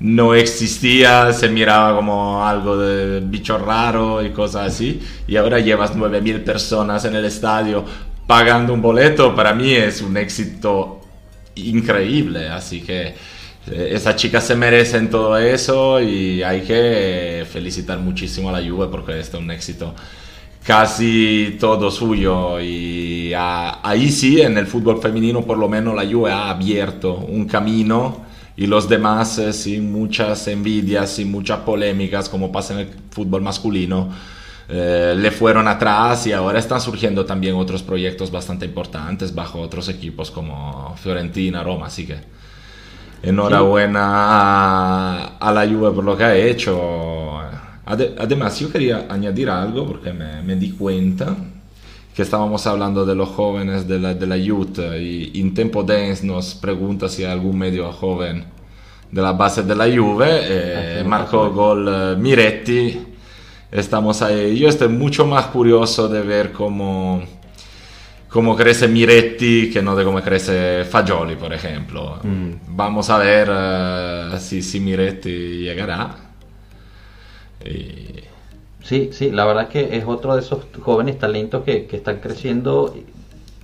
no 0.00 0.34
existía, 0.34 1.32
se 1.32 1.48
miraba 1.48 1.96
como 1.96 2.44
algo 2.44 2.76
de 2.76 3.20
bicho 3.20 3.58
raro 3.58 4.22
y 4.24 4.30
cosas 4.30 4.72
así, 4.72 5.00
y 5.26 5.36
ahora 5.36 5.60
llevas 5.60 5.96
9.000 5.96 6.44
personas 6.44 7.04
en 7.04 7.14
el 7.14 7.24
estadio 7.24 7.84
pagando 8.26 8.72
un 8.72 8.82
boleto, 8.82 9.34
para 9.34 9.54
mí 9.54 9.72
es 9.72 10.00
un 10.02 10.16
éxito 10.16 11.00
increíble. 11.56 12.48
Así 12.48 12.80
que 12.80 13.14
eh, 13.70 13.90
esa 13.92 14.14
chica 14.16 14.40
se 14.40 14.54
merece 14.56 14.98
en 14.98 15.10
todo 15.10 15.38
eso 15.38 16.00
y 16.00 16.42
hay 16.42 16.62
que 16.62 17.46
felicitar 17.50 17.98
muchísimo 17.98 18.48
a 18.50 18.60
la 18.60 18.68
Juve 18.68 18.88
porque 18.88 19.18
es 19.18 19.32
un 19.34 19.50
éxito 19.50 19.94
casi 20.64 21.56
todo 21.60 21.90
suyo 21.90 22.58
y 22.58 23.32
ahí 23.34 24.10
sí 24.10 24.40
en 24.40 24.56
el 24.56 24.66
fútbol 24.66 25.00
femenino 25.00 25.42
por 25.42 25.58
lo 25.58 25.68
menos 25.68 25.94
la 25.94 26.10
Juve 26.10 26.32
ha 26.32 26.48
abierto 26.48 27.16
un 27.16 27.46
camino 27.46 28.24
y 28.56 28.66
los 28.66 28.88
demás 28.88 29.38
eh, 29.38 29.52
sin 29.52 29.92
muchas 29.92 30.46
envidias, 30.48 31.10
sin 31.10 31.30
muchas 31.30 31.60
polémicas 31.60 32.28
como 32.28 32.52
pasa 32.52 32.74
en 32.74 32.80
el 32.80 32.88
fútbol 33.10 33.42
masculino 33.42 34.10
eh, 34.68 35.14
le 35.16 35.30
fueron 35.30 35.68
atrás 35.68 36.26
y 36.26 36.32
ahora 36.32 36.58
están 36.58 36.80
surgiendo 36.80 37.26
también 37.26 37.54
otros 37.54 37.82
proyectos 37.82 38.30
bastante 38.30 38.64
importantes 38.64 39.34
bajo 39.34 39.60
otros 39.60 39.90
equipos 39.90 40.30
como 40.30 40.94
Fiorentina, 40.96 41.62
Roma, 41.62 41.86
así 41.86 42.06
que 42.06 42.16
enhorabuena 43.22 45.36
a, 45.38 45.52
la 45.52 45.66
Juve 45.66 45.90
por 45.90 46.04
lo 46.04 46.16
que 46.16 46.24
ha 46.24 46.34
hecho. 46.34 47.38
además, 47.84 48.58
yo 48.58 48.72
quería 48.72 49.06
añadir 49.10 49.50
algo 49.50 49.86
porque 49.86 50.12
me, 50.12 50.56
di 50.56 50.70
cuenta 50.70 51.36
que 52.14 52.22
estábamos 52.22 52.66
hablando 52.66 53.04
de 53.04 53.14
los 53.14 53.28
jóvenes 53.28 53.86
de 53.86 53.98
la, 53.98 54.14
de 54.14 54.26
la 54.26 54.38
Youth 54.38 54.78
y 54.98 55.40
en 55.40 55.52
Tempo 55.52 55.82
Dance 55.82 56.24
nos 56.24 56.54
pregunta 56.54 57.08
si 57.08 57.24
hay 57.24 57.32
algún 57.32 57.58
medio 57.58 57.92
joven 57.92 58.44
de 59.10 59.22
la 59.22 59.32
base 59.32 59.62
de 59.62 59.76
la 59.76 59.84
Juve, 59.84 60.28
eh, 60.30 61.04
marcó 61.06 61.50
gol 61.50 61.88
eh, 61.88 62.16
Miretti 62.18 63.13
estamos 63.74 64.22
ahí. 64.22 64.56
Yo 64.56 64.68
estoy 64.68 64.88
mucho 64.88 65.26
más 65.26 65.46
curioso 65.46 66.08
de 66.08 66.22
ver 66.22 66.52
cómo, 66.52 67.22
cómo 68.28 68.56
crece 68.56 68.86
Miretti 68.86 69.70
que 69.70 69.82
no 69.82 69.96
de 69.96 70.04
cómo 70.04 70.22
crece 70.22 70.84
Fagioli, 70.84 71.34
por 71.34 71.52
ejemplo. 71.52 72.20
Mm. 72.22 72.52
Vamos 72.68 73.10
a 73.10 73.18
ver 73.18 73.50
uh, 73.50 74.38
si, 74.38 74.62
si, 74.62 74.78
Miretti 74.78 75.58
llegará. 75.58 76.16
Sí, 78.82 79.10
sí, 79.12 79.30
la 79.30 79.44
verdad 79.44 79.64
es 79.64 79.68
que 79.70 79.96
es 79.96 80.04
otro 80.06 80.34
de 80.36 80.42
esos 80.42 80.60
jóvenes 80.80 81.18
talentos 81.18 81.64
que, 81.64 81.86
que 81.86 81.96
están 81.96 82.18
creciendo 82.18 82.94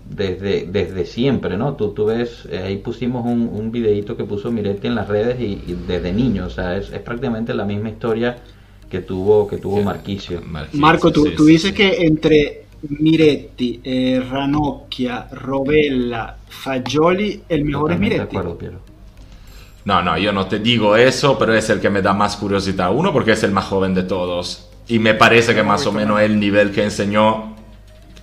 desde, 0.09 0.67
desde 0.67 1.05
siempre, 1.05 1.57
¿no? 1.57 1.75
Tú, 1.75 1.93
tú 1.93 2.07
ves, 2.07 2.49
eh, 2.51 2.63
ahí 2.65 2.79
pusimos 2.79 3.25
un, 3.27 3.49
un 3.53 3.71
videito 3.71 4.17
que 4.17 4.25
puso 4.25 4.51
Miretti 4.51 4.89
en 4.89 4.95
las 4.95 5.07
redes 5.07 5.39
y, 5.39 5.63
y 5.67 5.79
desde 5.87 6.13
niño, 6.13 6.47
o 6.47 6.51
sea, 6.51 6.77
es, 6.77 6.91
es 6.91 7.01
prácticamente 7.01 7.53
la 7.55 7.65
misma 7.65 7.91
historia 7.91 8.39
que 8.91 9.01
tuvo, 9.01 9.47
que 9.47 9.59
tuvo 9.59 9.83
Marquisio. 9.83 10.43
Marco, 10.73 11.13
tú, 11.13 11.25
dices 11.45 11.73
que 11.73 12.05
entre 12.05 12.65
Miretti, 12.89 13.81
eh, 13.85 14.23
Ranocchia, 14.29 15.29
Rovella, 15.31 16.37
Fagioli, 16.49 17.43
el 17.49 17.65
mejor 17.65 17.93
es 17.93 18.01
Miretti. 18.01 18.37
No, 19.85 20.03
no, 20.03 20.19
yo 20.19 20.33
no 20.33 20.47
te 20.47 20.59
digo 20.59 20.97
eso, 20.97 21.39
pero 21.39 21.55
es 21.55 21.71
el 21.71 21.81
que 21.81 21.89
me 21.89 22.03
da 22.03 22.13
más 22.13 22.37
curiosidad. 22.37 22.95
Uno, 22.95 23.13
porque 23.13 23.33
es 23.33 23.43
el 23.45 23.53
más 23.53 23.67
joven 23.67 23.95
de 23.95 24.03
todos. 24.03 24.69
Y 24.89 24.99
me 24.99 25.15
parece 25.15 25.55
que 25.55 25.63
más 25.63 25.87
o 25.87 25.93
menos 25.93 26.21
el 26.21 26.39
nivel 26.41 26.73
que 26.73 26.83
enseñó 26.83 27.55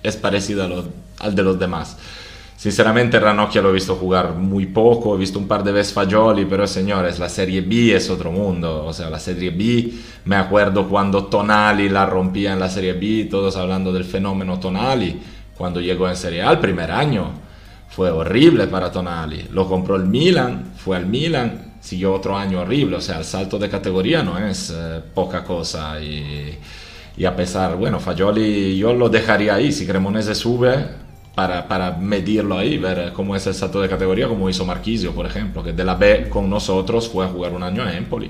es 0.02 0.16
parecido 0.16 0.84
al 1.18 1.34
de 1.34 1.42
los 1.42 1.58
demás. 1.58 1.96
Sinceramente 2.58 3.20
Ranocchia 3.20 3.62
lo 3.62 3.70
he 3.70 3.74
visto 3.74 3.94
jugar 3.94 4.34
muy 4.34 4.66
poco, 4.66 5.14
he 5.14 5.18
visto 5.18 5.38
un 5.38 5.46
par 5.46 5.62
de 5.62 5.70
veces 5.70 5.92
Fagioli, 5.92 6.44
pero 6.44 6.66
señores, 6.66 7.20
la 7.20 7.28
Serie 7.28 7.60
B 7.60 7.94
es 7.94 8.10
otro 8.10 8.32
mundo. 8.32 8.84
O 8.84 8.92
sea, 8.92 9.08
la 9.08 9.20
Serie 9.20 9.50
B, 9.50 9.92
me 10.24 10.34
acuerdo 10.34 10.88
cuando 10.88 11.26
Tonali 11.26 11.88
la 11.88 12.04
rompía 12.04 12.52
en 12.52 12.58
la 12.58 12.68
Serie 12.68 12.94
B, 12.94 13.28
todos 13.30 13.56
hablando 13.56 13.92
del 13.92 14.02
fenómeno 14.02 14.58
Tonali, 14.58 15.20
cuando 15.56 15.80
llegó 15.80 16.08
en 16.08 16.16
Serie 16.16 16.42
A 16.42 16.50
el 16.50 16.58
primer 16.58 16.90
año. 16.90 17.30
Fue 17.90 18.10
horrible 18.10 18.66
para 18.66 18.90
Tonali. 18.90 19.46
Lo 19.52 19.68
compró 19.68 19.94
el 19.94 20.06
Milan, 20.06 20.72
fue 20.76 20.96
al 20.96 21.06
Milan, 21.06 21.74
siguió 21.80 22.12
otro 22.12 22.36
año 22.36 22.62
horrible. 22.62 22.96
O 22.96 23.00
sea, 23.00 23.18
el 23.18 23.24
salto 23.24 23.60
de 23.60 23.68
categoría 23.68 24.24
no 24.24 24.36
es 24.36 24.74
eh, 24.76 25.00
poca 25.14 25.44
cosa. 25.44 26.00
Y 26.00 26.58
Y 27.16 27.24
a 27.24 27.34
pesar, 27.34 27.76
bueno, 27.76 28.00
Fagioli 28.00 28.76
yo 28.78 28.92
lo 28.94 29.08
dejaría 29.08 29.54
ahí, 29.54 29.72
si 29.72 29.86
Cremonese 29.86 30.34
sube, 30.36 31.07
para, 31.38 31.68
para, 31.68 31.92
medirlo 31.92 32.58
ahí, 32.58 32.78
ver 32.78 33.12
cómo 33.12 33.36
es 33.36 33.46
el 33.46 33.54
salto 33.54 33.80
de 33.80 33.88
categoría, 33.88 34.26
como 34.26 34.50
hizo 34.50 34.66
Marquisio, 34.66 35.12
por 35.12 35.24
ejemplo, 35.24 35.62
que 35.62 35.72
de 35.72 35.84
la 35.84 35.94
B 35.94 36.28
con 36.28 36.50
nosotros 36.50 37.08
fue 37.08 37.26
a 37.26 37.28
jugar 37.28 37.52
un 37.52 37.62
año 37.62 37.88
en 37.88 37.94
Empoli 37.94 38.28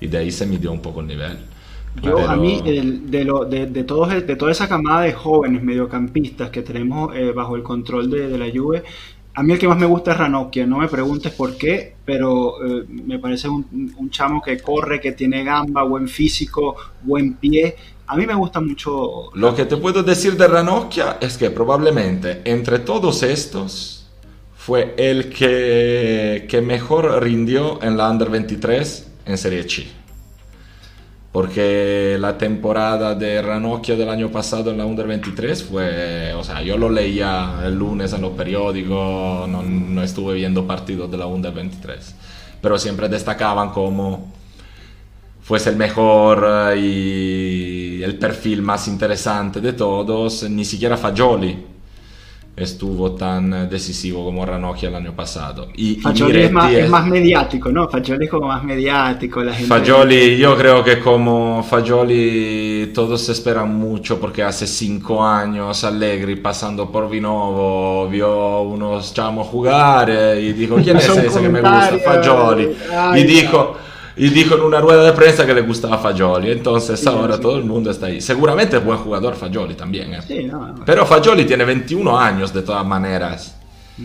y 0.00 0.08
de 0.08 0.18
ahí 0.18 0.32
se 0.32 0.46
midió 0.46 0.72
un 0.72 0.82
poco 0.82 1.00
el 1.00 1.06
nivel. 1.06 1.38
Yo, 2.02 2.28
a 2.28 2.34
mí, 2.34 2.60
de, 2.60 3.24
lo, 3.24 3.44
de, 3.44 3.66
de, 3.66 3.84
todos, 3.84 4.08
de 4.26 4.34
toda 4.34 4.50
esa 4.50 4.68
camada 4.68 5.02
de 5.02 5.12
jóvenes 5.12 5.62
mediocampistas 5.62 6.50
que 6.50 6.62
tenemos 6.62 7.14
eh, 7.14 7.30
bajo 7.30 7.54
el 7.54 7.62
control 7.62 8.10
de, 8.10 8.28
de, 8.28 8.36
la 8.36 8.50
Juve, 8.52 8.82
a 9.32 9.44
mí 9.44 9.52
el 9.52 9.58
que 9.60 9.68
más 9.68 9.78
me 9.78 9.86
gusta 9.86 10.10
es 10.10 10.18
Ranocchia. 10.18 10.66
No 10.66 10.78
me 10.78 10.88
preguntes 10.88 11.32
por 11.32 11.56
qué, 11.56 11.94
pero 12.04 12.56
eh, 12.66 12.84
me 12.88 13.20
parece 13.20 13.48
un, 13.48 13.94
un, 13.96 14.10
chamo 14.10 14.42
que 14.42 14.58
corre, 14.58 15.00
que 15.00 15.12
tiene 15.12 15.44
gamba, 15.44 15.84
buen 15.84 16.08
físico, 16.08 16.74
buen 17.02 17.34
pie. 17.34 17.76
A 18.10 18.16
mí 18.16 18.26
me 18.26 18.34
gusta 18.34 18.60
mucho. 18.60 19.30
Lo 19.34 19.54
que 19.54 19.66
te 19.66 19.76
puedo 19.76 20.02
decir 20.02 20.36
de 20.36 20.48
Ranocchia 20.48 21.18
es 21.20 21.38
que 21.38 21.48
probablemente 21.48 22.42
entre 22.44 22.80
todos 22.80 23.22
estos 23.22 24.08
fue 24.56 24.96
el 24.98 25.30
que, 25.30 26.44
que 26.48 26.60
mejor 26.60 27.22
rindió 27.22 27.80
en 27.80 27.96
la 27.96 28.10
Under 28.10 28.28
23 28.28 29.12
en 29.26 29.38
Serie 29.38 29.62
C 29.62 29.86
porque 31.30 32.16
la 32.18 32.36
temporada 32.36 33.14
de 33.14 33.40
Ranocchia 33.40 33.94
del 33.94 34.08
año 34.08 34.32
pasado 34.32 34.72
en 34.72 34.78
la 34.78 34.86
Under 34.86 35.06
23 35.06 35.62
fue, 35.62 36.34
o 36.34 36.42
sea, 36.42 36.62
yo 36.62 36.76
lo 36.76 36.90
leía 36.90 37.60
el 37.64 37.78
lunes 37.78 38.12
en 38.12 38.22
los 38.22 38.32
periódicos, 38.32 39.48
no, 39.48 39.62
no 39.62 40.02
estuve 40.02 40.34
viendo 40.34 40.66
partidos 40.66 41.08
de 41.08 41.16
la 41.16 41.26
Under 41.26 41.52
23, 41.52 42.16
pero 42.60 42.76
siempre 42.76 43.08
destacaban 43.08 43.70
como 43.70 44.32
fuese 45.42 45.70
el 45.70 45.76
mejor 45.76 46.72
eh, 46.72 46.78
y 46.78 48.02
el 48.02 48.16
perfil 48.18 48.62
más 48.62 48.88
interesante 48.88 49.60
de 49.60 49.72
todos, 49.72 50.48
ni 50.48 50.64
siquiera 50.64 50.96
Fagioli 50.96 51.70
estuvo 52.56 53.12
tan 53.12 53.68
decisivo 53.70 54.24
como 54.24 54.44
Ranocchia 54.44 54.88
el 54.90 54.94
año 54.94 55.14
pasado. 55.14 55.68
Y, 55.74 55.96
Fagioli 55.96 56.42
es, 56.42 56.52
más, 56.52 56.72
es, 56.72 56.88
más, 56.88 57.06
mediático, 57.06 57.70
¿no? 57.70 57.88
Fagioli 57.88 58.24
es 58.24 58.30
como 58.30 58.48
más 58.48 58.62
mediático. 58.62 59.42
La 59.42 59.52
gente 59.52 59.68
Fagioli, 59.68 60.36
yo 60.36 60.56
creo 60.56 60.84
que 60.84 61.00
como 61.00 61.62
Fagioli 61.62 62.90
todos 62.94 63.28
esperan 63.28 63.74
mucho 63.74 64.20
porque 64.20 64.42
hace 64.42 64.66
cinco 64.66 65.24
años 65.24 65.84
Allegri 65.84 66.36
pasando 66.36 66.90
por 66.90 67.08
Vinovo 67.08 68.08
vio 68.08 68.62
unos 68.62 69.14
chamos 69.14 69.46
jugar 69.46 70.10
eh, 70.10 70.40
y 70.40 70.52
dijo, 70.52 70.76
¿quién 70.84 70.98
es 70.98 71.08
ese 71.08 71.40
que 71.40 71.48
me 71.48 71.60
gusta? 71.60 71.98
Fagioli. 72.04 72.68
Ay, 72.92 73.22
y 73.22 73.24
dijo... 73.24 73.69
y 74.20 74.28
dijo 74.28 74.54
en 74.54 74.60
una 74.60 74.80
rueda 74.82 75.02
de 75.02 75.12
prensa 75.12 75.46
que 75.46 75.54
le 75.54 75.62
gustaba 75.62 75.96
Fagioli. 75.96 76.50
Entonces 76.50 77.00
sí, 77.00 77.08
ahora 77.08 77.36
sí. 77.36 77.40
todo 77.40 77.56
el 77.56 77.64
mundo 77.64 77.90
está 77.90 78.06
ahí. 78.06 78.20
Seguramente 78.20 78.76
es 78.76 78.84
buen 78.84 78.98
jugador 78.98 79.34
Fagioli 79.34 79.72
también. 79.72 80.12
¿eh? 80.12 80.20
Sí, 80.28 80.44
no, 80.44 80.66
no. 80.66 80.84
Pero 80.84 81.06
Fagioli 81.06 81.46
tiene 81.46 81.64
21 81.64 82.18
años 82.18 82.52
de 82.52 82.60
todas 82.60 82.84
maneras. 82.84 83.56
Mm. 83.96 84.04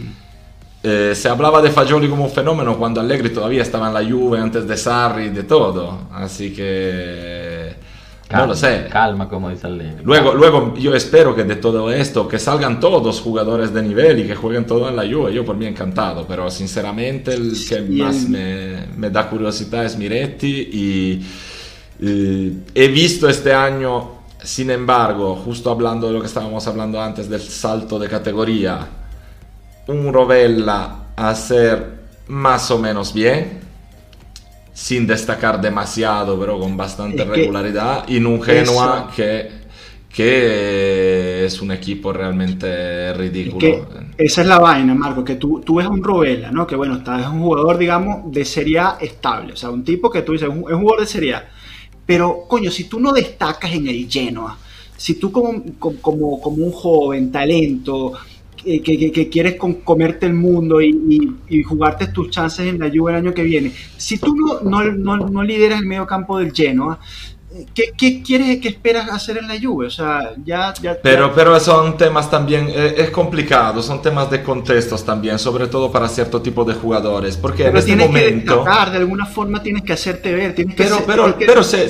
Eh, 0.84 1.14
se 1.16 1.28
hablaba 1.28 1.62
de 1.62 1.70
Fagioli 1.70 2.08
como 2.08 2.24
un 2.24 2.32
fenómeno 2.32 2.78
cuando 2.78 3.02
Allegri 3.02 3.30
todavía 3.30 3.62
estaba 3.62 3.88
en 3.90 3.94
la 3.94 4.10
Juve, 4.10 4.40
antes 4.40 4.66
de 4.66 4.78
Sarri, 4.78 5.30
de 5.30 5.44
todo. 5.44 6.08
Así 6.14 6.54
que... 6.54 7.45
Calma, 8.28 8.48
no 8.48 8.54
lo 8.54 8.56
sé. 8.56 8.88
Calma, 8.90 9.30
como 9.30 9.50
dice 9.50 9.68
Allegri. 9.68 10.04
Luego, 10.04 10.34
luego 10.34 10.74
yo 10.78 10.96
espero 10.96 11.36
que 11.36 11.44
de 11.44 11.58
todo 11.58 11.92
esto, 11.92 12.28
que 12.28 12.40
salgan 12.40 12.80
todos 12.80 13.22
jugadores 13.22 13.72
de 13.72 13.84
nivel 13.84 14.20
y 14.20 14.28
que 14.28 14.36
jueguen 14.36 14.66
todo 14.66 14.90
en 14.90 14.96
la 14.96 15.04
Juve. 15.04 15.32
Yo 15.32 15.46
por 15.46 15.56
mí 15.56 15.68
encantado, 15.68 16.26
pero 16.28 16.50
sinceramente 16.50 17.34
el 17.36 17.54
que 17.68 17.82
más 17.82 18.24
el... 18.24 18.30
me, 18.30 18.88
me, 18.98 19.10
da 19.12 19.30
curiosidad 19.30 19.86
es 19.86 19.96
Miretti 19.96 20.70
y, 20.72 21.26
y, 22.04 22.58
he 22.74 22.88
visto 22.88 23.30
este 23.30 23.54
año, 23.54 24.14
sin 24.44 24.72
embargo, 24.72 25.36
justo 25.36 25.70
hablando 25.70 26.08
de 26.08 26.14
lo 26.14 26.20
que 26.20 26.28
estábamos 26.28 26.66
hablando 26.68 27.00
antes 27.00 27.30
del 27.30 27.42
salto 27.42 28.00
de 28.00 28.10
categoría, 28.10 28.88
un 29.88 30.12
Rovella 30.12 30.96
a 31.16 31.30
hacer 31.30 32.06
más 32.28 32.72
o 32.72 32.80
menos 32.80 33.14
bien 33.14 33.65
sin 34.76 35.08
destacar 35.08 35.62
demasiado, 35.62 36.38
pero 36.38 36.60
con 36.60 36.76
bastante 36.76 37.22
es 37.22 37.28
regularidad, 37.28 38.06
y 38.10 38.18
en 38.18 38.28
un 38.28 38.44
Genoa 38.44 39.10
que, 39.16 39.50
que 40.14 41.46
es 41.46 41.62
un 41.62 41.72
equipo 41.72 42.12
realmente 42.12 43.14
ridículo. 43.14 43.88
esa 44.18 44.42
es 44.42 44.48
la 44.48 44.60
vaina, 44.60 44.94
Marco, 44.94 45.24
que 45.24 45.36
tú, 45.36 45.62
tú 45.62 45.76
ves 45.76 45.88
un 45.88 46.04
Robela, 46.04 46.52
¿no? 46.52 46.68
Que 46.68 46.76
bueno, 46.76 46.98
está, 46.98 47.22
es 47.22 47.28
un 47.28 47.42
jugador, 47.42 47.78
digamos, 47.78 48.30
de 48.34 48.44
Serie 48.44 48.80
A 48.80 48.98
estable, 49.00 49.54
o 49.54 49.56
sea, 49.56 49.70
un 49.70 49.86
tipo 49.86 50.12
que 50.12 50.24
tú 50.24 50.34
dices, 50.34 50.50
es 50.50 50.54
un, 50.54 50.64
es 50.70 50.76
un 50.76 50.82
jugador 50.82 51.00
de 51.00 51.08
Serie 51.08 51.36
A, 51.36 51.50
pero 52.06 52.44
coño, 52.46 52.70
si 52.70 52.84
tú 52.84 53.00
no 53.00 53.14
destacas 53.14 53.72
en 53.72 53.88
el 53.88 54.10
Genoa, 54.12 54.58
si 54.98 55.14
tú 55.16 55.32
como, 55.32 55.64
como, 55.80 56.42
como 56.42 56.66
un 56.66 56.74
joven, 56.74 57.32
talento, 57.32 58.12
que, 58.66 58.82
que, 58.82 59.12
que, 59.12 59.30
quieres 59.30 59.56
con, 59.56 59.76
comerte 59.76 60.26
el 60.26 60.34
mundo 60.34 60.82
y, 60.82 60.90
y, 60.90 61.58
y, 61.60 61.64
jugarte 61.64 62.08
tus 62.08 62.32
chances 62.32 62.68
en 62.68 62.80
la 62.80 62.90
Juve 62.90 63.12
el 63.12 63.18
año 63.20 63.34
que 63.34 63.44
viene. 63.44 63.72
Si 63.96 64.18
tú 64.18 64.36
no, 64.36 64.62
no, 64.62 64.84
no, 64.92 65.18
no 65.18 65.44
lideras 65.44 65.80
el 65.80 65.86
medio 65.86 66.08
campo 66.08 66.40
del 66.40 66.52
Genoa, 66.52 67.00
¿Qué, 67.74 67.94
¿Qué, 67.98 68.22
quieres, 68.22 68.60
qué 68.60 68.68
esperas 68.68 69.10
hacer 69.10 69.38
en 69.38 69.48
la 69.48 69.56
Juve? 69.62 69.88
O 69.88 69.90
sea, 69.90 70.34
ya, 70.44 70.74
ya, 70.82 70.98
pero, 71.02 71.30
ya... 71.30 71.36
pero 71.36 71.58
son 71.62 71.96
temas 71.96 72.30
también, 72.30 72.68
eh, 72.70 72.96
es 72.98 73.12
complicado, 73.12 73.82
son 73.82 74.02
temas 74.02 74.30
de 74.30 74.44
contextos 74.44 75.06
también, 75.06 75.40
sobre 75.40 75.68
todo 75.68 75.90
para 75.90 76.10
cierto 76.10 76.42
tipo 76.42 76.66
de 76.66 76.74
jugadores, 76.74 77.38
porque 77.38 77.64
pero 77.64 77.80
en 77.80 77.90
este 77.90 77.96
momento... 77.96 78.66
Que 78.66 78.92
de 78.92 78.98
alguna 78.98 79.26
forma 79.26 79.64
tienes 79.64 79.84
que 79.84 79.94
hacerte 79.94 80.34
ver, 80.34 80.54
tienes 80.54 80.76
que 80.76 80.84
pero, 80.84 80.96
hacer, 80.96 81.08
pero, 81.08 81.36
pero 81.38 81.64
se, 81.64 81.90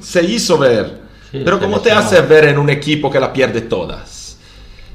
se 0.00 0.24
hizo 0.24 0.58
ver. 0.58 1.00
Sí, 1.32 1.42
pero 1.44 1.58
¿cómo 1.58 1.80
te 1.80 1.90
hace 1.90 2.20
ver 2.20 2.44
en 2.44 2.58
un 2.58 2.70
equipo 2.70 3.10
que 3.10 3.18
la 3.18 3.32
pierde 3.32 3.62
todas? 3.62 4.19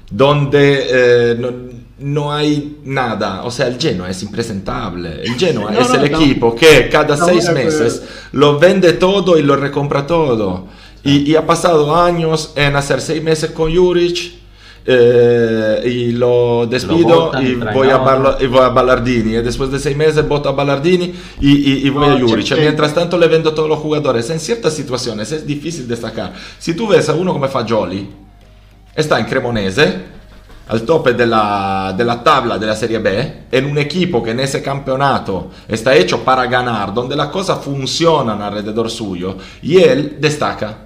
Donde 0.09 0.87
eh, 0.89 1.35
no, 1.37 1.51
no, 1.99 2.31
hay 2.31 2.77
nada, 2.83 3.43
o 3.43 3.51
sea, 3.51 3.67
el 3.67 3.79
Genoa 3.79 4.09
es 4.09 4.21
impresentable. 4.23 5.23
El 5.23 5.35
Genoa 5.35 5.71
no, 5.71 5.79
es 5.79 5.89
no, 5.89 5.95
el 5.95 6.05
equipo 6.05 6.55
que 6.55 6.89
cada 6.89 7.17
seis 7.17 7.49
meses 7.51 8.03
lo 8.31 8.59
vende 8.59 8.93
todo 8.93 9.37
y 9.37 9.41
lo 9.41 9.55
recompra 9.55 10.05
todo. 10.05 10.67
Y, 11.03 11.31
y, 11.31 11.35
ha 11.35 11.45
pasado 11.45 11.95
años 11.95 12.53
en 12.55 12.75
hacer 12.75 12.99
seis 12.99 13.21
meses 13.21 13.51
con 13.51 13.75
Juric. 13.75 14.45
Eh, 14.87 15.81
y 15.83 16.11
lo 16.11 16.67
despido 16.67 17.31
lo 17.33 17.41
y, 17.41 17.55
voy 17.55 17.89
a 17.89 17.97
Barlo, 17.97 18.37
y 18.39 18.45
voy 18.45 18.59
a 18.59 18.69
Ballardini. 18.69 19.35
Y 19.35 19.41
después 19.41 19.71
de 19.71 19.79
seis 19.79 19.97
meses 19.97 20.27
voto 20.27 20.49
a 20.49 20.51
Ballardini 20.51 21.11
y, 21.41 21.51
y, 21.51 21.87
y 21.87 21.89
voy 21.89 22.07
a 22.07 22.19
Juric. 22.19 22.55
mientras 22.59 22.93
tanto 22.93 23.17
le 23.17 23.27
vendo 23.27 23.53
todos 23.53 23.67
los 23.67 23.79
jugadores. 23.79 24.29
En 24.29 24.39
ciertas 24.39 24.73
situaciones 24.73 25.31
es 25.31 25.45
difícil 25.45 25.87
destacar. 25.87 26.33
Si 26.59 26.75
tú 26.75 26.87
ves 26.87 27.09
a 27.09 27.13
uno 27.13 27.33
come 27.33 27.47
Fagioli 28.95 29.01
está 29.01 29.19
in 29.19 29.25
Cremonese 29.25 30.13
al 30.67 30.83
tope 30.83 31.13
della, 31.13 31.93
della, 31.95 32.17
tabla 32.17 32.57
della 32.57 32.73
Serie 32.73 32.99
B, 32.99 33.43
en 33.49 33.65
un 33.65 33.77
equipo 33.77 34.23
que 34.23 34.31
en 34.31 34.39
ese 34.39 34.63
campeonato 34.63 35.51
está 35.67 35.93
hecho 35.93 36.23
para 36.23 36.47
ganar, 36.47 36.91
donde 36.91 37.15
las 37.15 37.27
cosas 37.27 37.63
funcionan 37.63 38.41
alrededor 38.41 38.89
suyo, 38.89 39.37
y 39.61 39.77
él 39.77 40.17
destaca. 40.19 40.77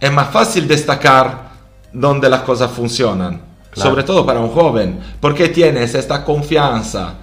Es 0.00 0.10
más 0.10 0.30
fácil 0.30 0.66
destacar 0.66 1.50
donde 1.92 2.30
las 2.30 2.40
cosas 2.40 2.70
funcionan, 2.70 3.42
claro. 3.70 3.90
sobre 3.90 4.02
todo 4.02 4.24
para 4.24 4.40
un 4.40 4.48
joven, 4.48 4.98
porque 5.20 5.48
tienes 5.48 5.94
esta 5.94 6.24
confianza 6.24 7.16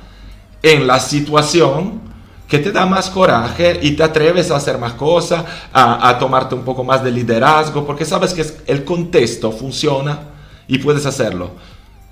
en 0.61 0.85
la 0.85 0.99
situación 0.99 2.04
que 2.47 2.59
te 2.59 2.71
da 2.71 2.85
más 2.85 3.09
coraje 3.09 3.79
y 3.81 3.91
te 3.91 4.03
atreves 4.03 4.51
a 4.51 4.57
hacer 4.57 4.77
más 4.77 4.93
cosas, 4.93 5.43
a, 5.73 6.09
a 6.09 6.19
tomarte 6.19 6.55
un 6.55 6.63
poco 6.63 6.83
más 6.83 7.03
de 7.03 7.11
liderazgo, 7.11 7.85
porque 7.85 8.05
sabes 8.05 8.33
que 8.33 8.45
el 8.67 8.83
contexto 8.83 9.51
funciona 9.51 10.19
y 10.67 10.77
puedes 10.77 11.05
hacerlo. 11.05 11.51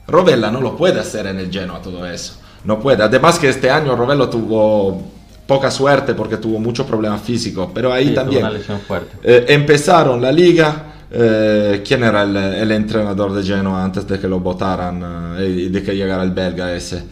Rovella 0.07 0.51
no 0.51 0.61
lo 0.61 0.75
puede 0.75 0.99
hacer 0.99 1.27
en 1.27 1.39
el 1.39 1.51
Genoa 1.51 1.81
todo 1.81 2.05
eso. 2.05 2.39
No 2.65 2.79
puede. 2.79 3.03
Además 3.03 3.39
que 3.39 3.49
este 3.49 3.69
año 3.69 3.95
Rovella 3.95 4.29
tuvo 4.29 5.01
poca 5.45 5.69
suerte 5.69 6.13
porque 6.13 6.37
tuvo 6.37 6.59
mucho 6.59 6.85
problema 6.85 7.17
físico, 7.17 7.71
pero 7.73 7.91
ahí 7.91 8.09
sí, 8.09 8.13
también 8.13 8.47
fuerte. 8.87 9.17
Eh, 9.23 9.45
empezaron 9.49 10.21
la 10.21 10.31
liga. 10.31 10.89
Eh, 11.15 11.83
¿Quién 11.85 12.03
era 12.03 12.23
el, 12.23 12.35
el, 12.35 12.71
entrenador 12.71 13.33
de 13.33 13.43
Genoa 13.43 13.83
antes 13.83 14.07
de 14.07 14.19
que 14.19 14.27
lo 14.27 14.39
votaran 14.39 15.35
eh, 15.37 15.47
y 15.47 15.69
de 15.69 15.83
que 15.83 15.95
llegara 15.95 16.23
el 16.23 16.31
belga 16.31 16.73
ese? 16.73 17.03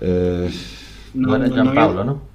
Eh, 0.00 0.50
no, 1.14 1.34
era 1.34 1.48
Gianpaolo, 1.48 2.04
¿no? 2.04 2.27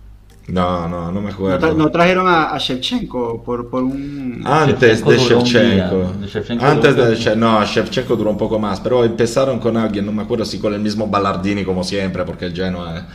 No, 0.48 0.90
no, 0.90 1.12
no 1.12 1.22
me 1.22 1.32
acuerdo. 1.32 1.68
No, 1.68 1.74
no 1.74 1.92
trajeron 1.92 2.28
a, 2.28 2.54
a, 2.54 2.58
Shevchenko 2.58 3.42
por, 3.44 3.70
por 3.70 3.82
un... 3.82 4.42
Antes 4.46 5.00
Shevchenko 5.00 5.12
de 5.12 5.18
Shevchenko. 5.18 6.14
De 6.20 6.28
Shevchenko 6.28 6.66
Antes 6.66 6.96
de 6.96 7.16
Shevchenko. 7.16 7.40
No, 7.40 7.66
Shevchenko 7.66 8.16
duró 8.18 8.32
un 8.32 8.38
poco 8.38 8.60
más, 8.60 8.82
pero 8.82 9.06
empezaron 9.06 9.60
con 9.60 9.78
alguien, 9.78 10.06
no 10.06 10.12
me 10.12 10.24
acuerdo 10.24 10.44
si 10.44 10.60
con 10.60 10.74
el 10.74 10.82
mismo 10.82 11.08
Ballardini 11.08 11.64
como 11.64 11.84
siempre, 11.84 12.26
porque 12.26 12.46
el 12.46 12.54
Genoa 12.54 13.08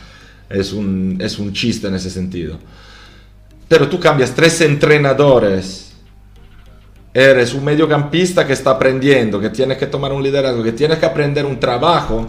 es 0.49 0.73
un, 0.73 1.17
es 1.21 1.37
un 1.37 1.53
chiste 1.53 1.87
en 1.87 1.95
ese 1.95 2.09
sentido. 2.09 2.57
Pero 3.67 3.87
tú 3.87 3.99
cambias 3.99 4.33
tres 4.33 4.59
entrenadores. 4.61 5.93
Eres 7.13 7.53
un 7.53 7.63
mediocampista 7.63 8.45
que 8.45 8.53
está 8.53 8.71
aprendiendo, 8.71 9.39
que 9.39 9.49
tiene 9.51 9.77
que 9.77 9.85
tomar 9.85 10.11
un 10.11 10.23
liderazgo, 10.23 10.63
que 10.63 10.71
tiene 10.71 10.97
que 10.97 11.05
aprender 11.05 11.45
un 11.45 11.59
trabajo 11.59 12.27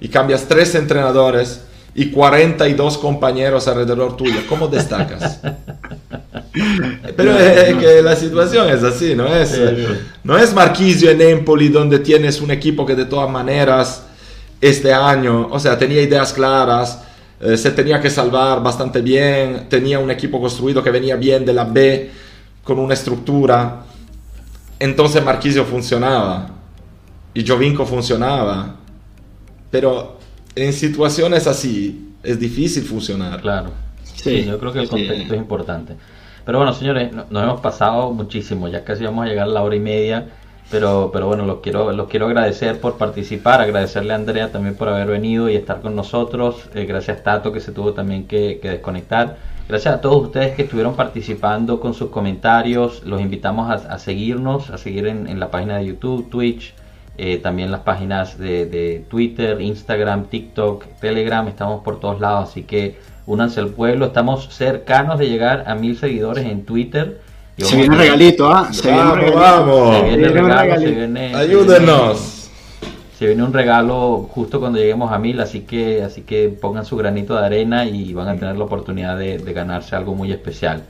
y 0.00 0.08
cambias 0.08 0.46
tres 0.48 0.74
entrenadores 0.74 1.64
y 1.94 2.10
42 2.10 2.98
compañeros 2.98 3.68
alrededor 3.68 4.16
tuyo. 4.16 4.40
¿Cómo 4.48 4.68
destacas? 4.68 5.40
Pero 7.16 7.38
es 7.38 7.74
que 7.76 8.02
la 8.02 8.16
situación 8.16 8.68
es 8.68 8.82
así, 8.82 9.14
no 9.14 9.26
es, 9.26 9.58
no 10.22 10.36
es 10.36 10.54
Marquisio 10.54 11.10
en 11.10 11.20
Empoli 11.20 11.68
donde 11.68 11.98
tienes 11.98 12.40
un 12.40 12.50
equipo 12.50 12.84
que 12.84 12.94
de 12.94 13.06
todas 13.06 13.30
maneras 13.30 14.04
este 14.60 14.92
año, 14.92 15.48
o 15.50 15.58
sea, 15.58 15.76
tenía 15.78 16.00
ideas 16.00 16.32
claras, 16.32 17.02
eh, 17.40 17.56
se 17.56 17.70
tenía 17.72 18.00
que 18.00 18.08
salvar 18.08 18.62
bastante 18.62 19.00
bien, 19.00 19.66
tenía 19.68 19.98
un 19.98 20.10
equipo 20.10 20.40
construido 20.40 20.82
que 20.82 20.90
venía 20.90 21.16
bien 21.16 21.44
de 21.44 21.52
la 21.52 21.64
B, 21.64 22.10
con 22.62 22.78
una 22.78 22.94
estructura. 22.94 23.82
Entonces 24.78 25.24
Marquisio 25.24 25.64
funcionaba 25.64 26.48
y 27.34 27.46
Jovinko 27.46 27.84
funcionaba. 27.84 28.76
Pero 29.70 30.18
en 30.54 30.72
situaciones 30.72 31.46
así 31.46 32.12
es 32.22 32.38
difícil 32.38 32.84
funcionar. 32.84 33.40
Claro. 33.40 33.70
Sí, 34.02 34.44
yo 34.44 34.58
creo 34.58 34.72
que 34.72 34.80
el 34.80 34.88
contexto 34.88 35.34
es 35.34 35.40
importante. 35.40 35.94
Pero 36.44 36.58
bueno, 36.58 36.72
señores, 36.72 37.12
nos 37.12 37.42
hemos 37.42 37.60
pasado 37.60 38.12
muchísimo, 38.12 38.68
ya 38.68 38.84
casi 38.84 39.04
vamos 39.04 39.24
a 39.24 39.28
llegar 39.28 39.44
a 39.44 39.50
la 39.50 39.62
hora 39.62 39.76
y 39.76 39.80
media, 39.80 40.26
pero, 40.70 41.10
pero 41.12 41.28
bueno, 41.28 41.44
los 41.44 41.60
quiero, 41.60 41.92
los 41.92 42.08
quiero 42.08 42.26
agradecer 42.26 42.80
por 42.80 42.96
participar, 42.96 43.60
agradecerle 43.60 44.12
a 44.12 44.16
Andrea 44.16 44.50
también 44.50 44.74
por 44.74 44.88
haber 44.88 45.06
venido 45.06 45.48
y 45.48 45.54
estar 45.54 45.80
con 45.80 45.94
nosotros, 45.94 46.68
eh, 46.74 46.84
gracias 46.84 47.20
a 47.20 47.22
Tato 47.22 47.52
que 47.52 47.60
se 47.60 47.70
tuvo 47.70 47.92
también 47.92 48.26
que, 48.26 48.58
desconectar, 48.62 49.36
gracias 49.68 49.94
a 49.94 50.00
todos 50.00 50.24
ustedes 50.24 50.56
que 50.56 50.62
estuvieron 50.62 50.96
participando 50.96 51.78
con 51.78 51.94
sus 51.94 52.10
comentarios, 52.10 53.04
los 53.04 53.20
invitamos 53.20 53.70
a, 53.70 53.98
seguirnos, 54.00 54.70
a 54.70 54.78
seguir 54.78 55.06
en, 55.06 55.38
la 55.38 55.50
página 55.50 55.76
de 55.76 55.86
YouTube, 55.86 56.28
Twitch, 56.28 56.74
eh, 57.24 57.38
también 57.38 57.70
las 57.70 57.82
páginas 57.82 58.36
de, 58.36 58.66
de 58.66 59.04
Twitter, 59.08 59.60
Instagram, 59.60 60.24
TikTok, 60.24 60.86
Telegram, 61.00 61.46
estamos 61.46 61.84
por 61.84 62.00
todos 62.00 62.18
lados, 62.18 62.50
así 62.50 62.64
que 62.64 62.98
únanse 63.26 63.60
al 63.60 63.68
pueblo. 63.68 64.06
Estamos 64.06 64.52
cercanos 64.52 65.20
de 65.20 65.28
llegar 65.28 65.62
a 65.68 65.76
mil 65.76 65.96
seguidores 65.96 66.44
en 66.46 66.64
Twitter. 66.64 67.20
se 67.56 67.76
viene 67.76 67.96
regalito, 67.96 68.50
¿ah? 68.50 68.72
Se 68.72 68.90
viene 68.90 69.14
regalito. 69.14 69.38
Vamos. 69.38 69.96
Se 70.00 70.02
viene 70.02 70.28
regalo, 70.30 70.80
se 70.80 70.90
viene, 70.90 71.34
Ayúdenos. 71.36 72.50
Se 73.16 73.26
viene 73.28 73.44
un 73.44 73.52
regalo 73.52 74.28
justo 74.28 74.58
cuando 74.58 74.80
lleguemos 74.80 75.12
a 75.12 75.18
mil, 75.20 75.40
así 75.40 75.60
que, 75.60 76.02
así 76.02 76.22
que 76.22 76.48
pongan 76.48 76.84
su 76.84 76.96
granito 76.96 77.36
de 77.36 77.46
arena 77.46 77.84
y 77.84 78.12
van 78.14 78.26
a 78.26 78.34
tener 78.34 78.56
la 78.56 78.64
oportunidad 78.64 79.16
de, 79.16 79.38
ganarse 79.38 79.94
algo 79.94 80.16
muy 80.16 80.32
especial. 80.32 80.82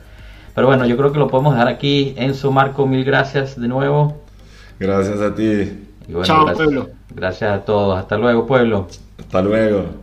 Pero 0.55 0.65
bueno, 0.65 0.87
yo 0.87 0.97
creo 0.97 1.11
que 1.11 1.19
lo 1.19 1.27
podemos 1.27 1.53
dejar 1.53 1.67
aquí. 1.67 2.15
en 2.17 2.33
su 2.33 2.51
Marco, 2.51 2.87
mil 2.87 3.03
gracias 3.03 3.61
de 3.61 3.67
nuevo. 3.67 4.17
Gracias 4.79 5.21
a 5.21 5.35
ti. 5.35 5.82
Chao, 6.23 6.53
pueblo. 6.53 6.89
Gracias 7.15 7.51
a 7.51 7.65
todos. 7.65 7.97
Hasta 7.97 8.17
luego, 8.17 8.45
pueblo. 8.45 8.87
Hasta 9.19 9.41
luego. 9.41 10.02